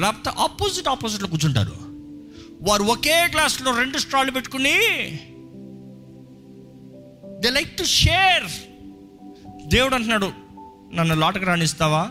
లేకపోతే 0.00 0.30
ఆపోజిట్ 0.38 0.88
ఆపోజిట్లో 0.88 1.28
కూర్చుంటారు. 1.28 1.72
వారు 2.62 2.82
ఒకే 2.82 3.28
క్లాస్లో 3.28 3.78
రెండు 3.78 3.98
స్టాళ్ళు 3.98 4.32
పెట్టుకుని 4.32 4.74
దే 7.44 7.50
లైక్ 7.50 7.78
టు 7.78 7.84
షేర్ 7.84 8.44
దేవుడు 9.66 9.94
అంటున్నాడు 9.94 10.32
నన్ను 10.94 11.14
లోటకు 11.14 11.44
రాణిస్తావా 11.44 12.10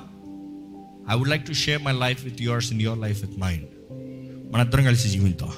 I 1.11 1.15
would 1.17 1.29
like 1.29 1.47
to 1.47 1.53
share 1.53 1.81
my 1.83 1.91
life 1.91 2.23
with 2.25 2.41
yours 2.41 2.71
in 2.73 2.81
your 2.81 2.99
life 2.99 3.21
with 3.21 3.39
mind 3.39 3.65
మనందరం 4.53 4.83
కలిసి 4.83 5.09
జీవితం 5.09 5.51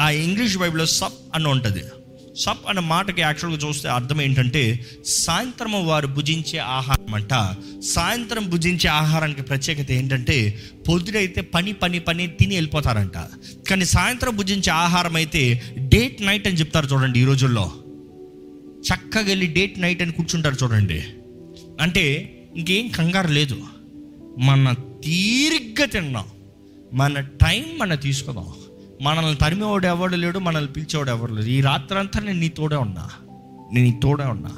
ఆ 0.00 0.10
ఇంగ్లీష్ 0.10 0.58
బైబిల్లో 0.58 0.86
సప్ 0.86 1.20
అని 1.34 1.48
ఉంటుంది. 1.48 1.82
సప్ 2.36 2.68
అన్న 2.68 2.80
మాటకి 2.80 3.20
యాక్చువల్గా 3.20 3.68
చూస్తే 3.68 3.88
అర్థం 3.88 4.20
ఏంటంటే 4.22 4.86
సాయంత్రం 5.06 5.86
వారు 5.86 6.06
భుజించే 6.06 6.58
ఆహారం 6.58 7.14
అంట. 7.14 7.34
సాయంత్రం 7.82 8.50
భుజించే 8.50 8.88
ఆహారానికి 8.88 9.42
ప్రత్యేకత 9.42 9.90
ఏంటంటే 9.90 10.58
పొద్దునైతే 10.88 11.40
పని 11.40 11.72
పని 11.72 11.98
పని 11.98 12.26
తిని 12.26 12.54
వెళ్ళిపోతారంట. 12.54 13.18
కానీ 13.70 13.84
సాయంత్రం 13.84 14.36
భుజించే 14.36 14.72
ఆహారం 14.72 15.16
అయితే 15.16 15.62
డేట్ 15.78 16.22
నైట్ 16.22 16.48
అని 16.48 16.56
చెప్తారు 16.56 16.86
చూడండి 16.86 17.20
ఈ 17.20 17.24
రోజుల్లో. 17.24 17.72
చక్కగా 18.94 19.24
వెళ్ళి 19.24 19.46
డేట్ 19.46 19.78
నైట్ 19.78 20.02
అని 20.02 20.12
కూర్చుంటారు 20.12 20.54
చూడండి. 20.62 21.04
అంటే 21.80 22.34
ఇంకేం 22.56 22.88
కంగారు 22.88 23.28
లేదు. 23.28 23.62
మన 24.38 24.74
తీరిగ్గా 25.04 25.86
తిన్నాం. 25.86 26.24
మన 26.92 27.20
టైం 27.20 27.64
మన 27.78 27.94
తీసుకుందాం 27.94 28.46
మనల్ని 29.02 29.36
తరిమేవాడు 29.36 29.86
ఎవడు 29.86 30.16
లేడు 30.16 30.38
మనల్ని 30.38 30.72
పిలిచేవాడు 30.72 31.10
ఎవరు 31.10 31.34
లేడు. 31.34 31.46
ఈ 31.46 31.60
రాత్రంతా 31.60 32.20
నేను 32.20 32.40
నీ 32.40 32.48
తోడే 32.48 32.76
ఉన్నా. 32.76 33.10
నేను 33.72 33.86
నీ 33.86 34.00
తోడే 34.02 34.24
ఉన్నా. 34.24 34.52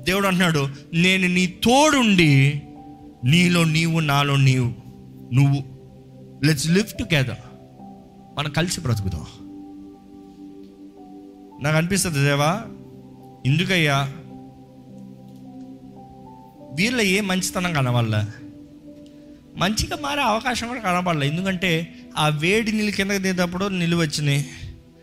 దేవుడు 0.00 0.26
అంటున్నాడు 0.26 0.68
నేను 0.94 1.28
నీ 1.28 1.46
తోడుండి 1.46 2.62
నీలో 3.24 3.64
నీవు 3.64 4.00
నాలో 4.00 4.36
నీవు 4.36 4.74
నువ్వు. 5.34 5.64
లెట్స్ 6.46 6.70
లివ్ 6.70 6.98
టుగెదర్ 6.98 7.56
మనం 8.38 8.52
కలిసి 8.52 8.80
బ్రతుకుదాం. 8.80 9.24
నాకు 11.62 11.76
అనిపిస్తుంది 11.76 12.18
దేవా 12.18 12.64
ఎందుకయ్యా? 13.46 14.12
వీళ్ళ 16.74 17.00
ఏ 17.00 17.20
మంచితనం 17.20 17.72
కనబడలే? 17.72 18.46
మంచిగా 19.56 19.96
మారే 20.00 20.22
అవకాశం 20.22 20.68
కూడా 20.68 20.80
కనబడలే. 20.80 21.28
ఎందుకంటే 21.28 21.94
ఆ 22.16 22.28
వేడి 22.28 22.72
నీళ్ళు 22.72 22.90
కిందకి 22.90 23.18
దిగేటప్పుడు 23.18 23.64
నిలువ 23.64 24.00
వచ్చినాయి. 24.00 24.46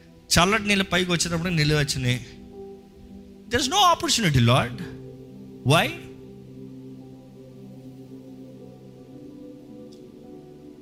చల్లటి 0.07 0.67
నీళ్ళు 0.67 0.83
పైకి 0.83 1.11
వచ్చేటప్పుడు 1.11 1.49
నిలువ 1.49 1.79
వచ్చినాయి. 1.79 2.25
There 3.49 3.61
is 3.61 3.69
no 3.69 3.77
opportunity 3.77 4.39
lord 4.39 4.81
why 5.67 5.87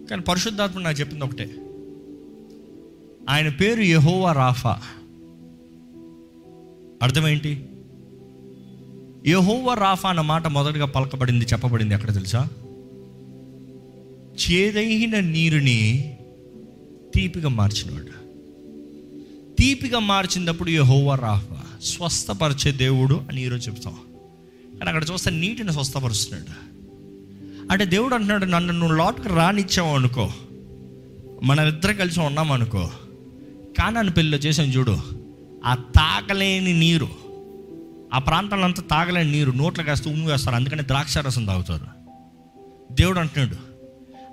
కానీ 0.10 0.22
పరిశుద్ధాత్మ 0.22 0.80
నాకు 0.80 1.00
చెప్పింది 1.00 1.26
ఒకటే. 1.26 1.56
ఆయన 3.30 3.50
పేరు 3.50 3.82
యహోవా 3.82 4.32
రాఫా. 4.32 4.82
అర్థమేంటి? 7.02 7.65
యహోవ 9.28 9.73
రాఫా 9.73 10.10
అన్న 10.10 10.22
మాట 10.22 10.48
మొదటగా 10.48 10.86
పలకబడింది 10.86 11.45
చెప్పబడింది 11.45 11.94
ఎక్కడ 11.94 12.14
తెలుసా? 12.14 12.48
చేదైన 14.32 15.19
నీరుని 15.19 16.18
తీపిగా 17.15 17.49
మార్చినవాడు. 17.49 18.22
తీపిగా 19.60 19.99
మార్చినప్పుడు 19.99 20.69
యహోవ 20.69 21.15
రాఫా 21.15 21.61
స్వస్థపరిచే 21.84 22.72
దేవుడు 22.72 23.22
అని 23.30 23.45
ఈరోజు 23.45 23.69
చెప్తాం. 23.69 23.94
కానీ 24.80 24.88
అక్కడ 24.88 25.06
చూస్తే 25.14 25.32
నీటిని 25.32 25.73
స్వస్థపరుస్తున్నాడు. 25.73 26.72
అంటే 27.72 27.86
దేవుడు 27.86 28.14
అంటున్నాడు 28.14 28.45
నన్ను 28.45 28.73
నువ్వు 28.73 28.95
లోటుకు 28.95 29.28
రానిచ్చావు 29.28 29.95
అనుకో. 29.95 30.32
మనం 31.44 31.68
ఇద్దరం 31.68 31.95
కలిసి 31.95 32.19
ఉన్నాం 32.19 32.52
అనుకో. 32.52 32.90
కానాను 33.80 34.11
పెళ్ళిలో 34.11 34.38
చేసాం 34.38 34.65
చూడు. 34.65 35.20
ఆ 35.66 35.76
తాగలేని 35.76 36.74
నీరు 36.74 37.10
ఆ 38.14 38.20
ప్రాంతంలో 38.20 38.66
అంతా 38.66 38.82
తాగలేని 38.82 39.32
నీరు 39.32 39.52
నోట్లో 39.52 39.84
కాస్త 39.84 40.08
ఉమ్ము 40.08 40.30
వేస్తారు. 40.30 40.56
అందుకని 40.56 40.82
ద్రాక్ష 40.82 41.18
రసం 41.18 41.46
తాగుతారు. 41.46 41.88
దేవుడు 42.94 43.20
అంటున్నాడు 43.20 43.58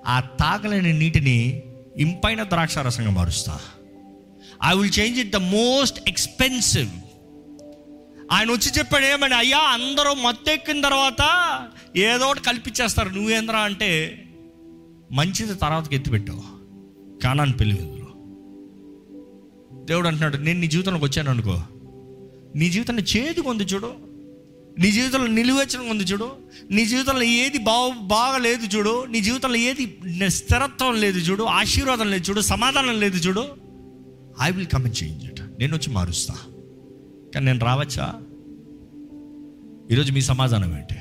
ఆ 0.07 0.21
తాగలేని 0.21 0.93
నీటిని 0.93 1.63
ఇంపైన 1.97 2.43
ద్రాక్ష 2.43 2.79
రసంగా 2.79 3.11
మారుస్తా. 3.11 3.61
I 4.67 4.77
will 4.77 4.99
change 4.99 5.19
it 5.19 5.31
the 5.31 5.37
most 5.37 6.09
expensive 6.09 6.91
ఆయన 8.33 8.51
వచ్చి 8.51 8.71
చెప్పాడు 8.79 9.05
ఏమని? 9.05 9.35
అయ్యా 9.35 9.59
అందరూ 9.59 10.15
మత్తెక్కిన 10.15 10.81
తర్వాత 10.81 11.23
ఏదో 11.97 12.27
ఒకటి 12.27 12.41
కల్పించేస్తారు. 12.41 13.09
నువ్వేంద్రా 13.09 13.59
అంటే 13.59 14.23
మంచిది 15.13 15.55
తర్వాతకి 15.55 15.97
ఎత్తిపెట్టావు 15.97 16.43
కానాన్ని 17.23 17.57
పెళ్ళి 17.57 17.98
దేవుడు 19.89 20.07
అంటున్నాడు 20.07 20.37
నేను 20.37 20.61
నీ 20.61 20.67
జీవితంలోకి 20.67 21.05
వచ్చాను 21.05 21.31
అనుకో. 21.31 21.63
నీ 22.57 22.71
జీవితాన్ని 22.71 23.05
చేదు 23.05 23.41
ఉంది 23.41 23.63
చూడు. 23.63 23.93
నీ 24.79 24.93
జీవితంలో 24.93 25.27
నిలువెచ్చడం 25.27 25.91
ఉంది 25.91 26.05
చూడు. 26.05 26.33
నీ 26.71 26.87
జీవితంలో 26.87 27.23
ఏది 27.23 27.59
బాగు 27.59 27.93
బాగలేదు 28.03 28.77
చూడు. 28.77 29.05
నీ 29.05 29.21
జీవితంలో 29.21 29.57
ఏది 29.57 29.99
స్థిరత్వం 30.31 30.95
లేదు 30.95 31.19
చూడు. 31.19 31.45
ఆశీర్వాదం 31.45 32.11
లేదు 32.11 32.25
చూడు. 32.31 32.41
సమాధానం 32.41 33.01
లేదు 33.01 33.17
చూడు. 33.17 33.45
I 34.43 34.51
will 34.51 34.67
come 34.67 34.85
and 34.85 35.03
change 35.03 35.25
it 35.25 35.41
నేను 35.61 35.77
వచ్చి 35.77 35.93
మారుస్తా. 35.93 36.35
కానీ 37.35 37.47
నేను 37.47 37.65
రావచ్చా? 37.65 38.15
ఈరోజు 39.91 40.13
మీ 40.13 40.21
సమాధానం 40.21 40.79
ఏంటి? 40.79 40.95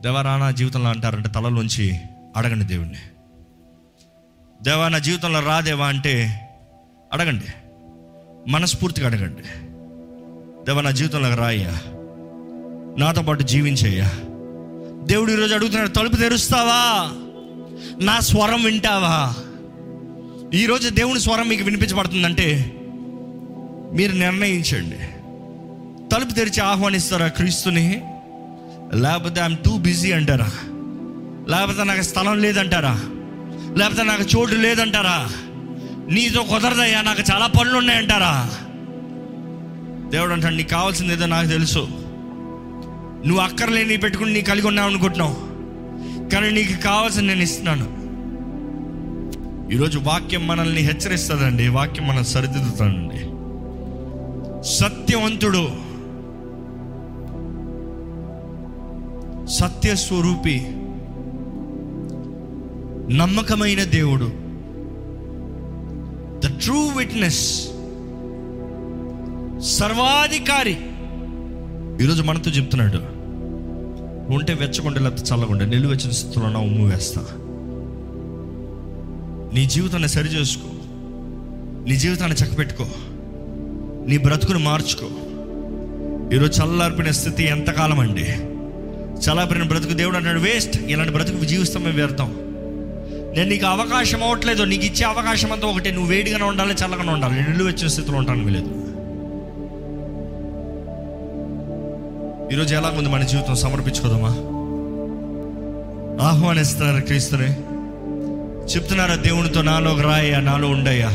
దేవరానా 0.00 0.50
జీవితంలో 0.50 0.90
అంటారంటే 0.90 1.28
తలలోంచి 1.28 1.96
అడగండి 2.36 2.64
దేవుణ్ణి. 2.64 2.98
దేవా 4.62 4.88
నా 4.88 4.98
జీవితంలో 4.98 5.40
రాదేవా 5.40 5.86
అంటే 5.86 6.44
అడగండి. 7.12 7.44
మనస్ఫూర్తిగా 8.50 9.06
అడగండి. 9.06 9.42
దేవ 10.64 10.80
నా 10.80 10.90
జీవితంలో 10.90 11.34
రాయ్యా. 11.34 11.70
నాతో 12.98 13.22
పాటు 13.22 13.42
జీవించయ్యా. 13.42 14.12
దేవుడు 15.06 15.32
ఈరోజు 15.32 15.54
అడుగుతున్నాడు 15.54 15.88
తలుపు 15.88 16.16
తెరుస్తావా? 16.16 17.10
నా 18.04 18.20
స్వరం 18.20 18.64
వింటావా? 18.64 19.34
ఈరోజు 20.54 20.88
దేవుని 20.88 21.20
స్వరం 21.20 21.48
మీకు 21.48 21.64
వినిపించబడుతుందంటే 21.64 22.74
మీరు 23.92 24.12
నిర్ణయించండి. 24.12 24.98
తలుపు 26.14 26.32
తెరిచి 26.32 26.60
ఆహ్వానిస్తారా 26.60 27.28
క్రీస్తుని? 27.28 28.02
లేకపోతే 28.94 29.40
ఐఎమ్ 29.40 29.56
టూ 29.56 29.76
బిజీ 29.76 30.12
అంటారా? 30.12 30.50
లేకపోతే 31.48 31.84
నాకు 31.84 32.02
స్థలం 32.02 32.38
లేదంటారా? 32.38 33.00
లేకపోతే 33.76 34.02
నాకు 34.02 34.22
చోటు 34.22 34.54
లేదంటారా? 34.54 35.30
నీతో 36.10 36.42
కుదరదయ్యా 36.42 37.02
నాకు 37.02 37.20
చాలా 37.32 37.46
పనులు 37.46 37.76
ఉన్నాయంటారా 37.78 38.50
దేవుడు 40.10 40.32
అంటాడు 40.32 40.54
నీకు 40.54 40.68
కావాల్సింది 40.68 41.12
ఏదో 41.12 41.26
నాకు 41.26 41.48
తెలుసు. 41.48 41.88
నువ్వు 43.26 43.38
అక్కర్లేని 43.38 43.96
పెట్టుకుని 43.96 44.32
నీ 44.32 44.40
కలిగి 44.40 44.66
ఉన్నావు 44.66 44.90
అనుకుంటున్నావు. 44.90 45.36
కానీ 46.30 46.50
నీకు 46.50 46.82
కావాల్సింది 46.82 47.28
నేను 47.28 47.42
ఇస్తున్నాను. 47.42 47.98
ఈరోజు 49.72 49.98
వాక్యం 49.98 50.46
మనల్ని 50.46 50.80
హెచ్చరిస్తుందండి 50.80 51.68
వాక్యం 51.68 52.06
మనల్ని 52.08 52.24
సరిదిద్దుతానండి 52.24 53.18
సత్యవంతుడు 54.78 55.68
సత్యస్వరూపి 59.46 60.66
నమ్మకమైన 63.16 63.84
దేవుడు. 63.84 64.47
ట్రూ 66.62 66.86
విట్నెస్ 66.86 67.66
సర్వాధికారి. 69.68 70.76
ఈరోజు 72.04 72.22
మనతో 72.22 72.50
చెప్తున్నాడు 72.50 73.18
ఉంటే 74.34 74.54
వెచ్చకుండా 74.54 75.00
లేకపోతే 75.00 75.34
చల్లకుండా 75.34 75.64
నిలువెచ్చిన 75.64 76.10
స్థితిలో 76.10 76.48
నా 76.48 76.60
ఉమ్ము 76.60 76.88
వేస్తా. 76.88 77.26
నీ 79.54 79.66
జీవితాన్ని 79.66 80.08
సరి 80.08 80.28
చేసుకో 80.28 80.68
నీ 81.88 81.96
జీవితాన్ని 81.96 82.36
చక్కపెట్టుకో 82.36 82.86
నీ 84.08 84.18
బ్రతుకును 84.18 84.58
మార్చుకో. 84.58 85.06
ఈరోజు 86.36 86.62
చల్లార్పిన 86.62 87.10
స్థితి 87.10 87.44
ఎంతకాలం 87.44 88.00
అండి? 88.00 88.26
చల్లార్పిన 89.24 89.62
బ్రతుకు 89.62 89.92
దేవుడు 89.92 90.16
అన్నాడు 90.16 90.40
వేస్ట్ 90.40 90.82
ఇలాంటి 90.82 91.12
బ్రతుకు 91.12 91.44
జీవిస్తాం 91.44 91.82
మేము 91.82 91.96
వ్యర్థం. 91.96 92.47
నేను 93.36 93.48
నీకు 93.48 93.66
అవకాశం 93.66 94.22
అవ్వట్లేదు 94.22 94.62
నీకు 94.62 94.84
ఇచ్చే 94.84 95.04
అవకాశం 95.04 95.52
అంతా 95.52 95.68
ఒకటే. 95.68 95.90
నువ్వు 95.90 96.10
వేడిగానే 96.10 96.44
ఉండాలి 96.44 96.74
చల్లగానే 96.74 97.12
ఉండాలి. 97.12 97.34
నేను 97.34 97.50
నిలువ 97.50 97.66
వచ్చిన 97.66 97.88
స్థితిలో 97.88 98.18
ఉంటాను 98.18 98.48
లేదు 98.48 98.84
ఈరోజు 102.52 102.74
ఎలా 102.74 102.88
ఉంది 102.88 103.08
మన 103.08 103.22
జీవితం? 103.22 103.54
సమర్పించుకోదామా 103.54 104.28
ఆహ్వానిస్తున్నారు 106.26 107.04
క్రీస్తుని. 107.04 107.50
చెప్తున్నారా 108.74 109.14
దేవునితో 109.14 109.62
నాలో 109.62 110.00
రాయ్యా 110.00 110.40
నాలో 110.40 110.68
ఉండయ్యా. 110.68 111.10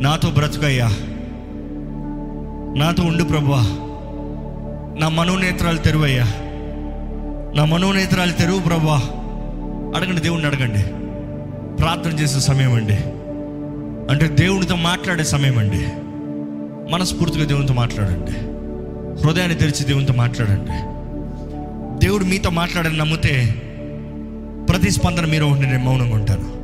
నాతో 0.00 0.30
బ్రతుకయ్యా. 0.30 0.88
నాతో 2.76 3.02
ఉండు 3.02 3.24
ప్రభువా. 3.24 3.62
నా 5.00 5.08
మనోనేత్రాలు 5.08 5.78
తెరువయ్యా. 5.78 6.24
నా 7.56 7.64
మనోనేత్రాలు 7.64 8.32
తెరువు 8.32 8.60
ప్రభువా. 8.60 8.96
అడగండి 10.00 10.20
దేవుణ్ణి 10.20 10.46
అడగండి. 10.46 11.05
ప్రార్థన 11.78 12.18
చేసే 12.18 12.40
సమయం 12.40 12.74
అండి. 12.74 12.96
అంటే 14.12 14.28
దేవునితో 14.28 14.76
మాట్లాడే 14.76 15.24
సమయం 15.24 15.58
అండి. 15.58 15.86
మనస్ఫూర్తిగా 16.92 17.44
దేవునితో 17.44 17.74
మాట్లాడండి. 17.74 18.32
హృదయాన్ని 19.22 19.58
తెరిచి 19.58 19.84
దేవునితో 19.84 20.14
మాట్లాడండి. 20.14 20.96
దేవుడు 22.06 22.24
మీతో 22.24 22.50
మాట్లాడని 22.50 22.96
నమ్మితే 22.96 23.54
ప్రతిస్పందన 24.68 25.26
మీరు 25.26 25.44
ఉండి 25.44 25.66
నేను 25.66 25.84
మౌనంగా 25.84 26.14
ఉంటాను. 26.14 26.55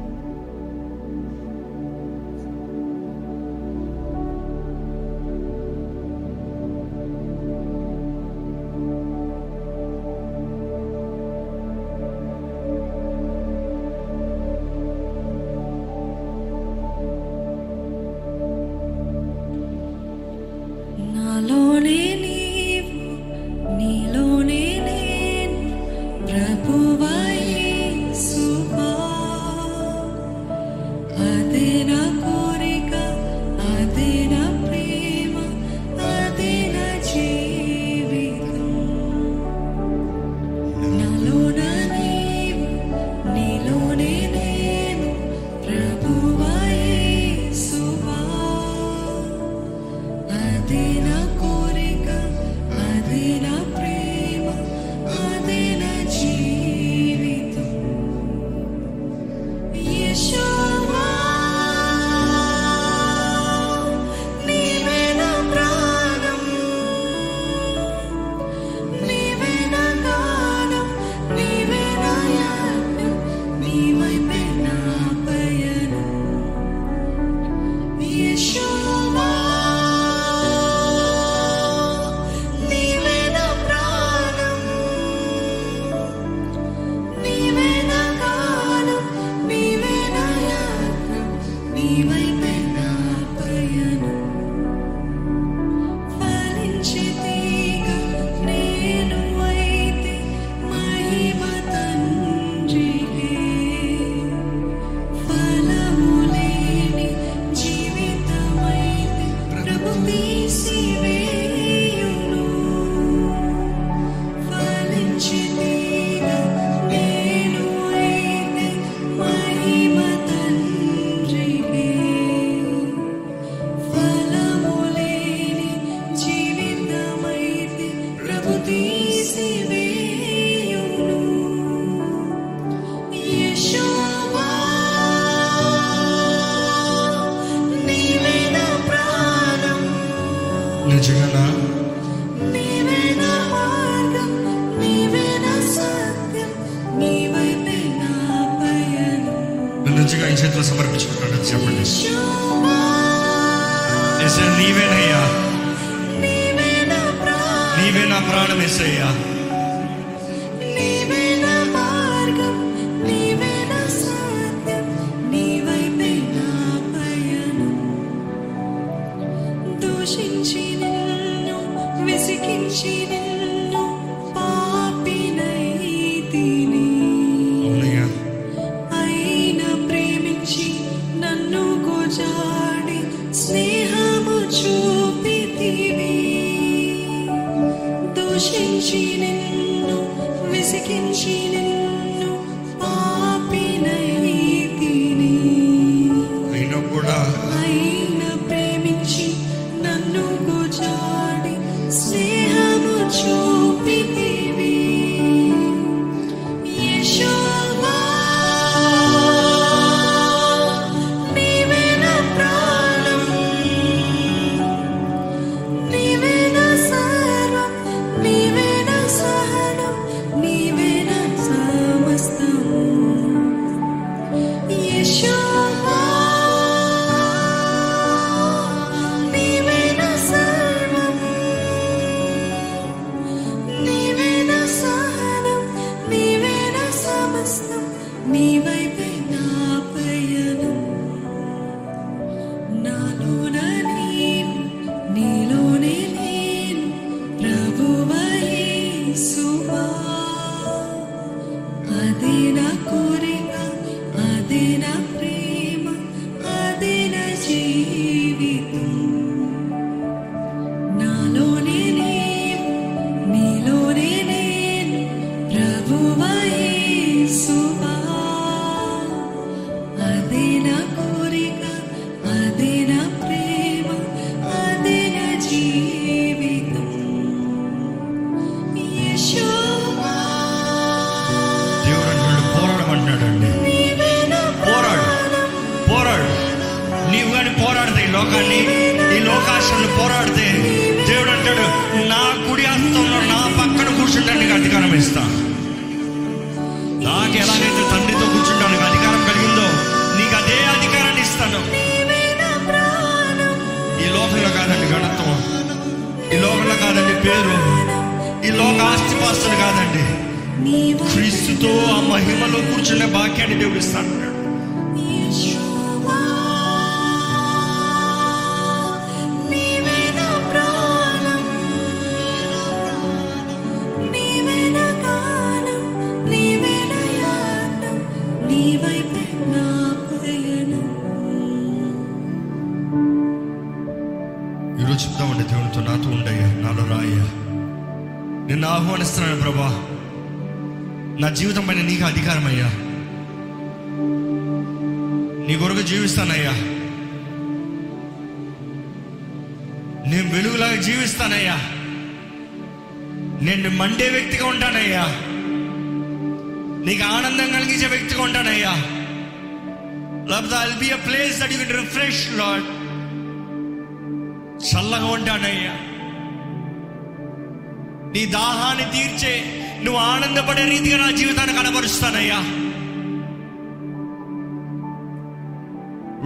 నువ్వు 369.85 370.01
ఆనందపడే 370.01 370.65
రీతిగా 370.65 370.97
నా 370.97 371.11
జీవితాన్ని 371.11 371.57
కనబరుస్తానయ్యా. 371.57 372.39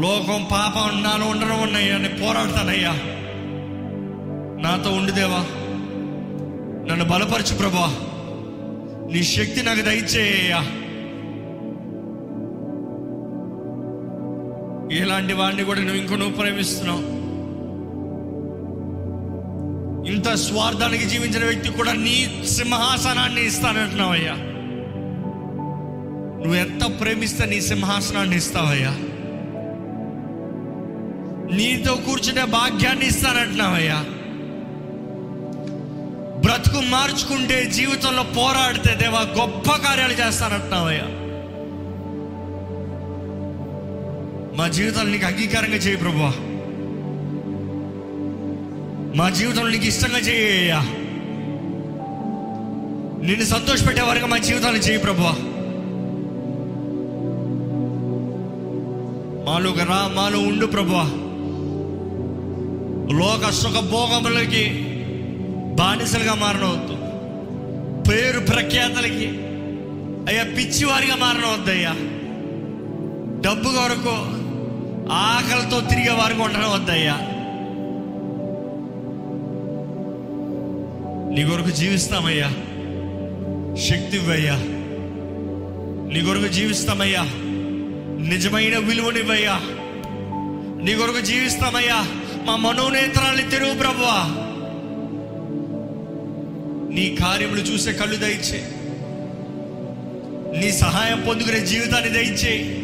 లోకం 0.01 0.47
పాపం 0.53 1.03
నాలో 1.03 1.27
ఉండడం 1.27 1.63
ఉన్నాయ్యా 1.63 1.99
నేను 1.99 2.19
పోరాడతానయ్యా. 2.19 2.93
నాతో 4.61 4.91
ఉండిదేవా 4.91 5.45
నన్ను 6.89 7.05
బలపరచు 7.05 7.57
ప్రభా 7.57 7.89
నీ 9.13 9.23
శక్తి 9.23 9.63
నాకు 9.63 9.81
దయచేయ్యా 9.81 10.61
ఇలాంటి 14.97 15.33
వాడిని 15.33 15.65
కూడా 15.65 15.81
నువ్వు 15.81 15.97
ఇంకో 15.97 16.17
నువ్వు 16.17 16.37
ప్రేమిస్తున్నావు. 16.37 17.16
సొంత 20.27 20.35
స్వార్థానికి 20.35 21.05
జీవించిన 21.05 21.45
వ్యక్తి 21.45 21.69
కూడా 21.69 21.93
నీ 21.93 22.45
సింహాసనాన్ని 22.47 23.47
ఇస్తానంటున్నావయ్యా. 23.47 24.33
నువ్వు 26.43 26.55
ఎంత 26.55 27.01
ప్రేమిస్తే 27.01 27.47
నీ 27.47 27.61
సింహాసనాన్ని 27.61 28.37
ఇస్తావయ్యా. 28.37 28.91
నీతో 31.57 31.95
కూర్చునే 31.95 32.45
భాగ్యాన్ని 32.45 33.07
ఇస్తానంటున్నావయ్యా. 33.07 34.05
బ్రతుకు 36.41 36.81
మార్చుకుంటే 36.81 37.65
జీవితంలో 37.65 38.23
పోరాడితే 38.23 38.95
దేవా 38.95 39.21
గొప్ప 39.21 39.71
కార్యాలు 39.71 40.13
చేస్తానంటున్నావయ్యా. 40.13 41.05
మా 44.57 44.69
జీవితాలు 44.69 45.11
నీకు 45.11 45.27
అంగీకారంగా 45.27 45.77
చేయి 45.77 45.97
ప్రభువా. 45.97 46.33
మా 49.17 49.31
జీవితంలో 49.31 49.71
నీకు 49.71 49.85
ఇష్టంగా 49.85 50.19
చేయ్యా 50.19 50.81
నిన్ను 53.25 53.45
సంతోషపెట్టే 53.45 54.03
వరకు 54.03 54.27
మా 54.27 54.39
జీవితాన్ని 54.39 54.81
చేయి 54.81 54.99
ప్రభా 54.99 55.35
మాలో 59.51 59.73
రా 59.73 60.11
మాలో 60.15 60.39
ఉండు 60.39 60.67
ప్రభా 60.67 61.05
లోక 63.17 63.51
సుఖ 63.51 63.81
భోగములకి 63.81 64.65
బానిసలుగా 65.75 66.35
మారనవద్దు. 66.35 66.93
పేరు 68.11 68.41
ప్రఖ్యాతలకి 68.41 69.29
అయ్యా 70.29 70.43
పిచ్చివారిగా 70.43 71.17
మారనవద్దయ్యా 71.17 71.93
డబ్బు 73.41 73.69
కొరకు 73.69 74.17
ఆకలితో 75.13 75.81
తిరిగే 75.81 76.11
వారికి 76.11 76.43
ఉండడం 76.43 76.71
వద్దయ్యా 76.71 77.26
నీ 81.37 81.45
కొరకు 81.45 81.71
జీవిస్తామయ్యా. 81.71 82.49
శక్తి 83.89 84.17
ఇవ్వయ్యా. 84.17 84.55
నీ 86.13 86.23
కొరకు 86.23 86.49
జీవిస్తామయ్యా. 86.49 87.23
నిజమైన 88.29 88.79
విలువనివ్వయ్యా. 88.79 89.61
నీ 90.83 90.95
కొరకు 90.95 91.21
జీవిస్తామయ్యా. 91.21 92.09
మా 92.45 92.57
మనోనేత్రాన్ని 92.57 93.43
తెరువు 93.43 93.75
ప్రభువా. 93.75 94.23
నీ 96.95 97.17
కార్యములు 97.21 97.61
చూసే 97.61 97.93
కళ్ళు 97.93 98.17
దయచే. 98.17 98.69
నీ 100.61 100.73
సహాయం 100.73 101.25
పొందుకునే 101.29 101.61
జీవితాన్ని 101.61 102.11
దయచే. 102.11 102.77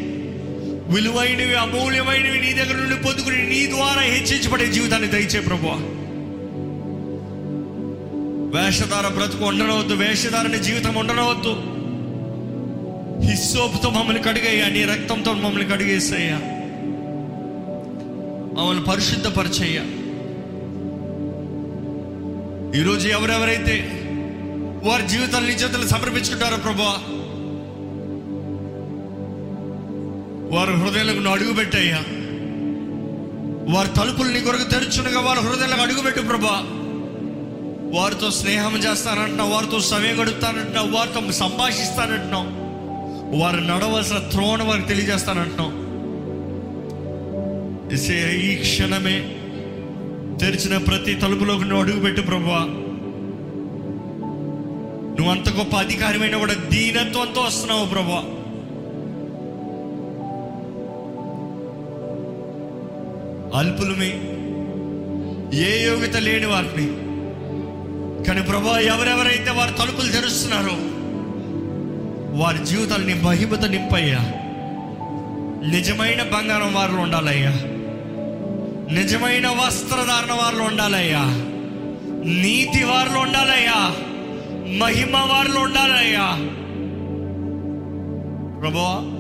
విలువైనవి 0.95 1.55
అమూల్యమైనవి 1.55 2.41
నీ 2.41 2.53
దగ్గర 2.53 2.77
నుండి 2.77 2.95
పొందుకుని 2.95 3.51
నీ 3.51 3.67
ద్వారా 3.67 4.03
హెచ్చించబడే 4.03 4.67
జీవితాన్ని 4.67 5.09
దయచే 5.09 5.41
ప్రభువా. 5.41 5.92
వేషధార 8.53 9.07
బ్రతుకు 9.07 9.45
ఉండనవద్దు 9.45 9.95
వేషధారని 9.95 10.59
జీవితం 10.59 10.95
ఉండనవద్దు. 10.95 11.53
హిస్సోపుతో 13.31 13.91
మమ్మల్ని 13.91 14.23
కడిగేయ్యా 14.23 14.69
నీ 14.69 14.85
రక్తంతో 14.85 15.33
మమ్మల్ని 15.33 15.65
కడిగేసేయ్యా. 15.65 16.37
మమ్మల్ని 18.59 18.85
పరిశుద్ధపరచయ్యా. 18.85 19.83
ఈరోజు 22.81 23.09
ఎవరెవరైతే 23.09 23.99
వారి 24.85 25.09
జీవితాలు 25.09 25.47
నీ 25.47 25.53
చేతులు 25.53 25.87
సమర్పించుకుంటారో 25.87 26.57
ప్రభా 26.57 26.99
వారి 30.57 30.73
హృదయాలకు 30.73 31.17
నువ్వు 31.17 31.33
అడుగు 31.33 31.53
పెట్టయ్యా 31.53 32.05
వారి 33.75 33.89
తలుపులు 33.89 34.33
నీ 34.33 34.41
కొరకు 34.41 34.71
తెరుచుండగా 34.71 35.21
వారి 35.21 35.41
హృదయాలకు 35.41 35.81
అడుగుపెట్టు 35.81 36.21
ప్రభా. 36.21 36.82
వారితో 37.93 38.31
స్నేహం 38.31 38.77
చేస్తానంటున్నావు 38.77 39.51
వారితో 39.51 39.81
సమయం 39.81 40.23
గడుపుతానంటున్నావు 40.23 40.91
వారితో 40.91 41.33
సంభాషిస్తానంటున్నావు. 41.33 42.63
వారు 43.41 43.57
నడవలసిన 43.57 44.19
త్రోణ 44.19 44.63
వారికి 44.63 44.89
తెలియజేస్తానంటున్నావు. 44.89 45.83
ఈ 48.37 48.57
క్షణమే 48.57 49.37
తెరిచిన 50.41 50.77
ప్రతి 50.77 51.15
తలుపులోకి 51.15 51.65
నువ్వు 51.65 51.81
అడుగుపెట్టు 51.81 52.23
ప్రభువా. 52.23 52.61
నువ్వు 55.17 55.31
అంత 55.31 55.49
గొప్ప 55.49 55.77
అధికారమైన 55.77 56.37
కూడా 56.37 56.55
దీనత్వంతో 56.55 57.41
వస్తున్నావు 57.41 57.87
ప్రభువా. 57.87 58.23
అల్పులమే 63.59 64.13
ఏ 65.59 65.87
యోగ్యత 65.87 66.17
లేని 66.17 66.47
వారిని 66.47 67.12
కానీ 68.27 68.43
ప్రభా 68.43 68.79
ఎవరెవరైతే 68.79 69.51
వారు 69.51 69.73
తలుపులు 69.73 70.13
తెరుస్తున్నారో 70.13 71.03
వారి 72.43 72.65
జీవితాలని 72.67 73.15
మహిమత 73.15 73.65
నింపయ్యా. 73.65 74.19
నిజమైన 75.71 76.23
బంగారం 76.23 76.75
వారిలో 76.75 76.99
ఉండాలయ్యా. 76.99 77.51
నిజమైన 78.95 79.49
వస్త్రధారణ 79.49 80.33
వారిలో 80.43 80.65
ఉండాలయ్యా. 80.65 81.21
నీతి 82.25 82.85
వారిలో 82.85 83.21
ఉండాలయ్యా. 83.21 83.95
మహిమ 84.79 85.17
వారిలో 85.17 85.61
ఉండాలయ్యా. 85.61 86.53
ప్రభా 88.61 89.19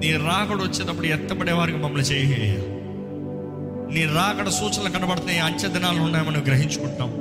నీ 0.00 0.12
రాకడ 0.12 0.62
వచ్చేటప్పుడు 0.62 1.06
ఎత్తపడే 1.06 1.52
వారికి 1.52 1.78
మమ్మల్ని 1.78 2.08
చేయ 2.08 2.54
నీ 3.94 4.04
రాకడ 4.14 4.48
సూచనలు 4.48 4.90
కనబడుతున్నాయి 4.90 5.38
అంచె 5.38 5.68
దినాలు 5.68 6.00
ఉన్నాయని 6.00 6.38
గ్రహించుకుంటాం 6.38 7.19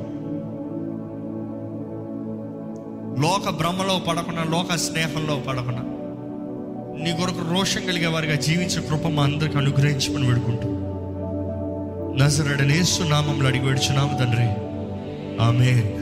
లోక 3.21 3.49
భ్రమలో 3.49 3.99
పడకుండా 3.99 4.43
లోక 4.43 4.75
స్నేహంలో 4.75 5.35
పడకుండా 5.35 5.81
నీ 7.03 7.11
కొరకు 7.11 7.53
రోషం 7.53 7.85
కలిగే 7.85 8.07
వారిగా 8.07 8.35
జీవించే 8.35 8.87
కృప 8.87 9.07
మా 9.07 9.23
అందరికి 9.23 9.57
అనుగ్రహించమని 9.57 10.27
వేడుకుంటూ. 10.27 10.69
నజరడనేసు 12.23 13.03
నామంలో 13.03 13.47
అడిగి 13.47 13.65
వేడుచున్నాము 13.65 14.17
తండ్రి. 14.17 14.47
ఆమె 15.43 15.98